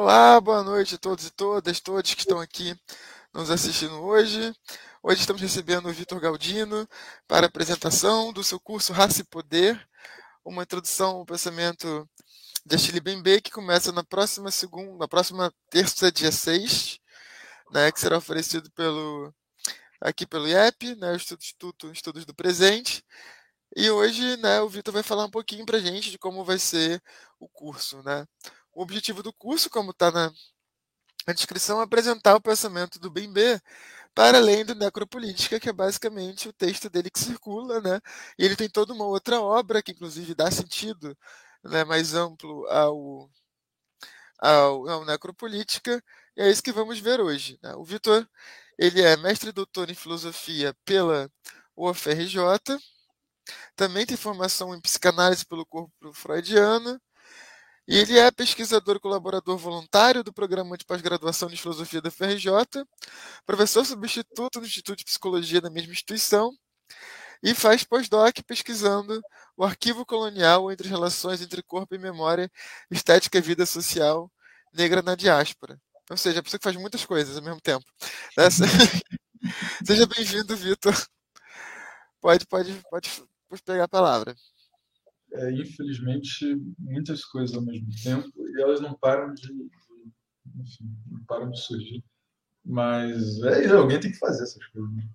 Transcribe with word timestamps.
Olá, 0.00 0.40
boa 0.40 0.62
noite 0.62 0.94
a 0.94 0.98
todos 0.98 1.26
e 1.26 1.30
todas, 1.32 1.80
todos 1.80 2.14
que 2.14 2.20
estão 2.20 2.38
aqui 2.38 2.72
nos 3.34 3.50
assistindo 3.50 4.00
hoje. 4.00 4.54
Hoje 5.02 5.22
estamos 5.22 5.42
recebendo 5.42 5.88
o 5.88 5.92
Vitor 5.92 6.20
Galdino 6.20 6.88
para 7.26 7.46
a 7.46 7.48
apresentação 7.48 8.32
do 8.32 8.44
seu 8.44 8.60
curso 8.60 8.92
Raça 8.92 9.22
e 9.22 9.24
Poder, 9.24 9.88
uma 10.44 10.62
introdução 10.62 11.16
ao 11.16 11.26
pensamento 11.26 12.08
de 12.64 12.76
Achille 12.76 13.00
Bembe, 13.00 13.40
que 13.40 13.50
começa 13.50 13.90
na 13.90 14.04
próxima 14.04 14.52
segunda, 14.52 14.98
na 14.98 15.08
próxima 15.08 15.52
terça, 15.68 16.12
dia 16.12 16.30
6, 16.30 17.00
né, 17.72 17.90
que 17.90 17.98
será 17.98 18.18
oferecido 18.18 18.70
pelo 18.70 19.34
aqui 20.00 20.24
pelo 20.24 20.46
IEP, 20.46 20.94
né, 20.94 21.10
o 21.10 21.16
Instituto 21.16 21.90
Estudos 21.90 22.24
do 22.24 22.32
Presente. 22.32 23.04
E 23.76 23.90
hoje, 23.90 24.36
né, 24.36 24.60
o 24.60 24.68
Vitor 24.68 24.94
vai 24.94 25.02
falar 25.02 25.24
um 25.24 25.30
pouquinho 25.30 25.66
para 25.66 25.78
a 25.78 25.80
gente 25.80 26.12
de 26.12 26.18
como 26.18 26.44
vai 26.44 26.58
ser 26.58 27.02
o 27.40 27.48
curso, 27.48 28.00
né? 28.04 28.26
O 28.78 28.82
objetivo 28.82 29.24
do 29.24 29.32
curso, 29.32 29.68
como 29.68 29.90
está 29.90 30.08
na, 30.12 30.32
descrição, 31.34 31.80
é 31.80 31.82
apresentar 31.82 32.36
o 32.36 32.40
pensamento 32.40 33.00
do 33.00 33.10
Bembe 33.10 33.60
para 34.14 34.38
além 34.38 34.64
do 34.64 34.72
Necropolítica, 34.72 35.58
que 35.58 35.68
é 35.68 35.72
basicamente 35.72 36.48
o 36.48 36.52
texto 36.52 36.88
dele 36.88 37.10
que 37.10 37.18
circula, 37.18 37.80
né? 37.80 38.00
E 38.38 38.44
ele 38.44 38.54
tem 38.54 38.70
toda 38.70 38.92
uma 38.92 39.04
outra 39.04 39.40
obra 39.40 39.82
que, 39.82 39.90
inclusive, 39.90 40.32
dá 40.32 40.48
sentido 40.48 41.18
né, 41.64 41.82
mais 41.82 42.14
amplo 42.14 42.68
ao, 42.68 43.28
ao, 44.38 44.88
ao 44.88 45.04
Necropolítica, 45.04 46.00
e 46.36 46.42
é 46.42 46.48
isso 46.48 46.62
que 46.62 46.70
vamos 46.70 47.00
ver 47.00 47.20
hoje. 47.20 47.58
Né? 47.60 47.74
O 47.74 47.84
Vitor, 47.84 48.28
ele 48.78 49.02
é 49.02 49.16
mestre 49.16 49.48
e 49.48 49.52
doutor 49.52 49.90
em 49.90 49.94
filosofia 49.94 50.72
pela 50.84 51.28
UFRJ, 51.76 52.78
também 53.74 54.06
tem 54.06 54.16
formação 54.16 54.72
em 54.72 54.80
psicanálise 54.80 55.44
pelo 55.44 55.66
corpo 55.66 56.12
freudiano, 56.12 57.00
e 57.88 57.96
ele 57.96 58.18
é 58.18 58.30
pesquisador 58.30 58.96
e 58.96 59.00
colaborador 59.00 59.56
voluntário 59.56 60.22
do 60.22 60.30
programa 60.30 60.76
de 60.76 60.84
pós-graduação 60.84 61.48
de 61.48 61.56
filosofia 61.56 62.02
da 62.02 62.10
FRJ, 62.10 62.50
professor 63.46 63.82
substituto 63.86 64.60
no 64.60 64.66
Instituto 64.66 64.98
de 64.98 65.04
Psicologia 65.06 65.58
da 65.58 65.70
mesma 65.70 65.92
instituição 65.94 66.52
e 67.42 67.54
faz 67.54 67.84
pós-doc 67.84 68.42
pesquisando 68.46 69.22
o 69.56 69.64
arquivo 69.64 70.04
colonial 70.04 70.70
entre 70.70 70.86
as 70.86 70.90
relações 70.90 71.40
entre 71.40 71.62
corpo 71.62 71.94
e 71.94 71.98
memória, 71.98 72.50
estética 72.90 73.38
e 73.38 73.40
vida 73.40 73.64
social 73.64 74.30
negra 74.74 75.00
na 75.00 75.14
diáspora. 75.14 75.80
Ou 76.10 76.16
seja, 76.16 76.40
a 76.40 76.42
pessoa 76.42 76.58
que 76.58 76.64
faz 76.64 76.76
muitas 76.76 77.06
coisas 77.06 77.38
ao 77.38 77.42
mesmo 77.42 77.60
tempo. 77.60 77.86
Essa... 78.36 78.64
Seja 79.86 80.06
bem-vindo, 80.06 80.54
Vitor. 80.56 80.94
Pode, 82.20 82.46
pode, 82.46 82.82
pode 82.90 83.22
pegar 83.64 83.84
a 83.84 83.88
palavra 83.88 84.36
é, 85.32 85.52
infelizmente, 85.52 86.44
muitas 86.78 87.24
coisas 87.24 87.56
ao 87.56 87.62
mesmo 87.62 87.88
tempo 88.02 88.30
e 88.36 88.62
elas 88.62 88.80
não 88.80 88.94
param 88.94 89.34
de, 89.34 89.52
enfim, 90.56 90.96
não 91.10 91.24
param 91.24 91.50
de 91.50 91.60
surgir. 91.60 92.04
Mas 92.64 93.40
é, 93.42 93.68
alguém 93.70 94.00
tem 94.00 94.10
que 94.10 94.18
fazer 94.18 94.42
essas 94.42 94.64
coisas. 94.66 94.92
Né? 94.92 95.08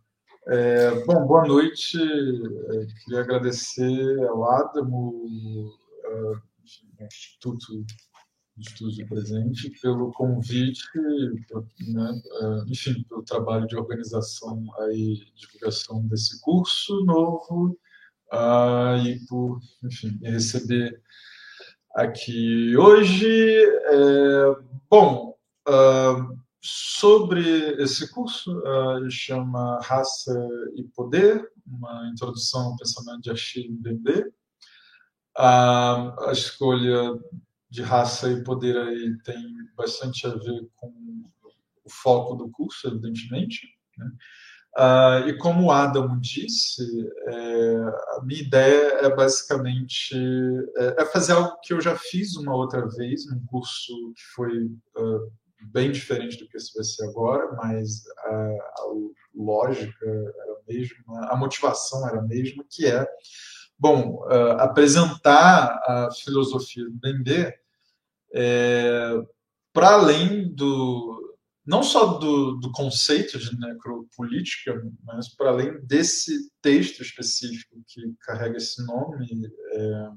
É, 0.47 1.05
bom, 1.05 1.25
boa 1.25 1.47
noite. 1.47 1.97
É, 1.97 2.85
queria 3.03 3.21
agradecer 3.21 4.19
ao 4.27 4.43
Adamo, 4.49 5.71
ao 6.05 7.05
Instituto 7.05 7.85
Estudos 8.57 8.97
do 8.97 9.07
Presente, 9.07 9.71
pelo 9.81 10.11
convite, 10.11 10.83
né, 11.87 12.21
é, 12.41 12.71
enfim, 12.71 13.03
pelo 13.09 13.23
trabalho 13.23 13.65
de 13.65 13.75
organização 13.75 14.63
e 14.91 15.25
divulgação 15.35 16.05
desse 16.07 16.39
curso 16.41 17.03
novo 17.03 17.75
uh, 18.33 18.97
e 19.05 19.25
por 19.27 19.59
enfim, 19.83 20.17
me 20.21 20.29
receber 20.29 21.01
aqui 21.95 22.75
hoje. 22.75 23.63
É, 23.63 24.55
bom, 24.89 25.37
uh, 25.67 26.43
sobre 26.61 27.81
esse 27.81 28.11
curso, 28.11 28.57
uh, 28.59 29.09
chama 29.09 29.79
Raça 29.83 30.33
e 30.75 30.83
Poder, 30.95 31.49
uma 31.65 32.09
introdução 32.09 32.67
ao 32.67 32.77
pensamento 32.77 33.21
de 33.21 33.31
Achille 33.31 33.69
Mbembe. 33.69 34.25
Uh, 35.37 36.13
a 36.27 36.29
escolha 36.31 37.19
de 37.69 37.81
raça 37.81 38.29
e 38.29 38.43
poder 38.43 38.77
aí 38.77 39.17
tem 39.23 39.43
bastante 39.75 40.27
a 40.27 40.29
ver 40.29 40.69
com 40.75 40.93
o 41.83 41.89
foco 41.89 42.35
do 42.35 42.49
curso, 42.51 42.87
evidentemente. 42.87 43.67
Né? 43.97 44.11
Uh, 44.75 45.29
e 45.29 45.37
como 45.37 45.65
o 45.67 45.71
Adam 45.71 46.19
disse, 46.19 46.83
é, 47.27 47.75
a 48.17 48.21
minha 48.23 48.41
ideia 48.41 49.05
é 49.05 49.15
basicamente 49.15 50.15
é, 50.77 51.01
é, 51.01 51.05
fazer 51.05 51.33
algo 51.33 51.59
que 51.61 51.73
eu 51.73 51.79
já 51.79 51.95
fiz 51.95 52.35
uma 52.35 52.55
outra 52.55 52.87
vez, 52.87 53.29
num 53.29 53.45
curso 53.45 53.93
que 54.15 54.23
foi 54.35 54.65
uh, 54.65 55.31
bem 55.71 55.91
diferente 55.91 56.37
do 56.37 56.47
que 56.47 56.57
esse 56.57 56.73
vai 56.73 56.83
ser 56.83 57.05
agora, 57.05 57.55
mas 57.55 58.03
a, 58.17 58.33
a, 58.33 58.93
lógica 59.35 60.05
era 60.05 60.53
a 60.53 60.57
mesma, 60.67 61.27
a 61.29 61.37
motivação 61.37 62.07
era 62.07 62.17
a 62.17 62.23
mesma, 62.23 62.65
que 62.67 62.87
é, 62.87 63.07
bom, 63.77 64.23
uh, 64.25 64.53
apresentar 64.59 65.83
a 65.85 66.09
filosofia 66.11 66.83
do 66.85 66.93
Bembe 66.93 67.53
é, 68.33 69.23
para 69.71 69.93
além 69.93 70.51
do, 70.53 71.22
não 71.65 71.81
só 71.81 72.17
do, 72.17 72.57
do 72.57 72.71
conceito 72.71 73.39
de 73.39 73.57
necropolítica, 73.57 74.83
mas 75.03 75.33
para 75.33 75.49
além 75.49 75.79
desse 75.85 76.51
texto 76.61 77.01
específico 77.01 77.81
que 77.87 78.01
carrega 78.21 78.57
esse 78.57 78.85
nome. 78.85 79.25
É... 79.71 80.09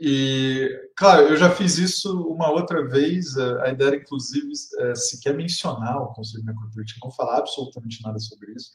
E, 0.00 0.90
claro, 0.96 1.28
eu 1.28 1.36
já 1.36 1.50
fiz 1.50 1.76
isso 1.76 2.26
uma 2.26 2.50
outra 2.50 2.88
vez. 2.88 3.36
A 3.36 3.68
ideia 3.68 3.88
era, 3.88 3.96
inclusive, 3.96 4.50
é, 4.80 4.94
sequer 4.94 5.34
mencionar 5.34 6.00
o 6.02 6.12
conceito 6.14 6.44
de 6.44 6.50
necropolítica, 6.50 7.00
não 7.04 7.12
falar 7.12 7.38
absolutamente 7.38 8.02
nada 8.02 8.18
sobre 8.18 8.52
isso. 8.52 8.72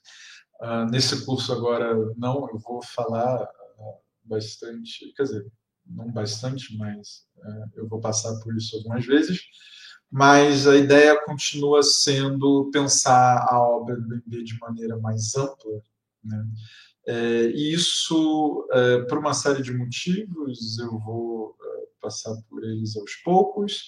Uh, 0.61 0.89
nesse 0.89 1.25
curso 1.25 1.51
agora, 1.51 1.93
não, 2.15 2.47
eu 2.49 2.57
vou 2.59 2.81
falar 2.83 3.43
uh, 3.43 3.99
bastante, 4.23 5.13
quer 5.15 5.23
dizer, 5.23 5.45
não 5.85 6.11
bastante, 6.11 6.75
mas 6.77 7.25
uh, 7.37 7.71
eu 7.75 7.87
vou 7.87 7.99
passar 7.99 8.39
por 8.39 8.55
isso 8.55 8.75
algumas 8.77 9.05
vezes 9.05 9.39
mas 10.11 10.65
a 10.67 10.75
ideia 10.75 11.21
continua 11.25 11.83
sendo 11.83 12.69
pensar 12.71 13.45
a 13.49 13.59
obra 13.59 13.95
do 13.95 14.07
Bembe 14.07 14.43
de 14.43 14.57
maneira 14.59 14.97
mais 14.97 15.35
ampla. 15.35 15.81
Né? 16.23 16.45
É, 17.05 17.43
e 17.49 17.73
isso, 17.73 18.67
é, 18.71 19.01
por 19.01 19.17
uma 19.17 19.33
série 19.33 19.61
de 19.61 19.73
motivos, 19.73 20.77
eu 20.79 20.97
vou 20.99 21.55
é, 21.61 21.87
passar 22.01 22.35
por 22.49 22.63
eles 22.63 22.95
aos 22.95 23.15
poucos, 23.15 23.87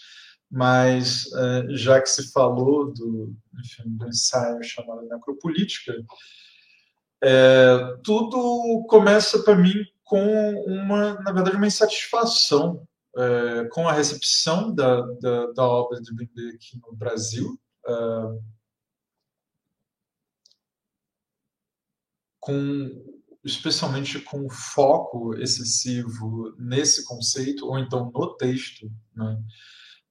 mas 0.52 1.32
é, 1.34 1.68
já 1.76 2.02
que 2.02 2.10
se 2.10 2.32
falou 2.32 2.92
do, 2.92 3.36
enfim, 3.60 3.84
do 3.86 4.08
ensaio 4.08 4.64
chamado 4.64 5.08
Necropolítica, 5.08 5.94
é, 7.22 7.98
tudo 8.04 8.86
começa 8.88 9.40
para 9.44 9.56
mim 9.56 9.86
com 10.04 10.54
uma, 10.66 11.16
na 11.22 11.32
verdade, 11.32 11.58
uma 11.58 11.68
insatisfação 11.68 12.88
é, 13.18 13.68
com 13.72 13.88
a 13.88 13.92
recepção 13.92 14.74
da, 14.74 15.02
da, 15.20 15.52
da, 15.54 15.64
obra 15.64 16.02
de 16.02 16.14
Bembe 16.14 16.56
aqui 16.56 16.80
no 16.86 16.96
Brasil, 16.96 17.60
é, 17.88 17.94
com 22.40 23.20
especialmente 23.44 24.20
com 24.20 24.50
foco 24.50 25.36
excessivo 25.36 26.54
nesse 26.58 27.06
conceito 27.06 27.66
ou 27.66 27.80
então 27.80 28.12
no 28.14 28.36
texto, 28.36 28.92
né, 29.16 29.38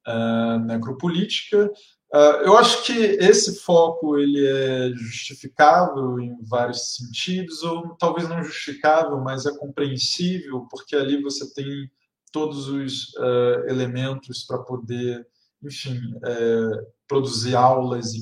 uh, 0.07 0.59
necropolítica. 0.65 1.71
Uh, 2.13 2.41
eu 2.43 2.57
acho 2.57 2.85
que 2.85 2.93
esse 2.93 3.61
foco 3.61 4.19
ele 4.19 4.47
é 4.47 4.91
justificável 4.95 6.19
em 6.19 6.43
vários 6.45 6.97
sentidos, 6.97 7.63
ou 7.63 7.95
talvez 7.97 8.27
não 8.29 8.43
justificável, 8.43 9.21
mas 9.21 9.45
é 9.45 9.55
compreensível, 9.59 10.67
porque 10.71 10.97
ali 10.97 11.21
você 11.21 11.53
tem 11.53 11.91
todos 12.31 12.69
os 12.69 13.15
uh, 13.15 13.69
elementos 13.69 14.45
para 14.45 14.59
poder, 14.59 15.27
enfim, 15.63 15.99
uh, 16.17 16.87
produzir 17.07 17.55
aulas 17.55 18.15
e, 18.15 18.21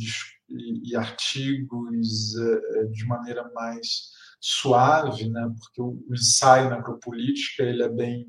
e, 0.48 0.90
e 0.90 0.96
artigos 0.96 2.34
uh, 2.34 2.90
de 2.92 3.04
maneira 3.06 3.50
mais 3.54 4.10
suave, 4.40 5.28
né? 5.28 5.48
Porque 5.58 5.80
o, 5.80 6.04
o 6.08 6.14
ensaio 6.14 6.70
na 6.70 6.76
necropolítica 6.76 7.62
ele 7.62 7.82
é 7.82 7.88
bem, 7.88 8.26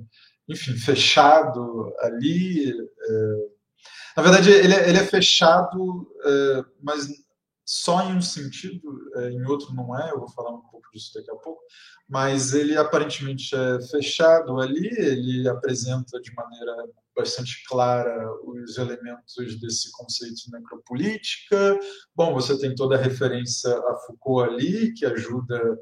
enfim, 0.47 0.74
fechado 0.74 1.94
ali. 2.00 2.73
na 4.15 4.23
verdade, 4.23 4.50
ele 4.50 4.73
é, 4.73 4.89
ele 4.89 4.97
é 4.97 5.06
fechado, 5.06 6.07
mas 6.81 7.07
só 7.67 8.01
em 8.03 8.15
um 8.15 8.21
sentido, 8.21 8.81
em 9.31 9.43
outro 9.45 9.73
não 9.75 9.97
é. 9.99 10.11
Eu 10.11 10.19
vou 10.19 10.29
falar 10.29 10.51
um 10.51 10.61
pouco 10.61 10.89
disso 10.93 11.11
daqui 11.13 11.29
a 11.29 11.35
pouco 11.35 11.61
mas 12.07 12.53
ele 12.53 12.77
aparentemente 12.77 13.53
é 13.53 13.81
fechado 13.81 14.59
ali, 14.61 14.87
ele 14.97 15.47
apresenta 15.49 16.19
de 16.21 16.33
maneira 16.33 16.73
bastante 17.15 17.63
clara 17.67 18.31
os 18.43 18.77
elementos 18.77 19.59
desse 19.59 19.91
conceito 19.91 20.35
de 20.35 20.51
necropolítica. 20.51 21.77
Bom, 22.15 22.33
você 22.33 22.57
tem 22.57 22.73
toda 22.73 22.95
a 22.95 23.01
referência 23.01 23.69
a 23.77 23.95
Foucault 24.05 24.49
ali, 24.49 24.93
que 24.93 25.05
ajuda 25.05 25.77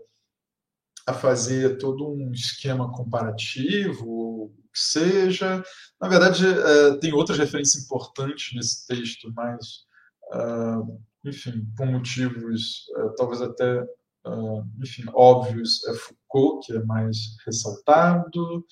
a 1.06 1.14
fazer 1.14 1.78
todo 1.78 2.10
um 2.10 2.32
esquema 2.32 2.92
comparativo, 2.92 4.52
que 4.74 4.80
seja. 4.80 5.64
Na 6.02 6.08
verdade, 6.08 6.48
é, 6.48 6.98
tem 6.98 7.14
outras 7.14 7.38
referências 7.38 7.84
importantes 7.84 8.56
nesse 8.56 8.88
texto, 8.88 9.32
mas, 9.36 9.86
uh, 10.34 11.00
enfim, 11.26 11.66
por 11.76 11.86
motivos 11.86 12.88
uh, 12.98 13.16
talvez 13.16 13.42
até, 13.42 13.82
uh, 13.82 14.64
enfim, 14.82 15.04
óbvios, 15.14 15.86
é 15.88 15.94
Foucault 15.94 16.66
que 16.66 16.74
é 16.74 16.84
mais 16.84 17.18
ressaltado. 17.46 18.66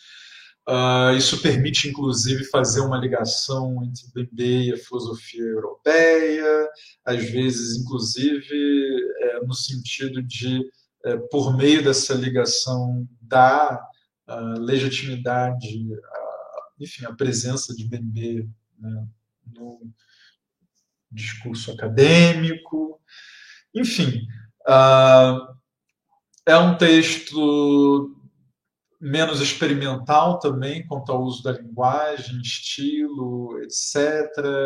isso 1.18 1.42
permite, 1.42 1.90
inclusive, 1.90 2.46
fazer 2.46 2.82
uma 2.82 2.98
ligação 2.98 3.84
entre 3.84 4.04
Bembe 4.14 4.70
e 4.70 4.74
a 4.74 4.78
filosofia 4.78 5.44
europeia, 5.44 6.70
às 7.06 7.24
vezes, 7.30 7.78
inclusive, 7.82 8.98
é, 9.22 9.46
no 9.46 9.54
sentido 9.54 10.22
de, 10.24 10.62
é, 11.06 11.18
por 11.32 11.56
meio 11.58 11.84
dessa 11.84 12.14
ligação, 12.14 13.08
dar 13.22 13.82
legitimidade 14.58 15.86
enfim, 16.80 17.06
a 17.06 17.14
presença 17.14 17.74
de 17.76 17.88
Bembe 17.88 18.50
né, 18.80 19.08
no 19.54 19.82
discurso 21.14 21.72
acadêmico. 21.72 23.00
Enfim, 23.74 24.28
uh, 24.68 25.54
é 26.46 26.58
um 26.58 26.78
texto 26.78 28.14
menos 29.04 29.42
experimental 29.42 30.40
também 30.40 30.88
quanto 30.88 31.12
ao 31.12 31.24
uso 31.24 31.44
da 31.44 31.52
linguagem, 31.52 32.40
estilo, 32.40 33.60
etc. 33.62 33.98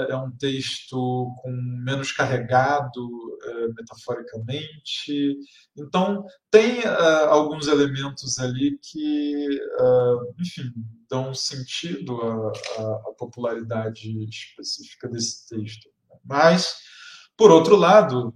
É 0.09 0.15
um 0.15 0.29
texto 0.29 1.33
com 1.37 1.51
menos 1.83 2.11
carregado 2.11 3.03
uh, 3.03 3.73
metaforicamente. 3.75 5.39
Então, 5.75 6.23
tem 6.51 6.81
uh, 6.81 7.29
alguns 7.29 7.67
elementos 7.67 8.37
ali 8.37 8.77
que, 8.77 9.59
uh, 9.79 10.33
enfim, 10.39 10.71
dão 11.09 11.33
sentido 11.33 12.21
à, 12.21 12.51
à, 12.79 13.13
popularidade 13.17 14.07
específica 14.29 15.09
desse 15.09 15.47
texto. 15.47 15.89
Mas, 16.27 16.75
por 17.37 17.51
outro 17.51 17.75
lado, 17.75 18.33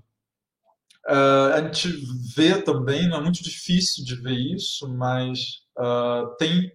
Uh, 1.07 1.53
a 1.55 1.61
gente 1.63 1.89
vê 2.35 2.61
também, 2.61 3.09
não 3.09 3.17
é 3.17 3.21
muito 3.21 3.41
difícil 3.41 4.05
de 4.05 4.15
ver 4.15 4.37
isso, 4.37 4.87
mas 4.87 5.39
uh, 5.77 6.35
tem 6.37 6.67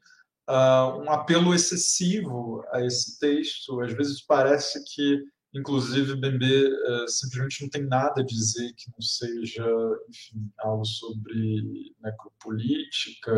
uh, 0.51 1.01
um 1.01 1.11
apelo 1.11 1.55
excessivo 1.55 2.65
a 2.73 2.85
esse 2.85 3.19
texto. 3.21 3.81
Às 3.81 3.93
vezes 3.93 4.21
parece 4.23 4.83
que, 4.85 5.23
inclusive, 5.55 6.17
Bembe 6.17 6.69
simplesmente 7.07 7.63
não 7.63 7.71
tem 7.71 7.87
nada 7.87 8.21
a 8.21 8.25
dizer 8.25 8.73
que 8.77 8.91
não 8.91 9.01
seja, 9.01 9.65
enfim, 10.09 10.51
algo 10.59 10.85
sobre 10.85 11.95
necropolítica, 12.03 13.33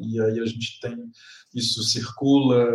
e 0.00 0.20
aí 0.22 0.40
a 0.40 0.46
gente 0.46 0.80
tem 0.80 0.96
isso 1.54 1.82
circula 1.82 2.66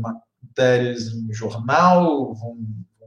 matérias 0.00 1.08
em 1.08 1.32
jornal, 1.32 2.32
vão 2.34 2.56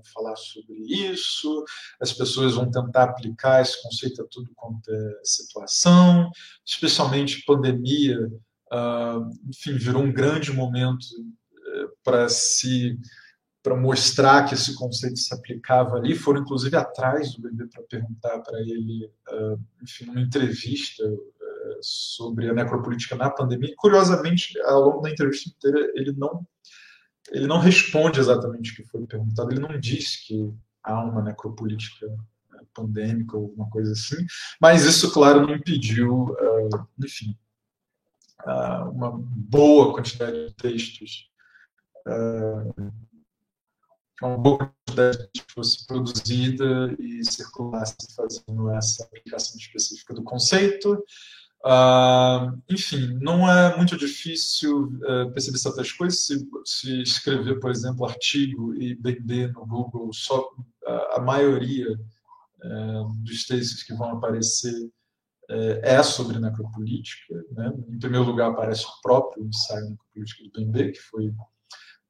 vão 0.02 0.14
falar 0.14 0.36
sobre 0.36 0.76
isso, 0.88 1.64
as 2.00 2.12
pessoas 2.12 2.56
vão 2.56 2.70
tentar 2.70 3.04
aplicar 3.04 3.62
esse 3.62 3.82
conceito 3.82 4.22
a 4.22 4.26
tudo 4.30 4.52
quanto 4.56 4.92
é 4.92 5.20
situação, 5.24 6.30
especialmente 6.66 7.44
pandemia, 7.46 8.20
uh, 8.72 9.30
enfim, 9.48 9.78
virou 9.78 10.04
um 10.04 10.12
grande 10.12 10.52
momento 10.52 11.04
uh, 11.04 11.92
para 12.04 12.28
se 12.30 12.98
para 13.64 13.76
mostrar 13.76 14.46
que 14.46 14.56
esse 14.56 14.74
conceito 14.76 15.20
se 15.20 15.32
aplicava 15.34 15.96
ali, 15.98 16.16
foram 16.16 16.42
inclusive 16.42 16.76
atrás 16.76 17.36
do 17.36 17.44
bebê 17.44 17.68
para 17.68 17.84
perguntar 17.84 18.40
para 18.40 18.60
ele, 18.60 19.06
uh, 19.32 19.60
enfim, 19.84 20.06
numa 20.06 20.20
entrevista 20.22 21.06
uh, 21.06 21.78
sobre 21.80 22.50
a 22.50 22.54
necropolítica 22.54 23.16
na 23.16 23.30
pandemia. 23.30 23.72
Curiosamente, 23.78 24.60
ao 24.62 24.82
longo 24.82 25.02
da 25.02 25.12
entrevista 25.12 25.50
inteira, 25.50 25.92
ele 25.94 26.12
não 26.14 26.44
ele 27.32 27.48
não 27.48 27.60
responde 27.60 28.20
exatamente 28.20 28.72
o 28.72 28.76
que 28.76 28.84
foi 28.84 29.06
perguntado, 29.06 29.52
ele 29.52 29.62
não 29.62 29.80
diz 29.80 30.18
que 30.18 30.54
há 30.84 31.04
uma 31.04 31.22
necropolítica 31.22 32.08
né, 32.08 32.60
pandêmica 32.74 33.38
ou 33.38 33.46
alguma 33.46 33.70
coisa 33.70 33.94
assim, 33.94 34.26
mas 34.60 34.86
isso, 34.86 35.12
claro, 35.12 35.42
não 35.42 35.56
impediu, 35.56 36.26
uh, 36.26 36.88
enfim, 37.04 37.38
uh, 38.46 38.90
uma 38.90 39.12
boa 39.14 39.94
quantidade 39.94 40.48
de 40.48 40.54
textos, 40.56 41.30
uh, 42.08 42.92
uma 44.22 44.38
boa 44.38 44.58
quantidade 44.86 45.30
de 45.34 45.44
fosse 45.48 45.88
produzida 45.88 46.96
e 47.00 47.24
circulasse 47.26 47.96
fazendo 48.16 48.70
essa 48.72 49.04
aplicação 49.04 49.58
específica 49.58 50.14
do 50.14 50.24
conceito. 50.24 51.04
Uh, 51.64 52.60
enfim, 52.70 53.20
não 53.22 53.50
é 53.50 53.78
muito 53.78 53.96
difícil 53.96 54.86
uh, 54.86 55.32
perceber 55.32 55.60
certas 55.60 55.92
coisas 55.92 56.26
se, 56.26 56.50
se, 56.66 57.02
escrever, 57.04 57.60
por 57.60 57.70
exemplo, 57.70 58.06
artigo 58.06 58.74
e 58.74 58.96
vender 58.96 59.54
no 59.54 59.66
Google, 59.68 60.12
só 60.12 60.44
a, 60.88 61.18
a 61.18 61.22
maioria 61.22 61.92
uh, 61.92 63.14
dos 63.24 63.46
textos 63.46 63.84
que 63.84 63.94
vão 63.94 64.10
aparecer 64.12 64.92
é, 65.52 65.96
é 65.96 66.04
sobre 66.04 66.40
necropolítica. 66.40 67.36
Né? 67.52 67.74
Em 67.90 68.00
primeiro 68.00 68.26
lugar, 68.26 68.50
aparece 68.50 68.86
o 68.86 69.02
próprio 69.02 69.46
ensaio 69.46 69.90
necropolítica 69.90 70.44
do 70.44 70.52
Bembe, 70.52 70.92
que 70.94 71.02
foi 71.02 71.34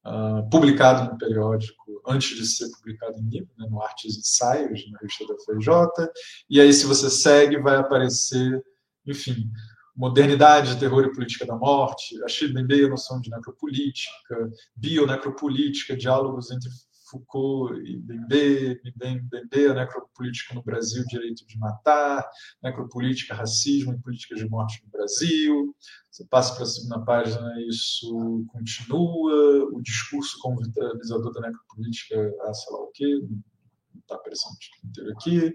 Uh, 0.03 0.49
publicado 0.49 1.11
no 1.11 1.15
periódico 1.19 2.01
antes 2.07 2.35
de 2.35 2.43
ser 2.47 2.67
publicado 2.71 3.19
em 3.19 3.29
livro, 3.29 3.51
né, 3.55 3.67
no 3.69 3.79
Artes 3.83 4.15
e 4.15 4.19
Ensaios, 4.19 4.89
na 4.89 4.97
revista 4.97 5.27
da 5.27 5.35
FJ. 5.35 6.11
E 6.49 6.59
aí, 6.59 6.73
se 6.73 6.87
você 6.87 7.07
segue, 7.07 7.59
vai 7.59 7.75
aparecer 7.75 8.65
enfim, 9.05 9.51
modernidade, 9.95 10.79
terror 10.79 11.03
e 11.05 11.13
política 11.13 11.45
da 11.45 11.55
morte, 11.55 12.21
Achille 12.23 12.57
a 12.57 12.89
noção 12.89 13.19
de 13.19 13.29
necropolítica, 13.29 14.49
bionecropolítica, 14.75 15.95
diálogos 15.95 16.51
entre 16.51 16.69
Foucault 17.09 17.75
e 17.75 17.97
Mbembe, 17.97 19.67
a 19.69 19.73
necropolítica 19.73 20.55
no 20.55 20.63
Brasil, 20.63 21.03
direito 21.07 21.45
de 21.45 21.57
matar, 21.59 22.25
necropolítica, 22.63 23.35
racismo 23.35 23.93
e 23.93 23.99
política 23.99 24.33
de 24.35 24.47
morte 24.49 24.81
no 24.85 24.89
Brasil. 24.89 25.75
Você 26.09 26.25
passa 26.25 26.55
para 26.55 26.63
a 26.63 26.67
segunda 26.67 26.99
página, 27.01 27.61
isso 27.67 28.45
continua, 28.47 29.65
o 29.73 29.81
discurso 29.81 30.39
convitalizador 30.39 31.33
da 31.33 31.41
necropolítica, 31.41 32.33
ah, 32.43 32.53
sei 32.53 32.73
lá 32.73 32.79
o 32.79 32.91
quê, 32.93 33.19
não 33.29 33.99
está 33.99 34.15
aparecendo 34.15 34.53
o 34.53 34.57
título 34.57 34.89
inteiro 34.89 35.11
aqui 35.11 35.53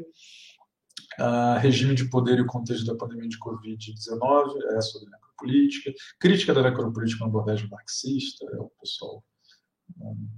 uh, 1.21 1.59
regime 1.59 1.95
de 1.95 2.09
poder 2.09 2.39
e 2.39 2.43
o 2.43 2.47
contexto 2.47 2.87
da 2.87 2.95
pandemia 2.95 3.29
de 3.29 3.39
Covid-19, 3.39 4.57
é 4.77 4.81
sobre 4.81 5.11
necropolítica, 5.11 5.93
crítica 6.19 6.55
da 6.55 6.63
necropolítica 6.63 7.25
uma 7.25 7.31
abordagem 7.31 7.69
marxista, 7.69 8.47
é 8.53 8.59
o 8.59 8.71
pessoal 8.81 9.25
um, 10.01 10.29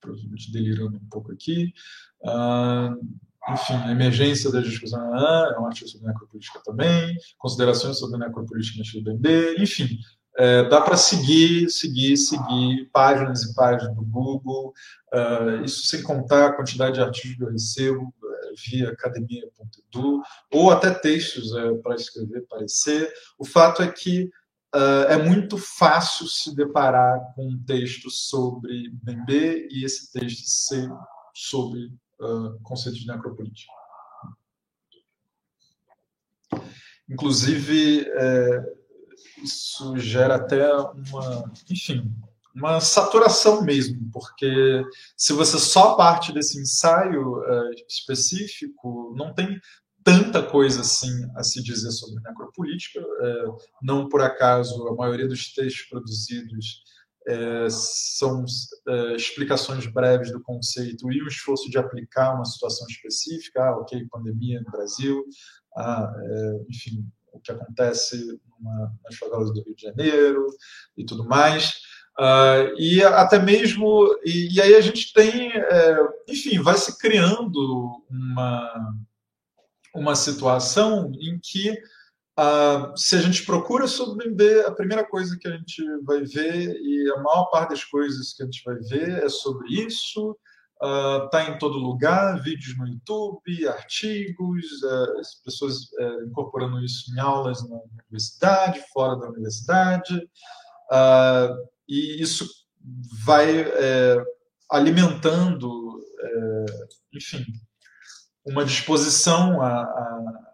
provavelmente 0.00 0.52
delirando 0.52 0.96
um 0.96 1.08
pouco 1.10 1.32
aqui. 1.32 1.72
Uh, 2.20 3.26
enfim, 3.48 3.74
emergência 3.90 4.50
da 4.50 4.60
discussão 4.60 5.00
é 5.14 5.60
um 5.60 5.66
artigo 5.66 5.88
sobre 5.88 6.08
necropolítica 6.08 6.60
também, 6.64 7.16
considerações 7.38 7.98
sobre 7.98 8.18
necropolítica 8.18 8.82
no 8.94 9.04
BND, 9.04 9.62
enfim, 9.62 10.00
é, 10.38 10.68
dá 10.68 10.82
para 10.82 10.96
seguir, 10.96 11.70
seguir, 11.70 12.16
seguir 12.16 12.90
páginas 12.92 13.42
e 13.42 13.54
páginas 13.54 13.94
do 13.94 14.04
Google, 14.04 14.74
uh, 15.14 15.64
isso 15.64 15.86
sem 15.86 16.02
contar 16.02 16.46
a 16.46 16.52
quantidade 16.52 16.96
de 16.96 17.00
artigos 17.00 17.36
que 17.36 17.42
eu 17.42 17.50
recebo, 17.50 18.14
via 18.56 18.90
academia.edu, 18.90 20.22
ou 20.52 20.70
até 20.70 20.90
textos 20.92 21.54
é, 21.54 21.74
para 21.74 21.94
escrever, 21.94 22.46
parecer. 22.48 23.12
O 23.38 23.44
fato 23.44 23.82
é 23.82 23.90
que 23.90 24.30
uh, 24.74 25.04
é 25.08 25.16
muito 25.16 25.58
fácil 25.58 26.26
se 26.26 26.54
deparar 26.54 27.20
com 27.34 27.46
um 27.48 27.62
texto 27.64 28.10
sobre 28.10 28.90
Bembe 29.02 29.68
e 29.70 29.84
esse 29.84 30.12
texto 30.12 30.44
ser 30.46 30.88
sobre 31.34 31.86
uh, 32.20 32.58
conceito 32.62 32.98
de 32.98 33.06
necropolítica. 33.06 33.72
Inclusive, 37.08 38.04
é, 38.08 38.76
isso 39.42 39.96
gera 39.96 40.36
até 40.36 40.72
uma, 40.74 41.52
enfim, 41.70 42.12
uma 42.56 42.80
saturação 42.80 43.62
mesmo, 43.62 44.10
porque 44.10 44.82
se 45.16 45.32
você 45.34 45.58
só 45.58 45.94
parte 45.94 46.32
desse 46.32 46.58
ensaio 46.58 47.38
uh, 47.38 47.70
específico, 47.86 49.14
não 49.16 49.34
tem 49.34 49.60
tanta 50.02 50.42
coisa 50.42 50.80
assim 50.80 51.12
a 51.36 51.42
se 51.42 51.62
dizer 51.62 51.90
sobre 51.90 52.22
necropolítica. 52.22 53.00
Uh, 53.00 53.56
não 53.82 54.08
por 54.08 54.22
acaso 54.22 54.88
a 54.88 54.94
maioria 54.94 55.28
dos 55.28 55.52
textos 55.52 55.86
produzidos 55.86 56.82
uh, 57.28 57.68
são 57.68 58.44
explicações 59.16 59.86
breves 59.86 60.32
do 60.32 60.40
conceito 60.40 61.12
e 61.12 61.22
o 61.22 61.28
esforço 61.28 61.68
de 61.68 61.76
aplicar 61.76 62.34
uma 62.34 62.44
situação 62.46 62.86
específica. 62.88 63.64
Ah, 63.64 63.76
ok, 63.76 64.06
pandemia 64.10 64.62
no 64.62 64.70
Brasil. 64.70 65.24
Ah, 65.76 66.10
enfim, 66.70 67.06
o 67.32 67.40
que 67.40 67.52
acontece 67.52 68.16
numa, 68.48 68.94
nas 69.04 69.14
favelas 69.16 69.52
do 69.52 69.62
Rio 69.62 69.76
de 69.76 69.82
Janeiro 69.82 70.46
e 70.96 71.04
tudo 71.04 71.22
mais. 71.24 71.74
Uh, 72.18 72.74
e 72.78 73.04
até 73.04 73.38
mesmo, 73.38 74.08
e, 74.24 74.54
e, 74.54 74.60
aí 74.60 74.74
a 74.74 74.80
gente 74.80 75.12
tem, 75.12 75.52
é, 75.52 75.96
enfim, 76.28 76.62
vai 76.62 76.74
se 76.76 76.98
criando 76.98 78.02
uma, 78.10 78.94
uma 79.94 80.16
situação 80.16 81.12
em 81.20 81.38
que 81.42 81.76
Uh, 82.38 82.94
se 82.94 83.16
a 83.16 83.20
gente 83.22 83.46
procura 83.46 83.86
sobre 83.86 84.28
MB, 84.28 84.66
a 84.66 84.70
primeira 84.70 85.02
coisa 85.02 85.38
que 85.40 85.48
a 85.48 85.56
gente 85.56 85.82
vai 86.02 86.22
ver, 86.22 86.68
e 86.82 87.10
a 87.12 87.22
maior 87.22 87.46
parte 87.46 87.70
das 87.70 87.82
coisas 87.82 88.34
que 88.34 88.42
a 88.42 88.44
gente 88.44 88.62
vai 88.62 88.76
ver 88.76 89.24
é 89.24 89.28
sobre 89.30 89.66
isso, 89.72 90.36
uh, 90.82 91.36
em 91.48 91.58
todo 91.58 91.78
lugar, 91.78 92.42
vídeos 92.42 92.76
no 92.76 92.86
YouTube, 92.86 93.68
artigos, 93.68 94.66
uh, 94.82 95.18
as 95.18 95.36
pessoas 95.36 95.84
uh, 95.92 96.24
incorporando 96.26 96.84
isso 96.84 97.10
em 97.14 97.18
aulas 97.18 97.66
na 97.68 97.78
universidade, 98.02 98.84
fora 98.92 99.16
da 99.16 99.28
universidade, 99.28 100.28
e 101.88 102.20
isso 102.20 102.48
vai 103.24 103.60
é, 103.60 104.24
alimentando, 104.70 106.00
é, 106.20 106.66
enfim, 107.14 107.44
uma 108.44 108.64
disposição 108.64 109.60
a, 109.60 109.82
a 109.82 110.46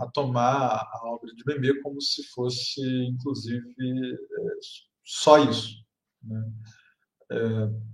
a, 0.00 0.06
tomar 0.12 0.88
a 0.92 1.00
obra 1.04 1.32
de 1.34 1.44
Bembe 1.44 1.80
como 1.80 2.00
se 2.00 2.24
fosse, 2.28 2.80
inclusive, 3.06 3.58
é, 3.58 4.52
só 5.04 5.38
isso. 5.38 5.76
Né? 6.22 6.44
É, 7.30 7.38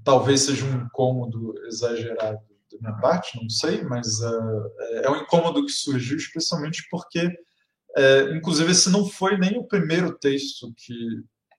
talvez 0.04 0.42
seja 0.42 0.64
um 0.64 0.84
incômodo 0.84 1.54
exagerado 1.66 2.40
da 2.72 2.78
minha 2.80 3.00
parte, 3.00 3.40
não 3.40 3.50
sei, 3.50 3.82
mas 3.82 4.20
uh, 4.20 4.72
é 5.02 5.10
um 5.10 5.16
incômodo 5.16 5.64
que 5.64 5.72
surgiu 5.72 6.16
especialmente 6.16 6.86
porque, 6.90 7.26
uh, 7.26 8.34
inclusive, 8.36 8.70
esse 8.70 8.90
não 8.90 9.06
foi 9.06 9.36
nem 9.36 9.58
o 9.58 9.66
primeiro 9.66 10.16
texto 10.18 10.72
que 10.76 10.94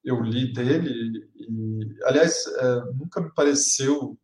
eu 0.04 0.22
li 0.22 0.52
dele, 0.52 1.30
e, 1.36 2.04
aliás, 2.06 2.46
uh, 2.48 2.94
nunca 2.98 3.22
me 3.22 3.34
pareceu, 3.34 4.18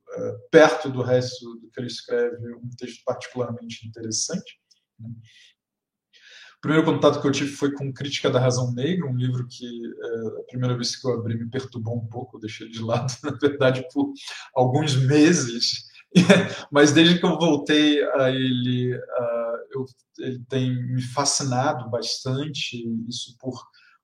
perto 0.50 0.90
do 0.90 1.04
resto 1.04 1.60
do 1.60 1.70
que 1.70 1.80
ele 1.80 1.88
escreve, 1.88 2.56
um 2.56 2.70
texto 2.76 3.04
particularmente 3.06 3.88
interessante. 3.88 4.60
Né? 5.00 5.10
O 6.58 6.60
primeiro 6.60 6.86
contato 6.86 7.22
que 7.22 7.28
eu 7.28 7.32
tive 7.32 7.52
foi 7.52 7.72
com 7.72 7.94
Crítica 7.94 8.32
da 8.32 8.40
Razão 8.40 8.74
Negra, 8.74 9.08
um 9.08 9.16
livro 9.16 9.48
que 9.48 9.66
é, 9.66 10.40
a 10.40 10.44
primeira 10.48 10.76
vez 10.76 10.96
que 10.96 11.08
eu 11.08 11.14
abri 11.14 11.38
me 11.38 11.48
perturbou 11.48 11.96
um 11.96 12.08
pouco, 12.08 12.40
deixei 12.40 12.68
de 12.68 12.82
lado, 12.82 13.14
na 13.24 13.32
verdade, 13.32 13.88
por 13.94 14.12
alguns 14.56 14.96
meses. 14.96 15.86
Mas 16.72 16.92
desde 16.92 17.20
que 17.20 17.26
eu 17.26 17.38
voltei 17.38 18.04
a 18.04 18.32
ele, 18.32 18.96
uh, 18.96 19.58
eu, 19.72 19.86
ele 20.18 20.44
tem 20.50 20.84
me 20.84 21.02
fascinado 21.02 21.88
bastante, 21.92 22.84
isso 23.08 23.38
por 23.40 23.54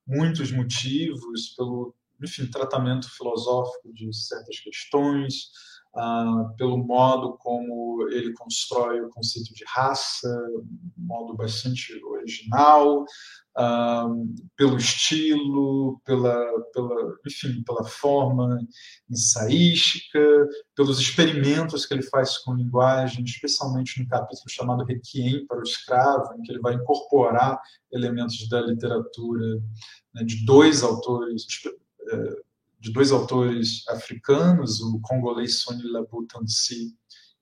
muitos 0.06 0.50
motivos, 0.52 1.54
pelo 1.56 1.94
enfim, 2.22 2.46
tratamento 2.46 3.10
filosófico 3.10 3.92
de 3.92 4.12
certas 4.14 4.60
questões, 4.60 5.50
ah, 5.96 6.52
pelo 6.56 6.78
modo 6.78 7.36
como 7.38 8.08
ele 8.10 8.32
constrói 8.32 9.00
o 9.00 9.10
conceito 9.10 9.52
de 9.54 9.64
raça, 9.66 10.28
um 10.98 11.06
modo 11.06 11.36
bastante 11.36 11.92
original, 12.04 13.04
pelo 14.56 14.76
estilo, 14.76 16.00
pela, 16.04 16.34
pela, 16.72 17.16
enfim, 17.26 17.62
pela 17.62 17.84
forma 17.84 18.58
ensaística, 19.08 20.18
pelos 20.74 20.98
experimentos 20.98 21.86
que 21.86 21.94
ele 21.94 22.02
faz 22.02 22.38
com 22.38 22.54
linguagem, 22.54 23.24
especialmente 23.24 24.02
no 24.02 24.08
capítulo 24.08 24.48
chamado 24.48 24.84
Requiem 24.84 25.46
para 25.46 25.60
o 25.60 25.62
Escravo, 25.62 26.34
em 26.34 26.42
que 26.42 26.50
ele 26.52 26.60
vai 26.60 26.74
incorporar 26.74 27.60
elementos 27.92 28.48
da 28.48 28.60
literatura 28.60 29.62
né, 30.14 30.24
de 30.24 30.44
dois 30.44 30.82
autores 30.82 31.46
eh, 32.10 32.42
de 32.80 32.92
dois 32.92 33.12
autores 33.12 33.82
africanos, 33.88 34.78
o 34.82 35.00
congolês 35.00 35.60
Sonny 35.60 35.84
Labutansi 35.84 36.94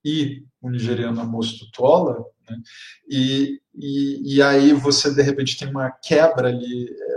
e 0.04 0.44
o 0.60 0.70
nigeriano 0.70 1.20
Amos 1.20 1.58
Tutola, 1.58 2.24
né? 2.52 2.62
e, 3.08 3.60
e, 3.74 4.36
e, 4.36 4.42
aí 4.42 4.72
você 4.72 5.12
de 5.14 5.22
repente 5.22 5.56
tem 5.58 5.68
uma 5.68 5.90
quebra 5.90 6.48
ali 6.48 6.88
é, 6.88 7.16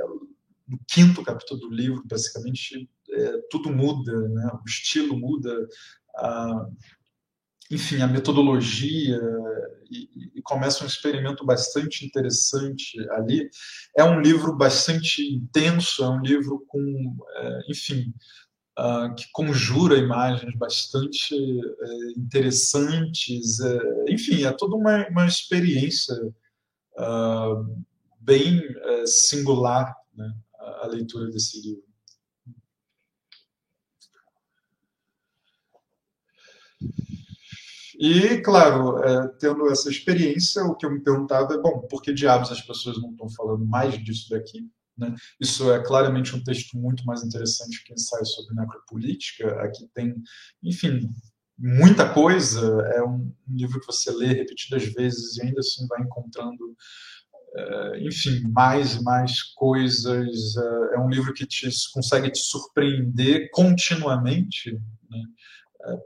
no 0.68 0.80
quinto 0.88 1.24
capítulo 1.24 1.60
do 1.60 1.70
livro, 1.70 2.04
basicamente 2.06 2.90
é, 3.12 3.42
tudo 3.50 3.72
muda, 3.72 4.28
né? 4.30 4.52
o 4.54 4.68
estilo 4.68 5.18
muda, 5.18 5.68
a, 6.18 6.68
enfim, 7.72 8.02
a 8.02 8.08
metodologia 8.08 9.20
e, 9.90 10.10
e, 10.36 10.42
começa 10.42 10.84
um 10.84 10.88
experimento 10.88 11.46
bastante 11.46 12.06
interessante 12.06 12.98
ali. 13.12 13.50
É 13.98 14.04
um 14.04 14.20
livro 14.20 14.56
bastante 14.56 15.22
intenso, 15.22 16.04
é 16.04 16.10
um 16.10 16.22
livro 16.22 16.64
com, 16.68 17.16
é, 17.36 17.60
enfim, 17.70 18.14
uh, 18.78 19.14
que 19.16 19.26
conjura 19.32 19.98
imagens 19.98 20.56
bastante 20.56 21.34
é, 21.34 22.12
interessantes. 22.18 23.60
É, 23.60 24.06
enfim, 24.10 24.44
é 24.44 24.52
toda 24.52 24.76
uma, 24.76 25.08
uma 25.10 25.26
experiência 25.26 26.16
uh, 26.98 27.84
bem 28.20 28.62
é, 28.62 29.06
singular 29.06 29.96
né, 30.16 30.32
a, 30.60 30.86
a 30.86 30.88
leitura 30.88 31.30
desse 31.30 31.62
livro. 31.62 31.84
E, 37.98 38.42
claro, 38.42 39.00
tendo 39.40 39.72
essa 39.72 39.90
experiência, 39.90 40.62
o 40.66 40.76
que 40.76 40.86
eu 40.86 40.92
me 40.92 41.00
perguntava 41.00 41.54
é: 41.54 41.58
bom, 41.58 41.80
por 41.88 42.02
que 42.02 42.14
diabos 42.14 42.52
as 42.52 42.62
pessoas 42.62 43.02
não 43.02 43.12
estão 43.12 43.30
falando 43.30 43.66
mais 43.66 43.98
disso 44.04 44.30
daqui? 44.30 44.70
Né? 44.98 45.14
Isso 45.40 45.72
é 45.72 45.84
claramente 45.84 46.36
um 46.36 46.44
texto 46.44 46.78
muito 46.78 47.06
mais 47.06 47.24
interessante 47.24 47.84
que 47.84 47.94
ensaio 47.94 48.26
sobre 48.26 48.56
necropolítica. 48.56 49.62
Aqui 49.62 49.88
tem, 49.94 50.16
enfim, 50.64 51.10
muita 51.58 52.12
coisa. 52.12 52.82
É 52.96 53.04
um 53.04 53.32
livro 53.48 53.80
que 53.80 53.86
você 53.86 54.12
lê 54.12 54.28
repetidas 54.28 54.86
vezes 54.94 55.38
e 55.38 55.44
ainda 55.44 55.60
assim 55.60 55.86
vai 55.88 56.02
encontrando, 56.02 56.76
é, 57.56 58.00
enfim, 58.04 58.42
mais 58.50 58.96
e 58.96 59.04
mais 59.04 59.44
coisas. 59.54 60.56
É, 60.58 60.96
é 60.96 61.00
um 61.00 61.10
livro 61.10 61.34
que 61.34 61.46
te, 61.46 61.70
consegue 61.94 62.32
te 62.32 62.40
surpreender 62.40 63.50
continuamente. 63.52 64.72
Né? 65.10 65.24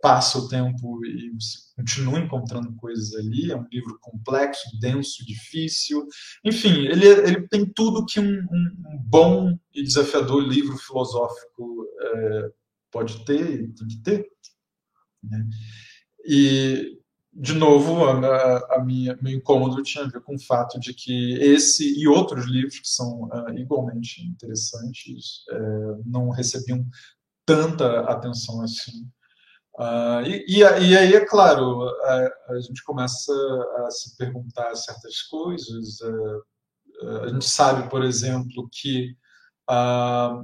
Passa 0.02 0.38
o 0.38 0.48
tempo 0.48 1.06
e 1.06 1.32
continua 1.76 2.20
encontrando 2.20 2.76
coisas 2.76 3.16
ali. 3.16 3.52
É 3.52 3.56
um 3.56 3.68
livro 3.72 3.98
complexo, 4.02 4.78
denso, 4.80 5.26
difícil. 5.26 6.06
Enfim, 6.44 6.86
ele, 6.86 7.06
ele 7.08 7.48
tem 7.48 7.66
tudo 7.66 8.06
que 8.06 8.20
um, 8.20 8.26
um 8.26 9.00
bom 9.06 9.58
e 9.74 9.84
desafiador 9.84 10.42
livro 10.44 10.78
filosófico 10.78 11.86
é, 12.02 12.52
pode 12.92 13.24
ter 13.26 13.62
e 13.62 13.68
tem 13.74 13.88
que 13.88 14.02
ter. 14.02 14.30
Né? 15.24 15.48
E, 16.26 17.00
de 17.34 17.54
novo, 17.54 18.06
a, 18.06 18.76
a 18.76 18.84
minha, 18.84 19.18
meu 19.22 19.34
incômodo 19.34 19.82
tinha 19.82 20.04
a 20.04 20.08
ver 20.08 20.22
com 20.22 20.36
o 20.36 20.40
fato 20.40 20.80
de 20.80 20.94
que 20.94 21.34
esse 21.36 21.98
e 21.98 22.08
outros 22.08 22.46
livros 22.46 22.80
que 22.80 22.88
são 22.88 23.24
uh, 23.24 23.58
igualmente 23.58 24.22
interessantes 24.26 25.46
uh, 25.52 26.04
não 26.06 26.30
recebiam 26.30 26.86
tanta 27.46 28.02
atenção 28.02 28.62
assim 28.62 29.08
Uh, 29.80 30.22
e, 30.26 30.58
e, 30.58 30.64
aí, 30.98 31.16
é 31.16 31.26
claro, 31.26 31.84
a, 31.84 32.30
a, 32.50 32.60
gente 32.60 32.84
começa 32.84 33.32
a 33.86 33.90
se 33.90 34.18
perguntar 34.18 34.76
certas 34.76 35.22
coisas. 35.22 36.02
Uh, 36.02 37.24
a 37.24 37.28
gente 37.30 37.50
sabe, 37.50 37.90
por 37.90 38.04
exemplo, 38.04 38.68
que 38.70 39.16
uh, 39.70 40.44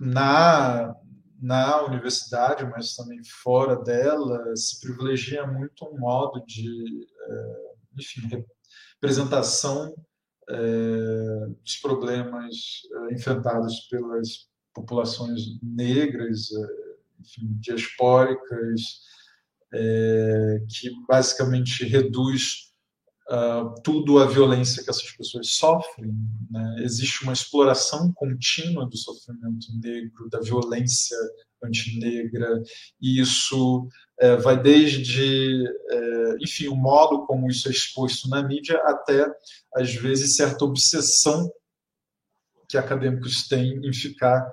na, 0.00 0.94
na 1.40 1.84
universidade, 1.84 2.64
mas 2.64 2.94
também 2.94 3.20
fora 3.42 3.76
dela, 3.76 4.54
se 4.56 4.80
privilegia 4.80 5.46
muito 5.46 5.84
um 5.86 5.98
modo 5.98 6.44
de 6.44 7.06
eh, 7.28 7.74
enfim, 7.98 8.44
representação 8.94 9.94
eh, 10.50 11.46
dos 11.62 11.76
problemas 11.76 12.54
eh, 12.92 13.14
enfrentados 13.14 13.80
pelas 13.88 14.48
populações 14.74 15.40
negras 15.62 16.48
enfim, 17.20 17.56
diaspóricas, 17.60 18.80
é, 19.72 20.62
que 20.68 20.90
basicamente 21.06 21.84
reduz 21.84 22.68
uh, 23.30 23.74
tudo 23.82 24.18
a 24.18 24.26
violência 24.26 24.82
que 24.82 24.90
essas 24.90 25.10
pessoas 25.12 25.50
sofrem. 25.52 26.12
Né? 26.50 26.76
Existe 26.80 27.22
uma 27.22 27.32
exploração 27.32 28.12
contínua 28.12 28.86
do 28.86 28.96
sofrimento 28.96 29.66
negro, 29.82 30.28
da 30.30 30.40
violência 30.40 31.16
antinegra, 31.62 32.62
e 33.00 33.20
isso 33.20 33.88
é, 34.20 34.36
vai 34.36 34.60
desde, 34.60 35.66
é, 35.90 36.36
enfim, 36.40 36.68
o 36.68 36.76
modo 36.76 37.26
como 37.26 37.48
isso 37.48 37.68
é 37.68 37.72
exposto 37.72 38.28
na 38.28 38.42
mídia 38.42 38.80
até, 38.84 39.26
às 39.74 39.92
vezes, 39.94 40.36
certa 40.36 40.64
obsessão 40.64 41.50
que 42.68 42.78
acadêmicos 42.78 43.48
têm 43.48 43.80
em 43.84 43.92
ficar 43.92 44.50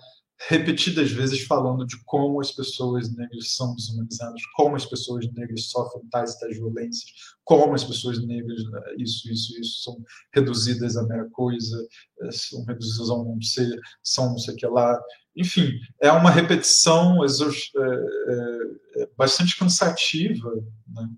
repetidas 0.47 1.11
vezes 1.11 1.45
falando 1.45 1.85
de 1.85 1.97
como 2.05 2.39
as 2.41 2.51
pessoas 2.51 3.13
negras 3.15 3.53
são 3.53 3.73
desumanizadas, 3.75 4.41
como 4.55 4.75
as 4.75 4.85
pessoas 4.85 5.25
negras 5.33 5.65
sofrem 5.65 6.07
tais 6.09 6.33
e 6.33 6.39
tais 6.39 6.57
violências, 6.57 7.11
como 7.43 7.73
as 7.73 7.83
pessoas 7.83 8.23
negras, 8.25 8.63
né, 8.65 8.81
isso, 8.97 9.31
isso, 9.31 9.59
isso, 9.59 9.83
são 9.83 9.97
reduzidas 10.33 10.97
a 10.97 11.03
mera 11.03 11.29
coisa, 11.31 11.87
eh, 12.21 12.31
são 12.31 12.63
reduzidas 12.65 13.09
a 13.09 13.15
um 13.15 13.35
não 13.35 13.41
ser, 13.41 13.79
são 14.03 14.29
não 14.29 14.37
sei 14.37 14.53
o 14.53 14.57
que 14.57 14.67
lá. 14.67 14.99
Enfim, 15.35 15.71
é 16.01 16.11
uma 16.11 16.31
repetição 16.31 17.23
é, 17.23 19.09
bastante 19.17 19.57
cansativa, 19.57 20.49
né? 20.87 21.09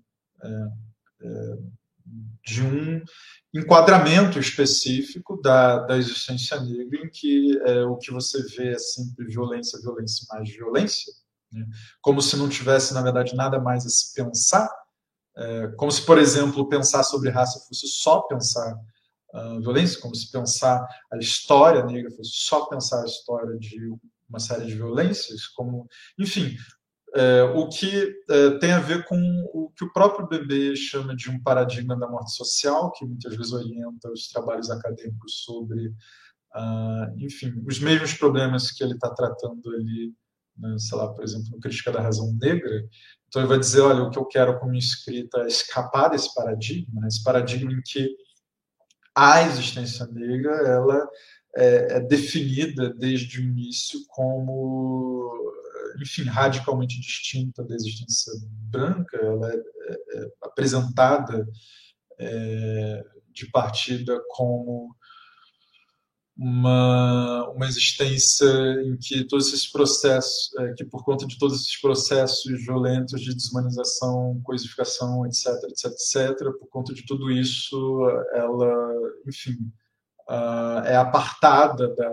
É, 0.42 0.68
é, 1.22 1.58
de 2.44 2.62
um 2.62 3.02
enquadramento 3.54 4.38
específico 4.38 5.40
da, 5.40 5.80
da 5.80 5.96
existência 5.96 6.60
negra, 6.60 7.04
em 7.04 7.10
que 7.10 7.58
é, 7.66 7.84
o 7.84 7.96
que 7.96 8.10
você 8.10 8.42
vê 8.56 8.72
é 8.72 8.78
sempre 8.78 9.26
violência, 9.26 9.80
violência 9.80 10.26
mais 10.30 10.48
violência, 10.50 11.12
né? 11.52 11.66
como 12.00 12.20
se 12.20 12.36
não 12.36 12.48
tivesse, 12.48 12.94
na 12.94 13.02
verdade, 13.02 13.34
nada 13.34 13.58
mais 13.58 13.86
a 13.86 13.88
se 13.88 14.14
pensar, 14.14 14.68
é, 15.36 15.68
como 15.76 15.90
se, 15.90 16.02
por 16.02 16.18
exemplo, 16.18 16.68
pensar 16.68 17.02
sobre 17.02 17.30
raça 17.30 17.64
fosse 17.68 17.86
só 17.86 18.22
pensar 18.22 18.74
uh, 19.34 19.60
violência, 19.60 20.00
como 20.00 20.14
se 20.14 20.30
pensar 20.30 20.84
a 21.12 21.16
história 21.16 21.84
negra 21.84 22.10
fosse 22.10 22.32
só 22.32 22.66
pensar 22.66 23.02
a 23.02 23.06
história 23.06 23.56
de 23.56 23.78
uma 24.28 24.40
série 24.40 24.66
de 24.66 24.74
violências, 24.74 25.46
como, 25.46 25.88
enfim, 26.18 26.56
é, 27.14 27.42
o 27.42 27.68
que 27.68 28.14
é, 28.30 28.50
tem 28.58 28.72
a 28.72 28.80
ver 28.80 29.04
com 29.06 29.16
o 29.52 29.70
que 29.70 29.84
o 29.84 29.92
próprio 29.92 30.28
bebê 30.28 30.76
chama 30.76 31.14
de 31.16 31.30
um 31.30 31.42
paradigma 31.42 31.96
da 31.96 32.08
morte 32.08 32.32
social, 32.32 32.92
que 32.92 33.04
muitas 33.04 33.34
vezes 33.36 33.52
orienta 33.52 34.10
os 34.10 34.28
trabalhos 34.28 34.70
acadêmicos 34.70 35.42
sobre, 35.44 35.92
ah, 36.54 37.10
enfim, 37.18 37.52
os 37.66 37.78
mesmos 37.80 38.14
problemas 38.14 38.70
que 38.70 38.82
ele 38.82 38.94
está 38.94 39.10
tratando 39.10 39.70
ali, 39.70 40.12
né, 40.56 40.76
sei 40.78 40.98
lá, 40.98 41.08
por 41.12 41.24
exemplo, 41.24 41.50
no 41.52 41.60
Crítica 41.60 41.92
da 41.92 42.00
Razão 42.00 42.36
Negra. 42.40 42.84
Então 43.28 43.42
ele 43.42 43.48
vai 43.48 43.58
dizer, 43.58 43.80
olha, 43.80 44.02
o 44.02 44.10
que 44.10 44.18
eu 44.18 44.26
quero 44.26 44.58
com 44.58 44.66
minha 44.66 44.78
escrita 44.78 45.40
é 45.40 45.46
escapar 45.46 46.10
desse 46.10 46.34
paradigma, 46.34 47.00
né, 47.00 47.08
esse 47.08 47.22
paradigma 47.22 47.72
em 47.72 47.80
que 47.82 48.08
a 49.14 49.42
existência 49.42 50.06
negra 50.06 50.52
ela 50.68 51.08
é, 51.56 51.96
é 51.96 52.00
definida 52.00 52.92
desde 52.94 53.40
o 53.40 53.44
início 53.44 53.98
como 54.08 55.57
enfim, 56.00 56.24
radicalmente 56.24 57.00
distinta 57.00 57.64
da 57.64 57.74
existência 57.74 58.32
branca, 58.70 59.16
ela 59.16 59.52
é, 59.52 59.56
é, 59.56 60.18
é 60.18 60.28
apresentada 60.42 61.46
é, 62.18 63.04
de 63.32 63.50
partida 63.50 64.20
como 64.30 64.94
uma, 66.36 67.50
uma 67.50 67.66
existência 67.66 68.46
em 68.84 68.96
que 68.96 69.24
todos 69.24 69.48
esses 69.48 69.66
processos, 69.66 70.54
é, 70.58 70.72
que 70.74 70.84
por 70.84 71.04
conta 71.04 71.26
de 71.26 71.36
todos 71.36 71.60
esses 71.60 71.80
processos 71.80 72.44
violentos 72.64 73.20
de 73.20 73.34
desumanização, 73.34 74.40
coisificação, 74.44 75.26
etc, 75.26 75.46
etc, 75.64 75.86
etc, 75.86 76.58
por 76.60 76.68
conta 76.68 76.94
de 76.94 77.04
tudo 77.04 77.28
isso, 77.30 78.08
ela, 78.34 78.94
enfim, 79.26 79.56
uh, 80.28 80.84
é 80.84 80.94
apartada 80.94 81.92
da, 81.96 82.10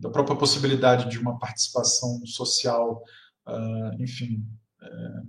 da 0.00 0.10
própria 0.10 0.36
possibilidade 0.36 1.08
de 1.10 1.18
uma 1.18 1.38
participação 1.38 2.24
social, 2.26 3.04
uh, 3.46 4.02
enfim. 4.02 4.42
É, 4.82 5.22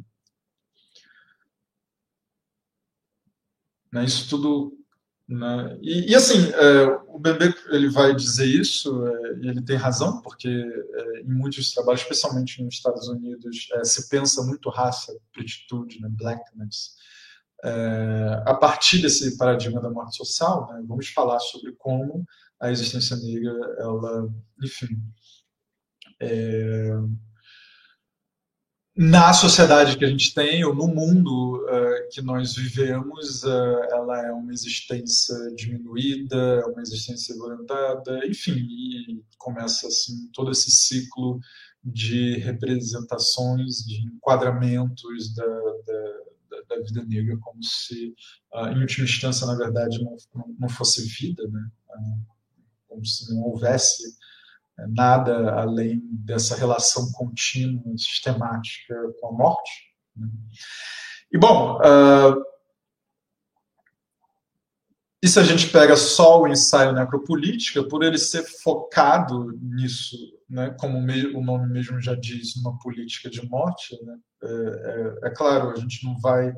né, 3.92 4.06
isso 4.06 4.30
tudo. 4.30 4.78
Né, 5.28 5.78
e, 5.82 6.12
e, 6.12 6.16
assim, 6.16 6.50
é, 6.52 6.86
o 7.08 7.20
Bebê 7.20 7.54
ele 7.70 7.90
vai 7.90 8.14
dizer 8.16 8.46
isso, 8.46 9.08
é, 9.08 9.38
e 9.42 9.48
ele 9.48 9.62
tem 9.62 9.76
razão, 9.78 10.22
porque 10.22 10.48
é, 10.50 11.22
em 11.22 11.34
muitos 11.34 11.74
trabalhos, 11.74 12.02
especialmente 12.02 12.62
nos 12.64 12.76
Estados 12.76 13.08
Unidos, 13.08 13.68
é, 13.74 13.84
se 13.84 14.10
pensa 14.10 14.44
muito 14.44 14.70
raça, 14.70 15.18
pretitude, 15.34 16.02
né, 16.02 16.10
blackness. 16.12 16.96
É, 17.64 18.44
a 18.46 18.56
partir 18.56 19.02
desse 19.02 19.38
paradigma 19.38 19.80
da 19.80 19.90
morte 19.90 20.18
social, 20.18 20.68
né, 20.72 20.84
vamos 20.86 21.10
falar 21.10 21.40
sobre 21.40 21.74
como 21.78 22.26
a 22.62 22.72
existência 22.72 23.18
negra, 23.18 23.52
ela, 23.80 24.30
enfim, 24.64 25.02
é, 26.22 26.92
na 28.96 29.34
sociedade 29.34 29.98
que 29.98 30.06
a 30.06 30.08
gente 30.08 30.34
tem, 30.34 30.64
ou 30.64 30.76
no 30.76 30.88
mundo 30.88 31.66
uh, 31.66 32.10
que 32.12 32.22
nós 32.22 32.56
vivemos, 32.56 33.44
uh, 33.44 33.84
ela 33.90 34.28
é 34.28 34.32
uma 34.32 34.54
existência 34.54 35.36
diminuída, 35.56 36.36
é 36.36 36.66
uma 36.66 36.82
existência 36.82 37.34
violentada, 37.34 38.28
enfim, 38.28 38.60
e 38.60 39.24
começa 39.38 39.88
assim 39.88 40.30
todo 40.34 40.52
esse 40.52 40.70
ciclo 40.70 41.40
de 41.84 42.36
representações, 42.40 43.78
de 43.78 44.06
enquadramentos 44.06 45.34
da, 45.34 45.46
da, 45.46 46.76
da 46.76 46.82
vida 46.84 47.04
negra, 47.06 47.38
como 47.40 47.64
se, 47.64 48.14
uh, 48.54 48.68
em 48.68 48.82
última 48.82 49.06
instância, 49.06 49.48
na 49.48 49.56
verdade, 49.56 50.04
não, 50.04 50.18
não 50.60 50.70
fosse 50.70 51.02
vida, 51.08 51.48
né? 51.48 51.72
Como 52.92 53.06
se 53.06 53.34
não 53.34 53.42
houvesse 53.44 54.04
eh, 54.78 54.88
nada 54.90 55.54
além 55.54 56.02
dessa 56.12 56.56
relação 56.56 57.10
contínua, 57.14 57.98
sistemática 57.98 58.96
com 59.20 59.28
a 59.28 59.32
morte. 59.32 59.72
Né? 60.16 60.28
E, 61.32 61.38
bom, 61.38 61.78
uh, 61.78 62.44
e 65.24 65.28
se 65.28 65.40
a 65.40 65.44
gente 65.44 65.70
pega 65.70 65.96
só 65.96 66.42
o 66.42 66.48
ensaio 66.48 66.92
necropolítica, 66.92 67.82
por 67.88 68.04
ele 68.04 68.18
ser 68.18 68.44
focado 68.62 69.58
nisso, 69.62 70.18
né, 70.50 70.76
como 70.78 70.98
o 70.98 71.44
nome 71.44 71.72
mesmo 71.72 72.02
já 72.02 72.14
diz, 72.14 72.58
uma 72.58 72.78
política 72.80 73.30
de 73.30 73.48
morte, 73.48 73.98
né, 74.04 74.18
é, 74.44 74.48
é, 74.48 75.28
é 75.28 75.30
claro, 75.30 75.70
a 75.70 75.76
gente 75.76 76.04
não 76.04 76.20
vai 76.20 76.54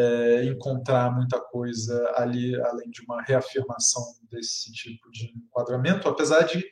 é, 0.00 0.44
encontrar 0.44 1.14
muita 1.14 1.38
coisa 1.38 2.12
ali, 2.16 2.58
além 2.62 2.90
de 2.90 3.02
uma 3.02 3.22
reafirmação 3.22 4.02
desse 4.30 4.72
tipo 4.72 5.10
de 5.10 5.32
enquadramento, 5.36 6.08
apesar 6.08 6.42
de 6.42 6.64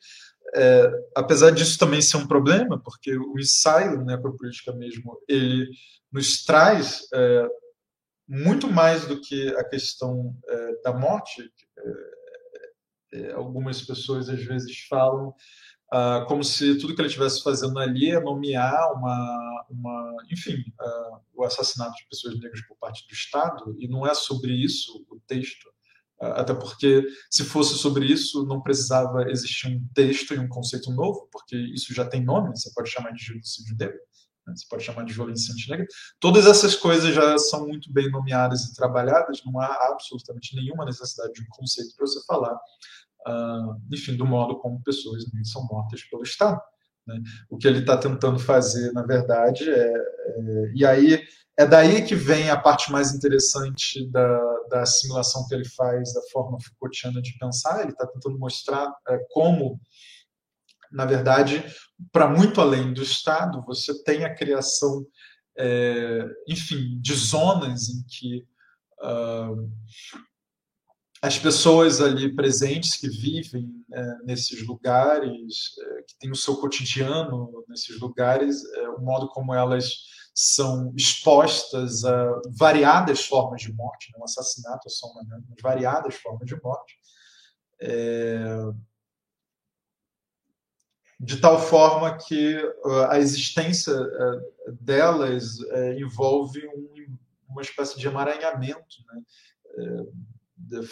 é, 0.55 0.91
apesar 1.15 1.51
disso 1.51 1.79
também 1.79 2.01
ser 2.01 2.17
um 2.17 2.27
problema, 2.27 2.81
porque 2.83 3.15
o 3.15 3.39
ensaio 3.39 4.03
né, 4.03 4.17
mesmo, 4.75 5.21
ele 5.29 5.69
nos 6.11 6.43
traz 6.43 7.07
é, 7.13 7.47
muito 8.27 8.67
mais 8.67 9.07
do 9.07 9.21
que 9.21 9.49
a 9.57 9.65
questão 9.65 10.35
é, 10.49 10.83
da 10.83 10.93
morte. 10.93 11.43
É, 11.79 12.19
é, 13.11 13.33
algumas 13.33 13.83
pessoas 13.83 14.29
às 14.29 14.43
vezes 14.43 14.87
falam 14.89 15.35
uh, 15.93 16.27
como 16.27 16.45
se 16.45 16.79
tudo 16.79 16.95
que 16.95 17.01
ele 17.01 17.09
estivesse 17.09 17.43
fazendo 17.43 17.79
ali 17.79 18.11
é 18.11 18.21
nomear 18.21 18.93
uma, 18.95 19.65
uma 19.71 20.17
enfim, 20.31 20.65
uh, 20.81 21.21
o 21.35 21.45
assassinato 21.45 21.95
de 21.97 22.09
pessoas 22.09 22.39
negras 22.39 22.61
por 22.67 22.77
parte 22.77 23.07
do 23.07 23.13
Estado, 23.13 23.77
e 23.79 23.89
não 23.89 24.07
é 24.07 24.15
sobre 24.15 24.53
isso 24.53 25.05
o 25.11 25.21
texto. 25.27 25.69
Uh, 26.21 26.35
até 26.35 26.53
porque, 26.53 27.07
se 27.31 27.45
fosse 27.45 27.79
sobre 27.79 28.07
isso, 28.07 28.45
não 28.47 28.61
precisava 28.61 29.31
existir 29.31 29.69
um 29.69 29.87
texto 29.95 30.35
e 30.35 30.39
um 30.39 30.49
conceito 30.49 30.91
novo, 30.91 31.29
porque 31.33 31.57
isso 31.57 31.95
já 31.95 32.05
tem 32.05 32.25
nome, 32.25 32.57
você 32.57 32.71
pode 32.75 32.91
chamar 32.91 33.13
de 33.13 33.25
genocídio 33.25 33.77
negro, 33.79 33.99
né? 34.47 34.55
você 34.57 34.67
pode 34.69 34.83
chamar 34.83 35.05
de 35.05 35.13
violência 35.13 35.53
antinegra. 35.53 35.87
Todas 36.19 36.47
essas 36.47 36.75
coisas 36.75 37.15
já 37.15 37.39
são 37.39 37.69
muito 37.69 37.93
bem 37.93 38.11
nomeadas 38.11 38.65
e 38.65 38.75
trabalhadas, 38.75 39.43
não 39.45 39.61
há 39.61 39.91
absolutamente 39.93 40.57
nenhuma 40.57 40.85
necessidade 40.85 41.33
de 41.35 41.43
um 41.43 41.49
conceito 41.51 41.95
para 41.97 42.07
você 42.07 42.21
falar 42.27 42.59
uh, 43.27 43.81
enfim, 43.93 44.17
do 44.17 44.27
modo 44.27 44.59
como 44.59 44.83
pessoas 44.83 45.25
são 45.45 45.67
mortas 45.67 46.03
pelo 46.05 46.23
Estado. 46.23 46.61
Né? 47.07 47.21
O 47.49 47.57
que 47.57 47.67
ele 47.67 47.81
está 47.81 47.97
tentando 47.97 48.39
fazer, 48.39 48.93
na 48.93 49.03
verdade, 49.03 49.69
é, 49.69 49.93
é, 49.93 50.73
e 50.75 50.85
aí 50.85 51.23
é 51.59 51.67
daí 51.67 52.05
que 52.05 52.15
vem 52.15 52.51
a 52.51 52.57
parte 52.57 52.93
mais 52.93 53.13
interessante 53.13 54.09
da, 54.11 54.39
da 54.71 54.83
assimilação 54.83 55.47
que 55.49 55.55
ele 55.55 55.69
faz 55.69 56.13
da 56.13 56.21
forma 56.31 56.59
Foucaultiana 56.61 57.21
de 57.21 57.37
pensar. 57.37 57.81
Ele 57.81 57.91
está 57.91 58.07
tentando 58.07 58.39
mostrar 58.39 58.95
é, 59.09 59.19
como, 59.31 59.81
na 60.93 61.05
verdade, 61.05 61.65
para 62.13 62.29
muito 62.29 62.61
além 62.61 62.93
do 62.93 63.03
Estado, 63.03 63.65
você 63.67 64.05
tem 64.05 64.25
a 64.25 64.35
criação, 64.35 65.05
é, 65.59 66.29
enfim, 66.47 67.01
de 67.01 67.15
zonas 67.15 67.89
em 67.89 68.05
que 68.07 68.47
uh, 69.03 69.69
as 71.21 71.39
pessoas 71.39 72.01
ali 72.01 72.35
presentes 72.35 72.97
que 72.97 73.09
vivem 73.09 73.85
é, 73.93 74.15
nesses 74.25 74.65
lugares, 74.67 75.73
é, 75.81 76.03
que 76.03 76.19
têm 76.19 76.31
o 76.31 76.37
seu 76.37 76.57
cotidiano 76.57 77.65
nesses 77.69 77.99
lugares, 77.99 78.65
é, 78.75 78.89
o 78.91 79.01
modo 79.01 79.29
como 79.29 79.53
elas 79.53 80.07
são 80.33 80.93
expostas 80.97 82.05
a 82.05 82.41
variadas 82.57 83.27
formas 83.27 83.61
de 83.63 83.73
morte, 83.73 84.13
né? 84.13 84.19
o 84.21 84.25
assassinato 84.25 84.87
é 84.87 84.91
só 84.91 85.09
uma, 85.09 85.25
né? 85.25 85.41
variadas 85.61 86.15
formas 86.15 86.47
de 86.47 86.55
morte, 86.63 86.97
é, 87.81 88.47
de 91.19 91.41
tal 91.41 91.61
forma 91.61 92.17
que 92.17 92.57
a 93.09 93.19
existência 93.19 93.91
é, 93.91 94.71
delas 94.81 95.61
é, 95.71 95.99
envolve 95.99 96.65
um, 96.69 97.19
uma 97.49 97.63
espécie 97.63 97.99
de 97.99 98.07
emaranhamento, 98.07 98.97
né? 99.09 99.23
Da 100.59 100.83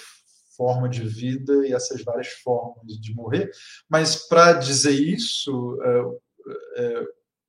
forma 0.56 0.88
de 0.88 1.06
vida 1.06 1.66
e 1.66 1.72
essas 1.72 2.02
várias 2.02 2.28
formas 2.28 2.98
de 2.98 3.14
morrer. 3.14 3.50
Mas 3.88 4.26
para 4.26 4.54
dizer 4.54 4.92
isso, 4.92 5.78
é, 5.82 6.82
é, 6.82 7.06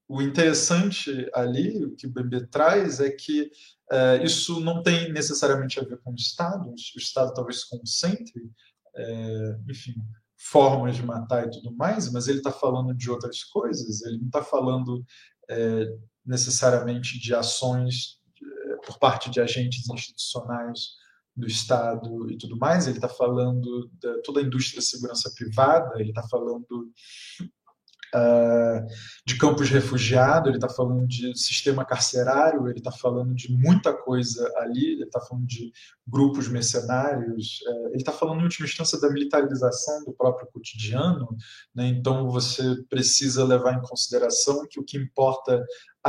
o 0.10 0.22
interessante 0.22 1.30
ali, 1.34 1.84
o 1.84 1.96
que 1.96 2.08
o 2.08 2.12
Bebê 2.12 2.46
traz, 2.46 3.00
é 3.00 3.10
que 3.10 3.50
é, 3.92 4.24
isso 4.24 4.60
não 4.60 4.84
tem 4.84 5.12
necessariamente 5.12 5.80
a 5.80 5.84
ver 5.84 5.98
com 6.00 6.12
o 6.12 6.16
Estado, 6.16 6.70
o 6.70 7.00
Estado 7.00 7.34
talvez 7.34 7.62
se 7.62 7.70
concentre, 7.70 8.52
é, 8.96 9.58
enfim, 9.70 9.96
formas 10.38 10.96
de 10.96 11.06
matar 11.06 11.48
e 11.48 11.52
tudo 11.52 11.76
mais, 11.76 12.12
mas 12.12 12.28
ele 12.28 12.40
está 12.40 12.52
falando 12.52 12.94
de 12.94 13.10
outras 13.10 13.44
coisas, 13.44 14.04
ele 14.04 14.20
não 14.20 14.28
está 14.28 14.44
falando 14.44 15.04
é, 15.50 15.86
necessariamente 16.26 17.20
de 17.20 17.34
ações 17.34 18.18
por 18.86 19.00
parte 19.00 19.30
de 19.30 19.42
agentes 19.42 19.90
institucionais 19.90 20.98
do 21.38 21.46
Estado 21.46 22.30
e 22.32 22.38
tudo 22.38 22.58
mais, 22.58 22.88
ele 22.88 22.98
está 22.98 23.08
falando 23.08 23.90
de 23.94 24.22
toda 24.24 24.40
a 24.40 24.44
indústria 24.44 24.82
da 24.82 24.86
segurança 24.86 25.32
privada, 25.36 25.94
ele 26.02 26.10
está 26.10 26.24
falando 26.24 26.92
uh, 28.16 28.88
de 29.26 29.38
campos 29.38 29.68
de 29.68 29.74
refugiado, 29.74 30.50
ele 30.50 30.58
está 30.58 30.68
falando 30.68 31.08
de 31.08 31.38
sistema 31.38 31.86
carcerário, 31.86 32.68
ele 32.68 32.80
está 32.80 32.92
falando 32.92 33.36
de 33.36 33.52
muita 33.52 33.94
coisa 33.94 34.52
ali, 34.58 34.94
ele 34.94 35.04
está 35.04 35.20
falando 35.22 35.46
de 35.46 35.72
grupos 36.08 36.48
mercenários, 36.48 37.60
uh, 37.68 37.88
ele 37.90 37.98
está 37.98 38.12
falando, 38.12 38.42
em 38.42 38.44
última 38.44 38.66
instância, 38.66 39.00
da 39.00 39.10
militarização 39.10 40.04
do 40.06 40.14
próprio 40.14 40.48
cotidiano. 40.52 41.28
Né? 41.74 41.88
Então, 41.88 42.30
você 42.30 42.64
precisa 42.90 43.44
levar 43.44 43.74
em 43.74 43.88
consideração 43.88 44.66
que 44.68 44.80
o 44.80 44.84
que 44.84 44.98
importa 44.98 45.64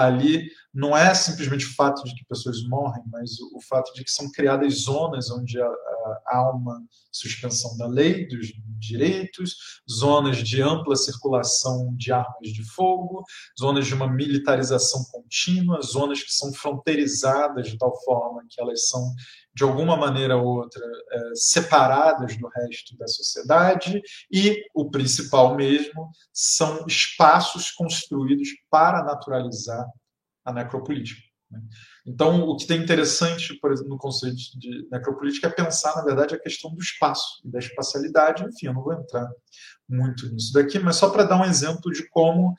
ali 0.04 0.48
não 0.72 0.96
é 0.96 1.12
simplesmente 1.14 1.66
o 1.66 1.74
fato 1.74 2.04
de 2.04 2.14
que 2.14 2.24
pessoas 2.26 2.62
morrem, 2.68 3.02
mas 3.10 3.38
o, 3.40 3.56
o 3.56 3.60
fato 3.60 3.92
de 3.94 4.04
que 4.04 4.10
são 4.10 4.30
criadas 4.30 4.82
zonas 4.82 5.30
onde 5.30 5.60
há, 5.60 6.50
uma 6.52 6.80
suspensão 7.10 7.76
da 7.76 7.86
lei, 7.86 8.26
dos 8.28 8.52
direitos, 8.78 9.56
zonas 9.90 10.38
de 10.38 10.62
ampla 10.62 10.94
circulação 10.94 11.94
de 11.96 12.12
armas 12.12 12.50
de 12.52 12.62
fogo, 12.62 13.24
zonas 13.58 13.86
de 13.86 13.94
uma 13.94 14.08
militarização 14.08 15.04
contínua, 15.10 15.82
zonas 15.82 16.22
que 16.22 16.32
são 16.32 16.52
fronteirizadas 16.52 17.68
de 17.68 17.76
tal 17.76 17.92
forma 18.04 18.44
que 18.48 18.60
elas 18.60 18.88
são 18.88 19.12
de 19.58 19.64
alguma 19.64 19.96
maneira 19.96 20.36
ou 20.36 20.46
outra 20.46 20.80
é, 21.10 21.34
separadas 21.34 22.36
do 22.36 22.46
resto 22.46 22.96
da 22.96 23.08
sociedade 23.08 24.00
e 24.30 24.62
o 24.72 24.88
principal 24.88 25.56
mesmo 25.56 26.12
são 26.32 26.86
espaços 26.86 27.72
construídos 27.72 28.50
para 28.70 29.02
naturalizar 29.02 29.84
a 30.44 30.52
necropolítica. 30.52 31.20
Né? 31.50 31.60
Então, 32.06 32.42
o 32.42 32.56
que 32.56 32.68
tem 32.68 32.80
interessante, 32.80 33.52
por 33.54 33.72
exemplo, 33.72 33.90
no 33.90 33.98
conceito 33.98 34.36
de 34.56 34.86
necropolítica 34.92 35.48
é 35.48 35.50
pensar, 35.50 35.96
na 35.96 36.04
verdade, 36.04 36.36
a 36.36 36.40
questão 36.40 36.72
do 36.72 36.80
espaço 36.80 37.42
e 37.44 37.50
da 37.50 37.58
espacialidade. 37.58 38.44
Enfim, 38.44 38.66
eu 38.66 38.74
não 38.74 38.84
vou 38.84 38.94
entrar 38.94 39.28
muito 39.88 40.32
nisso 40.32 40.52
daqui, 40.52 40.78
mas 40.78 40.94
só 40.94 41.10
para 41.10 41.24
dar 41.24 41.40
um 41.40 41.44
exemplo 41.44 41.90
de 41.90 42.08
como 42.10 42.54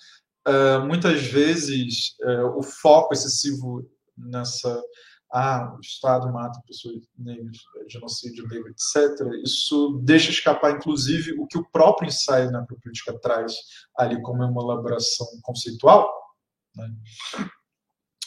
uh, 0.46 0.86
muitas 0.86 1.22
vezes 1.28 2.18
uh, 2.24 2.58
o 2.58 2.62
foco 2.62 3.14
excessivo 3.14 3.90
nessa 4.18 4.84
ah, 5.32 5.76
o 5.78 5.80
Estado 5.80 6.32
mata 6.32 6.62
pessoas 6.65 7.04
negras, 7.18 7.58
genocídio 7.88 8.48
negro, 8.48 8.70
etc., 8.70 9.28
isso 9.44 10.02
deixa 10.04 10.32
escapar, 10.32 10.72
inclusive, 10.72 11.34
o 11.39 11.46
que 11.46 11.58
o 11.58 11.70
próprio 11.70 12.08
ensaio 12.08 12.52
na 12.52 12.65
política 12.65 13.18
traz 13.20 13.54
ali 13.96 14.20
como 14.22 14.44
uma 14.44 14.63
elaboração 14.63 15.28
conceitual. 15.44 16.12
Né? 16.76 16.92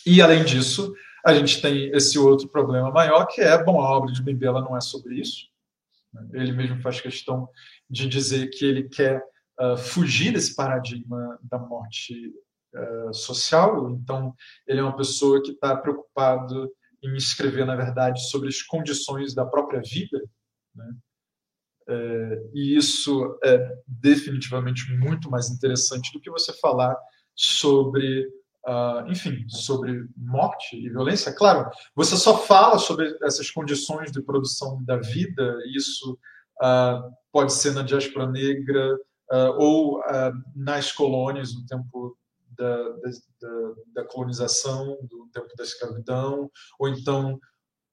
E, 0.07 0.23
além 0.23 0.45
disso, 0.45 0.95
a 1.25 1.35
gente 1.35 1.61
tem 1.61 1.91
esse 1.91 2.19
outro 2.19 2.49
problema 2.49 2.91
maior, 2.91 3.27
que 3.27 3.41
é, 3.41 3.62
bom, 3.62 3.81
a 3.81 3.91
obra 3.91 4.12
de 4.12 4.23
Bimbela 4.23 4.61
não 4.61 4.77
é 4.77 4.81
sobre 4.81 5.21
isso. 5.21 5.47
Né? 6.12 6.29
Ele 6.35 6.53
mesmo 6.53 6.81
faz 6.83 7.01
questão 7.01 7.49
de 7.91 8.09
dizer 8.09 8.49
que 8.51 8.65
ele 8.65 8.88
quer 8.88 9.23
uh, 9.61 9.77
fugir 9.77 10.33
desse 10.33 10.55
paradigma 10.55 11.38
da 11.43 11.59
morte 11.59 12.33
uh, 12.75 13.12
social, 13.12 13.91
então 13.91 14.35
ele 14.67 14.81
é 14.81 14.83
uma 14.83 14.97
pessoa 14.97 15.43
que 15.43 15.51
está 15.51 15.77
preocupado 15.77 16.71
em 17.03 17.17
escrever, 17.17 17.67
na 17.67 17.77
verdade, 17.77 18.21
sobre 18.31 18.49
as 18.49 18.62
condições 18.62 19.35
da 19.35 19.45
própria 19.45 19.81
vida. 19.81 20.23
Né? 20.75 20.95
É, 21.88 22.43
e 22.55 22.77
isso 22.77 23.38
é 23.45 23.75
definitivamente 23.87 24.91
muito 24.93 25.31
mais 25.31 25.51
interessante 25.51 26.12
do 26.12 26.21
que 26.21 26.31
você 26.31 26.53
falar 26.55 26.97
sobre, 27.35 28.27
uh, 28.67 29.11
enfim, 29.11 29.45
sobre 29.49 30.07
morte 30.17 30.77
e 30.77 30.88
violência. 30.91 31.35
Claro, 31.35 31.69
você 31.95 32.17
só 32.17 32.38
fala 32.38 32.79
sobre 32.79 33.17
essas 33.23 33.51
condições 33.51 34.12
de 34.12 34.23
produção 34.23 34.83
da 34.85 34.99
vida, 34.99 35.59
isso 35.75 36.19
uh, 36.62 37.11
pode 37.33 37.53
ser 37.53 37.73
na 37.73 37.83
diáspora 37.83 38.31
negra 38.31 38.95
uh, 39.33 39.59
ou 39.59 40.01
nas 40.55 40.93
colônias 40.93 41.55
no 41.55 41.67
tempo 41.67 42.17
da, 42.62 43.11
da, 43.40 43.75
da 43.94 44.05
colonização, 44.05 44.98
do 45.03 45.29
tempo 45.33 45.48
da 45.57 45.64
escravidão, 45.64 46.51
ou 46.79 46.88
então 46.88 47.38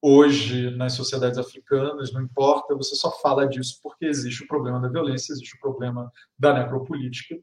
hoje 0.02 0.72
nas 0.72 0.94
sociedades 0.94 1.38
africanas, 1.38 2.12
não 2.12 2.22
importa, 2.22 2.76
você 2.76 2.96
só 2.96 3.12
fala 3.20 3.48
disso 3.48 3.80
porque 3.84 4.06
existe 4.06 4.44
o 4.44 4.48
problema 4.48 4.80
da 4.80 4.88
violência, 4.88 5.34
existe 5.34 5.56
o 5.56 5.60
problema 5.60 6.12
da 6.38 6.54
necropolítica, 6.54 7.36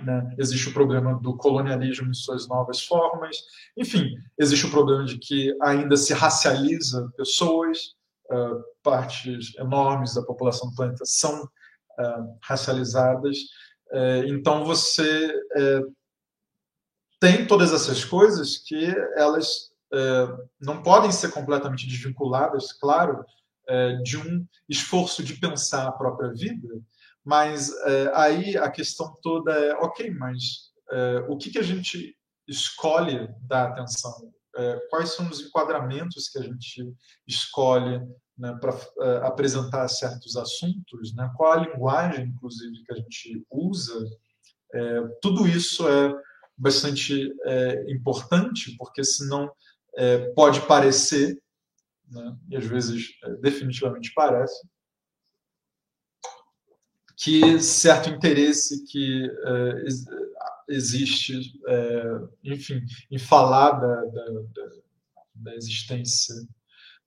né? 0.00 0.34
existe 0.38 0.68
o 0.68 0.72
problema 0.72 1.18
do 1.20 1.36
colonialismo 1.36 2.10
em 2.10 2.14
suas 2.14 2.48
novas 2.48 2.84
formas, 2.84 3.36
enfim, 3.76 4.16
existe 4.38 4.66
o 4.66 4.70
problema 4.70 5.04
de 5.04 5.18
que 5.18 5.54
ainda 5.62 5.96
se 5.96 6.12
racializa 6.12 7.10
pessoas, 7.16 7.94
uh, 8.30 8.62
partes 8.82 9.56
enormes 9.58 10.14
da 10.14 10.22
população 10.22 10.70
do 10.70 10.74
planeta 10.74 11.04
são 11.04 11.44
uh, 11.44 12.38
racializadas, 12.42 13.36
uh, 13.92 14.26
então 14.26 14.64
você 14.64 15.32
eh, 15.56 15.82
tem 17.20 17.46
todas 17.46 17.72
essas 17.72 18.04
coisas 18.04 18.56
que 18.56 18.86
elas 19.14 19.70
é, 19.92 20.28
não 20.60 20.82
podem 20.82 21.12
ser 21.12 21.30
completamente 21.30 21.86
desvinculadas, 21.86 22.72
claro, 22.72 23.24
é, 23.68 23.96
de 23.96 24.16
um 24.16 24.46
esforço 24.68 25.22
de 25.22 25.34
pensar 25.34 25.86
a 25.86 25.92
própria 25.92 26.32
vida, 26.32 26.68
mas 27.24 27.70
é, 27.84 28.10
aí 28.14 28.56
a 28.56 28.70
questão 28.70 29.14
toda 29.22 29.52
é, 29.52 29.74
ok, 29.74 30.10
mas 30.10 30.70
é, 30.90 31.26
o 31.28 31.36
que, 31.36 31.50
que 31.50 31.58
a 31.58 31.62
gente 31.62 32.16
escolhe 32.48 33.28
dar 33.42 33.68
atenção? 33.68 34.32
É, 34.56 34.80
quais 34.88 35.10
são 35.10 35.28
os 35.28 35.40
enquadramentos 35.40 36.28
que 36.28 36.38
a 36.38 36.42
gente 36.42 36.92
escolhe 37.28 38.00
né, 38.36 38.56
para 38.60 38.74
é, 39.02 39.26
apresentar 39.26 39.86
certos 39.88 40.36
assuntos? 40.36 41.14
Né? 41.14 41.30
Qual 41.36 41.52
a 41.52 41.56
linguagem, 41.56 42.26
inclusive, 42.26 42.82
que 42.84 42.92
a 42.92 42.96
gente 42.96 43.44
usa? 43.50 44.08
tudo 45.20 45.48
isso 45.48 45.88
é 45.88 46.14
bastante 46.60 47.34
é, 47.46 47.90
importante, 47.90 48.76
porque 48.76 49.02
senão 49.02 49.50
é, 49.96 50.18
pode 50.34 50.60
parecer, 50.66 51.42
né, 52.06 52.36
e 52.50 52.56
às 52.56 52.66
vezes 52.66 53.08
é, 53.24 53.30
definitivamente 53.36 54.12
parece, 54.14 54.60
que 57.16 57.58
certo 57.60 58.10
interesse 58.10 58.84
que 58.84 59.24
é, 59.26 59.84
existe, 60.68 61.58
é, 61.66 62.04
enfim, 62.44 62.82
em 63.10 63.18
falar 63.18 63.72
da, 63.72 64.04
da, 64.04 64.24
da, 65.34 65.54
existência 65.54 66.34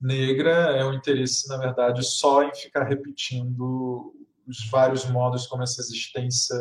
negra 0.02 0.52
é 0.76 0.84
um 0.84 0.94
interesse, 0.94 1.48
na 1.48 1.58
verdade, 1.58 2.04
só 2.04 2.44
em 2.44 2.54
ficar 2.54 2.84
repetindo 2.84 4.14
os 4.48 4.68
vários 4.70 5.06
modos 5.06 5.48
como 5.48 5.64
essa 5.64 5.80
existência 5.80 6.56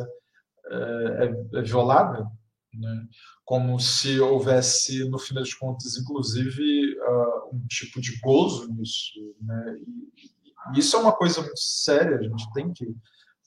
é, 0.70 1.58
é 1.58 1.62
violada 1.62 2.30
né? 2.74 3.06
como 3.44 3.78
se 3.78 4.18
houvesse, 4.20 5.08
no 5.08 5.18
fim 5.18 5.34
das 5.34 5.52
contas, 5.54 5.96
inclusive, 5.96 6.96
uh, 6.98 7.54
um 7.54 7.66
tipo 7.66 8.00
de 8.00 8.18
gozo 8.20 8.72
nisso. 8.72 9.12
Né? 9.40 9.78
E, 10.16 10.76
e 10.76 10.78
isso 10.78 10.96
é 10.96 11.00
uma 11.00 11.12
coisa 11.12 11.40
muito 11.40 11.58
séria, 11.58 12.18
a 12.18 12.22
gente 12.22 12.52
tem 12.52 12.72
que 12.72 12.86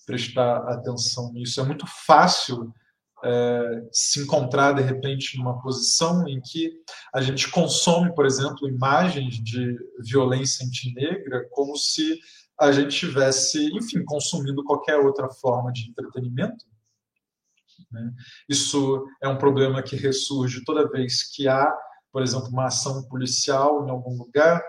prestar 0.06 0.58
atenção 0.70 1.32
nisso. 1.34 1.60
É 1.60 1.64
muito 1.64 1.86
fácil 2.06 2.72
é, 3.24 3.88
se 3.92 4.22
encontrar, 4.22 4.74
de 4.74 4.84
repente, 4.84 5.38
numa 5.38 5.60
posição 5.60 6.28
em 6.28 6.40
que 6.40 6.72
a 7.14 7.22
gente 7.22 7.50
consome, 7.50 8.14
por 8.14 8.26
exemplo, 8.26 8.70
imagens 8.70 9.44
de 9.44 9.76
violência 10.00 10.66
antinegra 10.66 11.48
como 11.50 11.76
se 11.76 12.20
a 12.60 12.72
gente 12.72 12.90
estivesse, 12.90 13.66
enfim, 13.76 14.04
consumindo 14.06 14.64
qualquer 14.64 14.98
outra 14.98 15.30
forma 15.30 15.72
de 15.72 15.90
entretenimento 15.90 16.66
né? 17.92 18.12
Isso 18.50 19.06
é 19.22 19.28
um 19.28 19.38
problema 19.38 19.82
que 19.82 19.96
ressurge 19.96 20.64
toda 20.64 20.90
vez 20.90 21.24
que 21.24 21.48
há, 21.48 21.72
por 22.12 22.22
exemplo, 22.22 22.50
uma 22.50 22.68
ação 22.68 23.04
policial 23.08 23.86
em 23.86 23.90
algum 23.90 24.18
lugar 24.18 24.62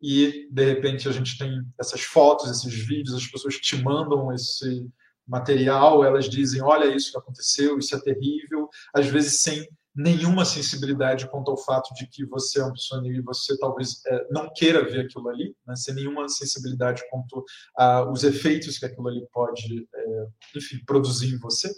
e, 0.00 0.48
de 0.50 0.64
repente, 0.64 1.08
a 1.08 1.12
gente 1.12 1.38
tem 1.38 1.62
essas 1.80 2.02
fotos, 2.02 2.50
esses 2.50 2.74
vídeos, 2.86 3.14
as 3.14 3.26
pessoas 3.26 3.56
te 3.56 3.76
mandam 3.82 4.32
esse 4.32 4.86
material, 5.26 6.04
elas 6.04 6.28
dizem: 6.28 6.62
olha 6.62 6.94
isso 6.94 7.10
que 7.10 7.18
aconteceu, 7.18 7.78
isso 7.78 7.96
é 7.96 8.00
terrível, 8.00 8.68
às 8.94 9.06
vezes 9.06 9.40
sem 9.40 9.66
nenhuma 9.94 10.44
sensibilidade 10.44 11.28
quanto 11.28 11.50
ao 11.50 11.56
fato 11.56 11.94
de 11.94 12.06
que 12.06 12.24
você 12.24 12.60
é 12.60 12.70
pessoa 12.70 13.00
negra 13.00 13.18
e 13.18 13.22
você 13.22 13.56
talvez 13.58 14.04
é, 14.06 14.26
não 14.30 14.52
queira 14.52 14.84
ver 14.84 15.06
aquilo 15.06 15.28
ali, 15.28 15.54
né? 15.66 15.76
sem 15.76 15.94
nenhuma 15.94 16.28
sensibilidade 16.28 17.02
quanto 17.10 17.44
aos 17.76 18.24
efeitos 18.24 18.78
que 18.78 18.86
aquilo 18.86 19.08
ali 19.08 19.24
pode, 19.32 19.86
é, 19.94 20.26
enfim, 20.56 20.80
produzir 20.84 21.34
em 21.34 21.38
você. 21.38 21.72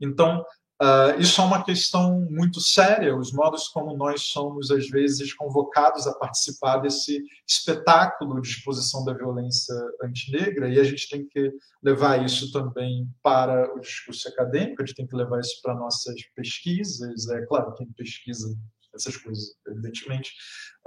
Então, 0.00 0.44
uh, 0.80 1.20
isso 1.20 1.40
é 1.40 1.44
uma 1.44 1.64
questão 1.64 2.20
muito 2.30 2.60
séria, 2.60 3.16
os 3.16 3.32
modos 3.32 3.68
como 3.68 3.96
nós 3.96 4.22
somos, 4.22 4.70
às 4.70 4.88
vezes, 4.88 5.32
convocados 5.34 6.06
a 6.06 6.14
participar 6.14 6.78
desse 6.78 7.22
espetáculo 7.46 8.40
de 8.40 8.48
exposição 8.48 9.04
da 9.04 9.12
violência 9.12 9.74
antinegra, 10.02 10.68
e 10.68 10.78
a 10.78 10.84
gente 10.84 11.08
tem 11.08 11.26
que 11.26 11.52
levar 11.82 12.24
isso 12.24 12.50
também 12.52 13.08
para 13.22 13.74
o 13.74 13.80
discurso 13.80 14.28
acadêmico, 14.28 14.82
a 14.82 14.86
gente 14.86 14.96
tem 14.96 15.06
que 15.06 15.16
levar 15.16 15.40
isso 15.40 15.60
para 15.62 15.74
nossas 15.74 16.16
pesquisas. 16.34 17.28
É 17.28 17.40
claro, 17.46 17.74
quem 17.74 17.86
pesquisa 17.92 18.56
essas 18.94 19.16
coisas, 19.16 19.54
evidentemente. 19.66 20.32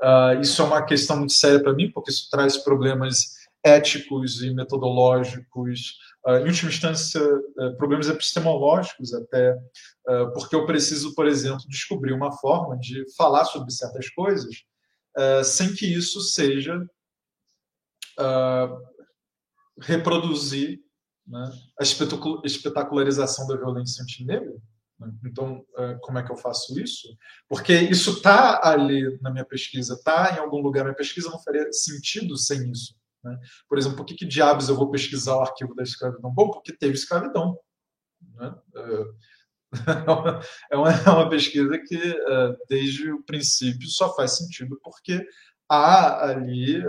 Uh, 0.01 0.41
isso 0.41 0.61
é 0.61 0.65
uma 0.65 0.85
questão 0.85 1.17
muito 1.17 1.33
séria 1.33 1.61
para 1.61 1.73
mim, 1.73 1.89
porque 1.91 2.11
isso 2.11 2.29
traz 2.29 2.57
problemas 2.57 3.42
éticos 3.63 4.43
e 4.43 4.53
metodológicos, 4.53 5.97
uh, 6.27 6.37
em 6.37 6.47
última 6.47 6.69
instância, 6.69 7.21
uh, 7.23 7.77
problemas 7.77 8.09
epistemológicos 8.09 9.13
até, 9.13 9.57
porque 10.33 10.53
eu 10.53 10.65
preciso, 10.65 11.15
por 11.15 11.25
exemplo, 11.25 11.63
descobrir 11.69 12.11
uma 12.11 12.29
forma 12.31 12.77
de 12.77 13.05
falar 13.15 13.45
sobre 13.45 13.71
certas 13.71 14.09
coisas 14.09 14.53
sem 15.45 15.73
que 15.73 15.85
isso 15.85 16.19
seja 16.19 16.77
reproduzir 19.79 20.81
né, 21.25 21.53
a 21.79 21.83
espetacularização 21.83 23.47
da 23.47 23.55
violência 23.55 24.03
antinegra. 24.03 24.53
Né? 24.99 25.13
Então, 25.25 25.65
como 26.01 26.17
é 26.17 26.23
que 26.23 26.33
eu 26.33 26.35
faço 26.35 26.77
isso? 26.77 27.07
Porque 27.47 27.73
isso 27.73 28.17
está 28.17 28.59
ali 28.61 29.17
na 29.21 29.31
minha 29.31 29.45
pesquisa, 29.45 29.93
está 29.93 30.35
em 30.35 30.39
algum 30.39 30.61
lugar. 30.61 30.83
Minha 30.83 30.95
pesquisa 30.95 31.29
não 31.29 31.41
faria 31.41 31.71
sentido 31.71 32.35
sem 32.35 32.69
isso. 32.69 32.93
Né? 33.23 33.39
Por 33.67 33.77
exemplo, 33.77 33.97
por 33.97 34.05
que, 34.05 34.15
que 34.15 34.25
diabos 34.25 34.69
eu 34.69 34.75
vou 34.75 34.91
pesquisar 34.91 35.35
o 35.35 35.41
arquivo 35.41 35.73
da 35.75 35.83
escravidão? 35.83 36.31
Bom, 36.31 36.51
porque 36.51 36.75
teve 36.75 36.93
escravidão. 36.93 37.57
Né? 38.35 38.55
É 40.69 40.75
uma, 40.77 40.91
é 40.91 41.09
uma 41.09 41.29
pesquisa 41.29 41.79
que, 41.79 41.97
é, 41.97 42.57
desde 42.69 43.11
o 43.11 43.23
princípio, 43.23 43.87
só 43.87 44.15
faz 44.15 44.37
sentido 44.37 44.79
porque 44.83 45.25
há 45.67 46.25
ali 46.29 46.83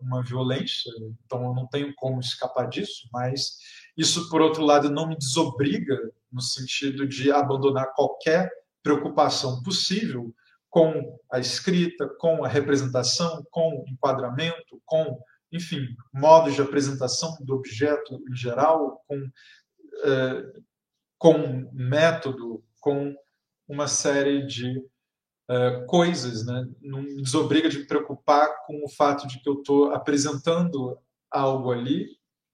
uma 0.00 0.22
violência, 0.22 0.92
então 1.24 1.42
eu 1.44 1.54
não 1.54 1.66
tenho 1.66 1.92
como 1.96 2.20
escapar 2.20 2.68
disso, 2.68 3.08
mas 3.12 3.58
isso, 3.96 4.28
por 4.30 4.40
outro 4.40 4.62
lado, 4.62 4.88
não 4.88 5.08
me 5.08 5.16
desobriga 5.16 5.98
no 6.30 6.40
sentido 6.40 7.06
de 7.06 7.32
abandonar 7.32 7.92
qualquer 7.94 8.50
preocupação 8.82 9.62
possível 9.62 10.32
com 10.70 11.18
a 11.32 11.38
escrita, 11.38 12.08
com 12.18 12.44
a 12.44 12.48
representação, 12.48 13.44
com 13.50 13.70
o 13.70 13.84
enquadramento, 13.88 14.80
com, 14.84 15.18
enfim, 15.52 15.86
modos 16.12 16.54
de 16.54 16.62
apresentação 16.62 17.36
do 17.40 17.54
objeto 17.54 18.22
em 18.30 18.36
geral, 18.36 19.02
com, 19.06 19.30
eh, 20.04 20.52
com 21.18 21.70
método, 21.72 22.62
com 22.80 23.14
uma 23.66 23.88
série 23.88 24.46
de 24.46 24.82
eh, 25.50 25.84
coisas, 25.86 26.44
né? 26.44 26.68
Não 26.82 27.02
me 27.02 27.22
desobriga 27.22 27.68
de 27.68 27.78
me 27.78 27.86
preocupar 27.86 28.48
com 28.66 28.84
o 28.84 28.88
fato 28.88 29.26
de 29.26 29.40
que 29.40 29.48
eu 29.48 29.54
estou 29.54 29.92
apresentando 29.92 30.98
algo 31.30 31.72
ali, 31.72 32.06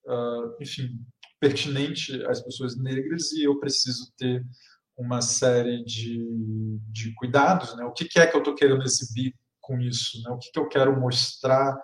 uh, 0.06 0.56
enfim, 0.60 1.00
pertinente 1.40 2.24
às 2.26 2.40
pessoas 2.40 2.76
negras 2.76 3.32
e 3.32 3.44
eu 3.44 3.58
preciso 3.58 4.12
ter 4.16 4.44
uma 4.96 5.20
série 5.20 5.84
de, 5.84 6.24
de 6.90 7.12
cuidados, 7.14 7.76
né? 7.76 7.84
O 7.84 7.92
que, 7.92 8.08
é 8.18 8.26
que 8.26 8.36
eu 8.36 8.38
estou 8.38 8.54
querendo 8.54 8.84
exibir 8.84 9.34
com 9.60 9.80
isso, 9.80 10.22
né? 10.22 10.30
O 10.30 10.38
que, 10.38 10.50
que 10.52 10.58
eu 10.58 10.68
quero 10.68 10.98
mostrar, 10.98 11.76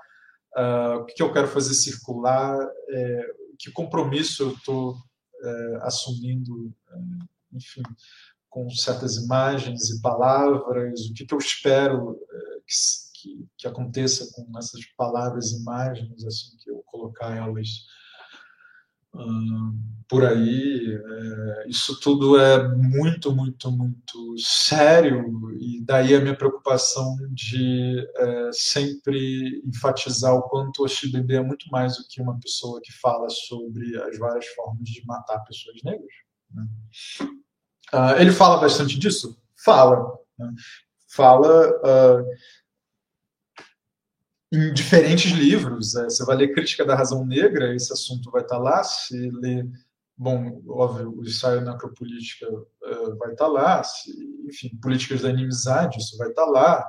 o 0.57 1.05
que, 1.05 1.15
que 1.15 1.23
eu 1.23 1.33
quero 1.33 1.49
fazer 1.49 1.75
circular, 1.75 2.59
é, 2.89 3.27
que 3.59 3.71
compromisso 3.71 4.43
eu 4.43 4.53
estou 4.53 4.97
é, 5.43 5.79
assumindo, 5.83 6.75
é, 6.91 6.97
enfim, 7.53 7.83
com 8.49 8.69
certas 8.71 9.17
imagens 9.17 9.91
e 9.91 10.01
palavras, 10.01 11.07
o 11.07 11.15
que, 11.15 11.25
que 11.25 11.35
eu 11.35 11.39
espero 11.39 12.19
é, 12.31 12.61
que, 12.67 12.75
que, 13.15 13.49
que 13.59 13.69
aconteça 13.69 14.31
com 14.35 14.59
essas 14.59 14.85
palavras 14.97 15.53
e 15.53 15.61
imagens, 15.61 16.25
assim 16.25 16.57
que 16.59 16.71
eu 16.71 16.83
colocar 16.87 17.37
elas 17.37 17.69
por 20.11 20.25
aí. 20.25 20.95
É, 20.95 21.69
isso 21.69 21.99
tudo 22.01 22.39
é 22.39 22.69
muito, 22.77 23.35
muito, 23.35 23.71
muito 23.71 24.35
sério, 24.39 25.57
e 25.61 25.81
daí 25.85 26.15
a 26.15 26.21
minha 26.21 26.37
preocupação 26.37 27.17
de 27.31 28.05
é, 28.17 28.51
sempre 28.53 29.63
enfatizar 29.65 30.35
o 30.35 30.43
quanto 30.43 30.83
o 30.83 30.89
Chibibe 30.89 31.37
é 31.37 31.43
muito 31.43 31.71
mais 31.71 31.97
do 31.97 32.05
que 32.09 32.21
uma 32.21 32.39
pessoa 32.41 32.81
que 32.83 32.93
fala 32.93 33.29
sobre 33.31 33.97
as 34.03 34.19
várias 34.19 34.47
formas 34.49 34.89
de 34.89 35.07
matar 35.07 35.39
pessoas 35.45 35.77
negras. 35.85 36.13
Né? 36.53 36.67
Uh, 37.93 38.21
ele 38.21 38.33
fala 38.33 38.61
bastante 38.61 38.99
disso? 38.99 39.41
Fala. 39.65 40.19
Né? 40.39 40.53
Fala. 41.09 41.71
Uh, 41.81 42.25
em 44.53 44.73
diferentes 44.73 45.31
livros. 45.31 45.95
É, 45.95 46.05
você 46.05 46.25
vai 46.25 46.37
ler 46.37 46.53
Crítica 46.53 46.85
da 46.85 46.95
Razão 46.95 47.25
Negra, 47.25 47.75
esse 47.75 47.93
assunto 47.93 48.31
vai 48.31 48.43
estar 48.43 48.59
lá. 48.59 48.83
Se 48.83 49.31
ler, 49.31 49.69
bom, 50.17 50.61
óbvio, 50.67 51.17
o 51.17 51.23
ensaio 51.23 51.61
necropolítica 51.61 52.51
uh, 52.51 53.17
vai 53.19 53.33
estar 53.33 53.47
lá. 53.47 53.83
Se, 53.85 54.11
enfim, 54.49 54.77
Políticas 54.83 55.23
da 55.23 55.31
Inimizade, 55.31 55.99
isso 55.99 56.17
vai 56.17 56.29
estar 56.29 56.47
lá. 56.47 56.89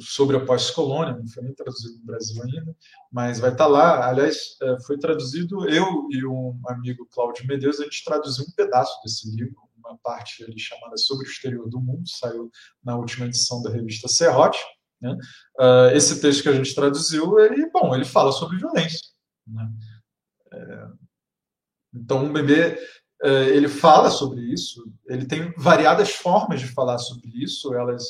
Sobre 0.00 0.36
a 0.36 0.44
pós-colônia, 0.44 1.16
não 1.16 1.28
foi 1.28 1.44
nem 1.44 1.54
traduzido 1.54 2.00
no 2.00 2.04
Brasil 2.04 2.42
ainda, 2.42 2.76
mas 3.12 3.38
vai 3.38 3.52
estar 3.52 3.68
lá. 3.68 4.08
Aliás, 4.08 4.56
uh, 4.60 4.84
foi 4.84 4.98
traduzido, 4.98 5.68
eu 5.68 6.08
e 6.10 6.26
um 6.26 6.60
amigo, 6.66 7.06
Cláudio 7.12 7.46
Medeiros, 7.46 7.78
a 7.78 7.84
gente 7.84 8.02
traduziu 8.04 8.44
um 8.44 8.52
pedaço 8.56 9.00
desse 9.04 9.30
livro, 9.30 9.56
uma 9.76 9.96
parte 9.98 10.42
ali 10.42 10.58
chamada 10.58 10.96
Sobre 10.96 11.28
o 11.28 11.30
Exterior 11.30 11.68
do 11.68 11.80
Mundo, 11.80 12.08
saiu 12.08 12.50
na 12.82 12.96
última 12.96 13.26
edição 13.26 13.62
da 13.62 13.70
revista 13.70 14.08
Serrote. 14.08 14.58
Né? 15.00 15.16
Uh, 15.58 15.90
esse 15.94 16.20
texto 16.20 16.42
que 16.42 16.48
a 16.48 16.54
gente 16.54 16.74
traduziu, 16.74 17.38
ele, 17.38 17.70
bom, 17.70 17.94
ele 17.94 18.04
fala 18.04 18.32
sobre 18.32 18.58
violência. 18.58 19.00
Né? 19.46 19.70
É, 20.52 20.88
então, 21.94 22.26
o 22.26 22.32
bebê 22.32 22.78
é, 23.22 23.48
ele 23.48 23.68
fala 23.68 24.10
sobre 24.10 24.40
isso. 24.40 24.84
Ele 25.06 25.26
tem 25.26 25.52
variadas 25.56 26.10
formas 26.10 26.60
de 26.60 26.68
falar 26.68 26.98
sobre 26.98 27.28
isso. 27.42 27.74
Elas 27.74 28.04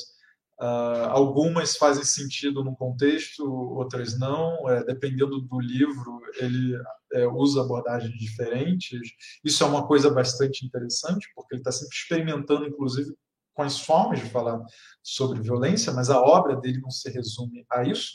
uh, 0.61 1.09
algumas 1.09 1.75
fazem 1.77 2.03
sentido 2.03 2.63
num 2.63 2.75
contexto, 2.75 3.43
outras 3.43 4.17
não. 4.19 4.69
É, 4.69 4.83
dependendo 4.83 5.41
do 5.41 5.59
livro, 5.59 6.21
ele 6.39 6.75
é, 7.13 7.27
usa 7.27 7.61
abordagens 7.61 8.13
diferentes. 8.19 8.99
Isso 9.43 9.63
é 9.63 9.67
uma 9.67 9.87
coisa 9.87 10.11
bastante 10.11 10.65
interessante, 10.65 11.27
porque 11.35 11.55
ele 11.55 11.61
está 11.61 11.71
sempre 11.71 11.95
experimentando, 11.95 12.67
inclusive, 12.67 13.15
com 13.59 13.63
as 13.63 13.81
formas 13.81 14.19
de 14.19 14.29
falar 14.29 14.63
sobre 15.03 15.41
violência, 15.41 15.91
mas 15.91 16.09
a 16.09 16.17
obra 16.17 16.55
dele 16.55 16.79
não 16.79 16.89
se 16.89 17.09
resume 17.09 17.65
a 17.69 17.83
isso. 17.83 18.13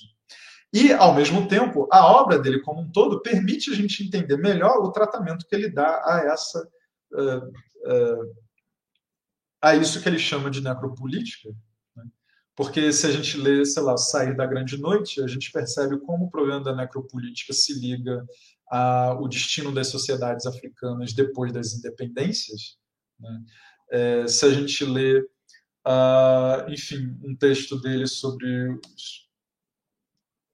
E, 0.72 0.90
ao 0.90 1.14
mesmo 1.14 1.46
tempo, 1.46 1.86
a 1.92 2.06
obra 2.06 2.38
dele 2.38 2.62
como 2.62 2.80
um 2.80 2.90
todo 2.90 3.20
permite 3.20 3.70
a 3.70 3.74
gente 3.74 4.02
entender 4.02 4.38
melhor 4.38 4.78
o 4.78 4.90
tratamento 4.90 5.46
que 5.46 5.54
ele 5.54 5.68
dá 5.68 6.02
a 6.02 6.22
essa 6.32 6.66
uh, 7.12 7.46
uh, 7.46 8.34
a 9.60 9.76
isso 9.76 10.00
que 10.00 10.08
ele 10.08 10.18
chama 10.18 10.50
de 10.50 10.62
necropolítica. 10.62 11.50
Né? 11.94 12.04
Porque 12.56 12.90
se 12.90 13.06
a 13.06 13.12
gente 13.12 13.36
lê, 13.36 13.66
sei 13.66 13.82
lá, 13.82 13.98
Sair 13.98 14.34
da 14.34 14.46
Grande 14.46 14.78
Noite, 14.78 15.22
a 15.22 15.26
gente 15.26 15.52
percebe 15.52 16.00
como 16.00 16.24
o 16.24 16.30
problema 16.30 16.64
da 16.64 16.74
necropolítica 16.74 17.52
se 17.52 17.78
liga 17.78 18.24
ao 18.70 19.28
destino 19.28 19.70
das 19.74 19.88
sociedades 19.88 20.46
africanas 20.46 21.12
depois 21.12 21.52
das 21.52 21.74
independências. 21.74 22.78
Né? 23.20 23.42
É, 23.90 24.26
se 24.26 24.46
a 24.46 24.50
gente 24.50 24.86
lê 24.86 25.22
Uh, 25.86 26.70
enfim, 26.70 27.18
um 27.22 27.36
texto 27.36 27.78
dele 27.80 28.06
sobre 28.06 28.70
os 28.70 29.28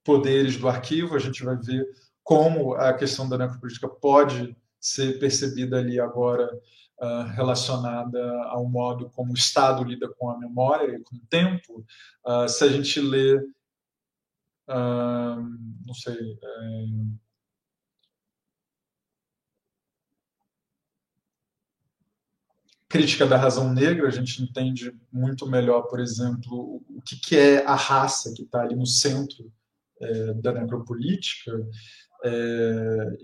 poderes 0.04 0.56
do 0.56 0.68
arquivo. 0.68 1.14
A 1.14 1.18
gente 1.18 1.44
vai 1.44 1.56
ver 1.56 1.86
como 2.22 2.74
a 2.74 2.92
questão 2.94 3.28
da 3.28 3.38
necropolítica 3.38 3.88
pode 3.88 4.56
ser 4.80 5.18
percebida 5.18 5.78
ali 5.78 6.00
agora 6.00 6.50
uh, 6.98 7.22
relacionada 7.34 8.20
ao 8.44 8.68
modo 8.68 9.10
como 9.10 9.32
o 9.32 9.36
Estado 9.36 9.84
lida 9.84 10.08
com 10.08 10.30
a 10.30 10.38
memória 10.38 10.96
e 10.96 11.02
com 11.02 11.16
o 11.16 11.26
tempo. 11.28 11.84
Uh, 12.26 12.48
se 12.48 12.64
a 12.64 12.68
gente 12.68 13.00
lê, 13.00 13.40
não 14.66 15.94
sei, 15.94 16.16
é, 16.16 16.86
crítica 22.90 23.24
da 23.24 23.36
razão 23.36 23.72
negra, 23.72 24.08
a 24.08 24.10
gente 24.10 24.42
entende 24.42 24.92
muito 25.12 25.46
melhor, 25.46 25.82
por 25.82 26.00
exemplo, 26.00 26.82
o 26.88 27.00
que, 27.00 27.14
que 27.14 27.36
é 27.36 27.64
a 27.64 27.76
raça 27.76 28.34
que 28.34 28.42
está 28.42 28.62
ali 28.62 28.74
no 28.74 28.84
centro 28.84 29.50
é, 30.00 30.34
da 30.34 30.52
necropolítica, 30.52 31.52
é, 32.24 33.16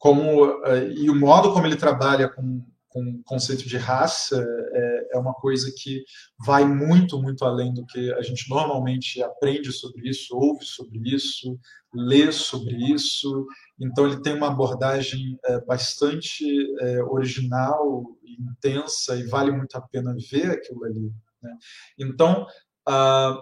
como, 0.00 0.64
é, 0.64 0.88
e 0.88 1.08
o 1.08 1.14
modo 1.14 1.52
como 1.52 1.64
ele 1.64 1.76
trabalha 1.76 2.28
com, 2.28 2.60
com 2.96 3.02
o 3.10 3.22
conceito 3.24 3.68
de 3.68 3.76
raça 3.76 4.42
é, 4.72 5.08
é, 5.12 5.18
uma 5.18 5.34
coisa 5.34 5.70
que 5.76 6.02
vai 6.46 6.64
muito, 6.64 7.20
muito 7.20 7.44
além 7.44 7.74
do 7.74 7.84
que 7.84 8.10
a 8.14 8.22
gente 8.22 8.48
normalmente 8.48 9.22
aprende 9.22 9.70
sobre 9.70 10.08
isso, 10.08 10.34
ouve 10.34 10.64
sobre 10.64 10.98
isso, 11.04 11.58
lê 11.92 12.32
sobre 12.32 12.74
isso. 12.90 13.46
Então, 13.78 14.06
ele 14.06 14.22
tem 14.22 14.34
uma 14.34 14.46
abordagem 14.46 15.38
é, 15.44 15.60
bastante 15.66 16.42
é, 16.80 17.02
original 17.02 18.16
intensa 18.24 19.14
e 19.14 19.24
vale 19.24 19.50
muito 19.50 19.76
a 19.76 19.82
pena 19.82 20.16
ver 20.30 20.52
aquilo 20.52 20.82
ali. 20.86 21.12
Né? 21.42 21.54
Então, 21.98 22.46
ah, 22.88 23.38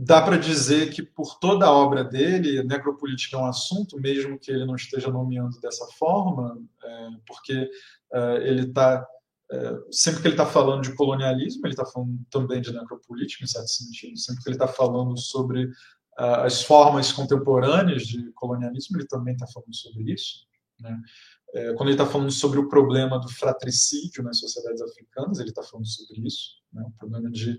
dá 0.00 0.22
para 0.22 0.36
dizer 0.36 0.90
que 0.92 1.02
por 1.02 1.38
toda 1.40 1.66
a 1.66 1.72
obra 1.72 2.04
dele, 2.04 2.62
necropolítica 2.62 3.36
é 3.36 3.40
um 3.40 3.46
assunto, 3.46 4.00
mesmo 4.00 4.38
que 4.38 4.50
ele 4.50 4.64
não 4.64 4.76
esteja 4.76 5.10
nomeando 5.10 5.60
dessa 5.60 5.84
forma, 5.98 6.56
é, 6.84 7.08
porque 7.26 7.68
é, 8.12 8.48
ele 8.48 8.66
está 8.68 9.04
é, 9.50 9.78
sempre 9.90 10.20
que 10.20 10.28
ele 10.28 10.34
está 10.34 10.46
falando 10.46 10.82
de 10.82 10.94
colonialismo, 10.94 11.66
ele 11.66 11.72
está 11.72 11.84
falando 11.84 12.18
também 12.30 12.60
de 12.60 12.72
necropolítica, 12.72 13.42
em 13.42 13.48
certo 13.48 13.68
sentido. 13.68 14.16
Sempre 14.16 14.42
que 14.42 14.48
ele 14.50 14.56
está 14.56 14.68
falando 14.68 15.18
sobre 15.18 15.64
uh, 15.64 16.44
as 16.44 16.62
formas 16.62 17.10
contemporâneas 17.10 18.02
de 18.06 18.30
colonialismo, 18.32 18.98
ele 18.98 19.06
também 19.08 19.34
está 19.34 19.46
falando 19.46 19.74
sobre 19.74 20.12
isso. 20.12 20.46
Né? 20.78 20.96
É, 21.54 21.72
quando 21.72 21.88
ele 21.88 21.92
está 21.92 22.06
falando 22.06 22.30
sobre 22.30 22.58
o 22.60 22.68
problema 22.68 23.18
do 23.18 23.28
fratricídio 23.28 24.22
nas 24.22 24.38
sociedades 24.38 24.82
africanas, 24.82 25.40
ele 25.40 25.48
está 25.48 25.62
falando 25.62 25.86
sobre 25.86 26.20
isso. 26.26 26.58
Né? 26.70 26.84
O 26.86 26.90
problema 26.92 27.30
de, 27.30 27.58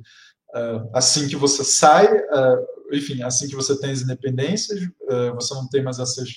assim 0.94 1.28
que 1.28 1.36
você 1.36 1.64
sai, 1.64 2.08
uh, 2.08 2.94
enfim, 2.94 3.22
assim 3.22 3.48
que 3.48 3.56
você 3.56 3.80
tem 3.80 3.92
as 3.92 4.02
independências, 4.02 4.80
você 5.36 5.54
não 5.54 5.68
tem 5.70 5.84
mais 5.84 6.00
essas 6.00 6.30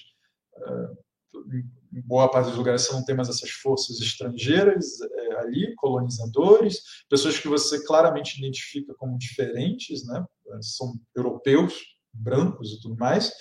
em 1.92 2.01
boa 2.01 2.31
parte 2.31 2.48
dos 2.48 2.57
lugares 2.57 2.83
você 2.83 2.92
não 2.92 3.05
tem 3.05 3.14
mais 3.14 3.29
essas 3.29 3.51
forças 3.51 4.01
estrangeiras 4.01 5.01
é, 5.01 5.40
ali, 5.40 5.75
colonizadores, 5.77 6.83
pessoas 7.09 7.38
que 7.38 7.48
você 7.48 7.85
claramente 7.85 8.38
identifica 8.38 8.94
como 8.94 9.18
diferentes, 9.18 10.07
né? 10.07 10.25
são 10.61 10.94
europeus, 11.14 11.75
brancos 12.12 12.72
e 12.72 12.81
tudo 12.81 12.96
mais. 12.96 13.33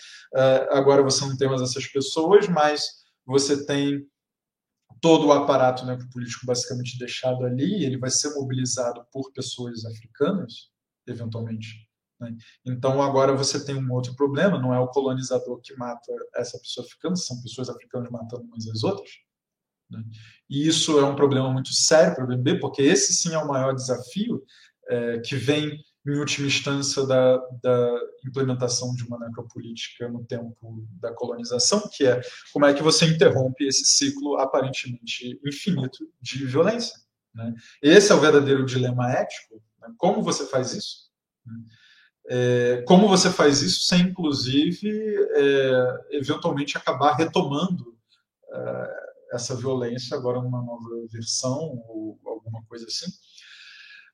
Agora 0.69 1.01
você 1.03 1.25
não 1.25 1.37
tem 1.37 1.49
mais 1.49 1.61
essas 1.61 1.85
pessoas, 1.87 2.47
mas 2.47 2.85
você 3.25 3.65
tem 3.65 4.05
todo 5.01 5.27
o 5.27 5.33
aparato 5.33 5.85
né, 5.85 5.97
político 6.11 6.45
basicamente 6.45 6.97
deixado 6.97 7.43
ali, 7.45 7.83
ele 7.83 7.97
vai 7.97 8.09
ser 8.09 8.33
mobilizado 8.35 9.05
por 9.11 9.31
pessoas 9.33 9.83
africanas, 9.83 10.69
eventualmente, 11.07 11.89
né? 12.21 12.37
Então, 12.63 13.01
agora 13.01 13.35
você 13.35 13.65
tem 13.65 13.75
um 13.75 13.91
outro 13.91 14.15
problema: 14.15 14.59
não 14.59 14.73
é 14.73 14.79
o 14.79 14.87
colonizador 14.87 15.59
que 15.59 15.75
mata 15.75 16.13
essa 16.35 16.57
pessoa 16.59 16.85
africana, 16.85 17.15
são 17.15 17.41
pessoas 17.41 17.69
africanas 17.69 18.11
matando 18.11 18.43
umas 18.43 18.67
às 18.67 18.83
outras. 18.83 19.09
Né? 19.89 20.03
E 20.49 20.67
isso 20.67 20.99
é 20.99 21.03
um 21.03 21.15
problema 21.15 21.51
muito 21.51 21.73
sério 21.73 22.15
para 22.15 22.25
o 22.25 22.59
porque 22.59 22.81
esse 22.83 23.13
sim 23.13 23.33
é 23.33 23.37
o 23.37 23.47
maior 23.47 23.73
desafio 23.73 24.41
é, 24.87 25.19
que 25.19 25.35
vem, 25.35 25.77
em 26.05 26.17
última 26.17 26.47
instância, 26.47 27.05
da, 27.05 27.37
da 27.61 27.99
implementação 28.25 28.93
de 28.95 29.03
uma 29.03 29.19
necropolítica 29.19 30.09
no 30.09 30.23
tempo 30.25 30.83
da 30.99 31.13
colonização, 31.13 31.87
que 31.93 32.05
é 32.05 32.19
como 32.51 32.65
é 32.65 32.73
que 32.73 32.81
você 32.81 33.05
interrompe 33.05 33.65
esse 33.67 33.85
ciclo 33.85 34.37
aparentemente 34.37 35.39
infinito 35.45 36.09
de 36.19 36.45
violência. 36.45 36.99
Né? 37.33 37.53
Esse 37.81 38.11
é 38.11 38.15
o 38.15 38.19
verdadeiro 38.19 38.65
dilema 38.65 39.11
ético. 39.11 39.61
Né? 39.79 39.93
Como 39.97 40.23
você 40.23 40.45
faz 40.47 40.73
isso? 40.73 41.11
Né? 41.45 41.53
É, 42.29 42.83
como 42.87 43.07
você 43.07 43.29
faz 43.29 43.61
isso 43.61 43.83
sem, 43.83 44.01
inclusive, 44.01 44.89
é, 45.35 46.17
eventualmente 46.17 46.77
acabar 46.77 47.15
retomando 47.15 47.97
é, 48.51 49.11
essa 49.33 49.55
violência 49.55 50.15
agora 50.15 50.41
numa 50.41 50.61
nova 50.61 50.89
versão 51.11 51.83
ou 51.87 52.19
alguma 52.25 52.63
coisa 52.65 52.85
assim? 52.85 53.07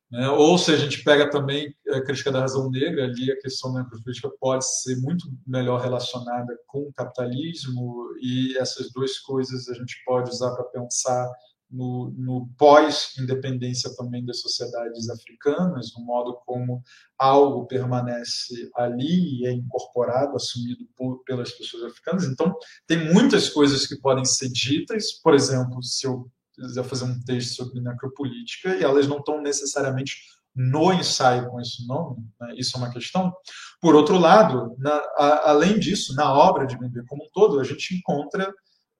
Né? 0.09 0.29
Ou 0.29 0.57
se 0.57 0.71
a 0.71 0.77
gente 0.77 1.03
pega 1.03 1.29
também 1.29 1.73
a 1.89 2.01
crítica 2.01 2.31
da 2.31 2.39
razão 2.39 2.69
negra, 2.69 3.05
ali 3.05 3.31
a 3.31 3.39
questão 3.39 3.73
da 3.73 3.83
necropolítica 3.83 4.29
pode 4.39 4.65
ser 4.81 4.95
muito 5.01 5.27
melhor 5.45 5.81
relacionada 5.81 6.57
com 6.65 6.79
o 6.79 6.93
capitalismo 6.93 8.07
e 8.21 8.57
essas 8.57 8.91
duas 8.91 9.19
coisas 9.19 9.67
a 9.67 9.73
gente 9.73 9.95
pode 10.05 10.29
usar 10.29 10.55
para 10.55 10.63
pensar 10.65 11.29
no, 11.69 12.13
no 12.17 12.49
pós-independência 12.57 13.93
também 13.95 14.25
das 14.25 14.39
sociedades 14.39 15.09
africanas, 15.09 15.91
no 15.97 16.05
modo 16.05 16.39
como 16.45 16.81
algo 17.17 17.67
permanece 17.67 18.69
ali 18.75 19.41
e 19.41 19.47
é 19.47 19.51
incorporado, 19.51 20.35
assumido 20.35 20.87
por, 20.95 21.23
pelas 21.25 21.51
pessoas 21.51 21.83
africanas. 21.83 22.23
Então, 22.23 22.55
tem 22.87 23.11
muitas 23.13 23.49
coisas 23.49 23.85
que 23.85 23.99
podem 23.99 24.23
ser 24.23 24.49
ditas, 24.49 25.11
por 25.21 25.33
exemplo, 25.33 25.83
se 25.83 26.07
eu 26.07 26.31
quiser 26.65 26.83
fazer 26.83 27.05
um 27.05 27.19
texto 27.21 27.55
sobre 27.55 27.81
necropolítica, 27.81 28.75
e 28.75 28.83
elas 28.83 29.07
não 29.07 29.19
estão 29.19 29.41
necessariamente 29.41 30.17
no 30.55 30.91
ensaio 30.91 31.49
com 31.49 31.61
esse 31.61 31.85
nome, 31.85 32.17
né? 32.41 32.55
isso 32.57 32.75
é 32.75 32.79
uma 32.79 32.91
questão. 32.91 33.31
Por 33.79 33.93
outro 33.93 34.17
lado, 34.17 34.75
na, 34.79 34.95
a, 35.17 35.51
além 35.51 35.77
disso, 35.77 36.15
na 36.15 36.33
obra 36.33 36.65
de 36.65 36.77
Bembe 36.77 37.05
como 37.05 37.23
um 37.23 37.29
todo, 37.31 37.59
a 37.59 37.63
gente 37.63 37.95
encontra 37.95 38.49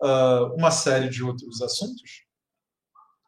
uh, 0.04 0.54
uma 0.56 0.70
série 0.70 1.10
de 1.10 1.24
outros 1.24 1.62
assuntos 1.62 2.28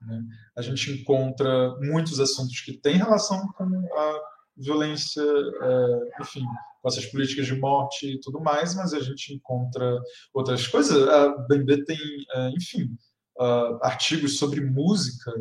né? 0.01 0.23
A 0.55 0.61
gente 0.61 0.91
encontra 0.91 1.75
muitos 1.79 2.19
assuntos 2.19 2.61
que 2.61 2.73
têm 2.73 2.97
relação 2.97 3.47
com 3.53 3.63
a 3.63 4.21
violência, 4.55 5.21
é, 5.21 6.21
enfim, 6.21 6.43
com 6.81 6.87
essas 6.87 7.05
políticas 7.05 7.45
de 7.45 7.55
morte 7.55 8.05
e 8.07 8.19
tudo 8.19 8.41
mais, 8.41 8.75
mas 8.75 8.93
a 8.93 8.99
gente 8.99 9.33
encontra 9.33 9.99
outras 10.33 10.67
coisas. 10.67 11.07
A 11.07 11.29
BNB 11.47 11.85
tem, 11.85 11.97
é, 12.33 12.49
enfim, 12.49 12.95
artigos 13.81 14.37
sobre 14.37 14.61
música 14.61 15.31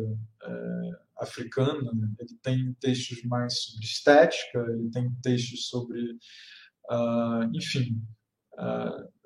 é, 0.43 0.89
africana, 1.17 1.91
né? 1.93 2.09
ele 2.19 2.37
tem 2.41 2.73
textos 2.79 3.23
mais 3.23 3.61
sobre 3.61 3.85
estética, 3.85 4.59
ele 4.69 4.89
tem 4.89 5.11
textos 5.21 5.67
sobre, 5.67 6.17
enfim, 7.53 8.01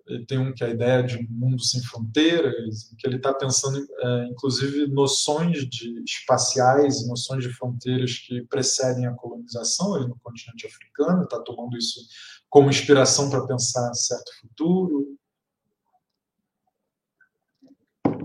ele 0.07 0.25
tem 0.25 0.37
um 0.37 0.53
que 0.53 0.63
é 0.63 0.67
a 0.67 0.71
ideia 0.71 1.03
de 1.03 1.17
um 1.17 1.25
mundo 1.29 1.63
sem 1.63 1.81
fronteiras, 1.81 2.93
que 2.97 3.07
ele 3.07 3.17
está 3.17 3.33
pensando, 3.33 3.79
é, 3.79 4.25
inclusive, 4.25 4.87
noções 4.87 5.67
de 5.69 6.03
espaciais, 6.03 7.07
noções 7.07 7.43
de 7.43 7.53
fronteiras 7.53 8.17
que 8.17 8.41
precedem 8.43 9.05
a 9.05 9.13
colonização 9.13 9.95
ali 9.95 10.07
no 10.07 10.19
continente 10.21 10.67
africano, 10.67 11.23
está 11.23 11.39
tomando 11.39 11.77
isso 11.77 12.01
como 12.49 12.69
inspiração 12.69 13.29
para 13.29 13.47
pensar 13.47 13.93
certo 13.93 14.31
futuro. 14.41 15.17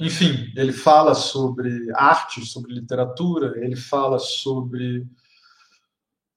Enfim, 0.01 0.53
ele 0.57 0.73
fala 0.73 1.15
sobre 1.15 1.91
arte, 1.95 2.45
sobre 2.47 2.73
literatura, 2.73 3.55
ele 3.65 3.77
fala 3.77 4.19
sobre 4.19 5.07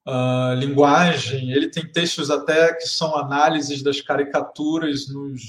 uh, 0.08 0.54
linguagem. 0.58 1.52
Ele 1.52 1.70
tem 1.70 1.86
textos 1.92 2.30
até 2.30 2.74
que 2.74 2.88
são 2.88 3.16
análises 3.16 3.84
das 3.84 4.02
caricaturas 4.02 5.08
nos, 5.08 5.42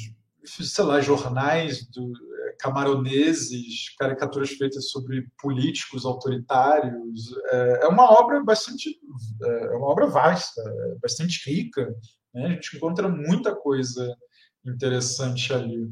sei 0.45 0.85
lá, 0.85 1.01
jornais 1.01 1.87
do, 1.89 2.13
é, 2.49 2.57
camaroneses, 2.59 3.95
caricaturas 3.99 4.51
feitas 4.51 4.91
sobre 4.91 5.27
políticos 5.41 6.05
autoritários. 6.05 7.35
É, 7.51 7.81
é 7.83 7.87
uma 7.87 8.11
obra 8.11 8.43
bastante, 8.43 8.99
é 9.43 9.77
uma 9.77 9.87
obra 9.87 10.07
vasta, 10.07 10.61
é 10.61 10.99
bastante 11.01 11.49
rica. 11.51 11.95
Né? 12.35 12.47
A 12.47 12.49
gente 12.51 12.77
encontra 12.77 13.09
muita 13.09 13.55
coisa 13.55 14.17
interessante 14.65 15.53
ali. 15.53 15.91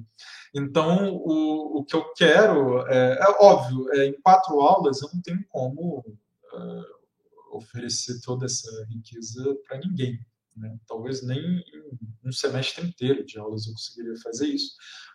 Então, 0.55 1.15
o, 1.15 1.79
o 1.79 1.85
que 1.85 1.95
eu 1.95 2.13
quero 2.15 2.87
é, 2.89 3.19
é 3.21 3.29
óbvio, 3.39 3.89
é, 3.93 4.07
em 4.07 4.21
quatro 4.21 4.61
aulas 4.61 5.01
eu 5.01 5.09
não 5.15 5.23
tenho 5.23 5.45
como 5.49 6.01
uh, 6.01 7.57
oferecer 7.57 8.21
toda 8.21 8.47
essa 8.47 8.69
riqueza 8.87 9.57
para 9.67 9.79
ninguém. 9.79 10.19
Né? 10.57 10.77
Talvez 10.87 11.23
nem 11.23 11.39
em 11.39 12.29
um 12.29 12.33
semestre 12.33 12.87
inteiro 12.87 13.25
de 13.25 13.39
aulas 13.39 13.67
eu 13.67 13.73
conseguiria 13.73 14.17
fazer 14.23 14.49
isso, 14.49 14.75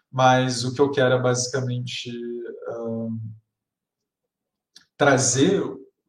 mas 0.10 0.64
o 0.64 0.74
que 0.74 0.80
eu 0.80 0.92
quero 0.92 1.16
é 1.16 1.22
basicamente 1.22 2.10
trazer 4.98 5.62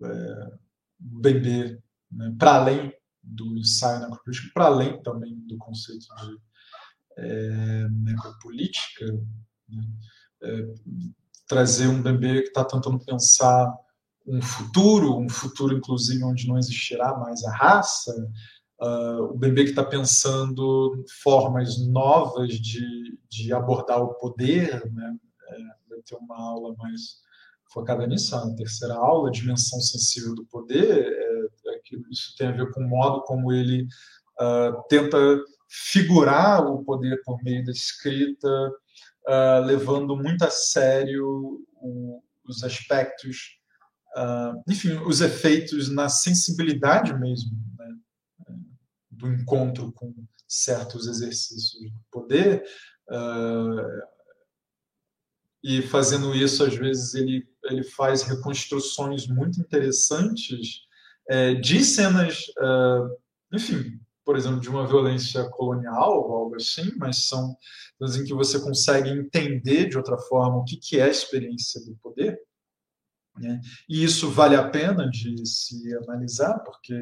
é, 0.02 0.56
o 1.00 1.20
bebê 1.20 1.80
né, 2.10 2.34
para 2.38 2.56
além 2.56 2.92
do 3.22 3.56
ensaio 3.58 4.00
necropolítico, 4.00 4.54
para 4.54 4.66
além 4.66 5.02
também 5.02 5.34
do 5.40 5.58
conceito 5.58 6.06
de 6.16 6.38
é, 7.18 7.88
necropolítica, 7.90 9.06
né? 9.68 9.84
é, 10.42 10.66
trazer 11.46 11.88
um 11.88 12.02
bebê 12.02 12.42
que 12.42 12.48
está 12.48 12.64
tentando 12.64 12.98
pensar 12.98 13.72
um 14.26 14.42
futuro, 14.42 15.16
um 15.16 15.28
futuro 15.28 15.76
inclusive 15.76 16.24
onde 16.24 16.48
não 16.48 16.58
existirá 16.58 17.16
mais 17.16 17.44
a 17.44 17.52
raça, 17.52 18.12
uh, 18.80 19.22
o 19.22 19.38
bebê 19.38 19.64
que 19.64 19.70
está 19.70 19.84
pensando 19.84 21.04
formas 21.22 21.78
novas 21.86 22.54
de, 22.54 23.18
de 23.28 23.52
abordar 23.52 24.02
o 24.02 24.14
poder, 24.14 24.84
né? 24.92 25.16
É, 25.48 25.58
vai 25.88 26.02
ter 26.04 26.16
uma 26.16 26.36
aula 26.36 26.74
mais 26.76 27.24
focada 27.72 28.06
nisso, 28.06 28.34
a 28.34 28.54
terceira 28.54 28.94
aula, 28.94 29.30
dimensão 29.30 29.80
sensível 29.80 30.34
do 30.34 30.44
poder, 30.46 31.06
é, 31.06 31.74
é 31.74 31.78
que 31.84 31.96
isso 32.10 32.34
tem 32.36 32.48
a 32.48 32.52
ver 32.52 32.72
com 32.72 32.80
o 32.80 32.88
modo 32.88 33.22
como 33.22 33.52
ele 33.52 33.86
uh, 34.40 34.82
tenta 34.88 35.18
figurar 35.68 36.64
o 36.64 36.84
poder 36.84 37.20
por 37.24 37.42
meio 37.42 37.64
da 37.64 37.72
escrita, 37.72 38.48
uh, 39.28 39.64
levando 39.64 40.16
muito 40.16 40.44
a 40.44 40.50
sério 40.50 41.64
o, 41.80 42.22
os 42.44 42.62
aspectos 42.62 43.56
uh, 44.16 44.62
enfim, 44.68 44.92
os 45.06 45.20
efeitos 45.20 45.90
na 45.90 46.08
sensibilidade 46.08 47.14
mesmo 47.18 47.52
né, 47.78 47.94
do 49.10 49.28
encontro 49.28 49.92
com 49.92 50.14
certos 50.48 51.06
exercícios 51.06 51.80
de 51.80 51.92
poder. 52.10 52.64
Uh, 53.08 54.16
e 55.62 55.82
fazendo 55.82 56.34
isso, 56.34 56.62
às 56.62 56.74
vezes, 56.76 57.14
ele, 57.14 57.46
ele 57.64 57.82
faz 57.82 58.22
reconstruções 58.22 59.26
muito 59.26 59.60
interessantes 59.60 60.82
é, 61.28 61.54
de 61.54 61.84
cenas, 61.84 62.44
enfim, 63.52 63.98
por 64.26 64.36
exemplo, 64.36 64.58
de 64.58 64.68
uma 64.68 64.84
violência 64.84 65.48
colonial 65.50 66.18
ou 66.18 66.34
algo 66.34 66.56
assim, 66.56 66.92
mas 66.96 67.28
são 67.28 67.56
em 68.00 68.24
que 68.24 68.34
você 68.34 68.58
consegue 68.58 69.08
entender 69.08 69.88
de 69.88 69.96
outra 69.96 70.18
forma 70.18 70.56
o 70.56 70.64
que, 70.64 70.76
que 70.76 70.98
é 70.98 71.04
a 71.04 71.08
experiência 71.08 71.80
do 71.84 71.94
poder 72.02 72.36
Né? 73.38 73.60
E 73.88 74.02
isso 74.02 74.28
vale 74.28 74.56
a 74.56 74.68
pena 74.68 75.08
de 75.08 75.46
se 75.46 75.96
analisar, 75.98 76.58
porque, 76.64 76.98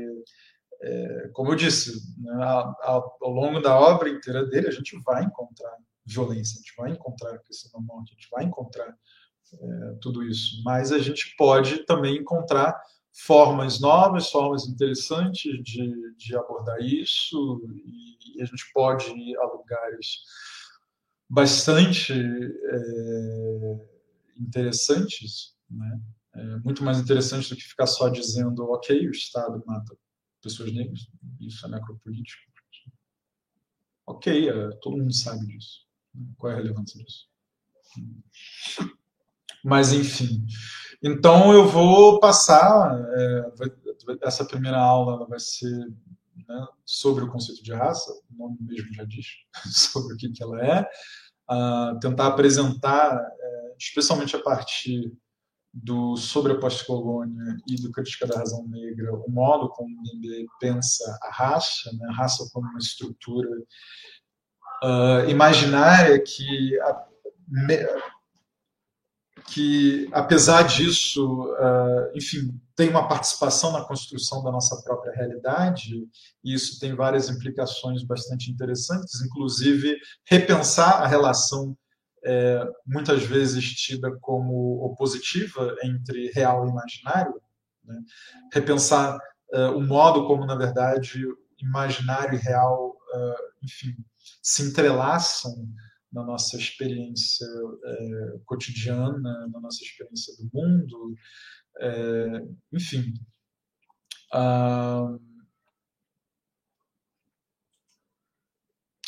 é, 0.83 1.31
como 1.33 1.53
eu 1.53 1.57
disse, 1.57 1.93
né, 2.21 2.45
ao, 2.83 3.17
longo 3.23 3.59
da 3.59 3.75
obra 3.75 4.11
inteira 4.11 4.45
dele, 4.45 4.69
a 4.69 4.73
gente 4.73 4.95
vai 5.03 5.25
encontrar 5.25 5.75
violência, 6.05 6.59
a 6.59 6.59
gente 6.59 6.75
vai 6.77 6.91
encontrar 6.91 7.39
questão 7.39 7.71
da 7.73 7.87
morte, 7.87 8.13
a 8.13 8.15
gente 8.21 8.29
vai 8.31 8.45
encontrar 8.45 8.95
é, 9.55 9.95
tudo 10.03 10.23
isso. 10.23 10.63
Mas 10.63 10.93
a 10.93 10.99
gente 10.99 11.35
pode 11.39 11.87
também 11.87 12.19
encontrar 12.19 12.79
formas 13.15 13.81
novas, 13.81 14.31
formas 14.31 14.67
interessantes 14.67 15.63
de, 15.63 16.15
de 16.17 16.37
abordar 16.37 16.81
isso, 16.81 17.63
e 18.37 18.43
a 18.43 18.45
gente 18.45 18.65
pode 18.75 19.09
ir 19.11 19.37
a 19.39 19.47
lugares 19.47 20.23
bastante 21.31 22.13
é, 22.13 23.89
interessantes, 24.37 25.55
né? 25.71 26.01
É 26.37 26.57
muito 26.59 26.83
mais 26.83 26.99
interessante 26.99 27.49
do 27.49 27.55
que 27.57 27.63
ficar 27.63 27.87
só 27.87 28.09
dizendo, 28.09 28.65
ok, 28.65 29.07
o 29.07 29.13
Estado 29.13 29.63
mata 29.65 29.97
pessoas 30.43 30.73
negras, 30.73 31.07
isso 31.41 31.65
é 31.65 31.71
necropolítico. 31.71 32.43
Ok, 34.07 34.49
é, 34.49 34.71
todo 34.83 34.97
mundo 34.97 35.15
sabe 35.15 35.47
disso. 35.47 35.87
Qual 36.37 36.53
é 36.53 36.55
a 36.55 36.59
relevância 36.59 37.03
disso? 37.03 37.29
Mas, 39.65 39.93
enfim. 39.93 40.45
Então, 41.07 41.53
eu 41.53 41.69
vou 41.69 42.19
passar. 42.19 42.99
É, 43.15 43.53
essa 44.23 44.43
primeira 44.43 44.79
aula 44.79 45.27
vai 45.27 45.39
ser 45.39 45.71
né, 46.49 46.67
sobre 46.83 47.25
o 47.25 47.31
conceito 47.31 47.63
de 47.63 47.75
raça, 47.75 48.11
o 48.31 48.39
nome 48.39 48.57
mesmo 48.61 48.91
já 48.95 49.05
diz 49.05 49.27
sobre 49.71 50.15
o 50.15 50.17
que, 50.17 50.31
que 50.31 50.43
ela 50.43 50.65
é. 50.65 50.89
Uh, 51.51 52.01
tentar 52.01 52.29
apresentar, 52.29 53.15
é, 53.15 53.75
especialmente 53.79 54.35
a 54.35 54.41
partir 54.41 55.13
do 55.75 56.17
sobre 56.17 56.53
a 56.53 56.59
pós-colônia 56.59 57.55
e 57.69 57.77
do 57.83 57.93
crítica 57.93 58.27
da 58.27 58.39
razão 58.39 58.67
negra, 58.67 59.13
o 59.13 59.31
modo 59.31 59.69
como 59.69 59.95
o 59.95 60.47
pensa 60.59 61.19
a 61.23 61.31
raça, 61.31 61.93
né, 61.99 62.07
a 62.09 62.15
raça 62.15 62.49
como 62.51 62.67
uma 62.67 62.79
estrutura 62.79 63.51
uh, 64.83 65.29
imaginária 65.29 66.19
que, 66.19 66.81
a, 66.81 67.07
me, 67.47 67.77
que 69.47 70.09
apesar 70.13 70.63
disso, 70.63 71.45
uh, 71.53 72.17
enfim, 72.17 72.59
tem 72.75 72.89
uma 72.89 73.07
participação 73.07 73.73
na 73.73 73.85
construção 73.85 74.43
da 74.43 74.51
nossa 74.51 74.83
própria 74.83 75.13
realidade, 75.13 76.09
e 76.43 76.55
isso 76.55 76.81
tem 76.81 76.95
várias 76.95 77.29
implicações 77.29 78.03
bastante 78.03 78.51
interessantes, 78.51 79.21
inclusive 79.21 79.97
repensar 80.27 81.03
a 81.03 81.07
relação 81.07 81.77
é, 82.27 82.67
muitas 82.87 83.23
vezes 83.25 83.65
tida 83.75 84.11
como 84.19 84.83
opositiva 84.83 85.77
entre 85.85 86.31
real 86.33 86.67
e 86.67 86.71
imaginário, 86.71 87.35
né? 87.85 88.01
repensar 88.51 89.19
é, 89.53 89.67
o 89.67 89.81
modo 89.81 90.27
como, 90.27 90.47
na 90.47 90.55
verdade, 90.55 91.23
imaginário 91.61 92.35
e 92.35 92.43
real, 92.43 92.97
enfim, 93.63 93.95
se 94.43 94.63
entrelaçam 94.65 95.55
na 96.15 96.23
nossa 96.23 96.57
experiência 96.57 97.47
é, 97.85 98.39
cotidiana, 98.47 99.49
na 99.49 99.61
nossa 99.61 99.83
experiência 99.83 100.33
do 100.37 100.49
mundo, 100.55 101.15
é, 101.81 102.47
enfim. 102.73 103.13
Ah, 104.33 105.19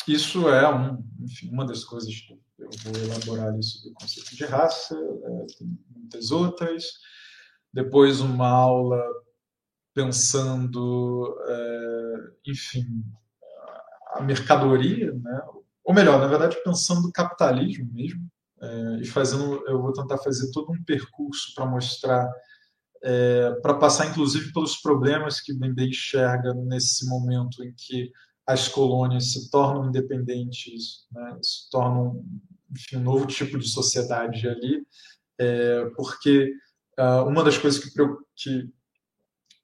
isso 0.07 0.49
é 0.49 0.69
um, 0.73 1.03
enfim, 1.21 1.49
uma 1.49 1.65
das 1.65 1.83
coisas 1.85 2.13
que 2.13 2.33
eu 2.59 2.69
vou 2.83 3.03
elaborar 3.03 3.57
isso 3.57 3.83
do 3.83 3.93
conceito 3.93 4.35
de 4.35 4.45
raça, 4.45 4.95
é, 4.95 5.45
tem 5.57 5.79
muitas 5.89 6.31
outras. 6.31 6.83
Depois 7.73 8.19
uma 8.19 8.47
aula 8.49 9.01
pensando, 9.93 11.37
enfim, 12.45 13.03
a 14.13 14.21
mercadoria, 14.21 15.11
né? 15.13 15.41
Ou 15.87 15.93
melhor, 15.93 16.19
na 16.19 16.27
verdade, 16.27 16.61
pensando 16.65 17.09
capitalismo 17.13 17.89
mesmo, 17.93 18.29
é, 18.61 18.99
e 19.01 19.05
fazendo, 19.05 19.63
eu 19.67 19.81
vou 19.81 19.93
tentar 19.93 20.17
fazer 20.17 20.51
todo 20.51 20.73
um 20.73 20.83
percurso 20.83 21.53
para 21.55 21.65
mostrar, 21.65 22.29
é, 23.01 23.51
para 23.61 23.73
passar 23.75 24.07
inclusive 24.07 24.51
pelos 24.51 24.75
problemas 24.75 25.39
que 25.39 25.53
Bembe 25.53 25.87
enxerga 25.87 26.53
nesse 26.53 27.07
momento 27.07 27.63
em 27.63 27.73
que 27.73 28.11
as 28.45 28.67
colônias 28.67 29.31
se 29.31 29.49
tornam 29.49 29.87
independentes, 29.87 31.07
né, 31.09 31.39
se 31.41 31.69
tornam 31.71 32.21
enfim, 32.69 32.97
um 32.97 33.03
novo 33.03 33.25
tipo 33.25 33.57
de 33.57 33.69
sociedade 33.69 34.45
ali, 34.45 34.85
é, 35.39 35.85
porque 35.95 36.51
uh, 36.99 37.23
uma 37.25 37.45
das 37.45 37.57
coisas 37.57 37.81
que, 37.81 37.89
que, 38.35 38.69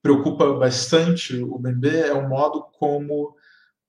preocupa 0.02 0.54
bastante 0.54 1.36
o 1.42 1.60
Bembe 1.60 1.90
é 1.90 2.14
o 2.14 2.30
modo 2.30 2.64
como, 2.78 3.36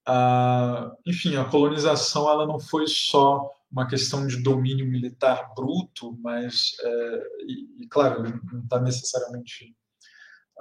uh, 0.07 0.95
enfim, 1.05 1.35
a 1.35 1.45
colonização 1.45 2.29
ela 2.29 2.45
não 2.45 2.59
foi 2.59 2.87
só 2.87 3.51
uma 3.71 3.87
questão 3.87 4.25
de 4.25 4.41
domínio 4.41 4.85
militar 4.85 5.53
bruto, 5.55 6.17
mas, 6.21 6.71
é, 6.81 7.23
e, 7.45 7.83
e, 7.83 7.87
claro, 7.87 8.23
não 8.23 8.61
está 8.63 8.79
necessariamente 8.79 9.75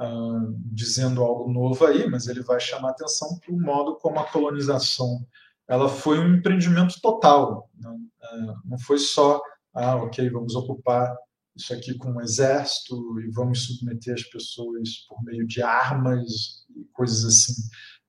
uh, 0.01 0.55
dizendo 0.73 1.23
algo 1.23 1.53
novo 1.53 1.87
aí, 1.87 2.09
mas 2.11 2.27
ele 2.27 2.43
vai 2.43 2.59
chamar 2.59 2.91
atenção 2.91 3.39
para 3.39 3.55
o 3.55 3.61
modo 3.61 3.97
como 3.97 4.19
a 4.19 4.25
colonização 4.25 5.25
ela 5.69 5.89
foi 5.89 6.19
um 6.19 6.35
empreendimento 6.35 7.01
total. 7.01 7.71
Né? 7.79 7.91
Uh, 7.91 8.55
não 8.65 8.79
foi 8.79 8.99
só, 8.99 9.41
ah, 9.75 9.97
ok, 9.97 10.29
vamos 10.31 10.55
ocupar 10.55 11.15
isso 11.57 11.73
aqui 11.73 11.95
com 11.95 12.11
um 12.11 12.21
exército 12.21 13.21
e 13.21 13.31
vamos 13.31 13.67
submeter 13.67 14.15
as 14.15 14.25
pessoas 14.25 15.07
por 15.09 15.23
meio 15.23 15.47
de 15.47 15.63
armas 15.63 16.67
e 16.77 16.85
coisas 16.93 17.25
assim. 17.25 17.55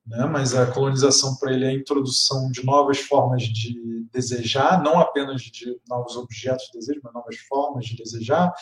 Né? 0.06 0.26
Mas 0.26 0.54
a 0.54 0.68
colonização 0.68 1.36
para 1.38 1.54
ele 1.54 1.66
é 1.66 1.70
a 1.70 1.74
introdução 1.74 2.50
de 2.52 2.64
novas 2.64 3.00
formas 3.00 3.44
de 3.44 4.06
desejar, 4.12 4.82
não 4.82 5.00
apenas 5.00 5.42
de 5.42 5.78
novos 5.90 6.16
objetos 6.16 6.66
de 6.68 6.80
desejo, 6.80 7.02
mas 7.04 7.14
novas 7.14 7.38
formas 7.38 7.86
de 7.86 7.98
desejar, 7.98 8.54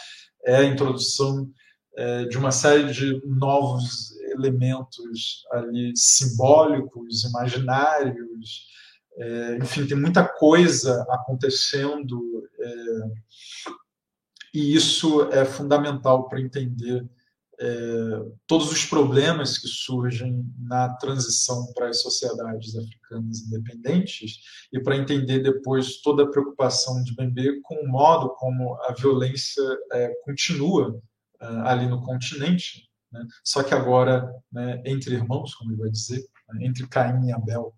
é 0.46 0.56
a 0.58 0.64
introdução 0.64 1.50
é, 1.96 2.26
de 2.26 2.38
uma 2.38 2.52
série 2.52 2.92
de 2.92 3.22
novos 3.26 4.12
elementos 4.32 5.46
ali 5.52 5.92
simbólicos, 5.96 7.24
imaginários, 7.24 8.68
é, 9.16 9.58
enfim, 9.58 9.86
tem 9.86 9.98
muita 9.98 10.28
coisa 10.28 11.06
acontecendo 11.10 12.20
é, 12.60 13.74
e 14.54 14.76
isso 14.76 15.24
é 15.32 15.46
fundamental 15.46 16.28
para 16.28 16.42
entender 16.42 17.08
é, 17.64 18.26
todos 18.46 18.70
os 18.70 18.86
problemas 18.86 19.58
que 19.58 19.70
surgem 19.70 20.46
na 20.60 20.90
transição 20.96 21.72
para 21.74 21.88
as 21.88 22.02
sociedades 22.02 22.76
africanas 22.76 23.40
independentes 23.48 24.40
e 24.74 24.82
para 24.82 24.98
entender 24.98 25.40
depois 25.40 26.02
toda 26.02 26.24
a 26.24 26.30
preocupação 26.30 27.02
de 27.04 27.16
Bembe 27.16 27.62
com 27.62 27.76
o 27.76 27.88
modo 27.88 28.32
como 28.36 28.76
a 28.82 28.92
violência 28.92 29.64
é, 29.94 30.10
continua 30.26 31.02
é, 31.40 31.46
ali 31.46 31.88
no 31.88 32.02
continente, 32.02 32.90
né? 33.10 33.26
só 33.46 33.64
que 33.64 33.74
agora 33.74 34.30
né, 34.52 34.82
entre 34.86 35.16
irmãos, 35.16 35.56
como 35.56 35.72
ele 35.72 35.80
vai 35.80 35.90
dizer, 35.90 36.22
né? 36.50 36.66
entre 36.66 36.86
Caim 36.88 37.28
e 37.28 37.32
Abel, 37.32 37.74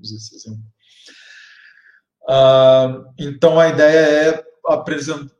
usa 0.00 0.16
esse 0.16 0.34
exemplo. 0.34 0.64
Uh, 2.22 3.12
então 3.18 3.60
a 3.60 3.68
ideia 3.68 3.98
é 3.98 4.44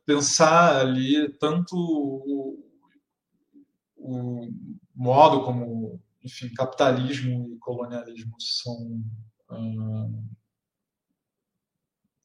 pensar 0.07 0.77
ali 0.77 1.33
tanto 1.39 1.75
o, 1.75 2.63
o, 4.05 4.52
modo 4.94 5.44
como, 5.44 6.00
enfim, 6.22 6.52
capitalismo 6.55 7.50
e 7.50 7.59
colonialismo 7.59 8.34
são 8.38 9.02
uh, 9.50 10.24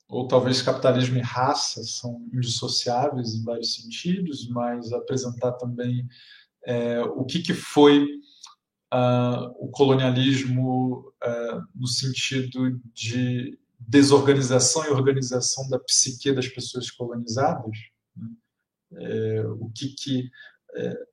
ou 0.09 0.27
talvez 0.27 0.61
capitalismo 0.61 1.17
e 1.17 1.21
raça 1.21 1.83
são 1.83 2.27
indissociáveis 2.33 3.35
em 3.35 3.43
vários 3.43 3.75
sentidos, 3.75 4.49
mas 4.49 4.91
apresentar 4.91 5.51
também 5.53 6.07
é, 6.65 7.01
o 7.01 7.23
que, 7.23 7.39
que 7.43 7.53
foi 7.53 8.05
uh, 8.91 9.45
o 9.59 9.69
colonialismo 9.69 11.13
uh, 11.23 11.61
no 11.75 11.87
sentido 11.87 12.81
de 12.91 13.57
desorganização 13.79 14.83
e 14.85 14.89
organização 14.89 15.69
da 15.69 15.79
psique 15.79 16.33
das 16.33 16.47
pessoas 16.47 16.89
colonizadas, 16.91 17.77
né? 18.15 18.29
é, 18.93 19.45
o 19.47 19.69
que, 19.69 19.89
que 19.89 20.29
é, 20.75 21.07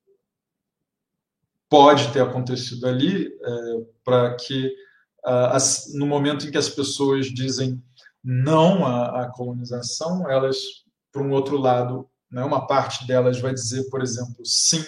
pode 1.69 2.13
ter 2.13 2.23
acontecido 2.23 2.87
ali 2.87 3.27
é, 3.27 3.61
para 4.05 4.35
que 4.37 4.73
as, 5.25 5.93
no 5.95 6.07
momento 6.07 6.47
em 6.47 6.51
que 6.51 6.59
as 6.59 6.69
pessoas 6.69 7.27
dizem 7.27 7.83
não 8.23 8.87
à, 8.87 9.23
à 9.23 9.31
colonização, 9.31 10.31
elas, 10.31 10.57
por 11.13 11.23
um 11.23 11.33
outro 11.33 11.57
lado, 11.57 12.09
né, 12.31 12.45
uma 12.45 12.67
parte 12.67 13.07
delas 13.07 13.41
vai 13.41 13.53
dizer, 13.53 13.89
por 13.91 14.03
exemplo, 14.03 14.45
sim 14.45 14.85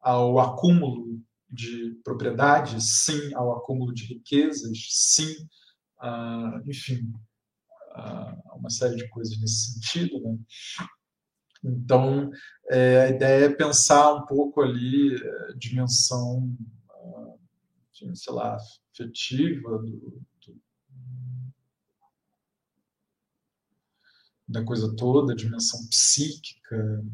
ao 0.00 0.38
acúmulo 0.38 1.20
de 1.50 1.98
propriedade, 2.04 2.82
sim 2.82 3.34
ao 3.34 3.52
acúmulo 3.52 3.92
de 3.92 4.04
riquezas, 4.04 4.78
sim, 4.90 5.34
enfim, 6.66 7.12
uma 8.54 8.70
série 8.70 8.96
de 8.96 9.08
coisas 9.08 9.38
nesse 9.40 9.72
sentido. 9.72 10.20
Né? 10.20 10.38
Então, 11.64 12.30
é, 12.70 13.02
a 13.02 13.08
ideia 13.08 13.44
é 13.46 13.54
pensar 13.54 14.14
um 14.14 14.26
pouco 14.26 14.62
ali 14.62 15.14
a 15.14 15.50
é, 15.50 15.52
dimensão, 15.56 16.56
sei 18.14 18.32
lá, 18.32 18.56
afetiva 18.92 19.78
do, 19.78 20.22
do, 20.46 20.60
da 24.48 24.64
coisa 24.64 24.94
toda, 24.96 25.32
a 25.32 25.36
dimensão 25.36 25.84
psíquica, 25.88 27.04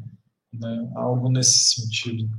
né? 0.53 0.91
algo 0.95 1.29
nesse 1.29 1.75
sentido. 1.75 2.29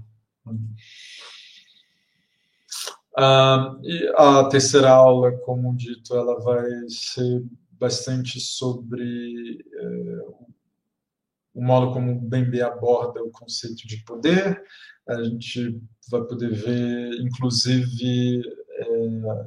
Ah, 3.19 3.77
e 3.83 4.13
a 4.17 4.45
terceira 4.49 4.91
aula, 4.91 5.33
como 5.39 5.75
dito, 5.75 6.15
ela 6.15 6.39
vai 6.41 6.69
ser 6.89 7.45
bastante 7.73 8.39
sobre 8.41 9.59
eh, 9.61 10.47
o 11.57 11.65
modo 11.65 11.91
como 11.91 12.13
o 12.13 12.21
Bembe 12.21 12.61
aborda 12.61 13.25
o 13.25 13.31
conceito 13.31 13.87
de 13.89 14.05
poder. 14.05 14.63
A 15.09 15.23
gente 15.25 15.81
vai 16.11 16.23
poder 16.23 16.53
ver, 16.53 17.19
inclusive, 17.19 18.43
é, 18.79 19.47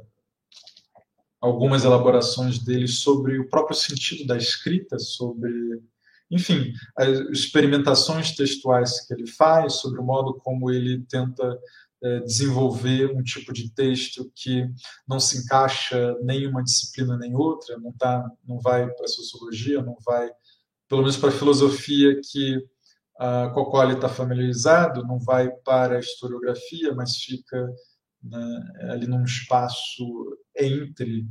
algumas 1.40 1.86
elaborações 1.86 2.58
dele 2.58 2.88
sobre 2.88 3.38
o 3.38 3.48
próprio 3.48 3.78
sentido 3.78 4.26
da 4.26 4.36
escrita, 4.36 4.98
sobre, 4.98 5.52
enfim, 6.32 6.74
as 6.98 7.10
experimentações 7.30 8.36
textuais 8.36 9.06
que 9.06 9.14
ele 9.14 9.28
faz, 9.28 9.74
sobre 9.74 10.00
o 10.00 10.04
modo 10.04 10.34
como 10.34 10.72
ele 10.72 11.06
tenta 11.08 11.60
é, 12.02 12.22
desenvolver 12.22 13.16
um 13.16 13.22
tipo 13.22 13.54
de 13.54 13.70
texto 13.70 14.32
que 14.34 14.68
não 15.08 15.20
se 15.20 15.38
encaixa 15.38 16.18
nem 16.24 16.48
uma 16.48 16.64
disciplina 16.64 17.16
nem 17.18 17.36
outra, 17.36 17.78
não 17.78 17.92
tá, 17.92 18.28
não 18.48 18.60
vai 18.60 18.90
para 18.90 19.06
a 19.06 19.10
sociologia, 19.10 19.84
não 19.84 19.98
vai 20.04 20.32
pelo 20.90 21.02
menos 21.02 21.16
para 21.16 21.30
a 21.30 21.32
filosofia 21.34 22.20
que 22.22 22.58
uh, 23.20 23.54
com 23.54 23.62
a 23.62 23.70
qual 23.70 23.84
ele 23.84 23.94
está 23.94 24.10
familiarizado, 24.10 25.06
não 25.06 25.20
vai 25.20 25.50
para 25.64 25.98
a 25.98 26.00
historiografia, 26.00 26.94
mas 26.94 27.18
fica 27.18 27.70
né, 28.24 28.74
ali 28.92 29.08
num 29.08 29.24
espaço 29.24 30.04
entre 30.58 31.26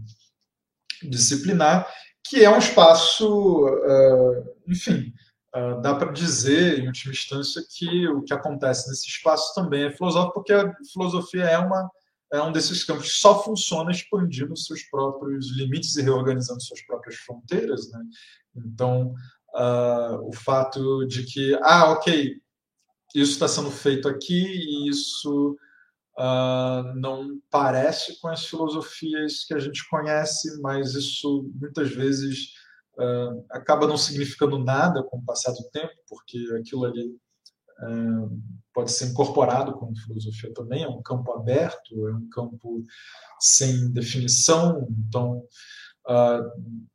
disciplinar, 1.03 1.89
que 2.25 2.45
é 2.45 2.51
um 2.51 2.59
espaço, 2.59 3.67
uh, 3.67 4.55
enfim, 4.67 5.13
uh, 5.55 5.81
dá 5.81 5.95
para 5.95 6.13
dizer, 6.13 6.79
em 6.79 6.87
última 6.87 7.13
instância, 7.13 7.63
que 7.69 8.07
o 8.09 8.23
que 8.23 8.33
acontece 8.33 8.89
nesse 8.89 9.09
espaço 9.09 9.55
também 9.55 9.85
é 9.85 9.91
filosófico, 9.91 10.35
porque 10.35 10.53
a 10.53 10.73
filosofia 10.93 11.45
é 11.45 11.59
uma 11.59 11.91
é 12.31 12.43
um 12.43 12.53
desses 12.53 12.85
campos 12.85 13.05
que 13.11 13.19
só 13.19 13.43
funciona 13.43 13.91
expandindo 13.91 14.55
seus 14.55 14.83
próprios 14.83 15.51
limites 15.57 15.97
e 15.97 16.03
reorganizando 16.03 16.63
suas 16.63 16.83
próprias 16.83 17.17
fronteiras, 17.17 17.91
né? 17.91 18.05
Então, 18.55 19.15
uh, 19.55 20.29
o 20.29 20.33
fato 20.33 21.07
de 21.07 21.25
que, 21.25 21.55
ah, 21.63 21.93
ok, 21.93 22.41
isso 23.15 23.33
está 23.33 23.49
sendo 23.49 23.71
feito 23.71 24.09
aqui 24.09 24.45
e 24.45 24.89
isso 24.89 25.57
uh, 26.19 26.95
não 26.97 27.41
parece 27.51 28.21
com 28.21 28.29
as 28.29 28.45
filosofias 28.45 29.45
que 29.45 29.55
a 29.55 29.59
gente 29.59 29.89
conhece, 29.89 30.61
mas 30.61 30.95
isso 30.95 31.51
muitas 31.55 31.91
vezes 31.91 32.53
uh, 32.99 33.45
acaba 33.51 33.87
não 33.87 33.97
significando 33.97 34.59
nada 34.59 35.03
com 35.03 35.19
o 35.19 35.25
passar 35.25 35.53
do 35.53 35.69
tempo, 35.71 35.95
porque 36.09 36.39
aquilo 36.59 36.85
ali 36.85 37.17
pode 38.75 38.91
ser 38.91 39.07
incorporado 39.07 39.73
como 39.75 39.97
filosofia 39.97 40.53
também, 40.53 40.83
é 40.83 40.89
um 40.89 41.01
campo 41.01 41.31
aberto, 41.31 42.09
é 42.09 42.13
um 42.13 42.29
campo 42.29 42.83
sem 43.39 43.93
definição, 43.93 44.89
então 44.91 45.45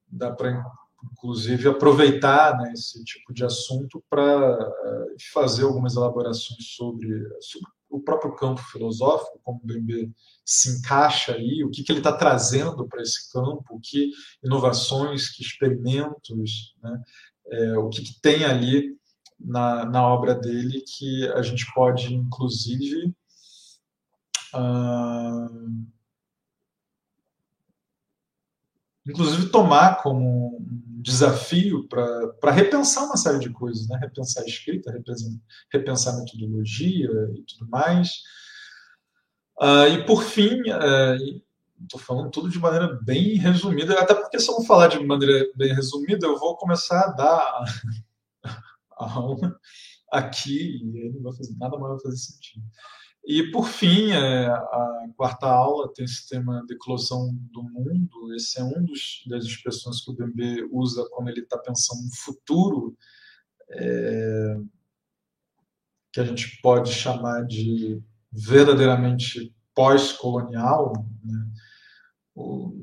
dá 0.09 0.29
para 0.29 0.61
inclusive, 1.11 1.67
aproveitar 1.67 2.57
né, 2.57 2.71
esse 2.73 3.03
tipo 3.03 3.33
de 3.33 3.43
assunto 3.43 4.03
para 4.09 4.57
uh, 4.57 5.15
fazer 5.33 5.63
algumas 5.63 5.95
elaborações 5.95 6.75
sobre, 6.75 7.07
sobre, 7.41 7.67
o 7.89 7.99
próprio 7.99 8.35
campo 8.35 8.61
filosófico, 8.71 9.39
como 9.43 9.59
o 9.63 9.67
Bembe 9.67 10.11
se 10.43 10.77
encaixa 10.77 11.33
aí, 11.33 11.63
o 11.63 11.69
que, 11.69 11.83
que 11.83 11.91
ele 11.91 11.99
está 11.99 12.11
trazendo 12.11 12.87
para 12.87 13.01
esse 13.01 13.31
campo, 13.31 13.79
que 13.83 14.09
inovações, 14.43 15.29
que 15.29 15.43
experimentos, 15.43 16.75
né, 16.81 17.01
é, 17.47 17.77
o 17.77 17.89
que, 17.89 18.01
que, 18.01 18.19
tem 18.19 18.45
ali 18.45 18.97
na, 19.39 19.85
na 19.85 20.07
obra 20.07 20.33
dele 20.33 20.81
que 20.81 21.27
a 21.33 21.41
gente 21.43 21.65
pode, 21.73 22.15
inclusive, 22.15 23.13
uh, 24.55 25.85
inclusive 29.07 29.49
tomar 29.49 30.01
como 30.01 30.57
um 30.57 31.01
desafio 31.01 31.87
para 31.87 32.51
repensar 32.51 33.05
uma 33.05 33.17
série 33.17 33.39
de 33.39 33.49
coisas, 33.49 33.87
né? 33.87 33.97
repensar 34.01 34.41
a 34.41 34.45
escrita, 34.45 34.91
repensar, 34.91 35.29
repensar 35.71 36.13
a 36.13 36.17
metodologia 36.19 37.09
e 37.35 37.41
tudo 37.43 37.69
mais. 37.69 38.09
Uh, 39.61 39.87
e 39.93 40.05
por 40.05 40.23
fim, 40.23 40.61
estou 41.81 41.99
uh, 41.99 42.03
falando 42.03 42.31
tudo 42.31 42.49
de 42.49 42.57
maneira 42.57 42.99
bem 43.03 43.35
resumida, 43.35 43.99
até 43.99 44.15
porque 44.15 44.39
se 44.39 44.49
eu 44.49 44.55
não 44.55 44.65
falar 44.65 44.87
de 44.87 44.99
maneira 45.05 45.45
bem 45.55 45.73
resumida, 45.73 46.25
eu 46.25 46.39
vou 46.39 46.55
começar 46.55 47.01
a 47.01 47.11
dar 47.11 47.63
a 48.97 49.13
aula 49.13 49.59
aqui 50.11 50.81
e 50.83 51.01
aí 51.01 51.11
não 51.11 51.23
vai 51.23 51.33
fazer, 51.33 51.55
nada 51.57 51.77
mais 51.77 51.93
vai 51.93 52.01
fazer 52.01 52.17
sentido. 52.17 52.63
E, 53.25 53.51
por 53.51 53.67
fim, 53.67 54.11
é, 54.11 54.47
a 54.47 55.05
quarta 55.15 55.47
aula 55.47 55.91
tem 55.93 56.03
esse 56.03 56.27
tema 56.27 56.63
de 56.65 56.73
eclosão 56.73 57.33
do 57.51 57.63
mundo. 57.63 58.33
Esse 58.35 58.59
é 58.59 58.63
um 58.63 58.83
dos, 58.83 59.23
das 59.27 59.45
expressões 59.45 60.03
que 60.03 60.11
o 60.11 60.13
Bembe 60.13 60.67
usa 60.71 61.07
quando 61.11 61.29
ele 61.29 61.39
está 61.39 61.57
pensando 61.57 62.03
no 62.03 62.13
futuro, 62.13 62.97
é, 63.69 64.57
que 66.11 66.19
a 66.19 66.25
gente 66.25 66.59
pode 66.61 66.91
chamar 66.91 67.45
de 67.45 68.01
verdadeiramente 68.29 69.55
pós-colonial, 69.73 70.93
né? 71.23 71.47
ou, 72.35 72.75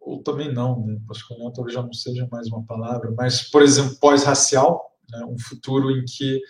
ou, 0.00 0.22
também 0.22 0.52
não, 0.52 0.86
né? 0.86 1.00
pós-colonial 1.08 1.52
talvez 1.52 1.74
já 1.74 1.82
não 1.82 1.92
seja 1.92 2.28
mais 2.30 2.46
uma 2.46 2.64
palavra, 2.64 3.12
mas, 3.16 3.50
por 3.50 3.62
exemplo, 3.62 3.96
pós-racial, 3.96 4.96
né? 5.10 5.24
um 5.24 5.38
futuro 5.38 5.90
em 5.90 6.04
que 6.04 6.40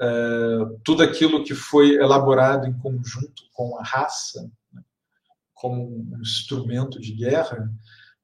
é, 0.00 0.58
tudo 0.84 1.02
aquilo 1.02 1.44
que 1.44 1.54
foi 1.54 1.94
elaborado 1.94 2.66
em 2.66 2.78
conjunto 2.78 3.42
com 3.52 3.78
a 3.78 3.82
raça, 3.82 4.50
né, 4.72 4.82
como 5.54 6.12
um 6.12 6.20
instrumento 6.20 7.00
de 7.00 7.12
guerra, 7.12 7.70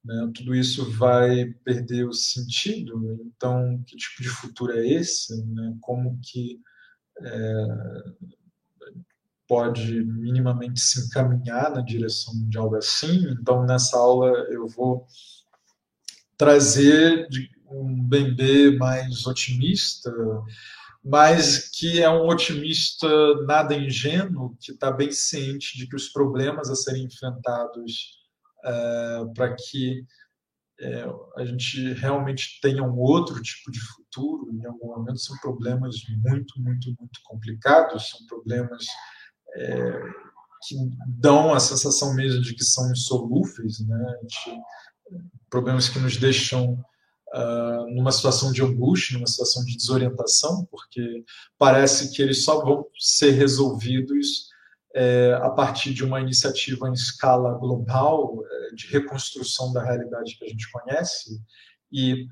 né, 0.05 0.31
tudo 0.35 0.55
isso 0.55 0.91
vai 0.93 1.47
perder 1.64 2.07
o 2.07 2.12
sentido. 2.12 3.20
Então, 3.27 3.83
que 3.87 3.97
tipo 3.97 4.23
de 4.23 4.29
futuro 4.29 4.73
é 4.73 4.87
esse? 4.87 5.45
Né? 5.47 5.77
Como 5.81 6.18
que 6.23 6.61
é, 7.20 7.66
pode 9.49 10.03
minimamente 10.05 10.81
se 10.81 11.07
encaminhar 11.07 11.70
na 11.70 11.81
direção 11.81 12.35
de 12.49 12.59
algo 12.59 12.77
assim? 12.77 13.29
Então, 13.31 13.64
nessa 13.64 13.97
aula 13.97 14.29
eu 14.51 14.66
vou 14.66 15.07
trazer 16.37 17.29
um 17.66 18.03
bebê 18.03 18.77
mais 18.77 19.27
otimista, 19.27 20.12
mas 21.05 21.68
que 21.68 22.00
é 22.00 22.09
um 22.09 22.28
otimista 22.28 23.09
nada 23.44 23.74
ingênuo, 23.74 24.57
que 24.61 24.72
está 24.72 24.90
bem 24.90 25.11
ciente 25.11 25.76
de 25.76 25.88
que 25.88 25.96
os 25.96 26.09
problemas 26.09 26.70
a 26.70 26.76
serem 26.76 27.05
enfrentados 27.05 28.20
é, 28.64 29.24
para 29.34 29.55
que 29.55 30.05
é, 30.80 31.05
a 31.36 31.44
gente 31.44 31.92
realmente 31.94 32.61
tenha 32.61 32.82
um 32.82 32.98
outro 32.98 33.40
tipo 33.42 33.70
de 33.70 33.80
futuro, 33.80 34.53
em 34.53 34.66
algum 34.66 34.88
momento, 34.88 35.18
são 35.18 35.36
problemas 35.38 35.96
muito, 36.24 36.61
muito, 36.61 36.94
muito 36.98 37.20
complicados, 37.24 38.11
são 38.11 38.26
problemas 38.26 38.86
é, 39.57 40.00
que 40.66 40.76
dão 41.07 41.53
a 41.53 41.61
sensação 41.61 42.14
mesmo 42.14 42.40
de 42.42 42.55
que 42.55 42.64
são 42.64 42.90
insolúveis, 42.90 43.80
né? 43.86 44.18
Gente, 44.22 44.61
problemas 45.50 45.88
que 45.88 45.98
nos 45.98 46.16
deixam 46.16 46.82
uh, 47.35 47.95
numa 47.95 48.12
situação 48.12 48.53
de 48.53 48.62
angústia, 48.62 49.16
numa 49.16 49.26
situação 49.26 49.64
de 49.64 49.76
desorientação, 49.76 50.66
porque 50.70 51.24
parece 51.59 52.12
que 52.12 52.22
eles 52.22 52.45
só 52.45 52.64
vão 52.64 52.87
ser 52.99 53.33
resolvidos 53.33 54.53
é, 54.95 55.39
a 55.43 55.49
partir 55.51 55.95
de 55.95 56.05
uma 56.05 56.20
iniciativa 56.20 56.89
em 56.89 56.93
escala 56.93 57.57
global 57.59 58.43
é, 58.45 58.74
de 58.74 58.87
reconstrução 58.89 59.72
da 59.72 59.83
realidade 59.83 60.37
que 60.37 60.45
a 60.45 60.49
gente 60.49 60.70
conhece. 60.70 61.41
E 61.91 62.26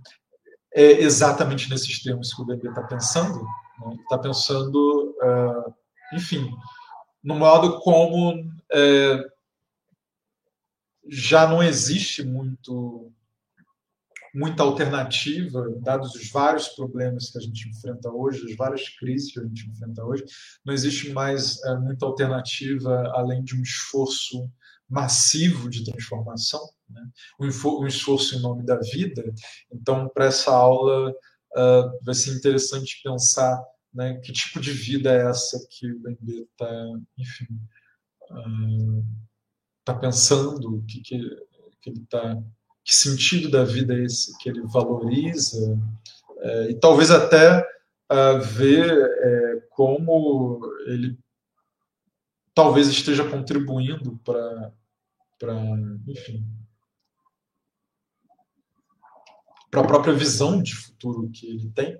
é 0.72 0.92
exatamente 1.02 1.68
nesses 1.70 2.02
termos 2.02 2.32
que 2.32 2.42
o 2.42 2.44
bebê 2.44 2.68
está 2.68 2.82
pensando. 2.82 3.42
Né? 3.80 3.96
Está 4.02 4.18
pensando, 4.18 5.16
uh, 5.22 5.74
enfim, 6.14 6.50
no 7.22 7.34
modo 7.34 7.80
como 7.80 8.50
é, 8.72 9.24
já 11.08 11.46
não 11.46 11.62
existe 11.62 12.22
muito 12.22 13.12
muita 14.34 14.62
alternativa, 14.62 15.68
dados 15.80 16.14
os 16.14 16.30
vários 16.30 16.68
problemas 16.68 17.30
que 17.30 17.38
a 17.38 17.40
gente 17.40 17.68
enfrenta 17.68 18.10
hoje, 18.10 18.44
as 18.50 18.56
várias 18.56 18.88
crises 18.90 19.32
que 19.32 19.40
a 19.40 19.42
gente 19.42 19.68
enfrenta 19.68 20.04
hoje, 20.04 20.24
não 20.64 20.72
existe 20.72 21.10
mais 21.10 21.62
é, 21.64 21.76
muita 21.78 22.06
alternativa 22.06 23.10
além 23.14 23.42
de 23.42 23.56
um 23.56 23.62
esforço 23.62 24.48
massivo 24.88 25.70
de 25.70 25.84
transformação, 25.84 26.60
né? 26.88 27.08
um, 27.40 27.86
esforço 27.86 28.36
em 28.36 28.40
nome 28.40 28.64
da 28.64 28.76
vida. 28.78 29.22
Então, 29.72 30.08
para 30.08 30.26
essa 30.26 30.50
aula, 30.50 31.10
uh, 31.10 32.04
vai 32.04 32.14
ser 32.14 32.34
interessante 32.34 33.00
pensar 33.02 33.62
né, 33.94 34.18
que 34.18 34.32
tipo 34.32 34.60
de 34.60 34.72
vida 34.72 35.12
é 35.12 35.28
essa 35.28 35.58
que 35.70 35.90
o 35.90 36.00
Bembe 36.00 36.42
está, 36.42 36.86
está 39.78 39.94
uh, 39.94 40.00
pensando, 40.00 40.76
o 40.76 40.82
que, 40.84 41.00
que, 41.00 41.18
que 41.80 41.90
ele 41.90 42.00
está, 42.02 42.36
que 42.90 42.96
sentido 42.96 43.48
da 43.48 43.62
vida 43.62 43.94
é 43.94 44.02
esse 44.02 44.36
que 44.38 44.48
ele 44.48 44.62
valoriza, 44.62 45.78
é, 46.38 46.70
e 46.70 46.74
talvez 46.74 47.12
até 47.12 47.60
uh, 48.10 48.40
ver 48.40 48.90
é, 48.90 49.60
como 49.70 50.60
ele 50.88 51.16
talvez 52.52 52.88
esteja 52.88 53.22
contribuindo 53.30 54.18
para, 54.24 54.72
enfim, 56.08 56.44
para 59.70 59.82
a 59.82 59.86
própria 59.86 60.12
visão 60.12 60.60
de 60.60 60.74
futuro 60.74 61.30
que 61.30 61.46
ele 61.46 61.70
tem. 61.70 61.94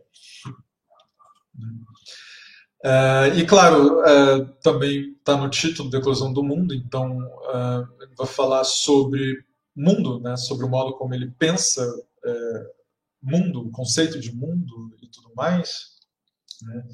Uh, 2.84 3.38
e 3.38 3.46
claro, 3.46 4.00
uh, 4.00 4.44
também 4.60 5.12
está 5.12 5.36
no 5.36 5.48
título 5.48 5.88
da 5.88 5.98
Eclosão 5.98 6.32
do 6.32 6.42
Mundo, 6.42 6.74
então 6.74 7.16
uh, 7.16 7.86
vai 8.16 8.26
falar 8.26 8.64
sobre 8.64 9.48
mundo, 9.80 10.20
né, 10.20 10.36
sobre 10.36 10.66
o 10.66 10.68
modo 10.68 10.94
como 10.94 11.14
ele 11.14 11.30
pensa 11.38 11.82
mundo, 13.22 13.66
o 13.66 13.70
conceito 13.70 14.18
de 14.18 14.34
mundo 14.34 14.94
e 15.02 15.06
tudo 15.08 15.32
mais. 15.34 15.96
Né. 16.62 16.84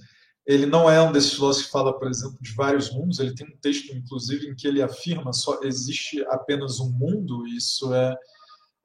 Ele 0.47 0.67
não 0.67 0.89
é 0.89 1.01
um 1.03 1.11
desses 1.11 1.35
filósofos 1.35 1.67
que 1.67 1.73
fala, 1.73 1.99
por 1.99 2.09
exemplo, 2.09 2.39
de 2.41 2.53
vários 2.53 2.93
mundos. 2.93 3.19
Ele 3.19 3.35
tem 3.35 3.47
um 3.47 3.57
texto, 3.59 3.93
inclusive, 3.93 4.49
em 4.49 4.55
que 4.55 4.67
ele 4.67 4.83
afirma 4.83 5.33
só 5.33 5.61
existe 5.63 6.25
apenas 6.29 6.79
um 6.79 6.91
mundo. 6.91 7.47
E 7.47 7.57
isso 7.57 7.93
é, 7.93 8.17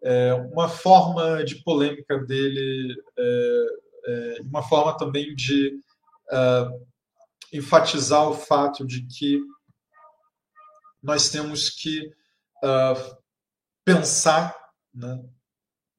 é 0.04 0.34
uma 0.34 0.68
forma 0.68 1.44
de 1.44 1.64
polêmica 1.64 2.18
dele, 2.20 2.96
é, 3.18 3.66
é 4.08 4.42
uma 4.42 4.64
forma 4.64 4.98
também 4.98 5.36
de 5.36 5.80
uh, 6.32 6.88
enfatizar 7.54 8.28
o 8.28 8.34
fato 8.34 8.86
de 8.86 9.06
que 9.06 9.40
nós 11.02 11.30
temos 11.30 11.70
que 11.70 12.08
uh, 12.64 13.21
pensar 13.86 14.56
né, 14.94 15.24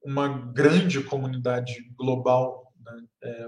uma 0.03 0.27
grande 0.27 1.03
comunidade 1.03 1.89
global 1.95 2.73
né, 2.79 3.03
é, 3.23 3.47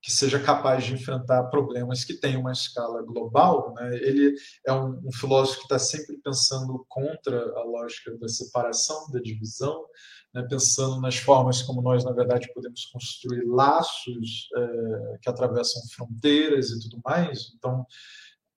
que 0.00 0.12
seja 0.12 0.40
capaz 0.40 0.84
de 0.84 0.94
enfrentar 0.94 1.44
problemas 1.44 2.04
que 2.04 2.14
têm 2.14 2.36
uma 2.36 2.52
escala 2.52 3.02
global. 3.02 3.74
Né? 3.74 3.96
Ele 3.96 4.34
é 4.66 4.72
um, 4.72 5.00
um 5.06 5.12
filósofo 5.12 5.58
que 5.58 5.64
está 5.64 5.78
sempre 5.78 6.16
pensando 6.18 6.84
contra 6.88 7.38
a 7.58 7.64
lógica 7.64 8.16
da 8.16 8.28
separação, 8.28 9.10
da 9.10 9.18
divisão, 9.18 9.84
né? 10.32 10.46
pensando 10.48 11.00
nas 11.00 11.16
formas 11.16 11.62
como 11.62 11.82
nós, 11.82 12.04
na 12.04 12.12
verdade, 12.12 12.52
podemos 12.54 12.86
construir 12.86 13.44
laços 13.44 14.48
é, 14.56 15.18
que 15.20 15.28
atravessam 15.28 15.82
fronteiras 15.94 16.70
e 16.70 16.80
tudo 16.80 17.00
mais. 17.04 17.52
Então, 17.56 17.84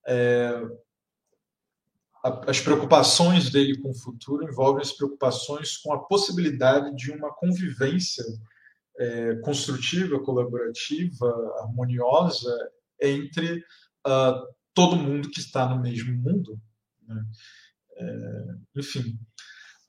é, 0.08 0.62
as 2.24 2.60
preocupações 2.60 3.50
dele 3.50 3.80
com 3.80 3.90
o 3.90 3.98
futuro 3.98 4.44
envolvem 4.44 4.82
as 4.82 4.92
preocupações 4.92 5.78
com 5.78 5.92
a 5.94 6.04
possibilidade 6.04 6.96
de 6.96 7.12
uma 7.12 7.34
convivência 7.34 8.24
é, 8.98 9.36
construtiva, 9.38 10.20
colaborativa, 10.20 11.28
harmoniosa 11.60 12.56
entre 13.02 13.58
uh, 14.08 14.54
todo 14.74 14.96
mundo 14.96 15.32
que 15.32 15.40
está 15.40 15.68
no 15.68 15.82
mesmo 15.82 16.16
mundo. 16.16 16.62
Né? 17.08 17.26
É, 17.96 18.80
enfim, 18.80 19.20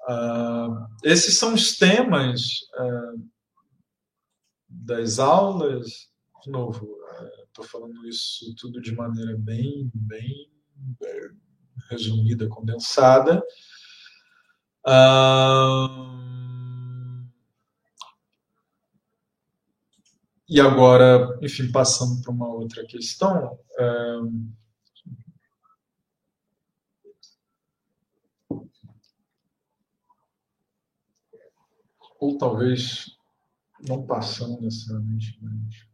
uh, 0.08 0.86
esses 1.04 1.36
são 1.38 1.52
os 1.52 1.76
temas 1.76 2.40
uh, 2.78 3.30
das 4.66 5.18
aulas. 5.18 6.10
De 6.42 6.50
novo, 6.50 6.96
estou 7.44 7.64
falando 7.64 8.08
isso 8.08 8.54
tudo 8.56 8.80
de 8.80 8.92
maneira 8.94 9.36
bem, 9.36 9.90
bem 9.94 10.50
resumida, 11.90 12.48
condensada. 12.48 13.42
E 20.48 20.60
agora, 20.60 21.38
enfim, 21.40 21.70
passando 21.72 22.20
para 22.22 22.30
uma 22.30 22.48
outra 22.48 22.84
questão, 22.84 23.58
ou 32.20 32.38
talvez 32.38 33.16
não 33.88 34.06
passando 34.06 34.60
necessariamente, 34.60 35.36
mas 35.42 35.88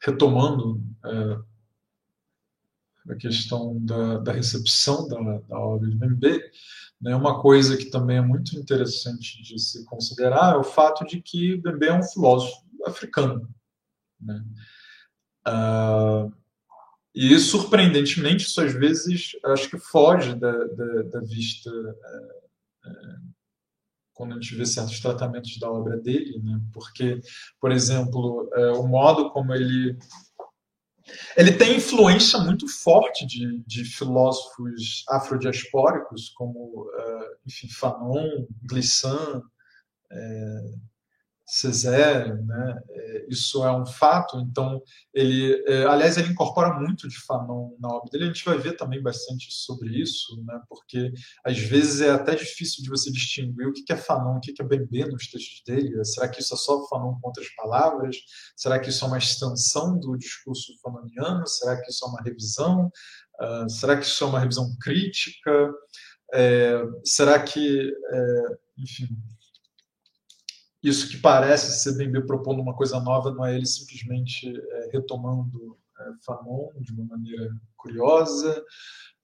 retomando 0.00 0.80
é, 1.04 1.55
a 3.08 3.14
questão 3.14 3.78
da, 3.84 4.18
da 4.18 4.32
recepção 4.32 5.06
da, 5.08 5.38
da 5.40 5.58
obra 5.58 5.88
de 5.88 5.96
Mbembe, 5.96 6.40
né? 7.00 7.14
Uma 7.14 7.40
coisa 7.40 7.76
que 7.76 7.86
também 7.86 8.16
é 8.16 8.22
muito 8.22 8.58
interessante 8.58 9.42
de 9.42 9.58
se 9.58 9.84
considerar 9.84 10.54
é 10.54 10.58
o 10.58 10.64
fato 10.64 11.04
de 11.04 11.20
que 11.20 11.56
Bembe 11.58 11.86
é 11.86 11.94
um 11.94 12.02
filósofo 12.02 12.56
africano. 12.84 13.48
Né? 14.20 14.42
Uh, 15.46 16.32
e 17.14 17.38
surpreendentemente, 17.38 18.46
isso 18.46 18.60
às 18.60 18.72
vezes 18.72 19.32
acho 19.44 19.70
que 19.70 19.78
foge 19.78 20.34
da, 20.34 20.52
da, 20.52 21.02
da 21.02 21.20
vista 21.20 21.70
uh, 21.70 22.90
uh, 22.90 23.36
quando 24.12 24.32
a 24.32 24.34
gente 24.36 24.54
vê 24.54 24.64
certos 24.64 24.98
tratamentos 25.00 25.58
da 25.58 25.70
obra 25.70 25.98
dele, 25.98 26.38
né? 26.42 26.58
porque, 26.72 27.20
por 27.60 27.70
exemplo, 27.70 28.48
o 28.78 28.86
modo 28.86 29.30
como 29.30 29.52
ele 29.52 29.98
ele 31.36 31.52
tem 31.52 31.76
influência 31.76 32.38
muito 32.38 32.66
forte 32.68 33.26
de, 33.26 33.62
de 33.66 33.84
filósofos 33.84 35.04
afrodiaspóricos, 35.08 36.30
como, 36.30 36.82
uh, 36.82 37.36
enfim, 37.46 37.68
Fanon, 37.68 38.46
Glissant, 38.62 39.42
é, 40.10 40.60
Césaire, 41.46 42.34
né? 42.42 42.80
É, 42.90 43.26
isso 43.28 43.64
é 43.64 43.70
um 43.70 43.86
fato. 43.86 44.36
Então, 44.40 44.82
ele, 45.14 45.62
é, 45.68 45.84
aliás, 45.84 46.16
ele 46.16 46.30
incorpora 46.30 46.74
muito 46.74 47.06
de 47.06 47.16
Fanon 47.24 47.76
na 47.78 47.88
obra 47.88 48.10
dele. 48.10 48.24
A 48.24 48.26
gente 48.26 48.44
vai 48.44 48.58
ver 48.58 48.76
também 48.76 49.00
bastante 49.00 49.46
sobre 49.50 49.96
isso, 49.96 50.42
né? 50.44 50.60
Porque 50.68 51.12
às 51.44 51.56
vezes 51.56 52.00
é 52.00 52.10
até 52.10 52.34
difícil 52.34 52.82
de 52.82 52.90
você 52.90 53.12
distinguir 53.12 53.68
o 53.68 53.72
que 53.72 53.92
é 53.92 53.96
Fanon, 53.96 54.38
o 54.38 54.40
que 54.40 54.52
é 54.60 54.64
Bembe 54.64 55.04
nos 55.04 55.28
textos 55.28 55.62
dele. 55.64 56.04
Será 56.04 56.28
que 56.28 56.40
isso 56.40 56.52
é 56.52 56.56
só 56.56 56.84
Fanon 56.88 57.14
com 57.20 57.28
outras 57.28 57.48
palavras? 57.54 58.16
Será 58.56 58.80
que 58.80 58.90
isso 58.90 59.04
é 59.04 59.08
uma 59.08 59.18
extensão 59.18 59.96
do 60.00 60.16
discurso 60.16 60.72
fanoniano? 60.82 61.46
Será 61.46 61.80
que 61.80 61.88
isso 61.90 62.04
é 62.04 62.08
uma 62.08 62.22
revisão? 62.22 62.90
Uh, 63.40 63.70
será 63.70 63.96
que 63.96 64.04
isso 64.04 64.24
é 64.24 64.26
uma 64.26 64.40
revisão 64.40 64.68
crítica? 64.80 65.70
É, 66.34 66.82
será 67.04 67.40
que, 67.40 67.92
enfim, 68.76 69.06
isso 70.88 71.08
que 71.08 71.16
parece 71.16 71.80
ser 71.80 71.96
Bembe 71.96 72.24
propondo 72.26 72.62
uma 72.62 72.74
coisa 72.74 73.00
nova 73.00 73.32
não 73.32 73.44
é 73.44 73.54
ele 73.56 73.66
simplesmente 73.66 74.48
é, 74.48 74.90
retomando 74.92 75.76
é, 75.98 76.04
Fanon 76.24 76.70
de 76.80 76.92
uma 76.92 77.04
maneira 77.04 77.50
curiosa. 77.76 78.64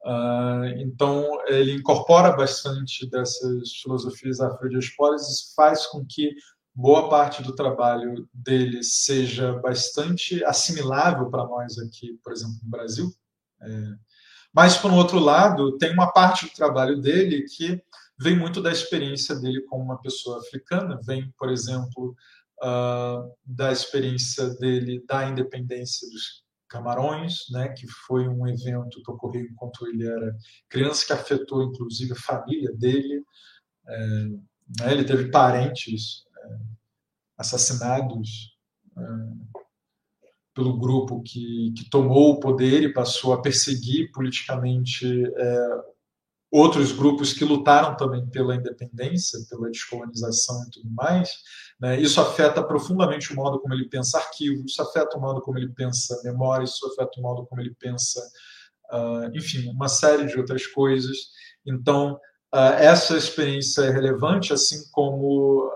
Uh, 0.04 0.64
então, 0.78 1.38
ele 1.46 1.74
incorpora 1.74 2.36
bastante 2.36 3.08
dessas 3.08 3.70
filosofias 3.80 4.40
afrodiaspóras 4.40 5.22
e 5.22 5.54
faz 5.54 5.86
com 5.86 6.04
que 6.04 6.34
boa 6.74 7.08
parte 7.08 7.40
do 7.40 7.54
trabalho 7.54 8.28
dele 8.34 8.82
seja 8.82 9.52
bastante 9.60 10.44
assimilável 10.44 11.30
para 11.30 11.46
nós 11.46 11.78
aqui, 11.78 12.18
por 12.24 12.32
exemplo, 12.32 12.56
no 12.64 12.70
Brasil. 12.70 13.14
É, 13.62 13.68
mas, 14.52 14.76
por 14.76 14.90
um 14.90 14.96
outro 14.96 15.20
lado, 15.20 15.78
tem 15.78 15.92
uma 15.92 16.12
parte 16.12 16.46
do 16.46 16.52
trabalho 16.52 17.00
dele 17.00 17.42
que 17.42 17.80
vem 18.22 18.38
muito 18.38 18.62
da 18.62 18.70
experiência 18.70 19.34
dele 19.34 19.62
como 19.62 19.82
uma 19.82 20.00
pessoa 20.00 20.38
africana, 20.38 21.00
vem, 21.04 21.32
por 21.36 21.50
exemplo, 21.50 22.14
uh, 22.62 23.34
da 23.44 23.72
experiência 23.72 24.48
dele 24.56 25.04
da 25.06 25.28
independência 25.28 26.08
dos 26.08 26.42
Camarões, 26.68 27.50
né, 27.50 27.68
que 27.68 27.86
foi 27.86 28.26
um 28.26 28.46
evento 28.48 29.02
que 29.02 29.10
ocorreu 29.10 29.44
enquanto 29.44 29.86
ele 29.86 30.06
era 30.06 30.34
criança, 30.70 31.04
que 31.04 31.12
afetou 31.12 31.64
inclusive 31.64 32.12
a 32.12 32.16
família 32.16 32.72
dele. 32.72 33.22
É, 33.86 33.96
né, 34.80 34.92
ele 34.92 35.04
teve 35.04 35.30
parentes 35.30 36.24
é, 36.34 36.58
assassinados 37.36 38.56
é, 38.96 39.02
pelo 40.54 40.78
grupo 40.78 41.22
que, 41.22 41.74
que, 41.76 41.90
tomou 41.90 42.32
o 42.32 42.40
poder 42.40 42.84
e 42.84 42.92
passou 42.92 43.34
a 43.34 43.42
perseguir 43.42 44.10
politicamente 44.10 45.06
é, 45.26 45.91
outros 46.52 46.92
grupos 46.92 47.32
que 47.32 47.46
lutaram 47.46 47.96
também 47.96 48.28
pela 48.28 48.54
independência, 48.54 49.38
pela 49.48 49.70
descolonização 49.70 50.62
e 50.64 50.70
tudo 50.70 50.90
mais. 50.90 51.30
Né? 51.80 51.98
Isso 51.98 52.20
afeta 52.20 52.62
profundamente 52.62 53.32
o 53.32 53.36
modo 53.36 53.58
como 53.58 53.72
ele 53.72 53.88
pensa 53.88 54.18
arquivo, 54.18 54.62
isso 54.66 54.82
afeta 54.82 55.16
o 55.16 55.20
modo 55.20 55.40
como 55.40 55.58
ele 55.58 55.70
pensa 55.70 56.20
memória, 56.22 56.64
isso 56.64 56.86
afeta 56.88 57.18
o 57.18 57.22
modo 57.22 57.46
como 57.46 57.62
ele 57.62 57.74
pensa, 57.80 58.20
uh, 58.92 59.34
enfim, 59.34 59.70
uma 59.70 59.88
série 59.88 60.26
de 60.26 60.38
outras 60.38 60.66
coisas. 60.66 61.16
Então, 61.64 62.20
essa 62.52 63.16
experiência 63.16 63.80
é 63.80 63.90
relevante, 63.90 64.52
assim 64.52 64.84
como 64.90 65.70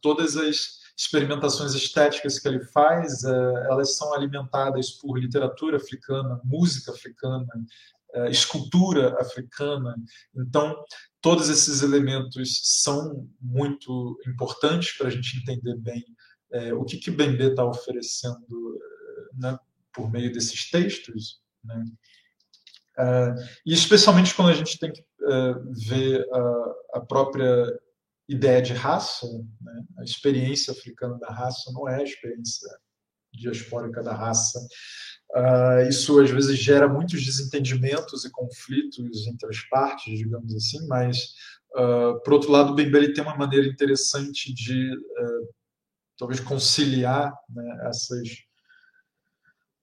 todas 0.00 0.38
as 0.38 0.78
experimentações 0.96 1.74
estéticas 1.74 2.38
que 2.38 2.48
ele 2.48 2.60
faz, 2.60 3.24
elas 3.24 3.98
são 3.98 4.14
alimentadas 4.14 4.90
por 4.92 5.18
literatura 5.18 5.76
africana, 5.76 6.40
música 6.42 6.92
africana, 6.92 7.46
escultura 8.30 9.16
africana. 9.20 9.94
Então, 10.36 10.76
todos 11.20 11.48
esses 11.48 11.82
elementos 11.82 12.60
são 12.62 13.28
muito 13.40 14.18
importantes 14.26 14.96
para 14.96 15.08
a 15.08 15.10
gente 15.10 15.38
entender 15.38 15.76
bem 15.76 16.04
o 16.78 16.84
que 16.84 16.98
que 16.98 17.10
Bembe 17.10 17.44
está 17.44 17.64
oferecendo 17.64 18.78
né, 19.36 19.58
por 19.92 20.10
meio 20.10 20.32
desses 20.32 20.70
textos, 20.70 21.40
né? 21.64 21.84
E 23.66 23.72
especialmente 23.72 24.34
quando 24.34 24.50
a 24.50 24.54
gente 24.54 24.78
tem 24.78 24.92
que 24.92 25.04
ver 25.88 26.26
a, 26.32 26.98
a, 26.98 27.00
própria 27.00 27.66
ideia 28.28 28.62
de 28.62 28.72
raça, 28.72 29.26
né? 29.60 29.84
a 29.98 30.04
experiência 30.04 30.72
africana 30.72 31.18
da 31.18 31.28
raça 31.28 31.72
não 31.72 31.88
é 31.88 31.96
a 31.96 32.04
experiência 32.04 32.68
diaspórica 33.32 34.02
da 34.02 34.14
raça. 34.14 34.60
Uh, 35.34 35.88
isso 35.88 36.20
às 36.20 36.30
vezes 36.30 36.58
gera 36.58 36.88
muitos 36.88 37.24
desentendimentos 37.24 38.24
e 38.24 38.30
conflitos 38.30 39.26
entre 39.26 39.48
as 39.48 39.60
partes, 39.68 40.16
digamos 40.16 40.54
assim, 40.54 40.86
mas 40.86 41.34
por 42.22 42.34
outro 42.34 42.52
lado, 42.52 42.70
o 42.70 42.74
Bembele 42.76 43.12
tem 43.12 43.24
uma 43.24 43.36
maneira 43.36 43.66
interessante 43.66 44.54
de 44.54 44.92
talvez 46.16 46.38
conciliar 46.38 47.32
né, 47.48 47.88
essas 47.88 48.28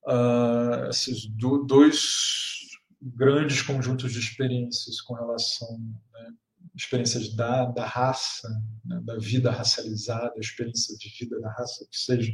uh, 0.07 0.89
esses 0.89 1.25
do, 1.27 1.63
dois 1.63 2.69
grandes 3.01 3.61
conjuntos 3.61 4.11
de 4.11 4.19
experiências 4.19 5.01
com 5.01 5.13
relação 5.15 5.67
né, 6.13 6.29
experiências 6.75 7.35
da, 7.35 7.65
da 7.65 7.85
raça, 7.85 8.47
né, 8.85 9.01
da 9.03 9.17
vida 9.17 9.51
racializada, 9.51 10.33
experiência 10.37 10.95
de 10.97 11.09
vida 11.19 11.39
da 11.39 11.51
raça, 11.51 11.85
que 11.89 11.97
seja. 11.97 12.31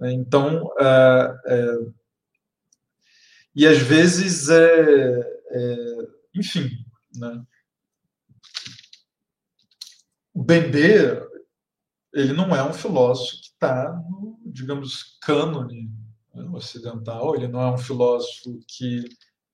Né. 0.00 0.12
Então, 0.12 0.64
uh, 0.64 1.38
é, 1.46 1.78
e 3.54 3.66
às 3.66 3.78
vezes 3.78 4.48
é, 4.48 5.20
é 5.50 5.76
enfim, 6.34 6.70
né? 7.16 7.44
o 10.32 10.42
Bembe 10.42 11.24
ele 12.12 12.32
não 12.32 12.54
é 12.54 12.62
um 12.62 12.72
filósofo 12.72 13.40
que 13.40 13.48
está 13.48 13.92
no, 13.92 14.38
digamos, 14.46 15.18
cânone 15.20 15.90
ocidental, 16.52 17.34
ele 17.34 17.48
não 17.48 17.60
é 17.60 17.72
um 17.72 17.78
filósofo 17.78 18.58
que 18.66 19.04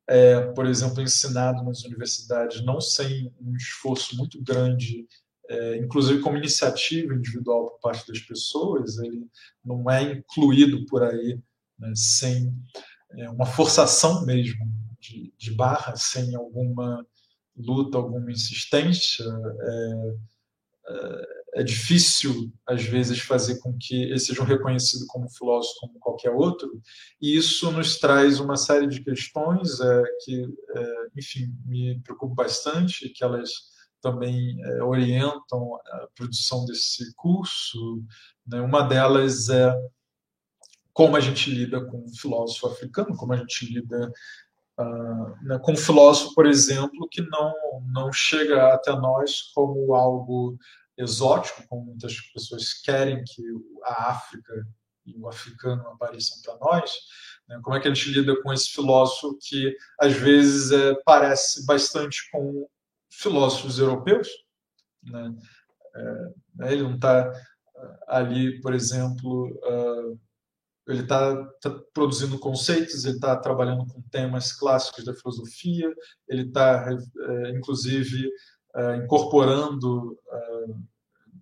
é, 0.08 0.40
por 0.52 0.66
exemplo, 0.66 1.00
ensinado 1.00 1.62
nas 1.62 1.84
universidades, 1.84 2.64
não 2.64 2.80
sem 2.80 3.32
um 3.40 3.54
esforço 3.54 4.16
muito 4.16 4.42
grande, 4.42 5.06
é, 5.48 5.76
inclusive 5.76 6.20
como 6.20 6.36
iniciativa 6.36 7.14
individual 7.14 7.70
por 7.70 7.80
parte 7.80 8.06
das 8.08 8.18
pessoas, 8.20 8.98
ele 8.98 9.26
não 9.64 9.88
é 9.88 10.02
incluído 10.02 10.84
por 10.86 11.02
aí 11.02 11.38
né, 11.78 11.92
sem 11.94 12.52
é, 13.16 13.30
uma 13.30 13.46
forçação 13.46 14.24
mesmo 14.24 14.66
de, 14.98 15.32
de, 15.36 15.52
barra, 15.52 15.96
sem 15.96 16.34
alguma 16.34 17.04
luta, 17.56 17.98
alguma 17.98 18.30
insistência. 18.30 19.24
É, 19.24 20.12
é 20.88 21.40
é 21.54 21.62
difícil, 21.62 22.52
às 22.66 22.82
vezes, 22.84 23.18
fazer 23.20 23.58
com 23.58 23.76
que 23.76 24.02
ele 24.04 24.18
seja 24.18 24.44
reconhecido 24.44 25.04
como 25.08 25.30
filósofo 25.30 25.80
como 25.80 25.98
qualquer 25.98 26.30
outro, 26.30 26.80
e 27.20 27.36
isso 27.36 27.70
nos 27.72 27.98
traz 27.98 28.38
uma 28.38 28.56
série 28.56 28.86
de 28.86 29.02
questões 29.02 29.80
é, 29.80 30.02
que, 30.24 30.44
é, 30.76 31.06
enfim, 31.16 31.52
me 31.66 32.00
preocupam 32.02 32.34
bastante, 32.34 33.08
que 33.08 33.24
elas 33.24 33.50
também 34.00 34.62
é, 34.64 34.82
orientam 34.82 35.74
a 35.86 36.08
produção 36.14 36.64
desse 36.64 37.12
curso. 37.16 38.02
Né? 38.46 38.60
Uma 38.60 38.82
delas 38.82 39.48
é 39.48 39.74
como 41.00 41.16
a 41.16 41.20
gente 41.20 41.50
lida 41.50 41.82
com 41.82 42.04
um 42.04 42.14
filósofo 42.14 42.66
africano, 42.66 43.16
como 43.16 43.32
a 43.32 43.36
gente 43.38 43.72
lida 43.72 44.12
uh, 44.78 45.46
né, 45.46 45.58
com 45.62 45.72
um 45.72 45.76
filósofo, 45.76 46.34
por 46.34 46.44
exemplo, 46.44 47.08
que 47.10 47.22
não, 47.22 47.54
não 47.90 48.12
chega 48.12 48.74
até 48.74 48.92
nós 48.92 49.50
como 49.54 49.94
algo 49.94 50.58
exótico, 50.98 51.66
como 51.68 51.86
muitas 51.86 52.20
pessoas 52.34 52.74
querem 52.74 53.24
que 53.24 53.42
a 53.82 54.10
África 54.10 54.52
e 55.06 55.16
o 55.16 55.26
africano 55.26 55.88
apareçam 55.88 56.36
para 56.42 56.58
nós, 56.58 56.92
né? 57.48 57.58
como 57.62 57.74
é 57.74 57.80
que 57.80 57.88
a 57.88 57.94
gente 57.94 58.10
lida 58.10 58.38
com 58.42 58.52
esse 58.52 58.68
filósofo 58.68 59.38
que 59.40 59.74
às 59.98 60.12
vezes 60.12 60.70
é, 60.70 60.94
parece 61.02 61.64
bastante 61.64 62.30
com 62.30 62.68
filósofos 63.10 63.78
europeus, 63.78 64.28
né? 65.02 65.34
É, 65.94 66.02
né, 66.56 66.72
ele 66.74 66.82
não 66.82 66.96
está 66.96 67.30
uh, 67.30 67.98
ali, 68.06 68.60
por 68.60 68.74
exemplo, 68.74 69.48
uh, 69.64 70.20
ele 70.86 71.02
está 71.02 71.44
tá 71.60 71.70
produzindo 71.92 72.38
conceitos, 72.38 73.04
ele 73.04 73.14
está 73.14 73.36
trabalhando 73.36 73.86
com 73.86 74.02
temas 74.02 74.52
clássicos 74.52 75.04
da 75.04 75.14
filosofia, 75.14 75.92
ele 76.28 76.48
está, 76.48 76.88
é, 76.90 77.50
inclusive, 77.50 78.28
é, 78.74 78.96
incorporando 78.96 80.18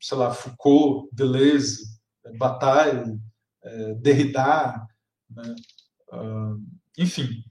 sei 0.01 0.17
lá, 0.17 0.33
Foucault, 0.33 1.09
Deleuze, 1.13 1.99
Bataille, 2.37 3.21
é, 3.63 3.95
Derrida, 3.95 4.87
né? 5.31 5.55
Uh, 6.11 6.65
enfim, 6.97 7.45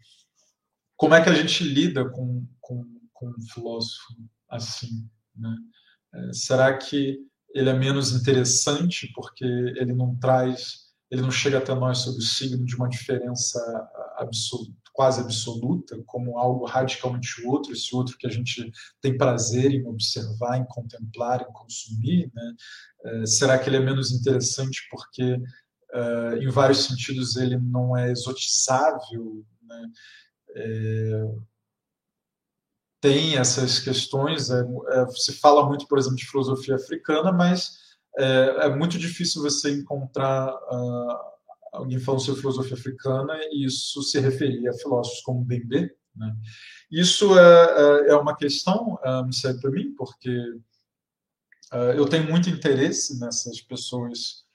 como 0.96 1.14
é 1.14 1.24
que 1.24 1.30
a 1.30 1.34
gente 1.34 1.64
lida 1.64 2.10
com, 2.10 2.44
com, 2.60 2.84
com 3.14 3.30
um 3.30 3.42
filósofo 3.54 4.16
assim? 4.50 5.08
Né? 5.36 5.56
É, 6.16 6.34
será 6.34 6.76
que 6.76 7.20
ele 7.54 7.70
é 7.70 7.74
menos 7.74 8.14
interessante 8.14 9.12
porque 9.14 9.46
ele 9.46 9.94
não 9.94 10.16
traz, 10.16 10.87
ele 11.10 11.22
não 11.22 11.32
chega 11.32 11.58
até 11.58 11.74
nós 11.74 12.00
sob 12.00 12.18
o 12.18 12.22
signo 12.22 12.66
de 12.66 12.76
uma 12.76 12.90
diferença 12.90 13.60
absoluta, 14.18 14.74
quase 14.92 15.22
absoluta, 15.22 16.02
como 16.06 16.38
algo 16.38 16.66
radicalmente 16.66 17.46
outro, 17.46 17.72
esse 17.72 17.96
outro 17.96 18.18
que 18.18 18.28
a 18.28 18.30
gente 18.30 18.72
tem 19.00 19.18
prazer 19.18 19.72
em 19.72 19.86
observar, 19.86 20.58
em 20.58 20.66
contemplar, 20.66 21.42
em 21.42 21.54
consumir, 21.54 22.32
né? 22.34 22.54
É, 23.06 23.26
será 23.26 23.60
que 23.60 23.70
ele 23.70 23.78
é 23.78 23.80
menos 23.80 24.12
interessante 24.12 24.82
porque, 24.90 25.40
é, 25.94 26.38
em 26.40 26.50
vários 26.50 26.84
sentidos, 26.86 27.36
ele 27.36 27.58
não 27.58 27.96
é 27.96 28.12
exotizável? 28.12 29.46
Né? 29.62 29.92
É, 30.56 31.26
tem 33.00 33.38
essas 33.38 33.80
questões, 33.80 34.50
é, 34.50 34.62
é, 34.62 35.08
se 35.12 35.34
fala 35.34 35.66
muito, 35.66 35.88
por 35.88 36.00
exemplo, 36.00 36.18
de 36.18 36.26
filosofia 36.26 36.76
africana, 36.76 37.32
mas 37.32 37.87
é, 38.18 38.66
é 38.66 38.76
muito 38.76 38.98
difícil 38.98 39.42
você 39.42 39.72
encontrar 39.72 40.54
uh, 40.54 41.38
alguém 41.78 42.00
falou 42.00 42.20
sobre 42.20 42.42
filosofia 42.42 42.76
africana 42.76 43.34
e 43.52 43.66
isso 43.66 44.02
se 44.02 44.20
referia 44.20 44.72
a 44.72 44.74
filósofos 44.74 45.22
como 45.22 45.44
Bembe. 45.44 45.92
Né? 46.16 46.36
Isso 46.92 47.38
é, 47.38 48.10
é, 48.10 48.12
é 48.12 48.16
uma 48.16 48.36
questão, 48.36 49.00
uh, 49.06 49.26
me 49.26 49.34
serve 49.34 49.62
para 49.62 49.72
mim, 49.72 49.94
porque 49.96 50.36
uh, 51.74 51.94
eu 51.96 52.08
tenho 52.08 52.30
muito 52.30 52.50
interesse 52.50 53.20
nessas 53.20 53.62
pessoas 53.62 54.46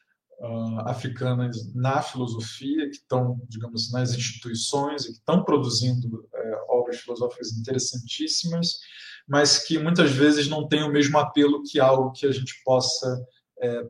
uh, 0.41 0.81
africanas 0.87 1.73
na 1.75 2.03
filosofia, 2.03 2.89
que 2.89 2.97
estão, 2.97 3.41
digamos, 3.49 3.93
nas 3.93 4.15
instituições 4.15 5.05
e 5.05 5.13
que 5.13 5.19
estão 5.19 5.45
produzindo 5.45 6.29
obras 6.69 7.01
filosóficas 7.01 7.53
interessantíssimas, 7.53 8.79
mas 9.29 9.59
que 9.59 9.79
muitas 9.79 10.11
vezes 10.11 10.49
não 10.49 10.67
têm 10.67 10.83
o 10.83 10.91
mesmo 10.91 11.17
apelo 11.19 11.63
que 11.63 11.79
algo 11.79 12.11
que 12.11 12.27
a 12.27 12.33
gente 12.33 12.61
possa 12.65 13.25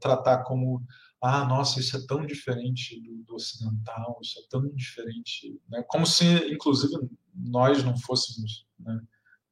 tratar 0.01 0.45
como 0.45 0.83
ah, 1.23 1.45
nossa, 1.45 1.79
isso 1.79 1.97
é 1.97 2.05
tão 2.05 2.27
diferente 2.27 3.01
do, 3.01 3.23
do 3.23 3.35
ocidental, 3.37 4.18
isso 4.20 4.41
é 4.41 4.43
tão 4.51 4.68
diferente, 4.75 5.57
né? 5.68 5.81
como 5.87 6.05
se, 6.05 6.25
inclusive, 6.53 6.95
nós 7.33 7.85
não 7.85 7.97
fôssemos 7.97 8.66
né, 8.81 9.01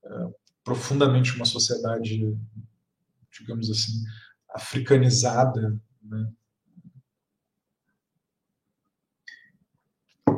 é, 0.05 0.27
profundamente 0.65 1.37
uma 1.37 1.45
sociedade, 1.45 2.37
digamos 3.31 3.71
assim, 3.71 4.03
africanizada. 4.49 5.81
Né? 6.03 6.33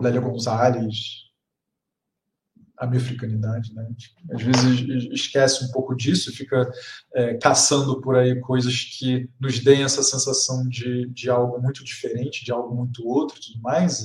Lélia 0.02 0.20
Gonzalez, 0.20 1.31
a 2.82 2.86
minha 2.86 3.00
africanidade, 3.00 3.72
né? 3.74 3.88
Às 4.32 4.42
vezes 4.42 5.12
esquece 5.12 5.64
um 5.64 5.70
pouco 5.70 5.94
disso 5.94 6.34
fica 6.34 6.68
é, 7.14 7.34
caçando 7.34 8.00
por 8.00 8.16
aí 8.16 8.40
coisas 8.40 8.74
que 8.98 9.30
nos 9.40 9.60
deem 9.60 9.84
essa 9.84 10.02
sensação 10.02 10.68
de, 10.68 11.06
de 11.10 11.30
algo 11.30 11.62
muito 11.62 11.84
diferente, 11.84 12.44
de 12.44 12.50
algo 12.50 12.74
muito 12.74 13.06
outro 13.06 13.38
e 13.38 13.40
tudo 13.40 13.62
mais. 13.62 14.02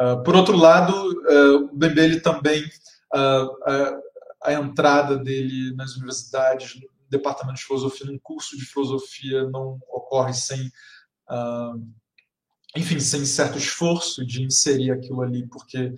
Uh, 0.00 0.22
por 0.24 0.34
outro 0.34 0.56
lado, 0.56 0.94
uh, 0.94 1.70
o 1.70 1.76
Bembele 1.76 2.18
também, 2.18 2.64
uh, 3.14 4.00
a, 4.42 4.54
entrada 4.54 5.18
dele 5.18 5.74
nas 5.76 5.94
universidades, 5.96 6.76
no 6.76 6.88
departamento 7.10 7.58
de 7.58 7.64
filosofia, 7.64 8.06
num 8.06 8.18
curso 8.18 8.56
de 8.56 8.64
filosofia, 8.64 9.50
não 9.50 9.78
ocorre 9.90 10.32
sem 10.32 10.72
enfim, 12.76 12.98
sem 12.98 13.24
certo 13.24 13.56
esforço 13.56 14.26
de 14.26 14.42
inserir 14.42 14.90
aquilo 14.90 15.22
ali, 15.22 15.46
porque 15.46 15.94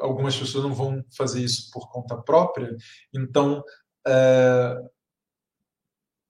algumas 0.00 0.36
pessoas 0.36 0.64
não 0.64 0.74
vão 0.74 1.04
fazer 1.16 1.42
isso 1.42 1.70
por 1.72 1.90
conta 1.90 2.16
própria, 2.16 2.76
então 3.12 3.62
é, 4.06 4.76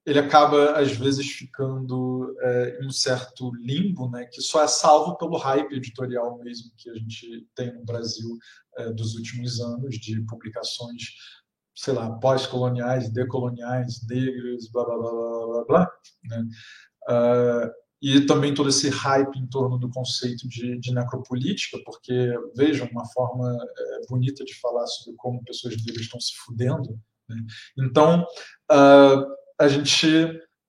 ele 0.06 0.18
acaba 0.18 0.78
às 0.78 0.92
vezes 0.92 1.26
ficando 1.30 2.36
é, 2.40 2.78
em 2.80 2.86
um 2.86 2.90
certo 2.90 3.50
limbo, 3.54 4.10
né, 4.10 4.26
que 4.26 4.40
só 4.42 4.62
é 4.62 4.68
salvo 4.68 5.16
pelo 5.16 5.36
hype 5.36 5.72
editorial 5.72 6.38
mesmo 6.38 6.70
que 6.76 6.90
a 6.90 6.94
gente 6.94 7.48
tem 7.54 7.72
no 7.72 7.84
Brasil 7.84 8.28
é, 8.76 8.90
dos 8.92 9.14
últimos 9.14 9.60
anos 9.60 9.96
de 9.96 10.20
publicações, 10.26 11.02
sei 11.74 11.94
lá, 11.94 12.10
pós-coloniais, 12.18 13.10
decoloniais, 13.12 14.06
negras, 14.06 14.68
blá 14.70 14.84
blá 14.84 14.98
blá 14.98 15.10
blá 15.10 15.46
blá, 15.46 15.64
blá 15.64 15.92
né? 16.24 16.44
E 18.04 18.26
também 18.26 18.52
todo 18.52 18.68
esse 18.68 18.90
hype 18.90 19.34
em 19.38 19.46
torno 19.46 19.78
do 19.78 19.88
conceito 19.88 20.46
de, 20.46 20.78
de 20.78 20.92
necropolítica, 20.92 21.78
porque 21.86 22.34
vejam 22.54 22.86
uma 22.92 23.06
forma 23.06 23.50
é, 23.50 24.06
bonita 24.06 24.44
de 24.44 24.54
falar 24.60 24.86
sobre 24.88 25.16
como 25.16 25.42
pessoas 25.42 25.74
negras 25.78 26.02
estão 26.02 26.20
se 26.20 26.34
fudendo. 26.44 27.00
Né? 27.26 27.36
Então 27.78 28.26
uh, 28.70 29.24
a 29.58 29.68
gente 29.68 30.06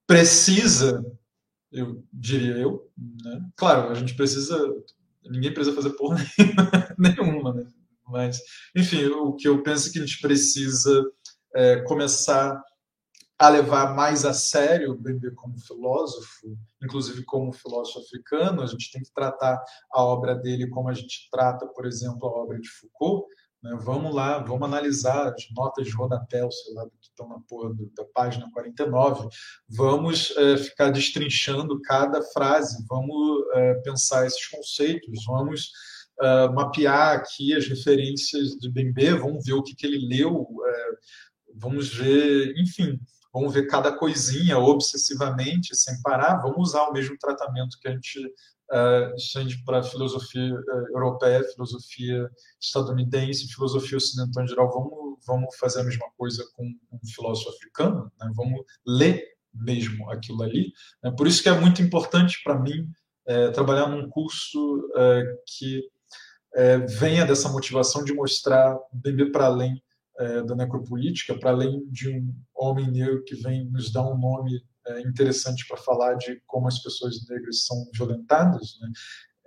precisa, 0.06 1.04
eu 1.70 2.02
diria 2.10 2.54
eu, 2.56 2.90
né? 2.96 3.50
claro, 3.54 3.90
a 3.90 3.94
gente 3.94 4.16
precisa, 4.16 4.58
ninguém 5.26 5.52
precisa 5.52 5.76
fazer 5.76 5.90
porra 5.90 6.16
nenhuma, 6.96 7.52
né? 7.52 7.66
mas 8.06 8.40
enfim, 8.74 9.04
o 9.08 9.34
que 9.34 9.46
eu 9.46 9.62
penso 9.62 9.90
é 9.90 9.92
que 9.92 9.98
a 9.98 10.06
gente 10.06 10.22
precisa 10.22 11.04
é, 11.54 11.82
começar 11.82 12.58
a 13.38 13.48
levar 13.48 13.94
mais 13.94 14.24
a 14.24 14.32
sério 14.32 14.92
o 14.92 14.98
Bembe 14.98 15.30
como 15.32 15.58
filósofo, 15.58 16.56
inclusive 16.82 17.22
como 17.24 17.52
filósofo 17.52 18.00
africano, 18.00 18.62
a 18.62 18.66
gente 18.66 18.90
tem 18.90 19.02
que 19.02 19.12
tratar 19.12 19.62
a 19.92 20.02
obra 20.02 20.34
dele 20.34 20.68
como 20.68 20.88
a 20.88 20.94
gente 20.94 21.28
trata, 21.30 21.66
por 21.66 21.84
exemplo, 21.86 22.26
a 22.26 22.42
obra 22.42 22.58
de 22.58 22.68
Foucault. 22.68 23.26
Né? 23.62 23.76
Vamos 23.82 24.14
lá, 24.14 24.38
vamos 24.38 24.66
analisar 24.66 25.34
as 25.34 25.44
notas 25.54 25.86
de 25.86 25.92
rodapé, 25.92 26.48
sei 26.50 26.74
lá, 26.74 26.84
que 26.86 27.08
estão 27.08 27.28
na 27.28 27.38
porra 27.46 27.74
da 27.94 28.04
página 28.14 28.50
49. 28.52 29.28
Vamos 29.68 30.34
é, 30.36 30.56
ficar 30.56 30.90
destrinchando 30.90 31.80
cada 31.82 32.22
frase, 32.22 32.84
vamos 32.88 33.44
é, 33.52 33.74
pensar 33.82 34.26
esses 34.26 34.46
conceitos, 34.48 35.24
vamos 35.26 35.70
é, 36.22 36.48
mapear 36.48 37.16
aqui 37.16 37.54
as 37.54 37.68
referências 37.68 38.52
de 38.52 38.70
Bembe, 38.70 39.10
vamos 39.10 39.44
ver 39.44 39.52
o 39.52 39.62
que, 39.62 39.74
que 39.74 39.86
ele 39.86 40.08
leu, 40.08 40.46
vamos 41.54 41.92
ver, 41.94 42.54
enfim, 42.58 42.98
vamos 43.36 43.52
ver 43.52 43.66
cada 43.66 43.92
coisinha 43.92 44.58
obsessivamente, 44.58 45.76
sem 45.76 46.00
parar, 46.00 46.38
vamos 46.38 46.70
usar 46.70 46.84
o 46.84 46.92
mesmo 46.92 47.18
tratamento 47.18 47.78
que 47.78 47.86
a 47.86 47.90
gente 47.90 48.18
uh, 48.18 49.64
para 49.66 49.80
a 49.80 49.82
filosofia 49.82 50.54
uh, 50.54 50.96
europeia, 50.96 51.44
filosofia 51.44 52.30
estadunidense, 52.58 53.52
filosofia 53.52 53.98
ocidental 53.98 54.42
em 54.42 54.48
geral, 54.48 54.72
vamos, 54.72 55.18
vamos 55.26 55.54
fazer 55.56 55.80
a 55.80 55.84
mesma 55.84 56.06
coisa 56.16 56.42
com 56.54 56.64
um 56.64 57.06
filósofo 57.14 57.50
africano, 57.50 58.10
né? 58.18 58.32
vamos 58.34 58.64
ler 58.86 59.22
mesmo 59.52 60.10
aquilo 60.10 60.42
ali. 60.42 60.72
Né? 61.04 61.10
Por 61.10 61.26
isso 61.26 61.42
que 61.42 61.50
é 61.50 61.60
muito 61.60 61.82
importante 61.82 62.40
para 62.42 62.58
mim 62.58 62.88
é, 63.26 63.50
trabalhar 63.50 63.86
num 63.86 64.08
curso 64.08 64.90
é, 64.96 65.24
que 65.46 65.82
venha 66.98 67.26
dessa 67.26 67.50
motivação 67.50 68.02
de 68.02 68.14
mostrar 68.14 68.78
bem 68.90 69.30
para 69.30 69.44
além 69.44 69.82
é, 70.18 70.42
da 70.42 70.54
necropolítica, 70.54 71.38
para 71.38 71.50
além 71.50 71.86
de 71.90 72.08
um 72.08 72.34
homem 72.54 72.90
negro 72.90 73.22
que 73.24 73.34
vem 73.34 73.64
nos 73.66 73.92
dar 73.92 74.02
um 74.02 74.18
nome 74.18 74.62
é, 74.86 75.00
interessante 75.02 75.66
para 75.66 75.76
falar 75.76 76.14
de 76.14 76.40
como 76.46 76.68
as 76.68 76.78
pessoas 76.78 77.26
negras 77.28 77.64
são 77.64 77.88
violentadas, 77.92 78.78
né? 78.80 78.92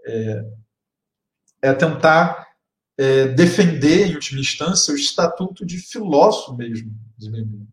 é, 0.08 0.44
é, 1.62 1.74
tentar 1.74 2.48
é, 2.98 3.28
defender, 3.30 4.08
em 4.08 4.16
última 4.16 4.42
instância, 4.42 4.94
o 4.94 4.98
estatuto 4.98 5.66
de 5.66 5.78
filósofo 5.78 6.56
mesmo, 6.56 6.96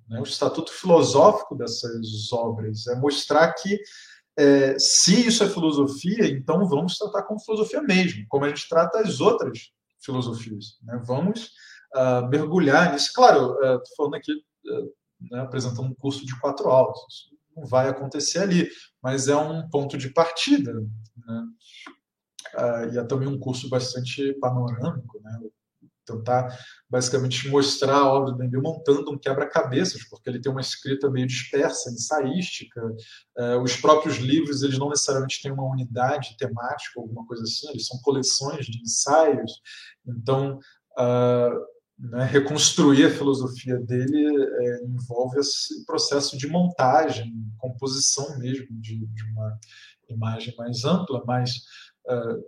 né? 0.08 0.20
o 0.20 0.24
estatuto 0.24 0.72
filosófico 0.72 1.56
dessas 1.56 2.32
obras, 2.32 2.86
é 2.86 2.94
mostrar 2.96 3.52
que 3.54 3.78
é, 4.38 4.78
se 4.78 5.26
isso 5.26 5.42
é 5.42 5.48
filosofia, 5.48 6.28
então 6.28 6.68
vamos 6.68 6.98
tratar 6.98 7.22
como 7.22 7.40
filosofia 7.40 7.82
mesmo, 7.82 8.24
como 8.28 8.44
a 8.44 8.48
gente 8.48 8.68
trata 8.68 9.00
as 9.00 9.20
outras 9.20 9.70
filosofias. 10.00 10.78
Né? 10.82 11.00
Vamos 11.04 11.50
mergulhar 12.30 12.92
nisso. 12.92 13.12
Claro, 13.14 13.52
estou 13.52 13.76
uh, 13.76 13.96
falando 13.96 14.14
aqui, 14.14 14.32
uh, 14.32 14.92
né, 15.30 15.40
apresentando 15.40 15.88
um 15.88 15.94
curso 15.94 16.24
de 16.26 16.38
quatro 16.40 16.68
aulas. 16.68 16.98
Isso 17.08 17.36
não 17.56 17.64
vai 17.64 17.88
acontecer 17.88 18.40
ali, 18.40 18.68
mas 19.02 19.28
é 19.28 19.36
um 19.36 19.68
ponto 19.68 19.96
de 19.96 20.10
partida. 20.10 20.72
Né? 20.74 21.46
e 22.92 22.98
é 22.98 23.04
também 23.04 23.28
um 23.28 23.38
curso 23.38 23.68
bastante 23.68 24.32
panorâmico, 24.34 25.20
né? 25.22 25.40
tentar 26.06 26.56
basicamente 26.88 27.48
mostrar 27.48 27.96
a 27.96 28.12
obra 28.12 28.30
do 28.30 28.38
Bembe 28.38 28.58
montando 28.58 29.10
um 29.10 29.18
quebra-cabeças, 29.18 30.04
porque 30.08 30.30
ele 30.30 30.40
tem 30.40 30.50
uma 30.50 30.60
escrita 30.60 31.10
meio 31.10 31.26
dispersa, 31.26 31.90
ensaística. 31.90 32.80
os 33.62 33.76
próprios 33.76 34.16
livros 34.18 34.62
eles 34.62 34.78
não 34.78 34.88
necessariamente 34.88 35.42
têm 35.42 35.50
uma 35.50 35.68
unidade 35.68 36.36
temática, 36.38 37.00
alguma 37.00 37.26
coisa 37.26 37.42
assim, 37.42 37.68
eles 37.70 37.86
são 37.86 37.98
coleções 38.02 38.66
de 38.66 38.80
ensaios. 38.80 39.60
Então, 40.06 40.60
né, 41.98 42.24
reconstruir 42.24 43.06
a 43.06 43.10
filosofia 43.10 43.78
dele 43.78 44.26
é, 44.60 44.84
envolve 44.84 45.38
esse 45.38 45.84
processo 45.86 46.36
de 46.36 46.46
montagem, 46.46 47.32
composição 47.58 48.38
mesmo 48.38 48.66
de, 48.80 49.06
de 49.06 49.24
uma 49.24 49.58
imagem 50.08 50.54
mais 50.56 50.84
ampla, 50.84 51.22
mas 51.26 51.52
uh, 52.06 52.44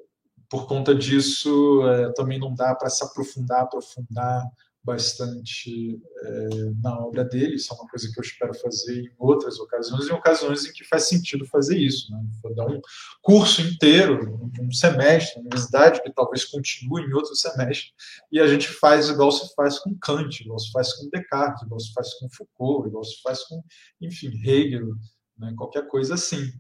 por 0.50 0.66
conta 0.66 0.94
disso 0.94 1.82
uh, 1.82 2.12
também 2.14 2.38
não 2.38 2.54
dá 2.54 2.74
para 2.74 2.90
se 2.90 3.02
aprofundar, 3.02 3.62
aprofundar 3.62 4.44
bastante 4.88 6.00
é, 6.24 6.48
na 6.82 6.98
obra 6.98 7.22
dele. 7.22 7.56
Isso 7.56 7.74
é 7.74 7.76
uma 7.76 7.86
coisa 7.86 8.10
que 8.10 8.18
eu 8.18 8.22
espero 8.22 8.54
fazer 8.54 9.02
em 9.02 9.10
outras 9.18 9.60
ocasiões, 9.60 10.08
em 10.08 10.12
ocasiões 10.12 10.64
em 10.64 10.72
que 10.72 10.82
faz 10.82 11.06
sentido 11.06 11.44
fazer 11.44 11.76
isso. 11.76 12.10
Né? 12.10 12.24
Vou 12.42 12.54
dar 12.54 12.66
um 12.66 12.80
curso 13.20 13.60
inteiro, 13.60 14.50
um 14.58 14.72
semestre, 14.72 15.36
uma 15.36 15.42
universidade, 15.42 16.02
que 16.02 16.10
talvez 16.10 16.46
continue 16.46 17.02
em 17.02 17.12
outro 17.12 17.34
semestre, 17.34 17.90
e 18.32 18.40
a 18.40 18.46
gente 18.46 18.66
faz 18.66 19.10
igual 19.10 19.30
se 19.30 19.54
faz 19.54 19.78
com 19.78 19.94
Kant, 19.98 20.42
igual 20.42 20.58
se 20.58 20.72
faz 20.72 20.94
com 20.94 21.10
Descartes, 21.10 21.62
igual 21.62 21.80
se 21.80 21.92
faz 21.92 22.14
com 22.14 22.30
Foucault, 22.30 22.88
igual 22.88 23.04
se 23.04 23.20
faz 23.20 23.44
com, 23.44 23.62
enfim, 24.00 24.28
Hegel, 24.42 24.94
né? 25.38 25.52
qualquer 25.54 25.86
coisa 25.86 26.14
assim. 26.14 26.50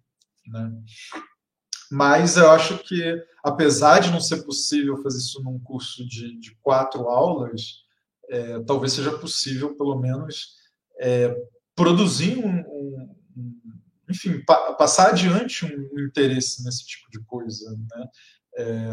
Né? 0.46 0.70
Mas 1.90 2.36
eu 2.36 2.50
acho 2.50 2.76
que, 2.76 3.24
apesar 3.42 4.00
de 4.00 4.10
não 4.10 4.20
ser 4.20 4.42
possível 4.42 5.02
fazer 5.02 5.16
isso 5.16 5.42
num 5.42 5.58
curso 5.58 6.06
de, 6.06 6.38
de 6.38 6.54
quatro 6.56 7.08
aulas, 7.08 7.87
é, 8.30 8.60
talvez 8.60 8.92
seja 8.92 9.16
possível, 9.18 9.76
pelo 9.76 9.98
menos, 9.98 10.56
é, 11.00 11.34
produzir 11.74 12.38
um, 12.38 12.60
um, 12.60 13.16
enfim, 14.10 14.42
pa 14.44 14.74
passar 14.74 15.10
adiante 15.10 15.64
um, 15.64 16.00
interesse 16.00 16.64
nesse 16.64 16.86
tipo 16.86 17.10
de 17.10 17.20
coisa, 17.20 17.70
né? 17.70 18.08
É, 18.56 18.90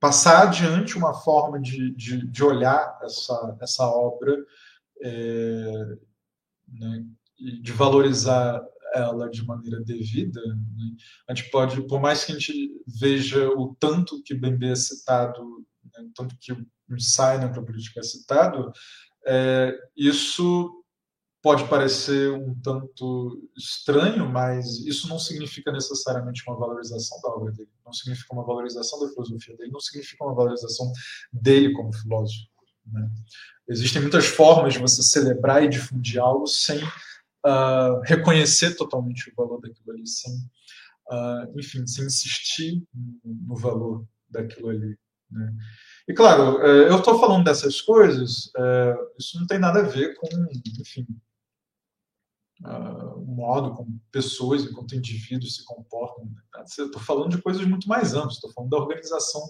passar 0.00 0.48
adiante 0.48 0.98
uma 0.98 1.14
forma 1.14 1.60
de, 1.60 1.94
de, 1.94 2.26
de 2.26 2.44
olhar 2.44 2.98
essa, 3.04 3.56
essa 3.60 3.86
obra 3.86 4.36
é, 5.00 5.96
né? 6.68 7.06
e 7.38 7.62
de 7.62 7.72
valorizar 7.72 8.60
ela 8.94 9.30
de 9.30 9.44
maneira 9.46 9.80
devida, 9.80 10.40
né? 10.44 10.96
a 11.28 11.34
gente 11.34 11.50
pode, 11.50 11.86
por 11.86 12.00
mais 12.00 12.24
que 12.24 12.32
a 12.32 12.34
gente 12.34 12.82
veja 12.86 13.48
o 13.50 13.76
tanto 13.78 14.20
que 14.24 14.34
Bembe 14.34 14.70
é 14.70 14.74
citado 14.74 15.64
né, 15.84 16.08
tanto 16.14 16.36
que 16.38 16.52
o 16.52 16.66
ensaio 16.90 17.40
na 17.40 17.48
política 17.48 18.00
é 18.00 18.02
citado, 18.02 18.72
é, 19.26 19.76
isso 19.96 20.82
pode 21.42 21.68
parecer 21.68 22.30
um 22.32 22.54
tanto 22.60 23.50
estranho, 23.56 24.28
mas 24.28 24.78
isso 24.86 25.08
não 25.08 25.18
significa 25.18 25.72
necessariamente 25.72 26.42
uma 26.46 26.56
valorização 26.56 27.20
da 27.20 27.30
obra 27.30 27.50
dele, 27.50 27.68
não 27.84 27.92
significa 27.92 28.32
uma 28.32 28.44
valorização 28.44 29.00
da 29.00 29.08
filosofia 29.08 29.56
dele, 29.56 29.72
não 29.72 29.80
significa 29.80 30.24
uma 30.24 30.34
valorização 30.34 30.92
dele 31.32 31.72
como 31.72 31.92
filósofo. 31.92 32.46
Né? 32.86 33.10
Existem 33.68 34.00
muitas 34.00 34.26
formas 34.26 34.74
de 34.74 34.78
você 34.78 35.02
celebrar 35.02 35.64
e 35.64 35.68
difundir 35.68 36.20
algo 36.20 36.46
sem 36.46 36.82
uh, 36.82 38.00
reconhecer 38.04 38.76
totalmente 38.76 39.30
o 39.30 39.34
valor 39.34 39.60
daquilo 39.60 39.92
ali, 39.92 40.06
sem, 40.06 40.32
uh, 40.32 41.58
enfim, 41.58 41.84
sem 41.86 42.06
insistir 42.06 42.82
no 43.24 43.56
valor 43.56 44.06
daquilo 44.28 44.70
ali. 44.70 44.96
Né? 45.32 45.52
E 46.08 46.12
claro, 46.12 46.60
é, 46.62 46.90
eu 46.90 46.98
estou 46.98 47.18
falando 47.18 47.44
dessas 47.44 47.80
coisas, 47.80 48.50
é, 48.56 48.96
isso 49.18 49.38
não 49.38 49.46
tem 49.46 49.58
nada 49.58 49.80
a 49.80 49.88
ver 49.88 50.14
com, 50.16 50.28
enfim, 50.80 51.06
o 53.16 53.24
modo 53.24 53.74
como 53.74 54.00
pessoas 54.12 54.62
enquanto 54.62 54.94
indivíduos 54.94 55.56
se 55.56 55.64
comportam. 55.64 56.24
Né? 56.26 56.62
Estou 56.64 57.00
falando 57.00 57.30
de 57.30 57.42
coisas 57.42 57.66
muito 57.66 57.88
mais 57.88 58.14
amplas, 58.14 58.34
estou 58.34 58.52
falando 58.52 58.70
da 58.70 58.78
organização 58.78 59.42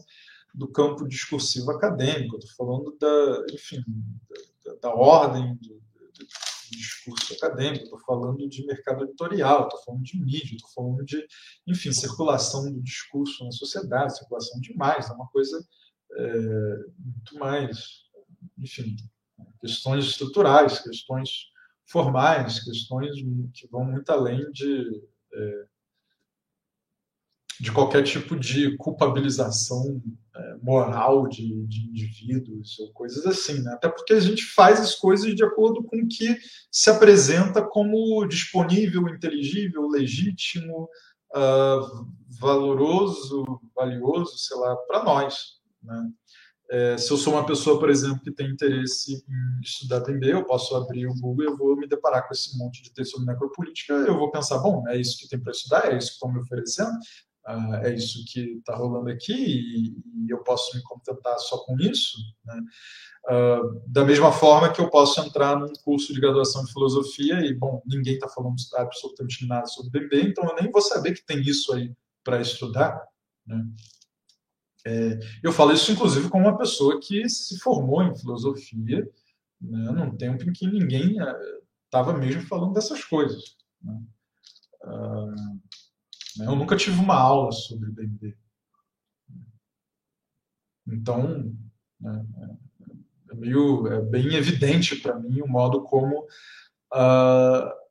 do 0.54 0.68
campo 0.68 1.08
discursivo 1.08 1.70
acadêmico, 1.70 2.36
estou 2.38 2.54
falando 2.56 2.96
da, 2.98 3.46
enfim, 3.52 3.82
da, 4.64 4.74
da 4.88 4.94
ordem 4.94 5.58
discurso 6.78 7.34
acadêmico, 7.34 7.84
estou 7.84 8.00
falando 8.00 8.48
de 8.48 8.66
mercado 8.66 9.04
editorial, 9.04 9.64
estou 9.64 9.82
falando 9.84 10.02
de 10.02 10.20
mídia, 10.20 10.56
estou 10.56 10.70
falando 10.74 11.04
de, 11.04 11.24
enfim, 11.66 11.92
circulação 11.92 12.70
do 12.72 12.82
discurso 12.82 13.44
na 13.44 13.52
sociedade, 13.52 14.16
circulação 14.16 14.60
de 14.60 14.72
é 14.72 15.12
uma 15.12 15.28
coisa 15.28 15.64
é, 16.14 16.76
muito 16.98 17.38
mais, 17.38 18.02
enfim, 18.58 18.96
questões 19.60 20.06
estruturais, 20.06 20.80
questões 20.80 21.52
formais, 21.86 22.62
questões 22.64 23.14
que 23.54 23.66
vão 23.68 23.84
muito 23.84 24.10
além 24.10 24.50
de, 24.50 25.02
é, 25.32 25.66
de 27.60 27.70
qualquer 27.72 28.02
tipo 28.02 28.36
de 28.36 28.76
culpabilização 28.76 30.02
é, 30.34 30.56
moral 30.62 31.28
de, 31.28 31.66
de, 31.66 31.88
indivíduos 31.88 32.78
ou 32.78 32.92
coisas 32.92 33.26
assim, 33.26 33.62
né? 33.62 33.72
Até 33.72 33.88
porque 33.88 34.12
a 34.12 34.20
gente 34.20 34.44
faz 34.44 34.80
as 34.80 34.94
coisas 34.94 35.34
de 35.34 35.44
acordo 35.44 35.82
com 35.84 35.96
o 35.96 36.08
que 36.08 36.36
se 36.70 36.90
apresenta 36.90 37.62
como 37.62 38.26
disponível, 38.26 39.08
inteligível, 39.08 39.88
legítimo, 39.88 40.88
uh, 41.34 42.06
valoroso, 42.40 43.44
valioso, 43.74 44.38
sei 44.38 44.56
lá, 44.56 44.76
para 44.76 45.04
nós, 45.04 45.60
né? 45.82 46.10
É, 46.72 46.96
se 46.96 47.10
eu 47.10 47.18
sou 47.18 47.34
uma 47.34 47.44
pessoa, 47.44 47.78
por 47.78 47.90
exemplo, 47.90 48.22
que 48.22 48.32
tem 48.32 48.48
interesse 48.50 49.22
em 49.28 49.60
estudar 49.60 50.00
BB, 50.00 50.32
eu 50.32 50.46
posso 50.46 50.74
abrir 50.74 51.06
o 51.06 51.14
Google 51.20 51.44
e 51.44 51.46
eu 51.48 51.54
vou 51.54 51.76
me 51.76 51.86
deparar 51.86 52.26
com 52.26 52.32
esse 52.32 52.56
monte 52.56 52.82
de 52.82 52.90
texto 52.94 53.12
sobre 53.12 53.26
necropolítica, 53.30 53.92
eu 53.92 54.16
vou 54.16 54.30
pensar, 54.30 54.56
bom, 54.58 54.82
é 54.88 54.98
isso 54.98 55.18
que 55.18 55.28
tem 55.28 55.38
para 55.38 55.52
estudar, 55.52 55.92
é 55.92 55.98
isso 55.98 56.08
que 56.08 56.14
estão 56.14 56.32
me 56.32 56.40
oferecendo, 56.40 56.92
uh, 57.46 57.74
é 57.82 57.94
isso 57.94 58.24
que 58.26 58.58
está 58.58 58.76
rolando 58.76 59.10
aqui 59.10 59.32
e, 59.32 60.26
e, 60.26 60.30
eu 60.30 60.38
posso 60.42 60.76
me 60.76 60.82
contentar 60.82 61.38
só 61.38 61.58
com 61.58 61.78
isso. 61.80 62.18
Né? 62.44 62.60
Uh, 63.30 63.82
da 63.86 64.04
mesma 64.04 64.32
forma 64.32 64.72
que 64.72 64.80
eu 64.80 64.90
posso 64.90 65.20
entrar 65.20 65.58
num 65.58 65.72
curso 65.84 66.12
de 66.12 66.20
graduação 66.20 66.64
de 66.64 66.72
filosofia 66.72 67.40
e, 67.40 67.54
bom, 67.54 67.82
ninguém 67.86 68.14
está 68.14 68.28
falando 68.28 68.56
absolutamente 68.74 69.46
nada 69.46 69.66
sobre 69.66 69.90
BB, 69.90 70.28
então 70.28 70.44
eu 70.44 70.56
nem 70.56 70.70
vou 70.70 70.82
saber 70.82 71.12
que 71.12 71.24
tem 71.24 71.40
isso 71.40 71.72
aí 71.72 71.92
para 72.24 72.40
estudar. 72.40 73.02
Né? 73.46 73.64
É, 74.84 75.18
eu 75.42 75.52
falo 75.52 75.72
isso, 75.72 75.92
inclusive, 75.92 76.28
com 76.28 76.38
uma 76.38 76.58
pessoa 76.58 77.00
que 77.00 77.28
se 77.28 77.58
formou 77.58 78.02
em 78.02 78.16
filosofia 78.16 79.08
né, 79.60 79.90
num 79.92 80.16
tempo 80.16 80.42
em 80.48 80.52
que 80.52 80.66
ninguém 80.66 81.16
estava 81.84 82.12
mesmo 82.12 82.42
falando 82.42 82.72
dessas 82.72 83.04
coisas. 83.04 83.56
Né? 83.80 84.02
Uh, 84.84 85.60
eu 86.40 86.56
nunca 86.56 86.76
tive 86.76 86.98
uma 86.98 87.14
aula 87.14 87.52
sobre 87.52 87.90
BND. 87.90 88.36
Então, 90.86 91.54
né, 92.00 92.26
é, 93.30 93.34
meio, 93.34 93.86
é 93.86 94.00
bem 94.00 94.34
evidente 94.34 94.96
para 94.96 95.18
mim 95.18 95.40
o 95.40 95.48
modo 95.48 95.82
como 95.82 96.26
uh, 96.92 97.82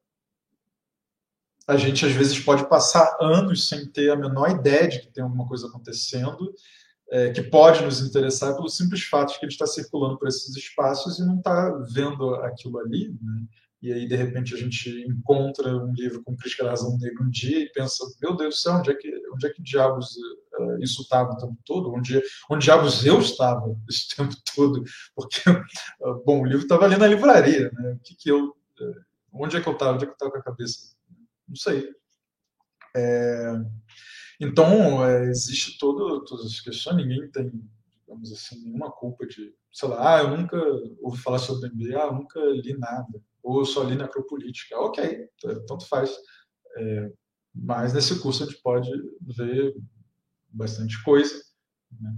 a 1.67 1.77
gente 1.77 2.05
às 2.05 2.11
vezes 2.11 2.39
pode 2.39 2.67
passar 2.67 3.17
anos 3.21 3.67
sem 3.67 3.89
ter 3.89 4.11
a 4.11 4.15
menor 4.15 4.49
ideia 4.51 4.87
de 4.87 4.99
que 4.99 5.07
tem 5.07 5.23
alguma 5.23 5.47
coisa 5.47 5.67
acontecendo, 5.67 6.53
é, 7.09 7.31
que 7.31 7.43
pode 7.43 7.83
nos 7.83 8.01
interessar 8.01 8.55
pelo 8.55 8.69
simples 8.69 9.03
fato 9.03 9.33
de 9.33 9.39
que 9.39 9.45
ele 9.45 9.51
está 9.51 9.65
circulando 9.65 10.17
por 10.17 10.27
esses 10.27 10.55
espaços 10.55 11.19
e 11.19 11.25
não 11.25 11.37
está 11.37 11.69
vendo 11.93 12.35
aquilo 12.35 12.79
ali. 12.79 13.09
Né? 13.21 13.47
E 13.81 13.91
aí 13.91 14.07
de 14.07 14.15
repente 14.15 14.53
a 14.53 14.57
gente 14.57 14.89
encontra 15.07 15.75
um 15.75 15.91
livro 15.93 16.23
com 16.23 16.35
crítica 16.35 16.63
da 16.63 16.69
razão 16.69 16.97
negra 16.99 17.23
um 17.23 17.29
dia 17.29 17.59
e 17.59 17.71
pensa, 17.71 18.05
meu 18.21 18.35
Deus 18.35 18.55
do 18.55 18.59
céu, 18.59 18.73
onde 18.73 18.91
é 18.91 18.93
que, 18.93 19.11
onde 19.33 19.47
é 19.47 19.49
que 19.49 19.61
diabos 19.63 20.15
uh, 20.15 20.77
isso 20.81 21.01
estava 21.01 21.31
o 21.31 21.37
tempo 21.37 21.57
todo? 21.65 21.91
Onde, 21.91 22.21
onde 22.49 22.65
diabos 22.65 23.03
eu 23.03 23.19
estava 23.19 23.75
esse 23.89 24.07
tempo 24.15 24.35
todo? 24.55 24.83
Porque, 25.15 25.49
uh, 25.49 26.21
bom, 26.23 26.41
o 26.41 26.45
livro 26.45 26.61
estava 26.61 26.85
ali 26.85 26.95
na 26.95 27.07
livraria, 27.07 27.71
né? 27.73 27.93
O 27.93 27.99
que 27.99 28.15
que 28.15 28.29
eu, 28.29 28.49
uh, 28.49 29.01
onde 29.33 29.57
é 29.57 29.61
que 29.61 29.67
eu 29.67 29.73
estava? 29.73 29.93
Onde 29.95 30.03
é 30.03 30.05
que 30.05 30.11
eu 30.11 30.15
estava 30.15 30.31
com 30.31 30.37
a 30.37 30.43
cabeça? 30.43 30.95
Não 31.47 31.55
sei. 31.55 31.89
É, 32.95 33.53
então, 34.39 35.03
é, 35.03 35.25
existe 35.29 35.79
todo, 35.79 36.23
todas 36.25 36.45
as 36.45 36.59
questões, 36.59 36.97
ninguém 36.97 37.31
tem, 37.31 37.51
digamos 37.99 38.31
assim, 38.31 38.63
nenhuma 38.63 38.91
culpa 38.91 39.25
de, 39.25 39.55
sei 39.71 39.89
lá, 39.89 40.17
ah, 40.17 40.23
eu 40.23 40.37
nunca 40.37 40.57
ouvi 41.01 41.19
falar 41.19 41.39
sobre 41.39 41.69
MBA, 41.69 41.97
ah, 41.97 42.07
eu 42.07 42.13
nunca 42.13 42.39
li 42.39 42.77
nada 42.77 43.21
ou 43.43 43.65
só 43.65 43.83
li 43.83 43.95
necropolítica. 43.95 44.77
Ok, 44.79 45.27
tanto 45.67 45.87
faz. 45.87 46.11
É, 46.77 47.11
mas 47.53 47.93
nesse 47.93 48.19
curso 48.19 48.43
a 48.43 48.45
gente 48.45 48.61
pode 48.61 48.89
ver 49.21 49.75
bastante 50.49 51.01
coisa. 51.03 51.33
Né? 51.99 52.13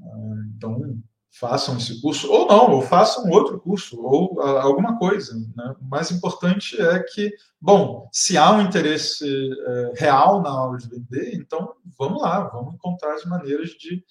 Ah, 0.00 0.44
então, 0.56 1.02
façam 1.38 1.76
esse 1.76 2.00
curso, 2.00 2.30
ou 2.30 2.46
não, 2.46 2.70
ou 2.70 2.82
façam 2.82 3.28
outro 3.30 3.60
curso, 3.60 4.00
ou 4.00 4.40
alguma 4.40 4.98
coisa. 4.98 5.34
Né? 5.56 5.74
O 5.80 5.84
mais 5.84 6.10
importante 6.10 6.80
é 6.80 7.02
que, 7.02 7.32
bom, 7.60 8.08
se 8.12 8.36
há 8.36 8.52
um 8.52 8.62
interesse 8.62 9.26
é, 9.26 9.92
real 9.96 10.42
na 10.42 10.50
aula 10.50 10.78
de 10.78 10.88
vender, 10.88 11.34
então 11.34 11.74
vamos 11.98 12.22
lá, 12.22 12.48
vamos 12.48 12.74
encontrar 12.74 13.14
as 13.14 13.24
maneiras 13.24 13.70
de 13.70 14.04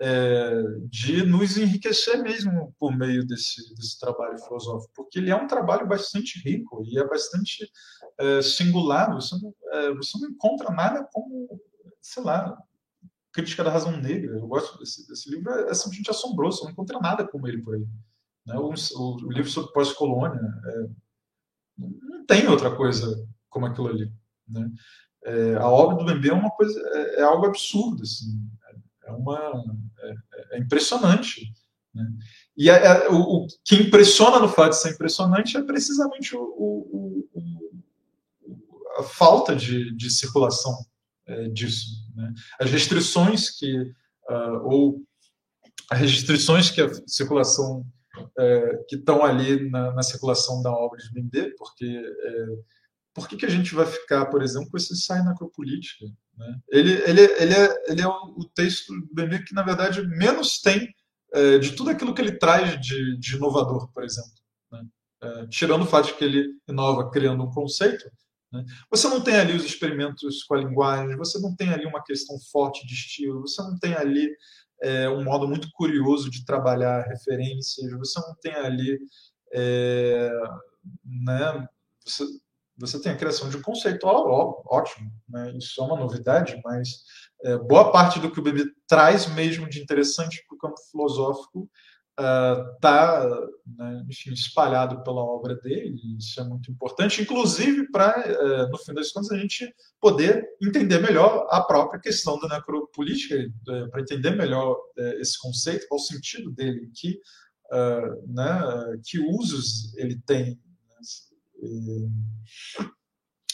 é, 0.00 0.62
de 0.88 1.26
nos 1.26 1.58
enriquecer 1.58 2.22
mesmo 2.22 2.74
por 2.78 2.96
meio 2.96 3.26
desse, 3.26 3.74
desse 3.74 4.00
trabalho 4.00 4.38
filosófico, 4.38 4.90
porque 4.96 5.18
ele 5.18 5.30
é 5.30 5.36
um 5.36 5.46
trabalho 5.46 5.86
bastante 5.86 6.40
rico 6.42 6.82
e 6.86 6.98
é 6.98 7.06
bastante 7.06 7.70
é, 8.18 8.40
singular. 8.40 9.14
Você 9.14 9.36
não, 9.40 9.54
é, 9.72 9.94
você 9.94 10.18
não 10.18 10.30
encontra 10.30 10.70
nada 10.70 11.06
como, 11.12 11.60
sei 12.00 12.22
lá, 12.22 12.56
Crítica 13.30 13.62
da 13.62 13.70
Razão 13.70 13.94
Negra. 13.98 14.38
Eu 14.38 14.48
gosto 14.48 14.78
desse, 14.78 15.06
desse 15.06 15.30
livro, 15.30 15.52
é, 15.52 15.70
é 15.70 15.74
simplesmente 15.74 16.10
assombroso, 16.10 16.64
não 16.64 16.70
encontra 16.70 16.98
nada 16.98 17.28
como 17.28 17.46
ele 17.46 17.62
por 17.62 17.74
aí. 17.74 17.86
Né? 18.46 18.56
O, 18.56 18.72
o, 18.72 19.16
o 19.16 19.32
livro 19.32 19.50
sobre 19.50 19.70
pós-colônia 19.72 20.40
é, 20.64 20.88
não 21.76 22.24
tem 22.24 22.48
outra 22.48 22.74
coisa 22.74 23.28
como 23.50 23.66
aquilo 23.66 23.88
ali. 23.88 24.10
Né? 24.48 24.70
É, 25.24 25.56
a 25.56 25.68
obra 25.68 25.96
do 25.96 26.06
Bembe 26.06 26.30
é 26.30 26.32
uma 26.32 26.50
coisa, 26.50 26.80
é 27.16 27.22
algo 27.22 27.44
absurdo, 27.44 28.02
assim 28.02 28.50
é, 29.10 29.16
uma, 29.16 29.64
é, 29.98 30.56
é 30.56 30.58
impressionante. 30.58 31.52
Né? 31.94 32.06
E 32.56 32.70
é, 32.70 32.86
é, 32.86 33.08
o, 33.08 33.16
o, 33.16 33.46
que 33.64 33.76
impressiona 33.76 34.38
no 34.38 34.48
fato 34.48 34.70
de 34.70 34.78
ser 34.78 34.94
impressionante 34.94 35.56
é 35.56 35.62
precisamente 35.62 36.36
o, 36.36 36.42
o, 36.42 37.28
a 38.98 39.02
falta 39.02 39.54
de, 39.54 39.94
de 39.96 40.10
circulação 40.10 40.76
é, 41.26 41.48
disso. 41.48 42.06
Né? 42.14 42.32
As 42.58 42.70
restrições 42.70 43.50
que, 43.50 43.80
uh, 44.28 44.64
ou 44.64 45.02
as 45.90 45.98
restrições 45.98 46.70
que 46.70 46.80
a 46.80 46.90
circulação 47.06 47.84
é, 48.38 48.84
que 48.88 48.96
estão 48.96 49.24
ali 49.24 49.70
na, 49.70 49.92
na, 49.92 50.02
circulação 50.02 50.62
da 50.62 50.70
obra 50.70 50.98
de 50.98 51.12
Bender, 51.12 51.54
porque 51.56 51.86
é, 51.86 52.46
por 53.20 53.28
que, 53.28 53.36
que 53.36 53.44
a 53.44 53.50
gente 53.50 53.74
vai 53.74 53.84
ficar, 53.84 54.24
por 54.26 54.42
exemplo, 54.42 54.70
com 54.70 54.78
esse 54.78 54.94
ensaio 54.94 55.22
necropolítica? 55.22 56.06
Né? 56.38 56.58
Ele, 56.70 56.92
ele, 57.02 57.20
ele, 57.20 57.54
é, 57.54 57.84
ele 57.92 58.00
é 58.00 58.08
o 58.08 58.50
texto 58.54 58.94
do 59.12 59.22
Emir 59.22 59.44
que, 59.44 59.54
na 59.54 59.62
verdade, 59.62 60.00
menos 60.08 60.58
tem 60.58 60.88
é, 61.34 61.58
de 61.58 61.72
tudo 61.72 61.90
aquilo 61.90 62.14
que 62.14 62.22
ele 62.22 62.38
traz 62.38 62.80
de, 62.80 63.18
de 63.18 63.36
inovador, 63.36 63.92
por 63.92 64.02
exemplo. 64.02 64.32
Né? 64.72 64.82
É, 65.22 65.46
tirando 65.48 65.82
o 65.82 65.86
fato 65.86 66.06
de 66.06 66.14
que 66.14 66.24
ele 66.24 66.48
inova 66.66 67.10
criando 67.10 67.44
um 67.44 67.50
conceito, 67.50 68.10
né? 68.50 68.64
você 68.90 69.06
não 69.06 69.20
tem 69.20 69.34
ali 69.34 69.54
os 69.54 69.66
experimentos 69.66 70.42
com 70.44 70.54
a 70.54 70.60
linguagem, 70.60 71.14
você 71.18 71.38
não 71.40 71.54
tem 71.54 71.68
ali 71.68 71.84
uma 71.84 72.02
questão 72.02 72.38
forte 72.50 72.86
de 72.86 72.94
estilo, 72.94 73.42
você 73.42 73.60
não 73.60 73.78
tem 73.78 73.92
ali 73.92 74.34
é, 74.82 75.10
um 75.10 75.22
modo 75.22 75.46
muito 75.46 75.68
curioso 75.72 76.30
de 76.30 76.42
trabalhar 76.46 77.06
referências, 77.06 77.92
você 77.92 78.18
não 78.18 78.34
tem 78.40 78.54
ali. 78.54 78.98
É, 79.52 80.30
né, 81.04 81.68
você, 82.02 82.24
você 82.80 83.00
tem 83.00 83.12
a 83.12 83.16
criação 83.16 83.48
de 83.48 83.56
um 83.56 83.62
conceito, 83.62 84.04
ó, 84.04 84.62
ótimo, 84.66 85.10
né? 85.28 85.52
isso 85.56 85.80
é 85.80 85.84
uma 85.84 85.98
novidade, 85.98 86.60
mas 86.64 86.88
é, 87.44 87.58
boa 87.58 87.92
parte 87.92 88.18
do 88.18 88.30
que 88.30 88.40
o 88.40 88.42
Bebê 88.42 88.64
traz 88.88 89.26
mesmo 89.34 89.68
de 89.68 89.80
interessante 89.80 90.44
para 90.48 90.56
o 90.56 90.58
campo 90.58 90.80
filosófico 90.90 91.68
está 92.76 93.26
uh, 93.26 93.50
né, 93.76 94.04
espalhado 94.32 95.02
pela 95.02 95.22
obra 95.22 95.54
dele, 95.56 95.98
isso 96.18 96.40
é 96.40 96.44
muito 96.44 96.70
importante, 96.70 97.22
inclusive 97.22 97.90
para, 97.90 98.18
uh, 98.18 98.70
no 98.70 98.78
fim 98.78 98.92
das 98.92 99.10
contas, 99.10 99.30
a 99.30 99.38
gente 99.38 99.72
poder 100.00 100.46
entender 100.62 100.98
melhor 100.98 101.46
a 101.50 101.62
própria 101.62 102.00
questão 102.00 102.38
da 102.38 102.48
necropolítica, 102.48 103.36
uh, 103.36 103.90
para 103.90 104.00
entender 104.00 104.30
melhor 104.32 104.76
é, 104.98 105.20
esse 105.20 105.38
conceito, 105.38 105.86
qual 105.88 106.00
o 106.00 106.02
sentido 106.04 106.50
dele, 106.50 106.90
que, 106.94 107.18
né, 108.26 108.60
que 109.04 109.18
usos 109.18 109.96
ele 109.96 110.20
tem 110.26 110.58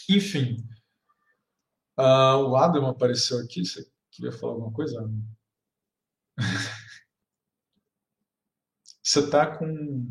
enfim. 0.09 0.66
Uh, 1.98 2.48
o 2.48 2.57
Adam 2.57 2.86
apareceu 2.86 3.38
aqui. 3.38 3.64
Você 3.64 3.86
queria 4.11 4.32
falar 4.32 4.52
alguma 4.52 4.72
coisa? 4.72 5.00
Você 9.02 9.20
está 9.20 9.57
com 9.57 10.07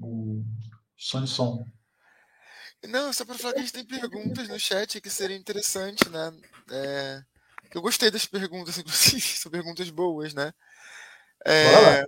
o 0.00 0.44
som 0.96 1.26
som. 1.26 1.64
Não, 2.88 3.12
só 3.12 3.24
para 3.24 3.38
falar 3.38 3.54
que 3.54 3.60
a 3.60 3.62
gente 3.62 3.72
tem 3.72 3.86
perguntas 3.86 4.48
no 4.48 4.58
chat 4.58 5.00
que 5.00 5.08
seria 5.08 5.36
interessante, 5.36 6.08
né? 6.08 6.32
É, 6.70 7.22
eu 7.72 7.80
gostei 7.80 8.10
das 8.10 8.26
perguntas, 8.26 8.76
inclusive, 8.78 9.20
são 9.20 9.52
perguntas 9.52 9.88
boas, 9.90 10.34
né? 10.34 10.52
É... 11.46 12.04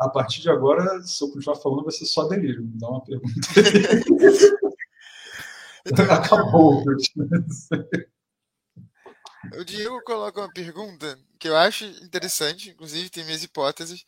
A 0.00 0.08
partir 0.08 0.40
de 0.40 0.50
agora, 0.50 1.02
se 1.02 1.22
eu 1.22 1.30
continuar 1.30 1.56
falando, 1.56 1.84
vai 1.84 1.92
ser 1.92 2.06
só 2.06 2.28
delírio. 2.28 2.62
Me 2.62 2.78
dá 2.78 2.88
uma 2.88 3.04
pergunta. 3.04 3.32
então, 5.86 6.04
Acabou. 6.04 6.84
O 9.54 9.64
Diego 9.64 10.02
coloca 10.02 10.40
uma 10.40 10.52
pergunta 10.52 11.18
que 11.38 11.48
eu 11.48 11.56
acho 11.56 11.84
interessante, 11.84 12.70
inclusive 12.70 13.10
tem 13.10 13.24
minhas 13.24 13.42
hipóteses, 13.42 14.04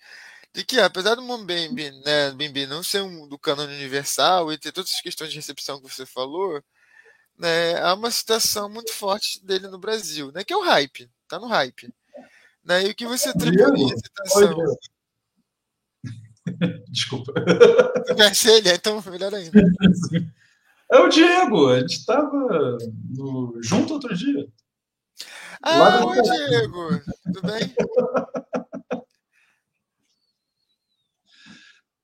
de 0.53 0.65
que, 0.65 0.81
apesar 0.81 1.15
do 1.15 1.23
Mbembe, 1.23 1.91
né, 2.05 2.31
Mbembe 2.33 2.67
não 2.67 2.83
ser 2.83 3.03
um 3.03 3.29
do 3.29 3.39
cânone 3.39 3.75
universal 3.75 4.53
e 4.53 4.59
ter 4.59 4.73
todas 4.73 4.91
as 4.91 5.01
questões 5.01 5.31
de 5.31 5.37
recepção 5.37 5.81
que 5.81 5.89
você 5.89 6.05
falou, 6.05 6.63
né, 7.39 7.81
há 7.81 7.95
uma 7.95 8.11
citação 8.11 8.69
muito 8.69 8.93
forte 8.93 9.45
dele 9.45 9.69
no 9.69 9.79
Brasil, 9.79 10.33
né, 10.33 10.45
que 10.45 10.53
é 10.53 10.57
o 10.57 10.65
hype, 10.65 11.11
tá 11.29 11.39
no 11.39 11.47
hype. 11.47 11.93
Né, 12.65 12.87
e 12.87 12.91
o 12.91 12.95
que 12.95 13.07
você 13.07 13.31
atribuiria 13.31 13.95
a 13.95 13.99
citação? 13.99 14.59
Oi, 14.59 14.77
Desculpa. 16.91 17.33
Tu 18.07 18.15
conhece 18.15 18.51
ele? 18.51 18.73
Então, 18.73 19.03
melhor 19.07 19.35
ainda. 19.35 19.61
É 20.93 20.99
o 20.99 21.09
Diego, 21.09 21.69
a 21.69 21.81
gente 21.81 21.99
estava 21.99 22.79
junto 23.63 23.95
outro 23.95 24.15
dia. 24.17 24.47
Ah, 25.63 26.05
oi, 26.05 26.21
Diego. 26.23 27.01
Tudo 27.25 27.43
bem? 27.43 27.75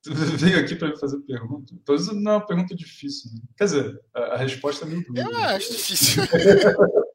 Tu 0.06 0.14
veio 0.14 0.60
aqui 0.60 0.76
para 0.76 0.90
me 0.90 0.96
fazer 0.96 1.18
pergunta. 1.22 1.74
Isso 1.90 2.14
não 2.14 2.30
é 2.30 2.36
uma 2.36 2.46
pergunta 2.46 2.76
difícil. 2.76 3.28
Né? 3.34 3.40
Quer 3.56 3.64
dizer, 3.64 4.00
a, 4.14 4.20
a, 4.20 4.36
resposta 4.36 4.84
é 4.84 4.88
meio. 4.88 5.04
Eu 5.16 5.36
acho 5.36 5.72
difícil. 5.72 6.22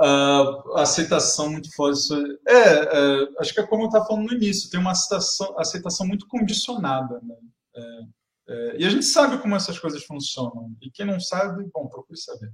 a 0.00 0.82
aceitação 0.82 1.50
muito 1.50 1.74
forte. 1.74 2.14
É, 2.46 2.52
é, 2.52 3.28
acho 3.40 3.52
que 3.52 3.60
é 3.60 3.66
como 3.66 3.82
eu 3.82 3.86
estava 3.86 4.06
falando 4.06 4.26
no 4.26 4.34
início, 4.34 4.70
tem 4.70 4.78
uma 4.78 4.92
aceitação, 4.92 5.58
aceitação 5.58 6.06
muito 6.06 6.26
condicionada. 6.28 7.20
Né? 7.20 7.34
É, 7.74 8.00
é, 8.48 8.80
e 8.80 8.86
a 8.86 8.90
gente 8.90 9.04
sabe 9.04 9.38
como 9.38 9.56
essas 9.56 9.78
coisas 9.78 10.04
funcionam. 10.04 10.72
E 10.80 10.90
quem 10.90 11.04
não 11.04 11.18
sabe, 11.18 11.68
bom, 11.74 11.88
procure 11.88 12.18
saber. 12.18 12.50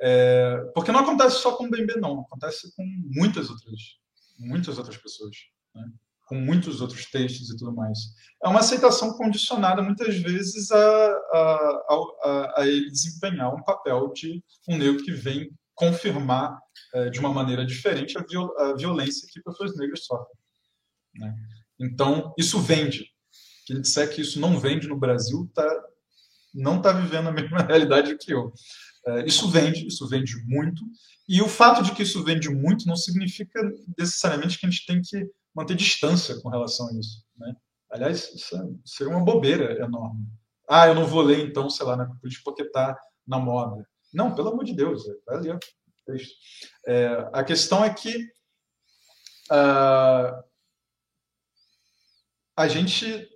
É, 0.00 0.70
porque 0.74 0.92
não 0.92 1.00
acontece 1.00 1.38
só 1.38 1.56
com 1.56 1.64
o 1.64 1.70
BNB, 1.70 1.98
não. 1.98 2.20
Acontece 2.20 2.74
com 2.76 2.84
muitas 3.10 3.48
outras, 3.48 3.80
muitas 4.38 4.76
outras 4.76 4.98
pessoas. 4.98 5.34
Né? 5.74 5.84
Com 6.26 6.34
muitos 6.34 6.82
outros 6.82 7.06
textos 7.06 7.48
e 7.48 7.56
tudo 7.56 7.74
mais. 7.74 7.98
É 8.44 8.48
uma 8.48 8.60
aceitação 8.60 9.16
condicionada, 9.16 9.80
muitas 9.80 10.16
vezes, 10.16 10.70
a, 10.70 10.76
a, 10.76 11.88
a, 11.88 12.54
a 12.60 12.66
ele 12.66 12.90
desempenhar 12.90 13.54
um 13.54 13.62
papel 13.62 14.12
de 14.12 14.42
um 14.68 14.76
negro 14.76 15.02
que 15.02 15.12
vem 15.12 15.50
confirmar 15.76 16.58
é, 16.94 17.10
de 17.10 17.20
uma 17.20 17.32
maneira 17.32 17.64
diferente 17.64 18.18
a, 18.18 18.22
viol 18.22 18.58
a, 18.58 18.74
violência 18.74 19.28
que 19.30 19.42
pessoas 19.42 19.76
negras 19.76 20.04
sofrem. 20.04 20.36
Né? 21.14 21.34
Então, 21.78 22.34
isso 22.36 22.58
vende. 22.58 23.06
Quem 23.66 23.80
disser 23.80 24.12
que 24.12 24.22
isso 24.22 24.40
não 24.40 24.58
vende 24.58 24.88
no 24.88 24.98
Brasil 24.98 25.48
tá, 25.54 25.84
não 26.54 26.78
está 26.78 26.92
vivendo 26.92 27.28
a 27.28 27.32
mesma 27.32 27.58
realidade 27.62 28.16
que 28.16 28.32
eu. 28.32 28.52
É, 29.06 29.26
isso 29.26 29.48
vende, 29.48 29.86
isso 29.86 30.08
vende 30.08 30.34
muito. 30.46 30.82
E 31.28 31.42
o 31.42 31.48
fato 31.48 31.82
de 31.82 31.92
que 31.92 32.02
isso 32.02 32.24
vende 32.24 32.48
muito 32.48 32.86
não 32.86 32.96
significa 32.96 33.60
necessariamente 33.98 34.58
que 34.58 34.66
a 34.66 34.70
gente 34.70 34.86
tem 34.86 35.00
que 35.02 35.28
manter 35.54 35.76
distância 35.76 36.40
com 36.40 36.48
relação 36.48 36.88
a 36.88 36.98
isso. 36.98 37.24
Né? 37.36 37.54
Aliás, 37.90 38.32
isso 38.34 38.56
é, 38.56 38.60
seria 38.84 39.14
uma 39.14 39.24
bobeira 39.24 39.78
enorme. 39.84 40.26
Ah, 40.68 40.88
eu 40.88 40.94
não 40.94 41.06
vou 41.06 41.22
ler 41.22 41.46
então, 41.46 41.68
sei 41.68 41.86
lá, 41.86 41.96
na 41.96 42.06
política 42.06 42.42
porque 42.44 42.62
está 42.62 42.98
na 43.26 43.38
moda. 43.38 43.86
Não, 44.12 44.34
pelo 44.34 44.48
amor 44.48 44.64
de 44.64 44.74
Deus, 44.74 45.04
vai 45.26 45.38
o 45.38 45.58
texto. 46.06 46.34
É, 46.86 47.28
a 47.32 47.44
questão 47.44 47.84
é 47.84 47.92
que 47.92 48.16
uh, 49.50 50.42
a 52.56 52.68
gente 52.68 53.28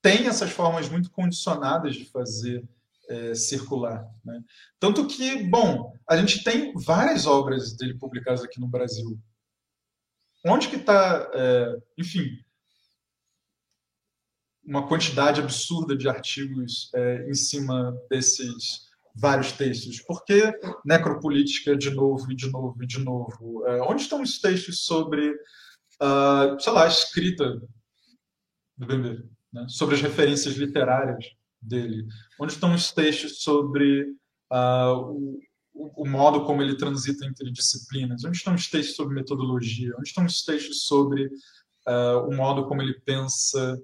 tem 0.00 0.26
essas 0.26 0.50
formas 0.50 0.88
muito 0.88 1.10
condicionadas 1.10 1.94
de 1.94 2.04
fazer 2.06 2.68
é, 3.08 3.34
circular. 3.34 4.08
Né? 4.24 4.42
Tanto 4.80 5.06
que, 5.06 5.42
bom, 5.44 5.96
a 6.08 6.16
gente 6.16 6.42
tem 6.42 6.72
várias 6.74 7.26
obras 7.26 7.76
dele 7.76 7.98
publicadas 7.98 8.42
aqui 8.42 8.60
no 8.60 8.66
Brasil. 8.66 9.18
Onde 10.44 10.68
que 10.68 10.76
está, 10.76 11.30
é, 11.34 11.76
enfim, 11.96 12.26
uma 14.64 14.86
quantidade 14.88 15.40
absurda 15.40 15.96
de 15.96 16.08
artigos 16.08 16.90
é, 16.94 17.28
em 17.28 17.34
cima 17.34 17.96
desses 18.08 18.90
vários 19.14 19.52
textos. 19.52 20.00
Por 20.00 20.24
que 20.24 20.52
necropolítica 20.84 21.76
de 21.76 21.90
novo 21.90 22.30
e 22.30 22.34
de 22.34 22.50
novo 22.50 22.82
e 22.82 22.86
de 22.86 22.98
novo? 22.98 23.66
É, 23.66 23.82
onde 23.82 24.02
estão 24.02 24.22
os 24.22 24.40
textos 24.40 24.84
sobre, 24.84 25.30
uh, 25.30 26.58
sei 26.58 26.72
lá, 26.72 26.84
a 26.84 26.88
escrita 26.88 27.60
do 28.76 28.86
Bembe? 28.86 29.24
Né? 29.52 29.66
Sobre 29.68 29.94
as 29.94 30.02
referências 30.02 30.54
literárias 30.54 31.24
dele? 31.60 32.06
Onde 32.40 32.52
estão 32.52 32.74
os 32.74 32.90
textos 32.92 33.42
sobre 33.42 34.04
uh, 34.50 35.40
o, 35.74 36.02
o, 36.02 36.08
modo 36.08 36.44
como 36.44 36.62
ele 36.62 36.76
transita 36.76 37.26
entre 37.26 37.50
disciplinas? 37.52 38.24
Onde 38.24 38.38
estão 38.38 38.54
os 38.54 38.68
textos 38.68 38.96
sobre 38.96 39.14
metodologia? 39.14 39.94
Onde 39.98 40.08
estão 40.08 40.24
os 40.24 40.42
textos 40.42 40.84
sobre 40.84 41.26
uh, 41.26 42.26
o 42.28 42.34
modo 42.34 42.66
como 42.66 42.82
ele 42.82 42.98
pensa 43.00 43.80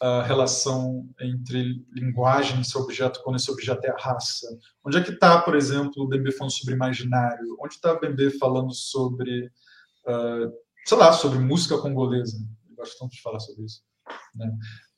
a 0.00 0.22
relação 0.22 1.08
entre 1.20 1.84
linguagem 1.92 2.60
e 2.60 2.64
seu 2.64 2.82
objeto 2.82 3.20
quando 3.22 3.36
esse 3.36 3.50
objeto 3.50 3.84
é 3.84 3.90
a 3.90 3.96
raça? 3.96 4.46
Onde 4.84 4.98
é 4.98 5.02
que 5.02 5.10
está, 5.10 5.40
por 5.40 5.56
exemplo, 5.56 6.04
o 6.04 6.06
Bembe 6.06 6.32
falando 6.32 6.52
sobre 6.52 6.74
imaginário? 6.74 7.56
Onde 7.60 7.74
está 7.74 7.92
o 7.92 8.00
Bembe 8.00 8.30
falando 8.38 8.72
sobre, 8.72 9.46
uh, 10.06 10.52
sei 10.84 10.98
lá, 10.98 11.12
sobre 11.12 11.38
música 11.38 11.78
congolesa? 11.78 12.38
Eu 12.68 12.76
gosto 12.76 12.98
tanto 12.98 13.12
de 13.12 13.22
falar 13.22 13.40
sobre 13.40 13.64
isso. 13.64 13.82
Né? 14.34 14.50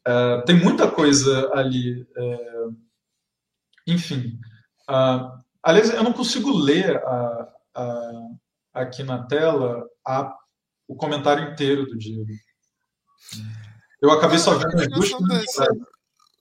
Uh, 0.07 0.44
tem 0.44 0.57
muita 0.57 0.90
coisa 0.90 1.51
ali. 1.55 2.03
Uh, 2.03 2.76
enfim. 3.86 4.38
Uh, 4.88 5.40
aliás, 5.62 5.90
eu 5.90 6.03
não 6.03 6.12
consigo 6.12 6.53
ler 6.53 6.96
a, 6.98 7.53
a, 7.74 8.28
aqui 8.74 9.03
na 9.03 9.26
tela 9.26 9.86
a, 10.07 10.36
o 10.86 10.94
comentário 10.94 11.51
inteiro 11.51 11.86
do 11.86 11.96
Diego. 11.96 12.26
Eu 14.01 14.11
acabei 14.11 14.38
só 14.38 14.55
vendo 14.57 14.80
as 14.80 14.88
duas 14.88 15.11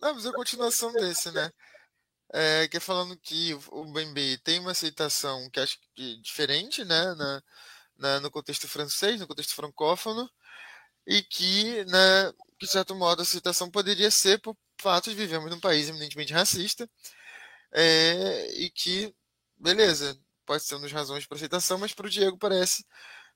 Não, 0.01 0.13
mas 0.15 0.25
é 0.25 0.29
a 0.29 0.33
continuação 0.33 0.91
desse, 0.93 1.31
né? 1.31 1.51
É, 2.31 2.67
que 2.67 2.77
é 2.77 2.79
falando 2.79 3.17
que 3.17 3.53
o 3.71 3.85
Bembe 3.91 4.37
tem 4.39 4.59
uma 4.59 4.71
aceitação 4.71 5.49
que 5.49 5.59
acho 5.59 5.77
que 5.95 6.13
é 6.13 6.21
diferente, 6.21 6.85
né? 6.85 7.15
Na, 7.15 7.43
na, 7.97 8.19
no 8.21 8.31
contexto 8.31 8.67
francês, 8.67 9.19
no 9.19 9.27
contexto 9.27 9.53
francófono, 9.55 10.29
e 11.05 11.21
que, 11.23 11.83
né, 11.85 12.31
de 12.59 12.67
certo 12.67 12.95
modo, 12.95 13.19
a 13.19 13.23
aceitação 13.23 13.69
poderia 13.69 14.09
ser 14.11 14.39
por 14.39 14.55
fato 14.81 15.09
de 15.09 15.15
vivermos 15.15 15.51
num 15.51 15.59
país 15.59 15.89
eminentemente 15.89 16.33
racista, 16.33 16.89
é, 17.71 18.47
e 18.53 18.69
que, 18.71 19.13
beleza, 19.57 20.17
pode 20.45 20.63
ser 20.63 20.75
uma 20.75 20.81
das 20.83 20.91
razões 20.91 21.25
para 21.25 21.35
aceitação, 21.37 21.77
mas 21.77 21.93
para 21.93 22.07
o 22.07 22.09
Diego 22.09 22.37
parece 22.37 22.85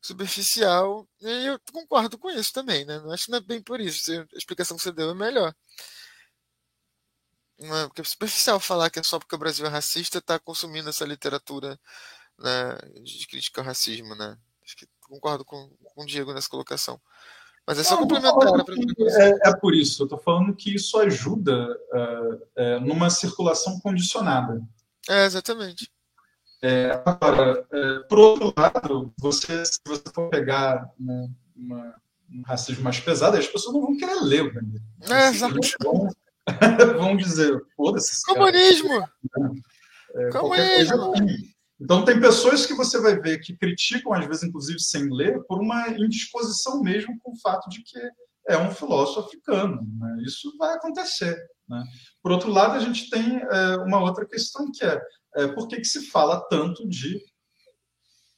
superficial. 0.04 1.08
E 1.22 1.46
eu 1.46 1.60
concordo 1.72 2.18
com 2.18 2.30
isso 2.30 2.52
também, 2.54 2.86
né? 2.86 3.02
Acho 3.12 3.26
que 3.26 3.32
não 3.32 3.38
é 3.40 3.42
bem 3.42 3.62
por 3.62 3.80
isso. 3.80 4.12
A 4.12 4.38
explicação 4.38 4.78
que 4.78 4.84
você 4.84 4.92
deu 4.92 5.10
é 5.10 5.14
melhor. 5.14 5.56
Não 7.60 7.76
é, 7.78 7.88
porque 7.88 8.02
é 8.02 8.04
superficial 8.04 8.60
falar 8.60 8.90
que 8.90 9.00
é 9.00 9.04
só 9.04 9.18
porque 9.18 9.36
o 9.36 9.38
Brasil 9.38 9.66
é 9.66 9.70
racista 9.70 10.18
está 10.18 10.38
consumindo 10.38 10.90
essa 10.90 11.06
literatura 11.06 11.80
né, 12.38 12.78
de 13.02 13.26
crítica 13.28 13.62
ao 13.62 13.66
racismo, 13.66 14.16
né? 14.16 14.38
Acho 14.64 14.76
que 14.76 14.88
concordo 15.02 15.46
com, 15.46 15.70
com 15.70 16.04
o 16.04 16.06
Diego 16.06 16.34
nessa 16.34 16.50
colocação. 16.50 17.00
Mas 17.66 17.80
é 17.80 17.84
só 17.84 17.96
não, 17.96 18.02
complementar. 18.02 18.66
É, 19.22 19.50
é, 19.50 19.56
por 19.56 19.74
isso, 19.74 20.02
eu 20.02 20.06
estou 20.06 20.20
falando 20.20 20.54
que 20.54 20.76
isso 20.76 20.98
ajuda 21.00 21.70
uh, 21.94 22.34
uh, 22.34 22.80
numa 22.82 23.10
circulação 23.10 23.80
condicionada. 23.80 24.62
É, 25.08 25.26
exatamente. 25.26 25.90
É, 26.64 26.92
agora, 27.06 27.68
é, 27.74 28.00
por 28.08 28.18
outro 28.18 28.54
lado, 28.58 29.14
você, 29.20 29.66
se 29.66 29.80
você 29.86 30.04
for 30.16 30.30
pegar 30.30 30.90
né, 30.98 31.30
uma, 31.54 31.94
um 32.32 32.42
racismo 32.44 32.86
mais 32.86 33.02
pesado, 33.02 33.36
as 33.36 33.46
pessoas 33.46 33.74
não 33.76 33.82
vão 33.82 33.98
querer 33.98 34.16
ler 34.22 34.44
o 34.44 34.54
Gandhi. 34.54 34.82
É, 35.02 35.28
exato. 35.28 35.60
Vão, 35.84 36.08
vão 36.98 37.18
dizer, 37.18 37.62
foda-se. 37.76 38.24
Comunismo! 38.26 39.06
É, 40.16 40.30
Comunismo! 40.30 41.14
Então, 41.82 42.06
tem 42.06 42.18
pessoas 42.22 42.66
que 42.66 42.74
você 42.74 42.98
vai 43.02 43.20
ver 43.20 43.40
que 43.40 43.58
criticam, 43.58 44.14
às 44.14 44.26
vezes, 44.26 44.44
inclusive 44.44 44.80
sem 44.80 45.14
ler, 45.14 45.44
por 45.44 45.60
uma 45.60 45.90
indisposição 45.90 46.82
mesmo 46.82 47.14
com 47.22 47.34
o 47.34 47.40
fato 47.42 47.70
de 47.70 47.84
que 47.84 48.00
é 48.48 48.58
um 48.58 48.72
filósofo 48.72 49.20
africano. 49.20 49.82
Né? 50.00 50.24
Isso 50.26 50.56
vai 50.58 50.76
acontecer. 50.76 51.36
Né? 51.68 51.84
Por 52.22 52.32
outro 52.32 52.50
lado, 52.50 52.76
a 52.76 52.80
gente 52.80 53.10
tem 53.10 53.38
é, 53.38 53.76
uma 53.78 54.00
outra 54.00 54.26
questão 54.26 54.72
que 54.72 54.86
é 54.86 55.02
é, 55.36 55.48
por 55.48 55.68
que, 55.68 55.78
que 55.78 55.86
se 55.86 56.08
fala 56.08 56.42
tanto 56.50 56.88
de 56.88 57.22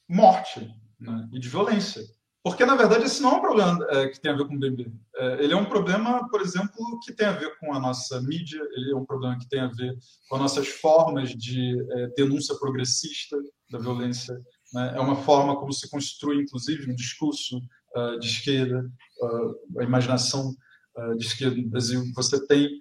morte 0.08 0.70
né, 0.98 1.28
e 1.32 1.38
de 1.38 1.48
violência? 1.48 2.02
Porque, 2.42 2.64
na 2.64 2.76
verdade, 2.76 3.04
esse 3.04 3.20
não 3.20 3.32
é 3.32 3.36
um 3.38 3.40
problema 3.40 3.86
é, 3.90 4.08
que 4.08 4.20
tem 4.20 4.30
a 4.30 4.36
ver 4.36 4.46
com 4.46 4.54
o 4.54 4.58
bebê. 4.58 4.88
É, 5.16 5.42
ele 5.42 5.52
é 5.52 5.56
um 5.56 5.64
problema, 5.64 6.28
por 6.28 6.40
exemplo, 6.40 7.00
que 7.04 7.12
tem 7.12 7.26
a 7.26 7.32
ver 7.32 7.58
com 7.58 7.74
a 7.74 7.80
nossa 7.80 8.20
mídia, 8.22 8.62
ele 8.76 8.92
é 8.92 8.96
um 8.96 9.04
problema 9.04 9.36
que 9.36 9.48
tem 9.48 9.58
a 9.58 9.66
ver 9.66 9.96
com 10.28 10.36
as 10.36 10.42
nossas 10.42 10.68
formas 10.68 11.30
de 11.30 11.76
é, 11.90 12.06
denúncia 12.16 12.54
progressista 12.54 13.36
da 13.68 13.80
violência. 13.80 14.32
Né? 14.72 14.94
É 14.96 15.00
uma 15.00 15.16
forma 15.16 15.56
como 15.56 15.72
se 15.72 15.90
construi, 15.90 16.40
inclusive, 16.40 16.88
um 16.88 16.94
discurso 16.94 17.58
uh, 17.96 18.18
de 18.20 18.28
esquerda, 18.28 18.88
uh, 19.20 19.80
a 19.80 19.82
imaginação 19.82 20.54
uh, 20.96 21.16
de 21.16 21.26
esquerda 21.26 21.56
no 21.56 21.68
Brasil. 21.68 22.04
Você 22.14 22.46
tem 22.46 22.80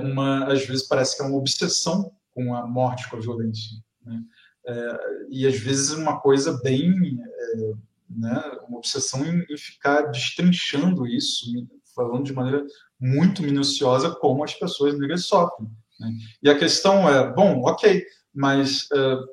uma, 0.00 0.46
às 0.46 0.64
vezes, 0.64 0.86
parece 0.86 1.16
que 1.16 1.24
é 1.24 1.26
uma 1.26 1.38
obsessão 1.38 2.12
com 2.36 2.54
a 2.54 2.66
morte, 2.66 3.08
com 3.08 3.16
a 3.16 3.20
violência. 3.20 3.78
Né? 4.04 4.22
É, 4.66 4.98
e 5.30 5.46
às 5.46 5.58
vezes 5.58 5.90
uma 5.92 6.20
coisa 6.20 6.60
bem, 6.62 6.92
é, 7.18 7.72
né, 8.10 8.58
uma 8.68 8.76
obsessão 8.76 9.24
em, 9.24 9.42
em, 9.50 9.56
ficar 9.56 10.02
destrinchando 10.02 11.06
isso, 11.06 11.46
falando 11.94 12.24
de 12.24 12.34
maneira 12.34 12.62
muito 13.00 13.42
minuciosa 13.42 14.14
como 14.14 14.44
as 14.44 14.54
pessoas 14.54 14.98
negras 14.98 15.24
sofrem. 15.24 15.66
Né? 15.98 16.12
E 16.42 16.50
a 16.50 16.58
questão 16.58 17.08
é, 17.08 17.32
bom, 17.32 17.62
ok, 17.62 18.04
mas 18.34 18.82
uh, 18.90 19.26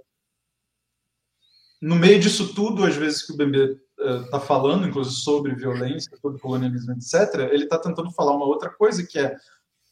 no 1.81 1.97
meio 1.97 2.21
disso 2.21 2.53
tudo, 2.53 2.85
às 2.85 2.95
vezes 2.95 3.25
que 3.25 3.33
o 3.33 3.35
Bembe 3.35 3.77
está 3.99 4.37
uh, 4.37 4.41
falando, 4.41 4.87
inclusive 4.87 5.17
sobre 5.17 5.55
violência, 5.55 6.15
sobre 6.15 6.39
colonialismo, 6.39 6.93
etc., 6.93 7.49
ele 7.51 7.65
está 7.65 7.77
tentando 7.77 8.09
falar 8.11 8.33
uma 8.33 8.45
outra 8.45 8.69
coisa, 8.69 9.05
que 9.05 9.19
é 9.19 9.35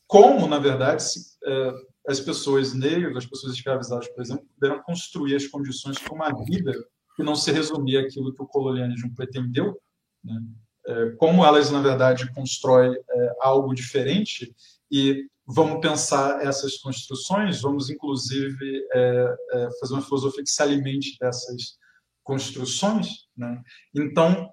como, 0.08 0.48
na 0.48 0.60
verdade, 0.60 1.04
se, 1.04 1.20
uh, 1.44 1.91
as 2.08 2.20
pessoas 2.20 2.74
negras, 2.74 3.18
as 3.18 3.26
pessoas 3.26 3.54
escravizadas, 3.54 4.08
por 4.10 4.22
exemplo, 4.22 4.46
puderam 4.54 4.82
construir 4.84 5.36
as 5.36 5.48
condições 5.48 6.00
para 6.00 6.14
uma 6.14 6.32
vida 6.44 6.74
que 7.16 7.24
não 7.24 7.36
se 7.36 7.52
resumia 7.52 8.02
aquilo 8.02 8.34
que 8.34 8.42
o 8.42 8.48
colonialismo 8.48 9.14
pretendeu, 9.16 9.78
né? 10.24 10.42
é, 10.88 11.10
como 11.12 11.46
elas, 11.46 11.70
na 11.70 11.82
verdade, 11.82 12.32
constroem 12.34 12.94
é, 12.94 13.36
algo 13.42 13.74
diferente 13.74 14.54
e 14.90 15.26
vamos 15.46 15.82
pensar 15.82 16.42
essas 16.42 16.78
construções, 16.78 17.62
vamos, 17.62 17.90
inclusive, 17.90 18.88
é, 18.94 19.36
é 19.54 19.70
fazer 19.80 19.94
uma 19.94 20.02
filosofia 20.02 20.44
que 20.44 20.50
se 20.50 20.62
alimente 20.62 21.18
dessas 21.20 21.78
construções. 22.24 23.28
Né? 23.36 23.62
Então, 23.94 24.50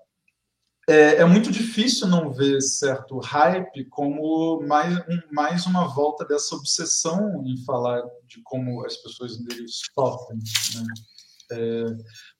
é, 0.89 1.16
é, 1.16 1.24
muito 1.27 1.51
difícil 1.52 2.09
não 2.09 2.32
ver 2.32 2.62
certo 2.62 3.19
hype 3.19 3.85
como 3.90 4.62
mais, 4.66 4.97
um, 5.06 5.20
mais 5.31 5.66
uma 5.66 5.86
volta 5.86 6.24
dessa 6.24 6.55
obsessão 6.55 7.44
em 7.47 7.62
falar 7.65 8.02
de 8.27 8.40
como 8.43 8.85
as 8.86 8.97
pessoas 8.97 9.32
sofrem. 9.94 10.39
Né? 10.39 10.86
É, 11.52 11.85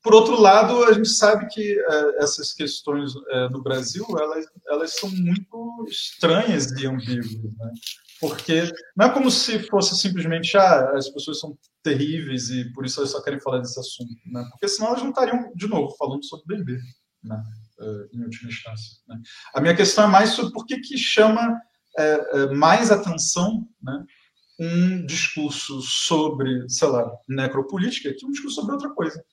por 0.03 0.15
outro 0.15 0.41
lado, 0.41 0.83
a 0.85 0.95
gente 0.95 1.11
sabe 1.11 1.47
que 1.49 1.79
é, 1.79 2.23
essas 2.23 2.55
questões 2.55 3.13
é, 3.29 3.51
no 3.51 3.63
Brasil 3.63 4.07
elas, 4.19 4.47
elas 4.67 4.95
são 4.97 5.11
muito 5.11 5.87
estranhas 5.87 6.71
e 6.73 6.87
ambíguas, 6.87 7.35
né? 7.35 7.73
porque 8.19 8.73
não 8.97 9.07
é 9.07 9.11
como 9.13 9.31
se 9.31 9.59
fosse 9.59 9.95
simplesmente 9.95 10.57
ah, 10.57 10.93
as 10.97 11.11
pessoas 11.11 11.39
são 11.39 11.57
terríveis 11.83 12.49
e 12.49 12.73
por 12.73 12.87
isso 12.87 13.01
elas 13.01 13.11
só 13.11 13.23
querem 13.23 13.41
falar 13.41 13.59
desse 13.59 13.79
assunto, 13.79 14.15
né? 14.27 14.47
porque 14.51 14.69
senão 14.69 14.89
elas 14.89 15.03
não 15.03 15.11
estariam 15.11 15.53
de 15.55 15.69
novo 15.69 15.95
falando 15.99 16.25
sobre 16.25 16.57
bebê, 16.57 16.79
né? 17.23 17.43
É, 17.81 18.09
em 18.13 18.25
última 18.25 18.51
instância. 18.51 18.97
Né? 19.07 19.21
A 19.55 19.61
minha 19.61 19.77
questão 19.77 20.05
é 20.05 20.09
mais 20.09 20.31
sobre 20.31 20.53
por 20.53 20.67
que, 20.67 20.81
que 20.81 20.99
chama 20.99 21.61
é, 21.97 22.03
é, 22.03 22.47
mais 22.53 22.91
atenção 22.91 23.69
né? 23.81 24.05
um 24.59 25.07
discurso 25.07 25.81
sobre, 25.83 26.69
sei 26.69 26.89
lá, 26.89 27.09
necropolítica 27.29 28.13
que 28.13 28.27
um 28.27 28.33
discurso 28.33 28.57
sobre 28.57 28.73
outra 28.73 28.91
coisa. 28.91 29.25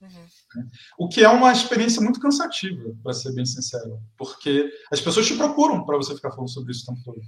Uhum. 0.00 0.70
O 0.98 1.08
que 1.08 1.22
é 1.22 1.28
uma 1.28 1.52
experiência 1.52 2.00
muito 2.00 2.18
cansativa, 2.18 2.96
para 3.02 3.12
ser 3.12 3.34
bem 3.34 3.44
sincero, 3.44 4.00
porque 4.16 4.72
as 4.90 5.00
pessoas 5.02 5.26
te 5.26 5.36
procuram 5.36 5.84
para 5.84 5.98
você 5.98 6.14
ficar 6.14 6.30
falando 6.30 6.48
sobre 6.48 6.72
isso 6.72 6.90
o 6.90 6.94
tempo 6.94 7.04
todo. 7.04 7.20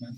Né? 0.00 0.12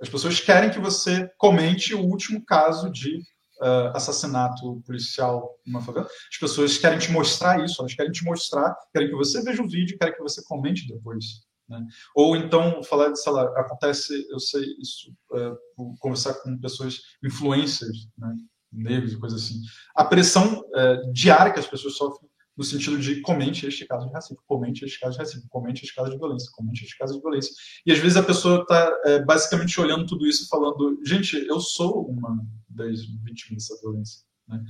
As 0.00 0.08
pessoas 0.08 0.40
querem 0.40 0.70
que 0.70 0.80
você 0.80 1.30
comente 1.36 1.94
o 1.94 2.00
último 2.00 2.42
caso 2.46 2.90
de 2.90 3.22
uh, 3.62 3.96
assassinato 3.96 4.82
policial 4.84 5.56
numa 5.64 5.80
favela. 5.80 6.06
As 6.06 6.38
pessoas 6.38 6.76
querem 6.76 6.98
te 6.98 7.10
mostrar 7.12 7.64
isso, 7.64 7.80
elas 7.80 7.94
querem 7.94 8.12
te 8.12 8.24
mostrar, 8.24 8.76
querem 8.92 9.08
que 9.08 9.14
você 9.14 9.42
veja 9.42 9.62
o 9.62 9.68
vídeo, 9.68 9.96
querem 9.98 10.14
que 10.14 10.22
você 10.22 10.42
comente 10.44 10.86
depois. 10.86 11.24
Né? 11.68 11.80
Ou 12.14 12.36
então, 12.36 12.82
falar 12.82 13.10
de, 13.10 13.22
sei 13.22 13.32
lá, 13.32 13.44
acontece, 13.60 14.26
eu 14.30 14.40
sei 14.40 14.64
isso, 14.80 15.12
é, 15.34 15.52
conversar 15.98 16.34
com 16.34 16.58
pessoas, 16.58 17.00
influencers, 17.24 18.08
né? 18.18 18.34
negros 18.72 19.12
e 19.12 19.18
coisas 19.18 19.42
assim. 19.42 19.60
A 19.94 20.04
pressão 20.04 20.64
é, 20.74 21.02
diária 21.12 21.52
que 21.52 21.60
as 21.60 21.66
pessoas 21.66 21.94
sofrem 21.94 22.28
no 22.56 22.64
sentido 22.64 22.98
de 22.98 23.20
comente 23.22 23.66
este 23.66 23.86
caso 23.86 24.06
de 24.06 24.12
racismo, 24.12 24.42
comente 24.46 24.84
este 24.84 25.00
caso 25.00 25.12
de 25.12 25.18
racismo, 25.18 25.48
comente 25.48 25.84
este 25.84 25.94
caso 25.94 26.10
de 26.10 26.18
violência, 26.18 26.50
comente 26.52 26.84
este 26.84 26.98
caso 26.98 27.14
de 27.14 27.20
violência. 27.20 27.52
E 27.86 27.92
às 27.92 27.98
vezes 27.98 28.16
a 28.16 28.22
pessoa 28.22 28.62
está 28.62 29.00
é, 29.04 29.24
basicamente 29.24 29.80
olhando 29.80 30.06
tudo 30.06 30.26
isso 30.26 30.44
e 30.44 30.48
falando, 30.48 30.98
gente, 31.04 31.36
eu 31.46 31.60
sou 31.60 32.06
uma 32.06 32.44
das 32.68 33.00
vítimas 33.24 33.68
dessa 33.68 33.80
violência. 33.80 34.22
Né? 34.48 34.62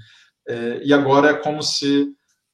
É, 0.48 0.84
e 0.84 0.92
agora 0.92 1.30
é 1.30 1.34
como 1.34 1.62
se 1.62 2.02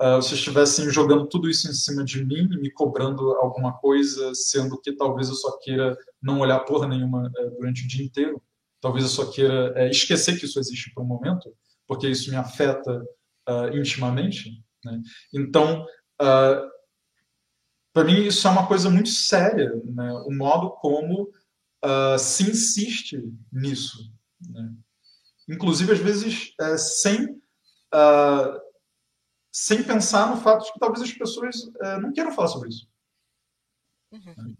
uh, 0.00 0.16
vocês 0.16 0.38
estivessem 0.38 0.88
jogando 0.90 1.26
tudo 1.26 1.48
isso 1.48 1.68
em 1.68 1.72
cima 1.72 2.04
de 2.04 2.24
mim, 2.24 2.48
me 2.60 2.70
cobrando 2.70 3.32
alguma 3.36 3.72
coisa, 3.78 4.34
sendo 4.34 4.80
que 4.80 4.92
talvez 4.92 5.28
eu 5.28 5.34
só 5.34 5.58
queira 5.58 5.96
não 6.22 6.40
olhar 6.40 6.60
porra 6.60 6.86
nenhuma 6.86 7.26
uh, 7.26 7.50
durante 7.56 7.84
o 7.84 7.88
dia 7.88 8.04
inteiro. 8.04 8.42
Talvez 8.80 9.04
eu 9.04 9.10
só 9.10 9.30
queira 9.30 9.74
uh, 9.74 9.90
esquecer 9.90 10.38
que 10.38 10.46
isso 10.46 10.58
existe 10.58 10.92
por 10.94 11.02
um 11.02 11.06
momento, 11.06 11.52
porque 11.86 12.08
isso 12.08 12.30
me 12.30 12.36
afeta 12.36 13.02
intimamente. 13.72 14.62
Né? 14.84 15.00
Então, 15.34 15.86
para 17.92 18.04
mim, 18.04 18.22
isso 18.22 18.46
é 18.46 18.50
uma 18.50 18.66
coisa 18.66 18.88
muito 18.90 19.08
séria, 19.08 19.72
né? 19.84 20.12
o 20.26 20.30
modo 20.30 20.70
como 20.72 21.30
se 22.18 22.50
insiste 22.50 23.22
nisso. 23.52 24.12
Né? 24.48 24.72
Inclusive, 25.48 25.92
às 25.92 25.98
vezes, 25.98 26.54
sem 26.76 27.38
Uh, 27.90 28.60
sem 29.58 29.82
pensar 29.82 30.30
no 30.30 30.40
fato 30.40 30.64
de 30.64 30.72
que 30.72 30.78
talvez 30.78 31.02
as 31.02 31.12
pessoas 31.12 31.68
é, 31.82 31.98
não 31.98 32.12
queiram 32.12 32.32
falar 32.32 32.48
sobre 32.48 32.68
isso. 32.68 32.88
Uhum. 34.12 34.56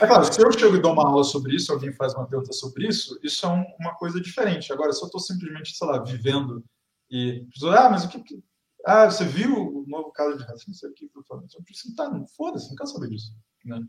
É 0.00 0.06
claro, 0.06 0.24
se 0.24 0.42
eu 0.42 0.52
chego 0.52 0.76
e 0.76 0.80
dou 0.80 0.92
uma 0.92 1.06
aula 1.06 1.24
sobre 1.24 1.54
isso, 1.54 1.72
alguém 1.72 1.92
faz 1.92 2.14
uma 2.14 2.26
pergunta 2.26 2.52
sobre 2.52 2.88
isso, 2.88 3.18
isso 3.22 3.46
é 3.46 3.48
um, 3.48 3.64
uma 3.78 3.94
coisa 3.94 4.20
diferente. 4.20 4.72
Agora, 4.72 4.92
se 4.92 5.02
eu 5.02 5.06
estou 5.06 5.20
simplesmente, 5.20 5.74
sei 5.74 5.86
lá, 5.86 6.02
vivendo 6.02 6.62
e. 7.10 7.46
Ah, 7.78 7.88
mas 7.88 8.04
o 8.04 8.08
que. 8.08 8.42
Ah, 8.84 9.10
você 9.10 9.24
viu 9.24 9.54
o 9.54 9.84
novo 9.86 10.10
caso 10.12 10.36
de 10.36 10.44
racismo? 10.44 10.68
Não 10.68 10.74
sei 10.74 10.90
o 10.90 10.94
que 10.94 11.10
eu. 11.14 11.24
Você 11.24 11.94
tá, 11.94 12.10
foda-se, 12.36 12.68
não 12.68 12.76
quero 12.76 12.90
saber 12.90 13.08
disso. 13.08 13.32
Né? 13.64 13.80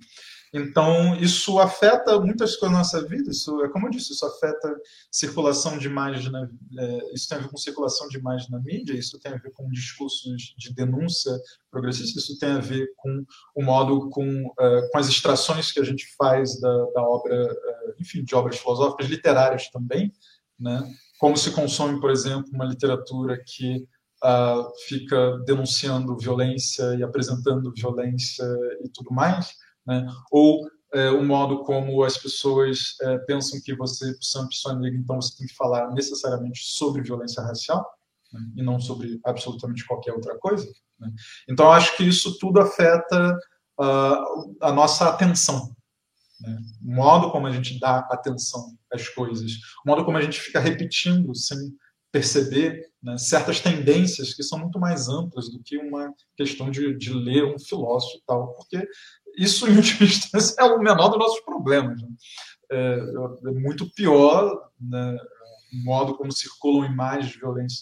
Então, 0.54 1.16
isso 1.16 1.60
afeta 1.60 2.20
muitas 2.20 2.56
coisas 2.56 2.72
na 2.72 2.80
nossa 2.80 3.08
vida. 3.08 3.32
Isso, 3.32 3.64
é 3.64 3.70
como 3.70 3.88
eu 3.88 3.92
disse, 3.92 4.14
isso 4.14 4.26
afeta 4.26 4.76
circulação 5.12 5.78
de 5.78 5.88
imagens, 5.88 6.32
na, 6.32 6.48
é, 6.78 7.14
isso 7.14 7.28
tem 7.28 7.38
a 7.38 7.42
ver 7.42 7.50
com 7.50 7.58
circulação 7.58 8.08
de 8.08 8.18
imagens 8.18 8.50
na 8.50 8.60
mídia, 8.60 8.94
isso 8.94 9.20
tem 9.20 9.34
a 9.34 9.38
ver 9.38 9.52
com 9.52 9.68
discursos 9.70 10.54
de 10.58 10.74
denúncia 10.74 11.32
progressista, 11.72 12.20
isso 12.20 12.38
tem 12.38 12.52
a 12.52 12.60
ver 12.60 12.88
com 12.98 13.26
o 13.56 13.64
modo, 13.64 14.10
com, 14.10 14.46
uh, 14.46 14.90
com 14.92 14.98
as 14.98 15.08
extrações 15.08 15.72
que 15.72 15.80
a 15.80 15.84
gente 15.84 16.06
faz 16.16 16.60
da, 16.60 16.86
da 16.94 17.02
obra, 17.02 17.52
uh, 17.52 17.96
enfim, 18.00 18.24
de 18.24 18.36
obras 18.36 18.60
filosóficas, 18.60 19.08
literárias 19.08 19.70
também, 19.70 20.14
né? 20.60 20.84
como 21.18 21.38
se 21.38 21.52
consome, 21.52 22.00
por 22.00 22.12
exemplo, 22.12 22.52
uma 22.54 22.66
literatura 22.66 23.42
que 23.44 23.88
Uh, 24.24 24.72
fica 24.88 25.38
denunciando 25.46 26.18
violência 26.18 26.96
e 26.96 27.04
apresentando 27.04 27.74
violência 27.76 28.46
e 28.82 28.88
tudo 28.88 29.12
mais, 29.12 29.54
né? 29.86 30.08
ou 30.32 30.66
é, 30.94 31.10
o 31.10 31.24
modo 31.24 31.64
como 31.64 32.04
as 32.04 32.18
pessoas 32.18 32.96
é, 33.02 33.18
pensam 33.20 33.60
que 33.64 33.76
você, 33.76 34.14
por 34.14 34.24
ser 34.24 34.40
uma 34.40 34.50
pessoa 34.50 34.76
negra, 34.76 35.00
então 35.00 35.20
você 35.20 35.36
tem 35.38 35.48
que 35.48 35.56
falar 35.56 35.92
necessariamente 35.92 36.62
sobre 36.64 37.02
violência 37.02 37.42
racial 37.42 37.84
né? 38.32 38.40
e 38.58 38.64
não 38.64 38.80
sobre 38.80 39.20
absolutamente 39.26 39.86
qualquer 39.86 40.14
outra 40.14 40.38
coisa. 40.38 40.72
Né? 41.00 41.12
Então, 41.50 41.72
acho 41.72 41.98
que 41.98 42.04
isso 42.04 42.38
tudo 42.38 42.62
afeta 42.62 43.36
uh, 43.80 44.56
a 44.62 44.72
nossa 44.72 45.10
atenção. 45.10 45.76
Né? 46.40 46.60
O 46.84 46.94
modo 46.94 47.32
como 47.32 47.48
a 47.48 47.52
gente 47.52 47.80
dá 47.80 48.00
atenção 48.12 48.78
às 48.92 49.10
coisas, 49.10 49.52
o 49.84 49.90
modo 49.90 50.06
como 50.06 50.18
a 50.18 50.22
gente 50.22 50.40
fica 50.40 50.60
repetindo 50.60 51.34
sem 51.36 51.58
perceber 52.14 52.92
né, 53.02 53.18
certas 53.18 53.60
tendências 53.60 54.36
que 54.36 54.44
são 54.44 54.60
muito 54.60 54.80
mais 54.80 55.10
amplas 55.10 55.50
do 55.50 55.60
que 55.64 55.80
uma 55.80 56.14
questão 56.38 56.70
de, 56.70 56.96
de 56.96 57.12
ler 57.12 57.44
um 57.44 57.58
filósofo 57.58 58.18
e 58.18 58.22
tal, 58.26 58.54
porque 58.54 58.88
isso, 59.36 59.68
em 59.68 59.76
última 59.76 60.06
instância, 60.08 60.56
é 60.60 60.64
o 60.64 60.78
menor 60.80 61.10
dos 61.10 61.18
nossos 61.18 61.40
problemas. 61.42 62.00
Né? 62.00 62.08
É, 62.72 63.00
é, 63.48 63.52
muito 63.52 63.92
pior 63.94 64.70
né, 64.80 65.18
o 65.74 65.84
modo 65.84 66.16
como 66.16 66.32
circulam 66.32 66.86
imagens 66.86 67.36
violentas 67.36 67.82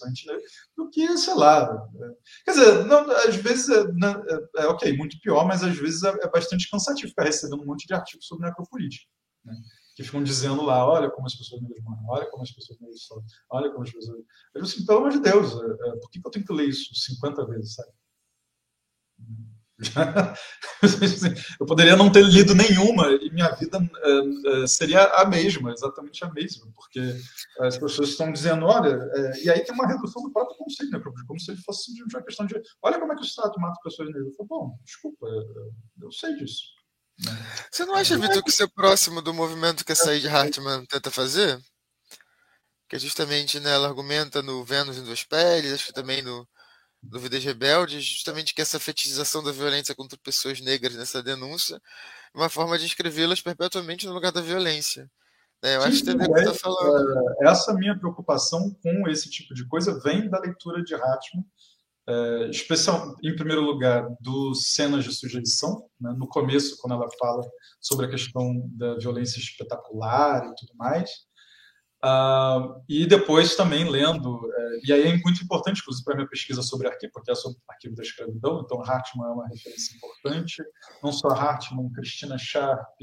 do 0.77 0.89
que, 0.89 1.17
sei 1.17 1.35
lá. 1.35 1.85
É, 1.93 2.07
quer 2.45 2.51
dizer, 2.51 2.85
não, 2.85 3.11
às 3.11 3.35
vezes 3.35 3.67
é, 3.67 3.83
né, 3.91 4.23
é, 4.55 4.63
é, 4.63 4.67
ok, 4.67 4.95
muito 4.95 5.19
pior, 5.19 5.45
mas 5.45 5.61
às 5.61 5.77
vezes 5.77 6.03
é, 6.03 6.09
é, 6.09 6.29
bastante 6.29 6.69
cansativo 6.69 7.09
ficar 7.09 7.25
recebendo 7.25 7.61
um 7.61 7.65
monte 7.65 7.85
de 7.85 7.93
artigos 7.93 8.25
sobre 8.25 8.47
necropolítica. 8.47 9.05
Né? 9.43 9.53
Que 9.95 10.03
ficam 10.03 10.23
dizendo 10.23 10.63
lá, 10.63 10.87
olha 10.87 11.09
como 11.09 11.27
as 11.27 11.35
pessoas 11.35 11.61
negras 11.61 11.83
morrem, 11.83 12.05
olha 12.07 12.25
como 12.29 12.43
as 12.43 12.51
pessoas 12.51 12.79
negras 12.79 13.01
sofrem, 13.03 13.25
olha 13.49 13.71
como 13.71 13.83
as 13.83 13.91
pessoas. 13.91 14.23
Eu 14.53 14.61
assim, 14.63 14.85
pelo 14.85 14.99
amor 14.99 15.11
de 15.11 15.19
Deus, 15.19 15.51
por 15.53 16.09
que 16.11 16.21
eu 16.23 16.31
tenho 16.31 16.45
que 16.45 16.53
ler 16.53 16.69
isso 16.69 16.93
50 16.95 17.45
vezes, 17.45 17.75
sabe? 17.75 17.91
eu 21.59 21.65
poderia 21.65 21.95
não 21.95 22.11
ter 22.11 22.23
lido 22.23 22.53
nenhuma 22.53 23.07
e 23.13 23.31
minha 23.31 23.49
vida 23.55 23.79
uh, 23.79 24.67
seria 24.67 25.03
a 25.05 25.25
mesma, 25.25 25.71
exatamente 25.71 26.23
a 26.23 26.31
mesma, 26.31 26.67
porque 26.75 26.99
as 27.59 27.77
pessoas 27.77 28.09
estão 28.09 28.31
dizendo, 28.31 28.65
olha, 28.65 28.99
e 29.43 29.49
aí 29.49 29.61
tem 29.61 29.73
uma 29.73 29.87
redução 29.87 30.21
do 30.21 30.31
próprio 30.31 30.57
conceito, 30.57 30.91
né, 30.91 31.01
como 31.27 31.39
se 31.39 31.55
fosse 31.57 31.85
simplesmente 31.85 32.15
uma 32.15 32.23
questão 32.23 32.45
de, 32.45 32.61
olha 32.81 32.99
como 32.99 33.11
é 33.11 33.15
que 33.15 33.23
o 33.23 33.25
Estado 33.25 33.59
mata 33.59 33.79
pessoas 33.83 34.09
negras. 34.09 34.27
Eu 34.27 34.33
falo, 34.35 34.49
bom, 34.49 34.79
desculpa, 34.83 35.27
eu 36.01 36.11
sei 36.11 36.35
disso. 36.35 36.80
Você 37.71 37.85
não 37.85 37.95
acha, 37.95 38.17
Vitor, 38.17 38.43
que 38.43 38.49
o 38.49 38.53
seu 38.53 38.69
próximo 38.69 39.21
do 39.21 39.33
movimento 39.33 39.85
que 39.85 39.91
a 39.91 39.95
Said 39.95 40.27
Hartman 40.27 40.85
tenta 40.85 41.11
fazer? 41.11 41.59
Que 42.89 42.95
é 42.95 42.99
justamente, 42.99 43.59
né, 43.59 43.71
ela 43.73 43.87
argumenta 43.87 44.41
no 44.41 44.63
Vênus 44.65 44.97
em 44.97 45.03
duas 45.03 45.23
peles, 45.23 45.73
acho 45.73 45.87
que 45.87 45.93
também 45.93 46.21
no 46.21 46.47
do 47.03 47.19
Vidas 47.19 47.43
Rebeldes, 47.43 48.03
justamente 48.03 48.53
que 48.53 48.61
essa 48.61 48.79
fetichização 48.79 49.43
da 49.43 49.51
violência 49.51 49.95
contra 49.95 50.19
pessoas 50.19 50.61
negras 50.61 50.95
nessa 50.95 51.23
denúncia 51.23 51.81
é 52.33 52.37
uma 52.37 52.49
forma 52.49 52.77
de 52.77 52.85
inscrevê-las 52.85 53.41
perpetuamente 53.41 54.05
no 54.05 54.13
lugar 54.13 54.31
da 54.31 54.41
violência. 54.41 55.09
É, 55.63 55.75
eu 55.75 55.83
acho 55.83 56.03
que 56.03 56.11
você 56.11 56.39
está 56.39 56.53
falando. 56.53 57.35
É, 57.41 57.49
essa 57.49 57.73
minha 57.73 57.97
preocupação 57.97 58.71
com 58.81 59.07
esse 59.07 59.29
tipo 59.29 59.53
de 59.53 59.67
coisa 59.67 59.99
vem 59.99 60.29
da 60.29 60.39
leitura 60.39 60.83
de 60.83 60.95
Hatman, 60.95 61.45
é, 62.11 62.49
especial, 62.49 63.15
em 63.23 63.33
primeiro 63.35 63.61
lugar, 63.61 64.05
dos 64.19 64.73
cenas 64.73 65.05
de 65.05 65.13
sujeição, 65.13 65.87
né, 65.99 66.13
no 66.17 66.27
começo, 66.27 66.77
quando 66.81 66.93
ela 66.93 67.07
fala 67.17 67.41
sobre 67.79 68.05
a 68.05 68.09
questão 68.09 68.69
da 68.73 68.95
violência 68.95 69.39
espetacular 69.39 70.45
e 70.45 70.55
tudo 70.55 70.75
mais, 70.75 71.09
uh, 72.03 72.83
e 72.89 73.05
depois 73.05 73.55
também 73.55 73.89
lendo, 73.89 74.41
é, 74.53 74.79
e 74.83 74.91
aí 74.91 75.03
é 75.03 75.17
muito 75.19 75.41
importante, 75.41 75.79
inclusive, 75.79 76.03
para 76.03 76.15
minha 76.15 76.27
pesquisa 76.27 76.61
sobre 76.61 76.89
arquivo, 76.89 77.13
porque 77.13 77.31
é 77.31 77.35
sobre 77.35 77.57
arquivo 77.69 77.95
da 77.95 78.03
escravidão, 78.03 78.61
então 78.61 78.81
Hartmann 78.81 79.29
é 79.29 79.33
uma 79.33 79.47
referência 79.47 79.95
importante, 79.95 80.61
não 81.01 81.13
só 81.13 81.29
Hartmann, 81.29 81.93
Cristina 81.93 82.37
Sharp, 82.37 82.99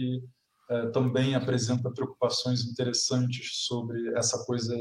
é, 0.70 0.86
também 0.90 1.35
apresenta 1.35 1.90
preocupações 1.90 2.66
interessantes 2.66 3.64
sobre 3.66 4.14
essa 4.18 4.44
coisa, 4.44 4.76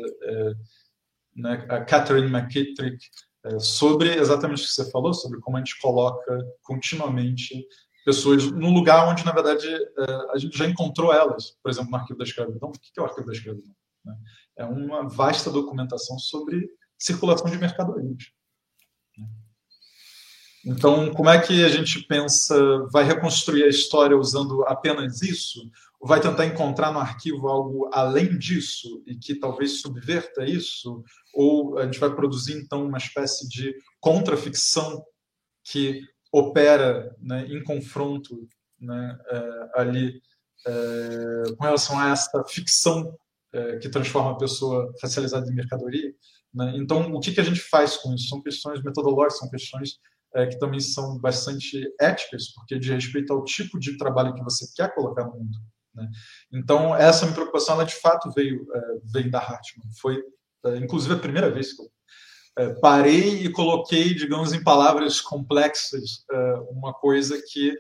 né, 1.34 1.66
a 1.70 1.86
Catherine 1.86 2.30
McKittrick, 2.30 2.98
é, 3.46 3.60
sobre 3.60 4.14
exatamente 4.16 4.64
o 4.64 4.66
que 4.66 4.72
você 4.72 4.90
falou, 4.92 5.14
sobre 5.14 5.40
como 5.40 5.58
a 5.58 5.60
gente 5.60 5.80
coloca 5.80 6.46
continuamente 6.64 7.66
pessoas 8.08 8.50
no 8.50 8.70
lugar 8.72 9.06
onde, 9.10 9.26
na 9.26 9.34
verdade, 9.34 9.68
a 10.32 10.38
gente 10.38 10.58
já 10.58 10.66
encontrou 10.66 11.14
elas. 11.14 11.58
Por 11.62 11.70
exemplo, 11.70 11.92
no 11.92 11.98
Arquivo 11.98 12.18
da 12.18 12.24
Escravidão. 12.24 12.70
O 12.70 12.72
que 12.72 12.98
é 12.98 13.02
o 13.02 13.06
Arquivo 13.06 13.28
da 13.28 13.34
Escravidão? 13.34 13.76
Né? 14.06 14.16
É 14.60 14.66
uma 14.66 15.10
vasta 15.10 15.52
documentação 15.52 16.18
sobre 16.18 16.70
circulação 16.98 17.52
de 17.52 17.58
mercadorias. 17.58 18.32
Então, 20.66 21.14
como 21.14 21.30
é 21.30 21.40
que 21.40 21.64
a 21.64 21.70
gente 21.70 22.02
pensa, 22.04 22.56
vai 22.92 23.04
reconstruir 23.04 23.64
a 23.64 23.70
história 23.70 24.18
usando 24.18 24.64
apenas 24.64 25.22
isso? 25.22 25.62
Vai 26.02 26.22
tentar 26.22 26.45
encontrar 26.45 26.91
no 26.91 26.99
arquivo 26.99 27.48
algo 27.48 27.90
além 27.91 28.38
disso 28.38 29.03
e 29.07 29.15
que 29.15 29.40
talvez 29.40 29.82
subverta 29.82 30.45
isso? 30.45 31.03
Ou 31.34 31.80
a 31.80 31.86
gente 31.86 31.99
vai 31.99 32.14
produzir, 32.14 32.53
então, 32.53 32.86
uma 32.86 32.99
espécie 32.99 33.48
de 33.49 33.74
contraficção 33.99 35.03
que 35.64 36.02
opera 36.32 37.15
né, 37.19 37.48
em 37.48 37.64
confronto 37.64 38.48
né, 38.80 39.18
é, 39.28 39.69
ali 39.76 40.22
é, 40.65 41.53
com 41.57 41.64
relação 41.64 41.99
a 41.99 42.10
essa 42.11 42.44
ficção 42.45 43.18
é, 43.53 43.78
que 43.78 43.90
transforma 43.90 44.32
a 44.32 44.38
pessoa 44.38 44.94
racializada 45.02 45.49
em 45.49 45.56
mercadoria? 45.56 46.14
Né? 46.53 46.74
Então, 46.76 47.11
o 47.11 47.19
que, 47.19 47.32
que 47.32 47.41
a 47.41 47.44
gente 47.44 47.60
faz 47.60 47.98
com 47.98 48.14
isso? 48.14 48.28
São 48.30 48.41
questões 48.41 48.84
metodológicas, 48.84 49.40
são 49.40 49.49
questões 49.49 49.99
que 50.52 50.60
também 50.60 50.80
são 50.80 51.18
bastante 51.18 51.82
éticas, 51.99 52.53
porque 52.53 52.78
de 52.78 52.94
respeito 52.94 53.34
ao 53.34 53.44
tipo 53.44 53.80
de 53.80 53.98
trabalho 53.98 54.36
que 54.36 54.44
você 54.44 54.68
quer 54.76 54.94
colocar 54.94 55.24
no 55.24 55.32
mundo. 55.32 55.57
Né? 55.98 56.07
Então, 56.53 56.95
essa 56.95 57.26
minha 57.26 57.34
preocupação, 57.34 57.76
ela 57.76 57.86
de 57.86 57.95
fato 57.95 58.32
veio, 58.32 58.65
é, 58.72 58.82
veio 59.11 59.32
da 59.32 59.40
Hartmann. 59.40 59.90
Foi, 59.99 60.22
é, 60.65 60.78
inclusive, 60.78 61.15
a 61.15 61.19
primeira 61.19 61.49
vez 61.49 61.74
que 61.74 61.82
eu 61.82 61.90
é, 62.60 62.74
parei 62.76 63.44
e 63.44 63.52
coloquei, 63.52 64.14
digamos, 64.14 64.53
em 64.53 64.64
palavras 64.64 65.19
complexas, 65.19 66.26
uma 66.72 66.94
coisa 66.94 67.40
que 67.52 67.76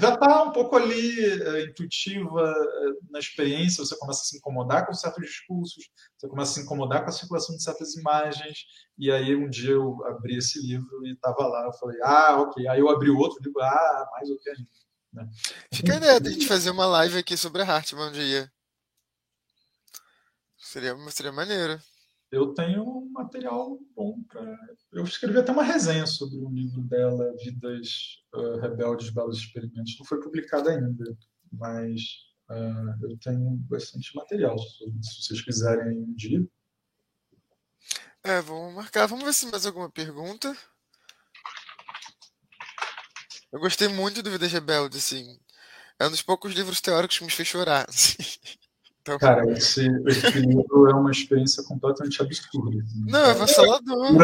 já 0.00 0.14
está 0.14 0.42
um 0.42 0.50
pouco 0.50 0.76
ali 0.76 1.14
intuitiva 1.68 2.54
na 3.10 3.18
experiência, 3.18 3.84
você 3.84 3.96
começa 3.98 4.22
a 4.22 4.24
se 4.24 4.38
incomodar 4.38 4.86
com 4.86 4.94
certos 4.94 5.24
discursos, 5.24 5.84
você 6.16 6.26
começa 6.26 6.52
a 6.52 6.54
se 6.54 6.60
incomodar 6.62 7.02
com 7.04 7.10
a 7.10 7.12
circulação 7.12 7.54
de 7.54 7.62
certas 7.62 7.94
imagens, 7.96 8.64
e 8.98 9.12
aí 9.12 9.36
um 9.36 9.48
dia 9.48 9.72
eu 9.72 10.04
abri 10.06 10.38
esse 10.38 10.58
livro 10.66 11.06
e 11.06 11.12
estava 11.12 11.46
lá, 11.46 11.66
eu 11.66 11.72
falei, 11.74 11.98
ah, 12.02 12.40
ok, 12.40 12.66
aí 12.66 12.80
eu 12.80 12.88
abri 12.88 13.10
outro 13.10 13.38
livro, 13.44 13.60
ah, 13.60 14.08
mais 14.12 14.30
ok 14.30 14.52
ainda. 14.52 14.70
Né? 15.16 15.28
Fica 15.72 15.94
a 15.94 15.96
ideia 15.96 16.20
de 16.20 16.28
a 16.28 16.32
gente 16.32 16.46
fazer 16.46 16.70
uma 16.70 16.86
live 16.86 17.18
aqui 17.18 17.36
sobre 17.36 17.62
a 17.62 17.64
Hartmann 17.64 18.10
um 18.10 18.12
dia. 18.12 18.50
Seria, 20.56 20.96
seria 21.10 21.32
maneiro 21.32 21.80
eu 22.30 22.52
tenho 22.54 22.82
um 22.82 23.10
material 23.10 23.78
bom 23.94 24.20
para. 24.24 24.56
Eu 24.92 25.04
escrevi 25.04 25.38
até 25.38 25.52
uma 25.52 25.62
resenha 25.62 26.06
sobre 26.06 26.38
o 26.38 26.50
livro 26.50 26.82
dela, 26.82 27.34
Vidas 27.42 28.22
uh, 28.34 28.58
Rebeldes, 28.60 29.10
Belos 29.10 29.38
Experimentos. 29.38 29.96
Não 29.98 30.06
foi 30.06 30.20
publicado 30.20 30.68
ainda, 30.68 31.16
mas 31.52 32.00
uh, 32.50 33.08
eu 33.08 33.16
tenho 33.18 33.56
bastante 33.68 34.14
material 34.14 34.58
se 34.58 35.22
vocês 35.22 35.42
quiserem 35.42 35.98
um 35.98 36.14
dia. 36.14 36.46
É, 38.22 38.40
vamos 38.40 38.74
marcar. 38.74 39.06
Vamos 39.06 39.24
ver 39.24 39.32
se 39.32 39.46
mais 39.46 39.64
alguma 39.64 39.90
pergunta. 39.90 40.56
Eu 43.52 43.60
gostei 43.60 43.88
muito 43.88 44.22
do 44.22 44.30
Vidas 44.30 44.52
Rebeldes, 44.52 45.04
assim. 45.04 45.38
É 45.98 46.06
um 46.06 46.10
dos 46.10 46.22
poucos 46.22 46.52
livros 46.52 46.80
teóricos 46.80 47.18
que 47.18 47.24
me 47.24 47.30
fez 47.30 47.48
chorar. 47.48 47.86
Assim. 47.88 48.16
Então, 49.00 49.18
Cara, 49.18 49.48
esse, 49.52 49.86
esse 50.08 50.40
livro 50.40 50.90
é 50.90 50.94
uma 50.94 51.12
experiência 51.12 51.62
completamente 51.62 52.20
absurda. 52.20 52.82
Assim. 52.82 53.04
Não, 53.06 53.20
é 53.20 53.30
avassalador. 53.30 54.14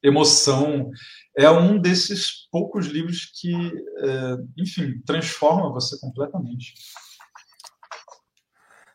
Emoção. 0.00 0.90
É 1.36 1.50
um 1.50 1.78
desses 1.80 2.48
poucos 2.50 2.86
livros 2.86 3.32
que, 3.40 3.52
é, 3.52 4.36
enfim, 4.56 5.00
transforma 5.04 5.72
você 5.72 5.98
completamente. 5.98 6.74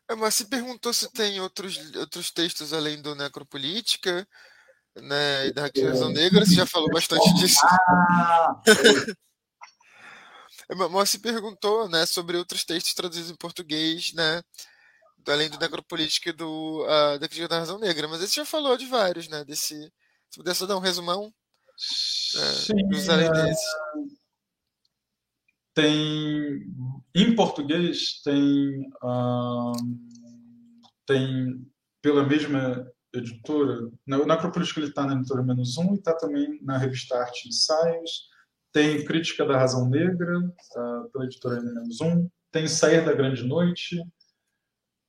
É, 0.09 0.15
mas 0.15 0.35
se 0.35 0.45
perguntou 0.45 0.93
se 0.93 1.11
tem 1.11 1.41
outros, 1.41 1.77
outros 1.95 2.31
textos 2.31 2.71
além 2.71 3.01
do 3.01 3.13
Necropolítica 3.13 4.25
né, 5.01 5.47
e 5.47 5.53
da 5.53 5.63
Razão 5.63 6.09
Negra, 6.09 6.45
você 6.45 6.55
já 6.55 6.65
falou 6.65 6.89
bastante 6.89 7.33
disso. 7.35 7.59
Ah, 7.65 8.61
mas 10.91 11.09
se 11.09 11.19
perguntou 11.19 11.89
né, 11.89 12.05
sobre 12.05 12.37
outros 12.37 12.63
textos 12.63 12.93
traduzidos 12.93 13.31
em 13.31 13.35
português, 13.35 14.13
né? 14.13 14.41
além 15.31 15.49
do 15.49 15.59
necropolítica 15.59 16.29
e 16.29 16.33
do, 16.33 16.83
uh, 16.83 17.19
da 17.19 17.27
crítica 17.27 17.47
da 17.47 17.59
razão 17.59 17.79
negra. 17.79 18.07
Mas 18.07 18.21
você 18.21 18.27
já 18.27 18.45
falou 18.45 18.77
de 18.77 18.85
vários, 18.85 19.27
né? 19.27 19.43
Desse, 19.43 19.75
se 20.29 20.37
pudesse 20.37 20.65
dar 20.65 20.77
um 20.77 20.81
resumão 20.81 21.33
é, 22.35 22.51
Sim, 22.53 22.73
é... 22.73 23.53
Tem 25.73 26.65
em 27.13 27.35
português 27.35 28.19
tem 28.23 28.89
tem 31.05 31.71
pela 32.01 32.25
mesma 32.25 32.91
editora, 33.19 33.89
na, 34.05 34.25
Necropolítica 34.25 34.79
ele 34.79 34.89
está 34.89 35.05
na 35.05 35.13
editora 35.13 35.43
Menos 35.43 35.77
Um 35.77 35.93
e 35.93 35.97
está 35.97 36.13
também 36.13 36.59
na 36.63 36.77
revista 36.77 37.17
Arte 37.17 37.45
e 37.45 37.49
Ensaios. 37.49 38.29
Tem 38.71 39.03
Crítica 39.05 39.45
da 39.45 39.57
Razão 39.57 39.89
Negra, 39.89 40.41
tá, 40.73 41.05
pela 41.11 41.25
editora 41.25 41.61
Menos 41.61 42.01
Um. 42.01 42.29
Tem 42.51 42.67
Sair 42.67 43.05
da 43.05 43.13
Grande 43.13 43.43
Noite, 43.43 43.99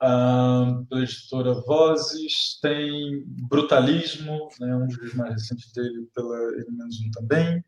uh, 0.02 0.86
pela 0.86 1.02
editora 1.02 1.54
Vozes, 1.54 2.58
tem 2.60 3.24
Brutalismo, 3.26 4.48
né, 4.60 4.74
um 4.74 4.86
dos 4.86 5.14
mais 5.14 5.34
recentes 5.34 5.72
dele, 5.72 6.08
pela 6.14 6.36
Menos 6.70 7.00
Um 7.00 7.10
também. 7.12 7.64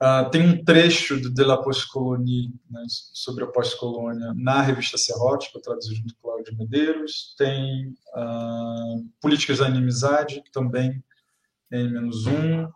Uh, 0.00 0.30
tem 0.30 0.42
um 0.42 0.64
trecho 0.64 1.20
do 1.20 1.28
De 1.28 1.42
la 1.42 1.56
Postcolonie, 1.56 2.54
né, 2.70 2.84
sobre 2.88 3.42
a 3.42 3.48
pós-colônia, 3.48 4.32
na 4.36 4.62
revista 4.62 4.96
Serrote, 4.96 5.50
que 5.50 5.58
eu 5.58 5.80
junto 5.82 6.14
com 6.14 6.28
Cláudio 6.28 6.56
Medeiros. 6.56 7.34
Tem 7.36 7.88
uh, 8.16 9.04
Políticas 9.20 9.58
da 9.58 9.68
Inimizade, 9.68 10.42
também 10.52 11.02
em 11.72 11.90
menos 11.90 12.26
um. 12.26 12.68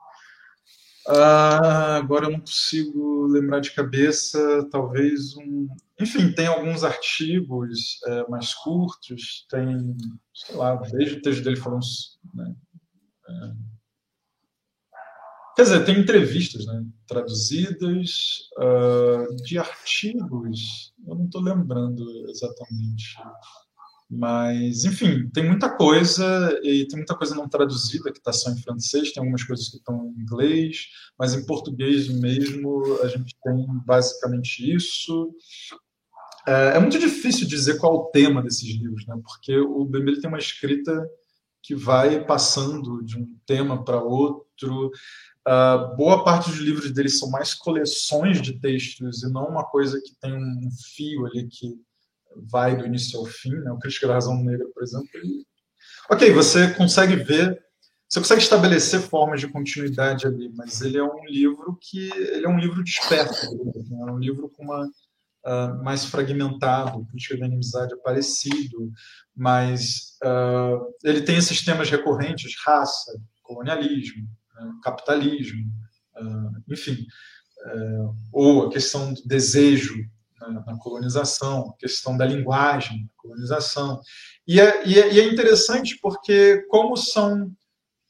Ah, 1.09 1.97
agora 1.97 2.27
eu 2.27 2.31
não 2.31 2.41
consigo 2.41 3.27
lembrar 3.27 3.61
de 3.61 3.73
cabeça, 3.73 4.69
talvez 4.71 5.37
um. 5.37 5.69
Enfim, 6.01 6.33
tem 6.33 6.47
alguns 6.47 6.85
artigos 6.85 8.01
é, 8.07 8.29
mais 8.29 8.55
curtos, 8.55 9.47
tem, 9.51 9.97
sei 10.33 10.57
lá, 10.57 10.77
desde 10.77 11.17
o 11.17 11.23
texto 11.23 11.43
dele 11.43 11.57
foram. 11.57 11.81
Né, 12.35 12.55
é... 13.29 13.53
Quer 15.55 15.63
dizer, 15.63 15.85
tem 15.85 15.99
entrevistas 15.99 16.65
né, 16.65 16.85
traduzidas 17.07 18.49
uh, 18.59 19.37
de 19.45 19.59
artigos, 19.59 20.95
eu 21.07 21.15
não 21.15 21.27
estou 21.27 21.43
lembrando 21.43 22.05
exatamente. 22.31 23.17
Mas, 24.15 24.85
enfim, 24.85 25.29
tem 25.31 25.47
muita 25.47 25.75
coisa 25.75 26.59
e 26.63 26.87
tem 26.87 26.99
muita 26.99 27.15
coisa 27.15 27.35
não 27.35 27.49
traduzida 27.49 28.13
que 28.13 28.19
está 28.19 28.33
só 28.33 28.51
em 28.51 28.61
francês, 28.61 29.11
tem 29.11 29.23
algumas 29.23 29.43
coisas 29.43 29.71
que 29.71 29.79
estão 29.79 30.07
em 30.07 30.21
inglês, 30.21 30.89
mas 31.19 31.33
em 31.33 31.47
português 31.47 32.09
mesmo 32.09 32.83
a 33.03 33.09
gente 33.09 33.35
tem 33.43 33.67
basicamente 33.87 34.71
isso. 34.71 35.35
É, 36.47 36.77
é 36.77 36.79
muito 36.79 36.99
difícil 36.99 37.47
dizer 37.47 37.79
qual 37.79 37.95
o 37.95 38.05
tema 38.11 38.43
desses 38.43 38.69
livros, 38.77 39.07
né? 39.07 39.17
porque 39.25 39.57
o 39.59 39.85
Bembe 39.87 40.21
tem 40.21 40.29
uma 40.29 40.39
escrita 40.39 41.09
que 41.63 41.75
vai 41.75 42.25
passando 42.25 43.03
de 43.05 43.17
um 43.17 43.27
tema 43.47 43.83
para 43.85 44.03
outro. 44.03 44.91
Uh, 45.47 45.97
boa 45.97 46.23
parte 46.23 46.51
dos 46.51 46.61
livros 46.61 46.93
dele 46.93 47.09
são 47.09 47.29
mais 47.29 47.53
coleções 47.53 48.41
de 48.41 48.61
textos 48.61 49.23
e 49.23 49.33
não 49.33 49.49
uma 49.49 49.65
coisa 49.65 50.01
que 50.01 50.15
tem 50.21 50.33
um 50.33 50.71
fio 50.95 51.27
ali 51.27 51.49
que 51.49 51.75
vai 52.51 52.77
do 52.77 52.87
início 52.87 53.19
ao 53.19 53.27
fim, 53.27 53.51
né? 53.51 53.73
o 53.73 53.79
Crítica 53.79 54.07
da 54.07 54.15
Razão 54.15 54.37
Negra, 54.43 54.67
por 54.73 54.83
exemplo. 54.83 55.09
Ele... 55.15 55.45
Ok, 56.11 56.33
você 56.33 56.73
consegue 56.75 57.17
ver 57.17 57.61
você 58.13 58.21
consegue 58.21 58.43
estabelecer 58.43 59.01
formas 59.01 59.41
de 59.41 59.49
continuidade 59.49 60.27
ali, 60.27 60.53
mas 60.55 60.83
ele 60.83 60.99
é 60.99 61.03
um 61.03 61.25
livro 61.25 61.79
que 61.81 62.11
ele 62.13 62.45
é 62.45 62.49
um 62.49 62.59
livro 62.59 62.85
disperso, 62.85 63.51
né? 63.57 63.73
é 63.91 64.13
um 64.13 64.19
livro 64.19 64.51
com 64.51 64.65
uma 64.65 64.85
uh, 64.85 65.83
mais 65.83 66.05
fragmentado, 66.05 67.07
política 67.07 67.39
da 67.39 67.47
inimizade 67.47 67.95
é 67.95 67.97
parecido, 67.97 68.93
mas 69.35 70.19
uh, 70.23 70.95
ele 71.03 71.23
tem 71.23 71.37
esses 71.39 71.65
temas 71.65 71.89
recorrentes, 71.89 72.55
raça, 72.63 73.19
colonialismo? 73.43 74.29
Capitalismo, 74.83 75.71
uh, 76.17 76.73
enfim, 76.73 77.07
uh, 77.67 78.15
ou 78.33 78.67
a 78.67 78.71
questão 78.71 79.13
do 79.13 79.23
desejo 79.25 79.95
na, 80.41 80.65
na, 80.65 80.79
colonização, 80.79 81.71
a 81.71 81.77
questão 81.77 82.17
da 82.17 82.27
linguagem 82.27 83.03
na 83.03 83.11
colonização. 83.17 84.01
E 84.47 84.61
é, 84.61 84.87
e 84.87 84.99
é, 84.99 85.19
é 85.19 85.33
interessante 85.33 85.99
porque 86.01 86.67
como 86.69 86.97
são 86.97 87.53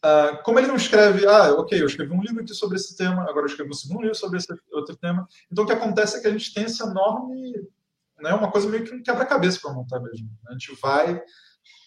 Uh, 0.04 0.42
como 0.42 0.58
ele 0.58 0.66
não 0.66 0.74
escreve, 0.74 1.24
ah, 1.28 1.52
ok, 1.52 1.80
eu 1.80 1.86
escrevi 1.86 2.12
um 2.12 2.20
livro 2.20 2.42
aqui 2.42 2.52
sobre 2.52 2.74
esse 2.74 2.96
tema, 2.96 3.22
agora 3.22 3.42
eu 3.42 3.46
escrevi 3.46 3.70
um 3.70 3.74
segundo 3.74 4.00
livro 4.00 4.16
sobre 4.16 4.36
esse 4.36 4.52
outro 4.72 4.96
tema. 4.96 5.28
Então, 5.48 5.62
o 5.62 5.66
que 5.66 5.72
acontece 5.72 6.16
é 6.16 6.20
que 6.20 6.26
a 6.26 6.30
gente 6.32 6.52
tem 6.52 6.64
essa 6.64 6.84
enorme, 6.90 7.52
né, 8.18 8.34
uma 8.34 8.50
coisa 8.50 8.68
meio 8.68 8.82
que 8.82 8.92
um 8.92 9.00
quebra-cabeça 9.00 9.60
para 9.62 9.72
montar 9.72 10.00
mesmo. 10.00 10.28
A 10.48 10.52
gente 10.54 10.76
vai, 10.82 11.22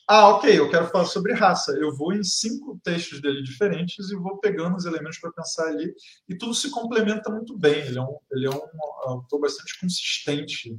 ah, 0.08 0.30
ok, 0.30 0.58
eu 0.58 0.70
quero 0.70 0.88
falar 0.88 1.06
sobre 1.06 1.34
raça. 1.34 1.72
Eu 1.74 1.96
vou 1.96 2.14
em 2.14 2.24
cinco 2.24 2.80
textos 2.84 3.22
dele 3.22 3.42
diferentes 3.42 4.10
e 4.10 4.16
vou 4.16 4.38
pegando 4.38 4.76
os 4.76 4.86
elementos 4.86 5.20
para 5.20 5.32
pensar 5.32 5.68
ali, 5.68 5.94
e 6.30 6.38
tudo 6.38 6.54
se 6.54 6.70
complementa 6.70 7.30
muito 7.30 7.58
bem. 7.58 7.80
Ele 7.80 7.98
é 7.98 8.02
um, 8.02 8.18
ele 8.32 8.46
é 8.46 8.50
um 8.50 9.10
autor 9.10 9.42
bastante 9.42 9.80
consistente 9.80 10.78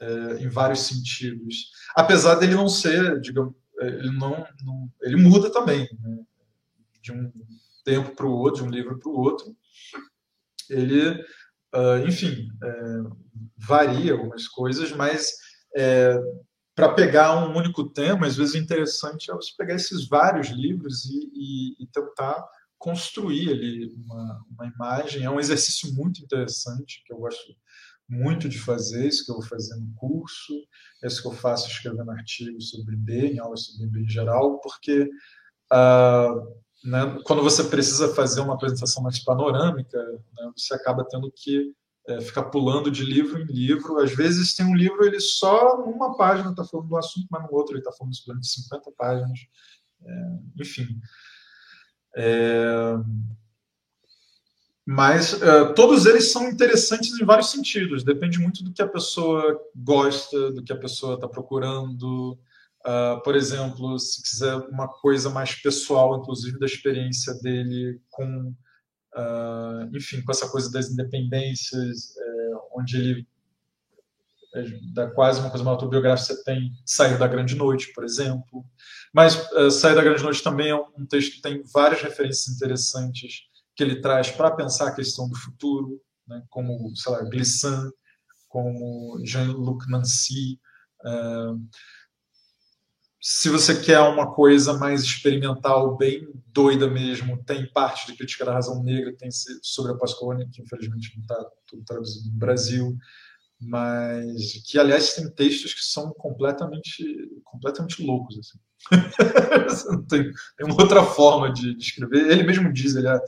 é, 0.00 0.42
em 0.42 0.48
vários 0.48 0.80
sentidos. 0.80 1.70
Apesar 1.96 2.36
dele 2.36 2.54
não 2.54 2.68
ser, 2.68 3.20
digamos, 3.20 3.54
ele 3.80 4.10
não, 4.10 4.46
não 4.64 4.90
ele 5.02 5.16
muda 5.16 5.52
também. 5.52 5.88
Né? 6.00 6.18
de 7.08 7.12
um 7.12 7.32
tempo 7.84 8.14
para 8.14 8.26
o 8.26 8.32
outro, 8.32 8.62
de 8.62 8.68
um 8.68 8.70
livro 8.70 8.98
para 8.98 9.10
o 9.10 9.18
outro, 9.18 9.56
ele, 10.68 11.10
uh, 11.74 12.06
enfim, 12.06 12.48
é, 12.62 12.72
varia 13.56 14.12
algumas 14.12 14.46
coisas, 14.46 14.92
mas 14.92 15.32
é, 15.74 16.18
para 16.78 16.94
pegar 16.94 17.36
um 17.44 17.56
único 17.56 17.90
tema, 17.90 18.28
às 18.28 18.36
vezes 18.36 18.54
é 18.54 18.58
interessante 18.58 19.32
é 19.32 19.34
você 19.34 19.50
pegar 19.58 19.74
esses 19.74 20.06
vários 20.06 20.46
livros 20.50 21.06
e, 21.06 21.28
e, 21.34 21.82
e 21.82 21.86
tentar 21.88 22.40
construir 22.78 23.50
ali 23.50 23.92
uma, 23.96 24.44
uma, 24.48 24.66
imagem. 24.68 25.24
É 25.24 25.30
um 25.30 25.40
exercício 25.40 25.92
muito 25.92 26.22
interessante 26.22 27.02
que 27.04 27.12
eu 27.12 27.18
gosto 27.18 27.52
muito 28.08 28.48
de 28.48 28.60
fazer, 28.60 29.08
isso 29.08 29.24
que 29.24 29.32
eu 29.32 29.40
vou 29.40 29.44
fazer 29.44 29.74
no 29.74 29.92
curso, 29.96 30.54
isso 31.02 31.20
que 31.20 31.26
eu 31.26 31.32
faço 31.32 31.68
escrevendo 31.68 32.12
artigos 32.12 32.70
sobre 32.70 32.94
B, 32.94 33.32
em 33.32 33.40
aulas 33.40 33.64
sobre 33.64 33.88
B 33.88 34.02
em 34.02 34.08
geral, 34.08 34.60
porque 34.60 35.10
uh, 35.72 36.58
né, 36.84 37.18
quando 37.24 37.42
você 37.42 37.64
precisa 37.64 38.14
fazer 38.14 38.40
uma 38.40 38.54
apresentação 38.54 39.02
mais 39.02 39.18
panorâmica, 39.18 39.98
né, 39.98 40.52
você 40.56 40.74
acaba 40.74 41.04
tendo 41.10 41.28
que 41.34 41.74
é, 42.08 42.20
ficar 42.20 42.44
pulando 42.44 42.90
de 42.90 43.04
livro 43.04 43.40
em 43.40 43.46
livro. 43.46 43.98
Às 43.98 44.14
vezes 44.14 44.54
tem 44.54 44.66
um 44.66 44.74
livro, 44.74 45.04
ele 45.04 45.20
só 45.20 45.78
numa 45.84 46.16
página 46.16 46.50
está 46.50 46.64
falando 46.64 46.88
do 46.88 46.96
assunto, 46.96 47.26
mas 47.30 47.42
no 47.42 47.54
outro 47.54 47.74
ele 47.74 47.80
está 47.80 47.92
falando 47.92 48.14
durante 48.26 48.46
50 48.48 48.90
páginas. 48.92 49.38
É, 50.04 50.38
enfim. 50.60 51.00
É, 52.16 52.94
mas 54.84 55.34
uh, 55.34 55.74
todos 55.74 56.06
eles 56.06 56.32
são 56.32 56.48
interessantes 56.48 57.20
em 57.20 57.24
vários 57.24 57.50
sentidos. 57.50 58.02
Depende 58.02 58.38
muito 58.38 58.64
do 58.64 58.72
que 58.72 58.80
a 58.80 58.88
pessoa 58.88 59.60
gosta, 59.76 60.50
do 60.52 60.64
que 60.64 60.72
a 60.72 60.78
pessoa 60.78 61.14
está 61.14 61.28
procurando, 61.28 62.38
Uh, 62.86 63.20
por 63.22 63.34
exemplo, 63.34 63.98
se 63.98 64.22
quiser 64.22 64.54
uma 64.70 64.88
coisa 64.88 65.28
mais 65.28 65.54
pessoal, 65.54 66.18
inclusive 66.18 66.58
da 66.58 66.66
experiência 66.66 67.34
dele 67.34 68.00
com, 68.08 68.54
uh, 69.16 69.96
enfim, 69.96 70.22
com 70.22 70.32
essa 70.32 70.48
coisa 70.48 70.70
das 70.70 70.90
independências, 70.90 72.16
é, 72.16 72.50
onde 72.74 72.96
ele 72.96 73.28
é, 74.54 74.64
dá 74.94 75.10
quase 75.10 75.40
uma 75.40 75.50
coisa 75.50 75.64
mais 75.64 75.74
autobiográfica, 75.74 76.34
você 76.34 76.44
tem 76.44 76.72
Sair 76.84 77.18
da 77.18 77.26
Grande 77.26 77.54
Noite, 77.54 77.92
por 77.92 78.04
exemplo. 78.04 78.64
Mas 79.12 79.50
uh, 79.52 79.70
Sair 79.70 79.94
da 79.94 80.02
Grande 80.02 80.22
Noite 80.22 80.42
também 80.42 80.70
é 80.70 80.74
um 80.74 81.06
texto 81.06 81.36
que 81.36 81.42
tem 81.42 81.62
várias 81.72 82.02
referências 82.02 82.54
interessantes 82.54 83.42
que 83.74 83.82
ele 83.82 84.00
traz 84.00 84.30
para 84.30 84.50
pensar 84.50 84.88
a 84.88 84.94
questão 84.94 85.28
do 85.28 85.36
futuro, 85.36 86.00
né, 86.26 86.42
como, 86.50 86.94
sei 86.96 87.12
lá, 87.12 87.22
Glissant, 87.22 87.90
como 88.48 89.20
Jean-Luc 89.24 89.88
Nancy, 89.88 90.58
uh, 91.04 91.60
se 93.20 93.48
você 93.48 93.80
quer 93.80 94.00
uma 94.00 94.32
coisa 94.32 94.74
mais 94.74 95.02
experimental, 95.02 95.96
bem 95.96 96.28
doida 96.52 96.88
mesmo, 96.88 97.42
tem 97.44 97.70
parte 97.72 98.06
de 98.06 98.16
Crítica 98.16 98.44
da 98.44 98.52
Razão 98.52 98.82
Negra, 98.82 99.14
tem 99.16 99.28
sobre 99.62 99.92
a 99.92 99.96
pós-colônia, 99.96 100.48
que 100.52 100.62
infelizmente 100.62 101.12
não 101.16 101.22
está 101.22 101.50
tudo 101.66 101.84
traduzido 101.84 102.30
no 102.30 102.38
Brasil, 102.38 102.96
mas 103.60 104.62
que, 104.66 104.78
aliás, 104.78 105.14
tem 105.14 105.28
textos 105.30 105.74
que 105.74 105.84
são 105.84 106.12
completamente, 106.12 107.04
completamente 107.44 108.04
loucos. 108.04 108.38
Assim. 108.38 108.58
tem, 110.08 110.30
tem 110.56 110.66
uma 110.66 110.80
outra 110.80 111.02
forma 111.04 111.52
de, 111.52 111.74
de, 111.74 111.84
escrever. 111.84 112.30
Ele 112.30 112.44
mesmo 112.44 112.72
diz, 112.72 112.94
ele 112.94 113.08
é, 113.08 113.20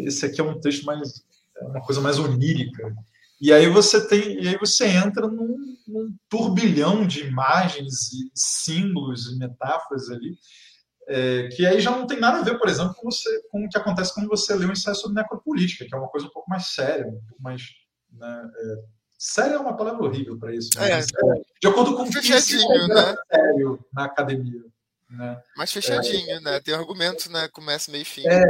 esse 0.00 0.26
aqui 0.26 0.40
é 0.40 0.44
um 0.44 0.60
texto 0.60 0.84
mais, 0.84 1.22
é 1.56 1.64
uma 1.64 1.82
coisa 1.82 2.00
mais 2.00 2.18
onírica, 2.18 2.92
e 3.40 3.52
aí 3.52 3.68
você 3.68 4.06
tem, 4.06 4.42
e 4.42 4.48
aí 4.48 4.58
você 4.58 4.86
entra 4.86 5.26
num, 5.26 5.56
num 5.88 6.14
turbilhão 6.28 7.06
de 7.06 7.26
imagens 7.26 8.12
e 8.12 8.30
símbolos 8.34 9.32
e 9.32 9.38
metáforas 9.38 10.10
ali, 10.10 10.36
é, 11.08 11.48
que 11.48 11.66
aí 11.66 11.80
já 11.80 11.90
não 11.90 12.06
tem 12.06 12.20
nada 12.20 12.38
a 12.38 12.42
ver, 12.42 12.58
por 12.58 12.68
exemplo, 12.68 12.94
com, 12.94 13.10
você, 13.10 13.28
com 13.50 13.64
o 13.64 13.68
que 13.68 13.78
acontece 13.78 14.14
quando 14.14 14.28
você 14.28 14.54
lê 14.54 14.66
um 14.66 14.72
ensaio 14.72 14.94
sobre 14.94 15.20
necropolítica, 15.20 15.86
que 15.86 15.94
é 15.94 15.98
uma 15.98 16.08
coisa 16.08 16.26
um 16.26 16.30
pouco 16.30 16.50
mais 16.50 16.66
séria, 16.66 17.06
um 17.06 17.20
pouco 17.28 17.42
mais. 17.42 17.62
Né, 18.12 18.50
é, 18.56 18.74
séria 19.18 19.54
é 19.54 19.58
uma 19.58 19.76
palavra 19.76 20.04
horrível 20.04 20.38
para 20.38 20.54
isso. 20.54 20.70
Né? 20.76 20.90
É, 20.90 20.98
é, 20.98 21.02
de 21.60 21.68
acordo 21.68 21.96
com 21.96 22.02
o 22.02 22.10
que 22.10 22.22
se 22.22 22.56
né? 22.88 23.16
sério 23.30 23.84
na 23.92 24.04
academia. 24.04 24.62
Né? 25.08 25.42
Mais 25.56 25.72
fechadinho, 25.72 26.30
é, 26.30 26.40
né? 26.40 26.60
Tem 26.60 26.74
argumentos, 26.74 27.26
né? 27.26 27.48
Começa 27.48 27.90
meio 27.90 28.04
fim. 28.04 28.22
É, 28.28 28.44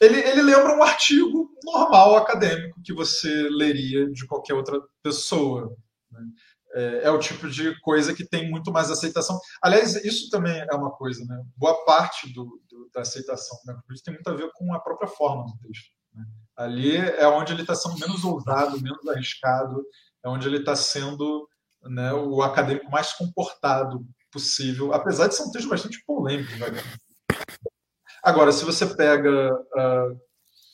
ele, 0.00 0.18
ele 0.18 0.42
lembra 0.42 0.76
um 0.76 0.82
artigo 0.82 1.50
normal 1.64 2.16
acadêmico 2.16 2.80
que 2.82 2.92
você 2.92 3.48
leria 3.50 4.10
de 4.10 4.26
qualquer 4.26 4.54
outra 4.54 4.80
pessoa. 5.02 5.76
Né? 6.10 6.20
É, 6.72 7.00
é, 7.04 7.10
o 7.10 7.18
tipo 7.18 7.48
de 7.48 7.78
coisa 7.80 8.14
que 8.14 8.26
tem 8.26 8.48
muito 8.48 8.72
mais 8.72 8.90
aceitação. 8.90 9.38
Aliás, 9.60 9.96
isso 10.04 10.30
também 10.30 10.56
é 10.56 10.74
uma 10.74 10.92
coisa, 10.92 11.24
né? 11.24 11.42
Boa 11.56 11.84
parte 11.84 12.32
do, 12.32 12.44
do 12.70 12.88
da 12.94 13.00
aceitação 13.02 13.58
né? 13.66 13.76
tem 14.04 14.14
muito 14.14 14.28
a 14.28 14.34
ver 14.34 14.50
com 14.54 14.72
a 14.72 14.80
própria 14.80 15.08
forma 15.08 15.44
do 15.44 15.58
texto. 15.58 15.90
Né? 16.14 16.24
Ali 16.56 16.96
é 16.96 17.26
onde 17.28 17.52
ele 17.52 17.62
está 17.62 17.74
sendo 17.74 17.98
menos 17.98 18.24
ousado, 18.24 18.80
menos 18.80 19.06
arriscado, 19.08 19.84
é 20.24 20.28
onde 20.28 20.46
ele 20.46 20.58
está 20.58 20.76
sendo 20.76 21.48
né, 21.82 22.12
o 22.12 22.42
acadêmico 22.42 22.90
mais 22.90 23.12
comportado 23.12 24.04
possível, 24.30 24.92
apesar 24.92 25.26
de 25.26 25.34
ser 25.34 25.42
um 25.42 25.50
texto 25.50 25.68
bastante 25.68 26.04
polêmico. 26.04 26.52
Né? 26.56 26.82
Agora, 28.22 28.52
se 28.52 28.64
você 28.64 28.86
pega 28.86 29.54
uh, 29.54 30.20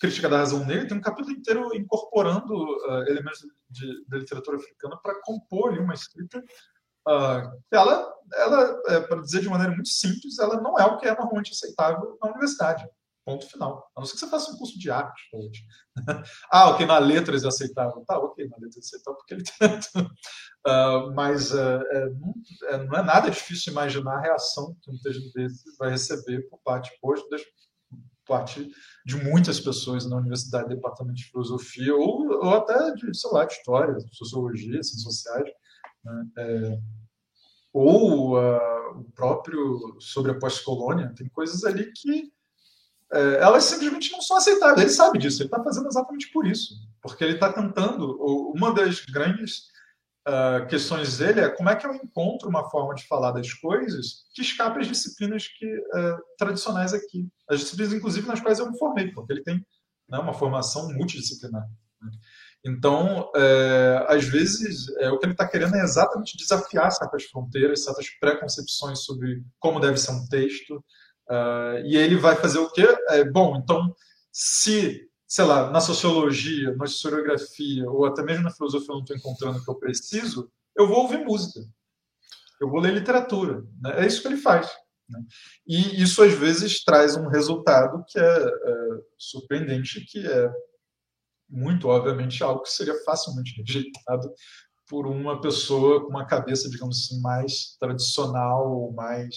Crítica 0.00 0.28
da 0.28 0.38
Razão 0.38 0.64
Negra, 0.64 0.88
tem 0.88 0.96
um 0.96 1.00
capítulo 1.00 1.34
inteiro 1.34 1.74
incorporando 1.74 2.54
uh, 2.54 3.02
elementos 3.08 3.40
de, 3.70 4.04
literatura 4.10 4.56
africana 4.56 4.98
para 5.02 5.20
compor 5.22 5.70
ali, 5.70 5.78
uma 5.78 5.94
escrita. 5.94 6.38
Uh, 7.08 7.62
ela, 7.70 8.12
ela 8.34 8.82
é, 8.88 9.00
para 9.00 9.22
dizer 9.22 9.40
de 9.40 9.48
maneira 9.48 9.72
muito 9.72 9.88
simples, 9.88 10.38
ela 10.38 10.60
não 10.60 10.78
é 10.78 10.84
o 10.84 10.98
que 10.98 11.06
é 11.06 11.14
normalmente 11.14 11.52
aceitável 11.52 12.18
na 12.20 12.30
universidade. 12.30 12.86
Ponto 13.26 13.50
final. 13.50 13.90
A 13.96 14.00
não 14.00 14.06
ser 14.06 14.12
que 14.12 14.20
você 14.20 14.30
faça 14.30 14.52
um 14.52 14.56
curso 14.56 14.78
de 14.78 14.88
arte. 14.88 15.20
ah, 16.48 16.70
ok, 16.70 16.86
na 16.86 16.98
letras 16.98 17.42
é 17.42 17.48
aceitável. 17.48 18.04
Tá, 18.06 18.16
ok, 18.20 18.46
na 18.48 18.56
letras 18.56 18.76
é 18.76 18.78
aceitável 18.78 19.18
porque 19.18 19.34
ele 19.34 19.42
tem. 19.42 20.06
Uh, 20.64 21.10
mas 21.12 21.50
uh, 21.50 21.82
é, 21.90 22.08
não, 22.10 22.34
é, 22.68 22.86
não, 22.86 22.96
é, 22.98 23.02
nada 23.02 23.28
difícil 23.28 23.72
imaginar 23.72 24.18
a 24.18 24.20
reação 24.20 24.76
que 24.80 24.92
um 24.92 24.98
texto 25.00 25.32
desse 25.32 25.76
vai 25.76 25.90
receber 25.90 26.48
por 26.48 26.60
parte, 26.60 26.96
por 27.00 27.16
parte 28.24 28.70
de 29.04 29.16
muitas 29.16 29.58
pessoas 29.58 30.08
na 30.08 30.18
universidade, 30.18 30.68
departamento 30.68 31.16
de 31.16 31.24
filosofia, 31.24 31.96
ou, 31.96 32.28
ou 32.30 32.54
até 32.54 32.94
de, 32.94 33.12
sei 33.12 33.30
lá, 33.32 33.44
de 33.44 33.54
história, 33.54 33.96
sociologia, 34.12 34.80
ciências 34.84 35.02
sociais. 35.02 35.50
Né? 36.04 36.26
É, 36.38 36.78
ou 37.72 38.38
uh, 38.38 39.00
o 39.00 39.04
próprio 39.16 40.00
sobre 40.00 40.30
a 40.30 40.38
pós-colônia, 40.38 41.12
tem 41.16 41.28
coisas 41.28 41.64
ali 41.64 41.92
que 41.92 42.32
é, 43.12 43.40
elas 43.40 43.64
simplesmente 43.64 44.10
não 44.12 44.20
são 44.20 44.36
aceitáveis. 44.36 44.80
Ele 44.80 44.90
sabe 44.90 45.18
disso, 45.18 45.42
ele 45.42 45.48
está 45.48 45.62
fazendo 45.62 45.86
exatamente 45.86 46.30
por 46.32 46.46
isso. 46.46 46.74
Porque 47.00 47.22
ele 47.22 47.34
está 47.34 47.52
tentando. 47.52 48.16
Uma 48.54 48.74
das 48.74 49.00
grandes 49.00 49.68
uh, 50.26 50.66
questões 50.68 51.18
dele 51.18 51.40
é 51.40 51.48
como 51.48 51.68
é 51.68 51.76
que 51.76 51.86
eu 51.86 51.94
encontro 51.94 52.48
uma 52.48 52.68
forma 52.68 52.94
de 52.94 53.06
falar 53.06 53.30
das 53.32 53.52
coisas 53.52 54.24
que 54.34 54.42
escape 54.42 54.80
as 54.80 54.88
disciplinas 54.88 55.46
que, 55.46 55.66
uh, 55.66 56.18
tradicionais 56.36 56.92
aqui. 56.92 57.28
As 57.48 57.60
disciplinas, 57.60 57.92
inclusive, 57.92 58.26
nas 58.26 58.40
quais 58.40 58.58
eu 58.58 58.70
me 58.70 58.78
formei, 58.78 59.12
porque 59.12 59.32
ele 59.32 59.44
tem 59.44 59.64
né, 60.08 60.18
uma 60.18 60.34
formação 60.34 60.92
multidisciplinar. 60.92 61.66
Né? 62.02 62.10
Então, 62.64 63.30
é, 63.36 64.04
às 64.08 64.24
vezes, 64.24 64.88
é, 64.98 65.08
o 65.10 65.18
que 65.18 65.26
ele 65.26 65.32
está 65.32 65.46
querendo 65.46 65.76
é 65.76 65.82
exatamente 65.82 66.36
desafiar 66.36 66.90
certas 66.90 67.22
fronteiras, 67.24 67.84
certas 67.84 68.08
preconcepções 68.18 69.04
sobre 69.04 69.44
como 69.60 69.78
deve 69.78 69.98
ser 69.98 70.10
um 70.10 70.26
texto, 70.26 70.84
Uh, 71.28 71.84
e 71.84 71.96
ele 71.96 72.16
vai 72.16 72.36
fazer 72.36 72.58
o 72.58 72.70
quê? 72.70 72.86
É, 73.08 73.24
bom, 73.24 73.56
então, 73.56 73.94
se, 74.32 75.08
sei 75.26 75.44
lá, 75.44 75.70
na 75.70 75.80
sociologia, 75.80 76.74
na 76.76 76.84
historiografia, 76.84 77.90
ou 77.90 78.06
até 78.06 78.22
mesmo 78.22 78.44
na 78.44 78.50
filosofia 78.50 78.88
eu 78.90 78.94
não 78.96 79.02
estou 79.02 79.16
encontrando 79.16 79.58
o 79.58 79.64
que 79.64 79.70
eu 79.70 79.74
preciso, 79.74 80.50
eu 80.76 80.86
vou 80.86 80.98
ouvir 80.98 81.24
música. 81.24 81.60
Eu 82.60 82.70
vou 82.70 82.80
ler 82.80 82.94
literatura. 82.94 83.62
Né? 83.80 84.02
É 84.02 84.06
isso 84.06 84.22
que 84.22 84.28
ele 84.28 84.36
faz. 84.36 84.70
Né? 85.08 85.20
E 85.66 86.02
isso, 86.02 86.22
às 86.22 86.32
vezes, 86.32 86.84
traz 86.84 87.16
um 87.16 87.28
resultado 87.28 88.04
que 88.08 88.18
é, 88.18 88.22
é 88.22 89.00
surpreendente, 89.18 90.04
que 90.04 90.26
é 90.26 90.52
muito, 91.48 91.88
obviamente, 91.88 92.42
algo 92.42 92.62
que 92.62 92.70
seria 92.70 92.94
facilmente 93.04 93.56
rejeitado 93.56 94.32
por 94.88 95.06
uma 95.06 95.40
pessoa 95.40 96.02
com 96.02 96.10
uma 96.10 96.26
cabeça, 96.26 96.68
digamos 96.70 97.04
assim, 97.04 97.20
mais 97.20 97.76
tradicional, 97.78 98.92
mais, 98.92 99.34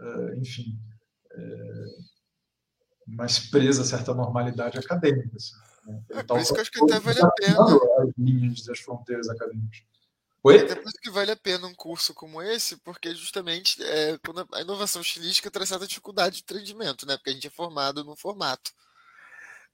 uh, 0.00 0.34
enfim, 0.38 0.78
mais 3.06 3.38
presa 3.38 3.82
a 3.82 3.84
certa 3.84 4.14
normalidade 4.14 4.78
acadêmica. 4.78 5.36
Assim, 5.36 5.54
né? 5.86 6.02
é, 6.10 6.22
por 6.22 6.40
isso 6.40 6.52
que 6.52 6.58
eu 6.58 6.62
acho 6.62 6.70
que 6.70 6.82
até 6.82 7.00
vale 7.00 7.20
a 7.20 7.30
pena. 7.30 7.58
As 7.64 8.10
linhas 8.16 8.64
das 8.64 8.78
fronteiras 8.80 9.28
acadêmicas. 9.28 9.82
Oi? 10.42 10.58
Até 10.58 10.74
por 10.74 10.88
isso 10.88 11.00
que 11.02 11.10
vale 11.10 11.30
a 11.30 11.36
pena 11.36 11.66
um 11.66 11.74
curso 11.74 12.14
como 12.14 12.40
esse, 12.40 12.76
porque 12.78 13.14
justamente 13.14 13.82
é, 13.82 14.18
a 14.52 14.60
inovação 14.62 15.02
estilística 15.02 15.50
traz 15.50 15.68
certa 15.68 15.86
dificuldade 15.86 16.36
de 16.36 16.42
entendimento, 16.42 17.06
né? 17.06 17.16
Porque 17.16 17.30
a 17.30 17.32
gente 17.34 17.46
é 17.46 17.50
formado 17.50 18.02
no 18.04 18.16
formato. 18.16 18.72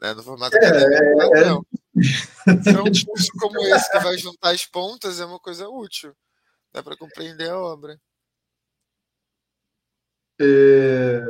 Né? 0.01 0.13
No 0.13 0.23
formato 0.25 0.57
é, 0.57 0.67
é, 0.67 0.69
é, 0.69 1.53
então, 2.49 2.83
um 2.85 3.05
curso 3.07 3.33
como 3.39 3.61
esse 3.67 3.91
que 3.91 3.99
vai 4.01 4.19
juntar 4.19 4.51
as 4.51 4.67
pontas 4.67 5.21
é 5.21 5.25
uma 5.25 5.39
coisa 5.39 5.69
útil. 5.69 6.15
Dá 6.73 6.83
para 6.83 6.97
compreender 6.97 7.49
a 7.49 7.59
obra. 7.59 7.99
É... 10.41 11.23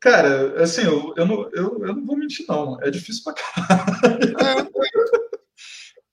Cara, 0.00 0.62
assim, 0.62 0.82
eu, 0.82 1.12
eu, 1.16 1.26
não, 1.26 1.50
eu, 1.52 1.84
eu 1.84 1.94
não 1.94 2.06
vou 2.06 2.16
mentir, 2.16 2.46
não. 2.48 2.80
É 2.82 2.90
difícil 2.90 3.22
pra 3.22 3.34
caralho. 3.34 4.34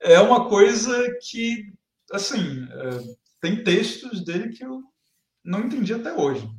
É. 0.02 0.14
é 0.16 0.20
uma 0.20 0.50
coisa 0.50 0.94
que, 1.22 1.72
assim, 2.12 2.68
é, 2.70 3.16
tem 3.40 3.64
textos 3.64 4.24
dele 4.26 4.50
que 4.50 4.64
eu 4.64 4.82
não 5.44 5.62
entendi 5.62 5.94
até 5.94 6.14
hoje. 6.14 6.50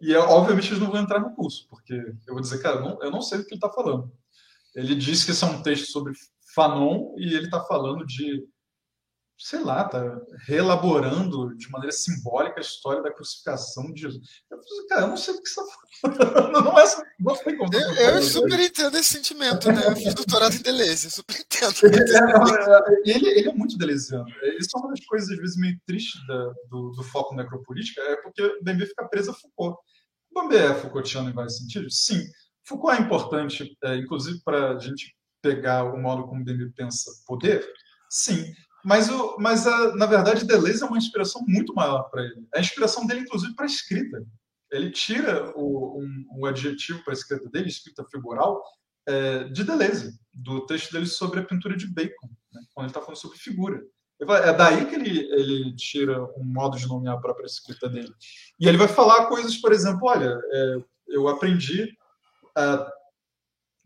E, 0.00 0.14
obviamente, 0.16 0.70
eles 0.70 0.80
não 0.80 0.90
vão 0.90 1.00
entrar 1.00 1.20
no 1.20 1.34
curso, 1.34 1.68
porque 1.68 1.94
eu 1.94 2.34
vou 2.34 2.40
dizer, 2.40 2.60
cara, 2.60 2.76
eu 2.76 2.82
não, 2.82 3.02
eu 3.02 3.10
não 3.10 3.22
sei 3.22 3.38
do 3.38 3.44
que 3.44 3.54
ele 3.54 3.58
está 3.58 3.70
falando. 3.70 4.10
Ele 4.74 4.94
diz 4.94 5.24
que 5.24 5.30
isso 5.30 5.44
é 5.44 5.48
um 5.48 5.62
texto 5.62 5.92
sobre 5.92 6.14
Fanon 6.54 7.14
e 7.16 7.34
ele 7.34 7.44
está 7.44 7.62
falando 7.64 8.04
de, 8.04 8.44
sei 9.42 9.60
lá, 9.60 9.84
tá 9.84 10.20
reelaborando 10.46 11.56
de 11.56 11.70
maneira 11.70 11.92
simbólica 11.92 12.58
a 12.58 12.60
história 12.60 13.02
da 13.02 13.10
crucificação 13.10 13.90
de 13.90 14.02
Jesus. 14.02 14.22
Eu 14.50 14.58
falei, 14.62 14.86
cara, 14.86 15.00
eu 15.02 15.08
não 15.08 15.16
sei 15.16 15.32
do 15.32 15.42
que 15.42 15.48
você 15.48 15.60
está 15.60 15.72
falando. 15.72 15.90
Não, 16.50 16.78
é, 16.78 16.84
não 17.18 17.36
tem 17.36 17.58
como. 17.58 17.74
Eu, 17.74 17.94
eu 17.94 18.22
super 18.22 18.58
entendo 18.58 18.96
esse 18.96 19.10
sentimento, 19.10 19.70
né? 19.70 19.86
Eu 19.86 19.96
fiz 19.96 20.14
doutorado 20.14 20.54
em 20.54 20.62
Deleuze, 20.62 21.10
super 21.10 21.36
entendo. 21.38 21.74
É, 21.84 23.00
ele, 23.10 23.28
ele 23.28 23.48
é 23.50 23.52
muito 23.52 23.76
deleuziano. 23.76 24.24
Isso 24.58 24.70
é 24.74 24.78
uma 24.78 24.88
das 24.88 25.04
coisas, 25.04 25.30
às 25.30 25.36
vezes, 25.36 25.56
meio 25.56 25.78
tristes 25.86 26.18
do, 26.70 26.90
do 26.92 27.02
foco 27.02 27.34
necropolítica, 27.34 28.00
é 28.00 28.16
porque 28.16 28.58
Bembe 28.62 28.86
fica 28.86 29.06
preso 29.08 29.30
a 29.30 29.34
Foucault. 29.34 29.78
Bembe 30.34 30.56
é 30.56 30.74
Foucaultiano 30.74 31.28
em 31.28 31.34
vários 31.34 31.58
sentidos? 31.58 32.04
Sim. 32.04 32.24
Foucault 32.64 32.98
é 32.98 33.04
importante, 33.04 33.76
é, 33.84 33.96
inclusive, 33.96 34.40
para 34.42 34.70
a 34.70 34.78
gente 34.78 35.14
pegar 35.42 35.84
o 35.84 35.98
modo 36.00 36.26
como 36.28 36.44
Deleuze 36.44 36.72
pensa 36.74 37.10
poder? 37.26 37.66
Sim. 38.08 38.44
Mas, 38.84 39.08
o, 39.08 39.36
mas 39.38 39.66
a, 39.66 39.94
na 39.96 40.06
verdade, 40.06 40.44
Deleuze 40.44 40.82
é 40.82 40.86
uma 40.86 40.98
inspiração 40.98 41.44
muito 41.46 41.74
maior 41.74 42.04
para 42.10 42.22
ele. 42.24 42.46
É 42.54 42.58
a 42.58 42.60
inspiração 42.60 43.06
dele, 43.06 43.20
inclusive, 43.20 43.54
para 43.54 43.64
a 43.64 43.68
escrita. 43.68 44.24
Ele 44.70 44.90
tira 44.90 45.52
o, 45.56 46.00
um, 46.00 46.26
um 46.38 46.46
adjetivo 46.46 47.02
para 47.04 47.12
a 47.12 47.16
escrita 47.16 47.48
dele, 47.48 47.68
escrita 47.68 48.04
figural, 48.04 48.62
é, 49.06 49.44
de 49.44 49.64
Deleuze, 49.64 50.18
do 50.32 50.64
texto 50.66 50.92
dele 50.92 51.06
sobre 51.06 51.40
a 51.40 51.44
pintura 51.44 51.76
de 51.76 51.86
Bacon, 51.86 52.28
né, 52.52 52.60
quando 52.72 52.84
ele 52.84 52.90
está 52.90 53.00
falando 53.00 53.16
sobre 53.16 53.38
figura. 53.38 53.82
É 54.20 54.52
daí 54.52 54.84
que 54.84 54.94
ele, 54.94 55.18
ele 55.32 55.74
tira 55.76 56.22
um 56.36 56.44
modo 56.44 56.76
de 56.76 56.86
nomear 56.86 57.16
a 57.16 57.20
própria 57.20 57.46
escrita 57.46 57.88
dele. 57.88 58.12
E 58.58 58.68
ele 58.68 58.76
vai 58.76 58.86
falar 58.86 59.26
coisas, 59.26 59.56
por 59.56 59.72
exemplo, 59.72 60.08
olha, 60.08 60.38
é, 60.52 60.76
eu 61.08 61.26
aprendi 61.26 61.84
uh, 62.56 62.99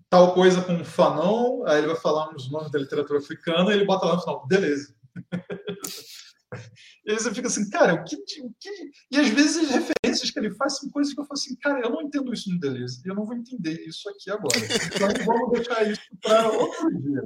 tal 0.09 0.35
coisa 0.35 0.63
com 0.63 0.85
Fanon, 0.85 1.65
aí 1.67 1.79
ele 1.79 1.89
vai 1.89 1.97
falar 1.97 2.31
uns 2.35 2.51
nomes 2.51 2.71
da 2.71 2.79
literatura 2.79 3.19
africana 3.19 3.71
e 3.71 3.75
ele 3.75 3.85
bota 3.85 4.07
lá 4.07 4.15
no 4.15 4.21
final, 4.21 4.47
beleza. 4.47 4.95
e 7.05 7.11
aí 7.11 7.19
você 7.19 7.35
fica 7.35 7.49
assim, 7.49 7.69
cara, 7.71 7.95
o 7.95 8.05
que, 8.05 8.17
o 8.17 8.55
que. 8.61 8.71
E 9.11 9.19
às 9.19 9.29
vezes 9.29 9.65
as 9.65 9.71
referências 9.71 10.31
que 10.31 10.39
ele 10.39 10.55
faz 10.55 10.79
são 10.79 10.91
coisas 10.91 11.13
que 11.13 11.21
eu 11.21 11.25
falo 11.25 11.39
assim, 11.39 11.57
cara, 11.57 11.81
eu 11.81 11.91
não 11.91 12.03
entendo 12.03 12.33
isso 12.33 12.51
no 12.51 12.59
Deleuze, 12.59 13.03
e 13.05 13.09
eu 13.09 13.15
não 13.15 13.27
vou 13.27 13.35
entender 13.35 13.81
isso 13.87 14.09
aqui 14.09 14.31
agora. 14.31 14.59
Então 14.59 15.25
vamos 15.27 15.53
deixar 15.53 15.83
isso 15.91 16.03
para 16.23 16.49
outro 16.51 16.91
dia. 17.01 17.23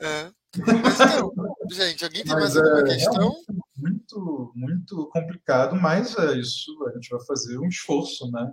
É. 0.00 0.30
Mas 0.82 1.00
então, 1.00 1.32
gente, 1.70 2.04
alguém 2.04 2.22
tem 2.22 2.32
mas 2.32 2.54
mais 2.54 2.56
alguma 2.56 2.80
é, 2.80 2.94
questão? 2.94 3.34
Muito, 3.76 4.52
muito 4.54 5.08
complicado, 5.08 5.74
mas 5.76 6.16
é 6.16 6.38
isso, 6.38 6.70
a 6.86 6.92
gente 6.92 7.10
vai 7.10 7.24
fazer 7.24 7.58
um 7.58 7.68
esforço, 7.68 8.30
né? 8.30 8.52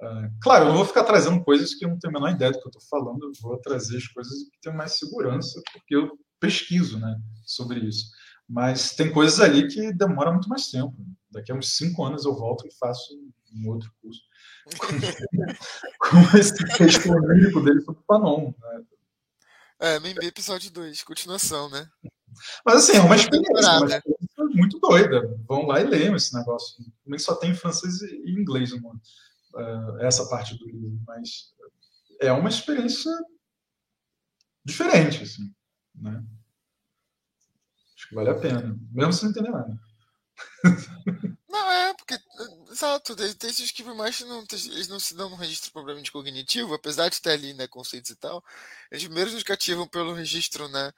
Uh, 0.00 0.30
claro, 0.40 0.64
eu 0.64 0.68
não 0.68 0.76
vou 0.76 0.84
ficar 0.84 1.02
trazendo 1.02 1.42
coisas 1.42 1.74
que 1.74 1.84
eu 1.84 1.88
não 1.88 1.98
tenho 1.98 2.16
a 2.16 2.20
menor 2.20 2.34
ideia 2.34 2.52
do 2.52 2.60
que 2.60 2.66
eu 2.66 2.70
estou 2.70 2.82
falando, 2.88 3.24
eu 3.24 3.32
vou 3.40 3.58
trazer 3.58 3.96
as 3.96 4.06
coisas 4.06 4.44
que 4.44 4.60
tenho 4.62 4.76
mais 4.76 4.98
segurança, 4.98 5.60
porque 5.72 5.96
eu 5.96 6.16
pesquiso 6.38 7.00
né, 7.00 7.16
sobre 7.44 7.80
isso. 7.80 8.06
Mas 8.48 8.94
tem 8.94 9.12
coisas 9.12 9.40
ali 9.40 9.68
que 9.68 9.92
demoram 9.92 10.32
muito 10.32 10.48
mais 10.48 10.70
tempo. 10.70 10.94
Daqui 11.30 11.52
a 11.52 11.54
uns 11.54 11.76
cinco 11.76 12.04
anos 12.04 12.24
eu 12.24 12.34
volto 12.34 12.66
e 12.66 12.74
faço 12.78 13.12
um 13.52 13.68
outro 13.68 13.92
curso. 14.00 14.22
Como 15.98 16.38
esse 16.38 16.54
texto 16.76 17.10
único 17.10 17.60
dele 17.60 17.80
sobre 17.80 18.00
o 18.00 18.04
Panon. 18.04 18.54
Né? 18.58 18.84
É, 19.80 20.00
Membi 20.00 20.26
episódio 20.26 20.70
2, 20.70 21.02
continuação, 21.02 21.68
né? 21.68 21.88
Mas 22.64 22.76
assim, 22.76 22.96
é 22.96 23.00
uma 23.00 23.16
experiência, 23.16 23.78
uma 23.78 23.86
experiência 23.86 24.44
muito 24.54 24.78
doida. 24.78 25.38
Vão 25.46 25.66
lá 25.66 25.80
e 25.80 25.84
leiam 25.84 26.16
esse 26.16 26.34
negócio. 26.34 26.82
Também 27.04 27.18
só 27.18 27.34
tem 27.34 27.54
francês 27.54 28.00
e 28.02 28.30
inglês 28.30 28.70
no 28.72 28.80
mundo. 28.80 29.00
Uh, 29.58 29.98
essa 30.00 30.28
parte 30.28 30.56
do 30.56 30.64
livro, 30.66 31.00
mas 31.04 31.52
é 32.20 32.30
uma 32.30 32.48
experiência 32.48 33.10
diferente, 34.64 35.24
assim, 35.24 35.52
né? 35.96 36.22
Acho 37.96 38.08
que 38.08 38.14
vale 38.14 38.30
a 38.30 38.38
pena, 38.38 38.78
mesmo 38.92 39.12
sem 39.12 39.30
entender 39.30 39.50
nada. 39.50 39.76
Não, 41.48 41.72
é, 41.72 41.94
porque, 41.94 42.16
exato, 42.70 43.16
textos 43.16 43.72
que 43.72 43.82
por 43.82 43.94
mais 43.94 44.16
que 44.18 44.24
não, 44.24 44.44
eles 44.52 44.86
não 44.86 45.00
se 45.00 45.14
dão 45.14 45.28
no 45.30 45.34
registro 45.34 45.72
propriamente 45.72 46.12
cognitivo, 46.12 46.74
apesar 46.74 47.08
de 47.08 47.20
ter 47.20 47.30
ali, 47.30 47.54
né, 47.54 47.66
conceitos 47.66 48.10
e 48.10 48.16
tal, 48.16 48.44
eles 48.92 49.02
primeiro 49.04 49.32
nos 49.32 49.42
cativam 49.42 49.88
pelo 49.88 50.12
registro, 50.12 50.68
né, 50.68 50.92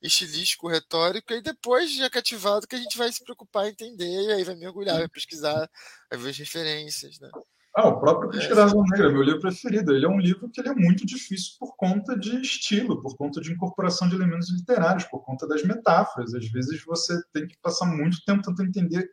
estilístico, 0.00 0.68
retórico, 0.68 1.32
e 1.32 1.42
depois, 1.42 1.92
já 1.92 2.08
cativado, 2.08 2.66
que 2.66 2.76
a 2.76 2.78
gente 2.78 2.96
vai 2.96 3.12
se 3.12 3.22
preocupar 3.22 3.66
em 3.66 3.70
entender, 3.70 4.06
e 4.06 4.32
aí 4.32 4.44
vai 4.44 4.54
mergulhar, 4.54 4.96
vai 4.98 5.08
pesquisar, 5.08 5.68
vai 6.08 6.18
ver 6.18 6.30
as 6.30 6.38
referências, 6.38 7.18
né. 7.18 7.30
Ah, 7.78 7.88
o 7.88 8.00
próprio 8.00 8.30
Crítica 8.30 8.54
da 8.54 8.62
Razão 8.62 8.82
Negra, 8.90 9.12
meu 9.12 9.20
livro 9.20 9.40
preferido. 9.40 9.94
Ele 9.94 10.06
é 10.06 10.08
um 10.08 10.18
livro 10.18 10.48
que 10.48 10.62
ele 10.62 10.70
é 10.70 10.74
muito 10.74 11.04
difícil 11.04 11.56
por 11.60 11.76
conta 11.76 12.18
de 12.18 12.40
estilo, 12.40 13.02
por 13.02 13.14
conta 13.18 13.38
de 13.38 13.52
incorporação 13.52 14.08
de 14.08 14.14
elementos 14.14 14.48
literários, 14.48 15.04
por 15.04 15.22
conta 15.22 15.46
das 15.46 15.62
metáforas. 15.62 16.32
Às 16.32 16.48
vezes 16.50 16.82
você 16.82 17.20
tem 17.34 17.46
que 17.46 17.54
passar 17.58 17.84
muito 17.84 18.24
tempo 18.24 18.42
tentando 18.42 18.66
entender 18.66 19.10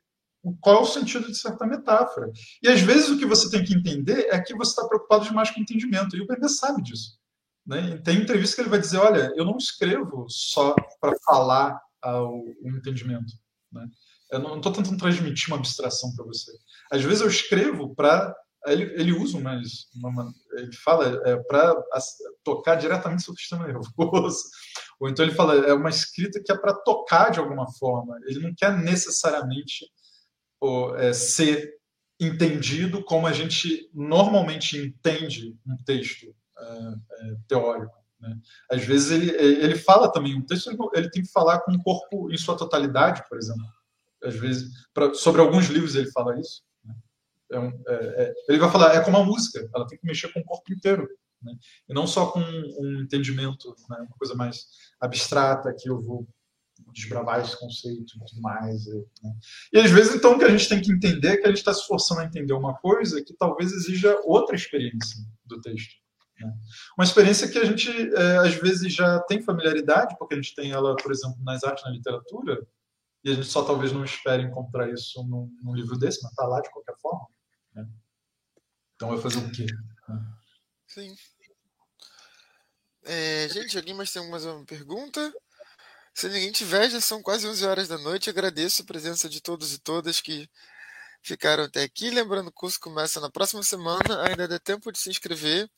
qual 0.61 0.77
é 0.77 0.79
o 0.79 0.85
sentido 0.85 1.27
de 1.27 1.37
certa 1.37 1.67
metáfora. 1.67 2.31
E 2.61 2.69
às 2.69 2.79
vezes 2.79 3.09
o 3.09 3.17
que 3.17 3.25
você 3.25 3.49
tem 3.49 3.65
que 3.65 3.75
entender 3.75 4.29
é 4.31 4.39
que 4.39 4.55
você 4.55 4.71
está 4.71 4.87
preocupado 4.87 5.25
demais 5.25 5.51
com 5.51 5.59
o 5.59 5.63
entendimento. 5.63 6.15
E 6.15 6.21
o 6.21 6.27
Bebê 6.27 6.47
sabe 6.47 6.81
disso. 6.81 7.19
Né? 7.67 7.97
Tem 7.97 8.21
entrevista 8.21 8.55
que 8.55 8.61
ele 8.61 8.69
vai 8.69 8.79
dizer: 8.79 8.97
olha, 8.97 9.33
eu 9.35 9.43
não 9.43 9.57
escrevo 9.57 10.25
só 10.29 10.73
para 11.01 11.13
falar 11.25 11.81
o 12.01 12.45
entendimento. 12.63 13.33
Né? 13.73 13.89
Eu 14.31 14.39
não 14.39 14.55
estou 14.55 14.71
tentando 14.71 14.97
transmitir 14.97 15.49
uma 15.49 15.57
abstração 15.57 16.15
para 16.15 16.23
você. 16.23 16.51
Às 16.89 17.03
vezes 17.03 17.19
eu 17.19 17.27
escrevo 17.27 17.93
para 17.93 18.33
ele, 18.67 18.83
ele 18.99 19.11
usa 19.11 19.39
mas 19.39 19.87
uma, 19.95 20.33
ele 20.53 20.71
fala 20.73 21.21
é, 21.25 21.35
para 21.37 21.75
tocar 22.43 22.75
diretamente 22.75 23.23
sobre 23.23 23.39
o 23.39 23.41
sistema 23.41 23.67
nervoso. 23.67 24.43
Ou 24.99 25.09
então 25.09 25.25
ele 25.25 25.35
fala 25.35 25.55
é 25.55 25.73
uma 25.73 25.89
escrita 25.89 26.41
que 26.43 26.51
é 26.51 26.57
para 26.57 26.73
tocar 26.73 27.29
de 27.29 27.39
alguma 27.39 27.69
forma. 27.73 28.17
Ele 28.25 28.39
não 28.39 28.53
quer 28.55 28.77
necessariamente 28.77 29.85
ou, 30.61 30.95
é, 30.95 31.11
ser 31.11 31.73
entendido 32.19 33.03
como 33.03 33.27
a 33.27 33.33
gente 33.33 33.89
normalmente 33.93 34.77
entende 34.77 35.57
um 35.67 35.75
texto 35.83 36.33
é, 36.57 36.63
é 36.63 37.35
teórico. 37.47 37.93
Né? 38.19 38.39
Às 38.71 38.85
vezes 38.85 39.11
ele, 39.11 39.31
ele 39.31 39.75
fala 39.75 40.11
também, 40.11 40.35
um 40.35 40.45
texto 40.45 40.69
ele 40.93 41.09
tem 41.09 41.23
que 41.23 41.31
falar 41.31 41.59
com 41.59 41.73
o 41.73 41.83
corpo 41.83 42.31
em 42.31 42.37
sua 42.37 42.55
totalidade, 42.55 43.23
por 43.27 43.37
exemplo. 43.37 43.65
Às 44.23 44.35
vezes, 44.35 44.71
pra, 44.93 45.13
sobre 45.13 45.41
alguns 45.41 45.67
livros 45.67 45.95
ele 45.95 46.09
fala 46.11 46.39
isso. 46.39 46.61
É 47.53 47.59
um, 47.59 47.83
é, 47.87 48.23
é, 48.23 48.33
ele 48.49 48.59
vai 48.59 48.71
falar, 48.71 48.95
é 48.95 49.03
como 49.03 49.17
a 49.17 49.23
música, 49.23 49.67
ela 49.73 49.87
tem 49.87 49.97
que 49.97 50.05
mexer 50.05 50.31
com 50.33 50.39
o 50.39 50.45
corpo 50.45 50.73
inteiro. 50.73 51.07
Né? 51.41 51.53
E 51.89 51.93
não 51.93 52.07
só 52.07 52.27
com 52.27 52.39
um 52.39 53.01
entendimento, 53.01 53.75
né? 53.89 53.97
uma 53.99 54.17
coisa 54.17 54.33
mais 54.35 54.65
abstrata 54.99 55.73
que 55.77 55.89
eu 55.89 56.01
vou 56.01 56.27
desbravar 56.91 57.41
esse 57.41 57.57
conceito 57.57 58.01
e 58.01 58.05
tudo 58.05 58.41
mais. 58.41 58.85
Né? 58.87 59.03
e 59.73 59.79
às 59.79 59.91
vezes, 59.91 60.15
então, 60.15 60.33
o 60.33 60.39
que 60.39 60.45
a 60.45 60.49
gente 60.49 60.67
tem 60.67 60.81
que 60.81 60.91
entender 60.91 61.29
é 61.29 61.37
que 61.37 61.45
a 61.45 61.49
gente 61.49 61.57
está 61.57 61.73
se 61.73 61.85
forçando 61.85 62.21
a 62.21 62.25
entender 62.25 62.53
uma 62.53 62.75
coisa 62.75 63.23
que 63.23 63.33
talvez 63.33 63.71
exija 63.71 64.19
outra 64.23 64.55
experiência 64.55 65.23
do 65.45 65.61
texto. 65.61 65.93
Né? 66.39 66.51
Uma 66.97 67.03
experiência 67.03 67.47
que 67.47 67.57
a 67.57 67.65
gente, 67.65 67.89
é, 67.89 68.37
às 68.37 68.55
vezes, 68.55 68.93
já 68.93 69.19
tem 69.21 69.41
familiaridade, 69.41 70.15
porque 70.17 70.33
a 70.33 70.37
gente 70.37 70.55
tem 70.55 70.71
ela, 70.71 70.95
por 70.95 71.11
exemplo, 71.11 71.37
nas 71.43 71.63
artes, 71.63 71.83
na 71.83 71.91
literatura, 71.91 72.65
e 73.23 73.31
a 73.31 73.35
gente 73.35 73.47
só 73.47 73.63
talvez 73.63 73.91
não 73.91 74.03
espere 74.03 74.43
encontrar 74.43 74.89
isso 74.91 75.23
num, 75.23 75.49
num 75.61 75.73
livro 75.73 75.97
desse, 75.97 76.21
mas 76.21 76.31
está 76.31 76.45
lá 76.45 76.59
de 76.59 76.69
qualquer 76.71 76.95
forma. 77.01 77.27
Né? 77.73 77.87
Então 78.95 79.09
vai 79.09 79.21
fazer 79.21 79.39
o 79.39 79.51
quê? 79.51 79.65
Sim. 80.87 81.15
É, 83.03 83.49
gente, 83.49 83.77
alguém 83.77 83.93
mais 83.93 84.11
tem 84.11 84.29
mais 84.29 84.45
uma 84.45 84.65
pergunta? 84.65 85.33
Se 86.13 86.29
ninguém 86.29 86.51
tiver, 86.51 86.89
já 86.89 87.01
são 87.01 87.21
quase 87.21 87.47
11 87.47 87.65
horas 87.65 87.87
da 87.87 87.97
noite. 87.97 88.29
Agradeço 88.29 88.81
a 88.81 88.85
presença 88.85 89.27
de 89.27 89.41
todos 89.41 89.73
e 89.73 89.79
todas 89.79 90.21
que 90.21 90.47
ficaram 91.21 91.63
até 91.63 91.83
aqui. 91.83 92.09
Lembrando, 92.11 92.49
o 92.49 92.51
curso 92.51 92.79
começa 92.79 93.19
na 93.19 93.31
próxima 93.31 93.63
semana, 93.63 94.23
ainda 94.27 94.47
dá 94.47 94.59
tempo 94.59 94.91
de 94.91 94.99
se 94.99 95.09
inscrever. 95.09 95.69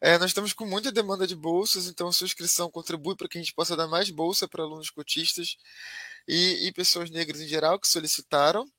É, 0.00 0.18
nós 0.18 0.30
estamos 0.30 0.52
com 0.52 0.66
muita 0.66 0.92
demanda 0.92 1.26
de 1.26 1.34
bolsas, 1.34 1.86
então 1.86 2.08
a 2.08 2.12
sua 2.12 2.26
inscrição 2.26 2.70
contribui 2.70 3.16
para 3.16 3.28
que 3.28 3.38
a 3.38 3.40
gente 3.40 3.54
possa 3.54 3.76
dar 3.76 3.86
mais 3.86 4.10
bolsa 4.10 4.46
para 4.46 4.62
alunos 4.62 4.90
cotistas 4.90 5.56
e, 6.28 6.66
e, 6.66 6.72
pessoas 6.72 7.10
negras 7.10 7.40
em 7.40 7.48
geral 7.48 7.78
que 7.80 7.88
solicitaram. 7.88 8.70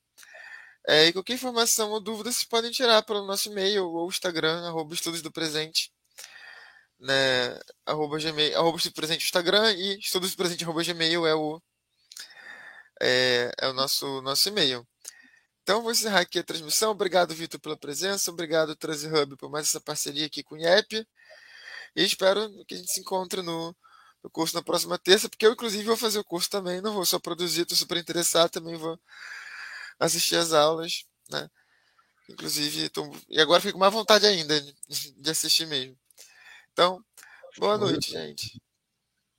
É, 0.88 1.06
e 1.08 1.12
qualquer 1.12 1.34
informação 1.34 1.90
ou 1.90 2.00
dúvida 2.00 2.32
vocês 2.32 2.44
podem 2.44 2.70
tirar 2.70 3.02
pelo 3.02 3.26
nosso 3.26 3.50
e-mail 3.50 3.86
ou 3.86 4.08
Instagram, 4.08 4.66
arroba 4.66 4.94
estudos 4.94 5.20
do 5.20 5.30
presente, 5.30 5.92
né, 6.98 7.58
arroba 7.86 8.18
gmail, 8.18 8.56
arroba 8.56 8.78
estudos 8.78 8.94
do 8.94 8.96
presente 8.96 9.24
Instagram 9.24 9.72
e 9.74 9.98
estudos 9.98 10.30
do 10.30 10.36
presente 10.38 10.64
arroba 10.64 10.82
gmail 10.82 11.26
é 11.26 11.34
o, 11.34 11.60
é, 13.02 13.52
é 13.58 13.68
o 13.68 13.74
nosso, 13.74 14.22
nosso 14.22 14.48
e-mail. 14.48 14.86
Então, 15.62 15.82
vou 15.82 15.92
encerrar 15.92 16.20
aqui 16.20 16.38
a 16.38 16.44
transmissão. 16.44 16.92
Obrigado, 16.92 17.34
Vitor, 17.34 17.60
pela 17.60 17.76
presença. 17.76 18.30
Obrigado, 18.30 18.74
Transi 18.74 19.08
Hub, 19.08 19.36
por 19.36 19.50
mais 19.50 19.68
essa 19.68 19.80
parceria 19.80 20.26
aqui 20.26 20.42
com 20.42 20.54
o 20.54 20.58
IEP. 20.58 21.06
E 21.94 22.02
espero 22.04 22.50
que 22.66 22.74
a 22.74 22.78
gente 22.78 22.90
se 22.90 23.00
encontre 23.00 23.42
no, 23.42 23.76
no 24.24 24.30
curso 24.30 24.54
na 24.54 24.62
próxima 24.62 24.98
terça, 24.98 25.28
porque 25.28 25.46
eu, 25.46 25.52
inclusive, 25.52 25.84
vou 25.84 25.96
fazer 25.98 26.18
o 26.18 26.24
curso 26.24 26.48
também. 26.48 26.80
Não 26.80 26.94
vou 26.94 27.04
só 27.04 27.18
produzir, 27.18 27.62
estou 27.62 27.76
super 27.76 27.98
interessado. 27.98 28.50
Também 28.50 28.76
vou 28.76 28.98
assistir 29.98 30.36
as 30.36 30.52
aulas, 30.52 31.04
né? 31.30 31.48
Inclusive, 32.28 32.88
tô... 32.90 33.10
e 33.28 33.40
agora 33.40 33.60
fico 33.60 33.74
com 33.74 33.78
mais 33.78 33.92
vontade 33.92 34.26
ainda 34.26 34.60
de 34.60 34.74
assistir 35.30 35.66
mesmo. 35.66 35.96
Então, 36.72 37.02
boa 37.58 37.78
noite, 37.78 38.10
gente. 38.12 38.60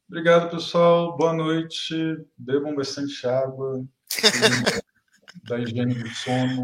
Obrigado, 0.08 0.50
pessoal. 0.50 1.16
Boa 1.16 1.34
noite. 1.34 1.96
Bebam 2.38 2.76
bastante 2.76 3.28
água. 3.28 3.86
da 5.48 5.60
higiene 5.60 5.94
do 5.94 6.10
sono. 6.10 6.64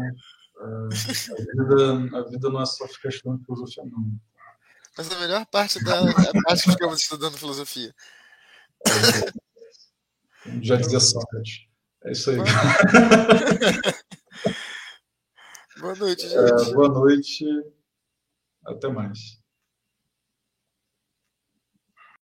Uh, 0.56 0.88
a, 0.88 1.64
vida, 1.64 2.18
a 2.18 2.22
vida 2.22 2.50
não 2.50 2.62
é 2.62 2.66
só 2.66 2.88
ficar 2.88 3.10
estudando 3.10 3.44
filosofia, 3.44 3.84
não. 3.84 4.18
Mas 4.96 5.12
a 5.12 5.20
melhor 5.20 5.46
parte 5.46 5.82
da 5.84 5.96
é 5.96 6.00
a 6.00 6.42
parte 6.42 6.64
que 6.64 6.70
ficamos 6.72 7.00
estudando 7.00 7.36
filosofia. 7.36 7.94
Já 10.62 10.76
dizia 10.76 11.00
Sócrates. 11.00 11.65
É 12.06 12.12
isso 12.12 12.30
aí. 12.30 12.36
Boa 15.80 15.94
noite, 15.96 16.22
gente. 16.30 16.36
É, 16.36 16.72
boa 16.72 16.88
noite. 16.88 17.44
Até 18.64 18.88
mais. 18.88 19.40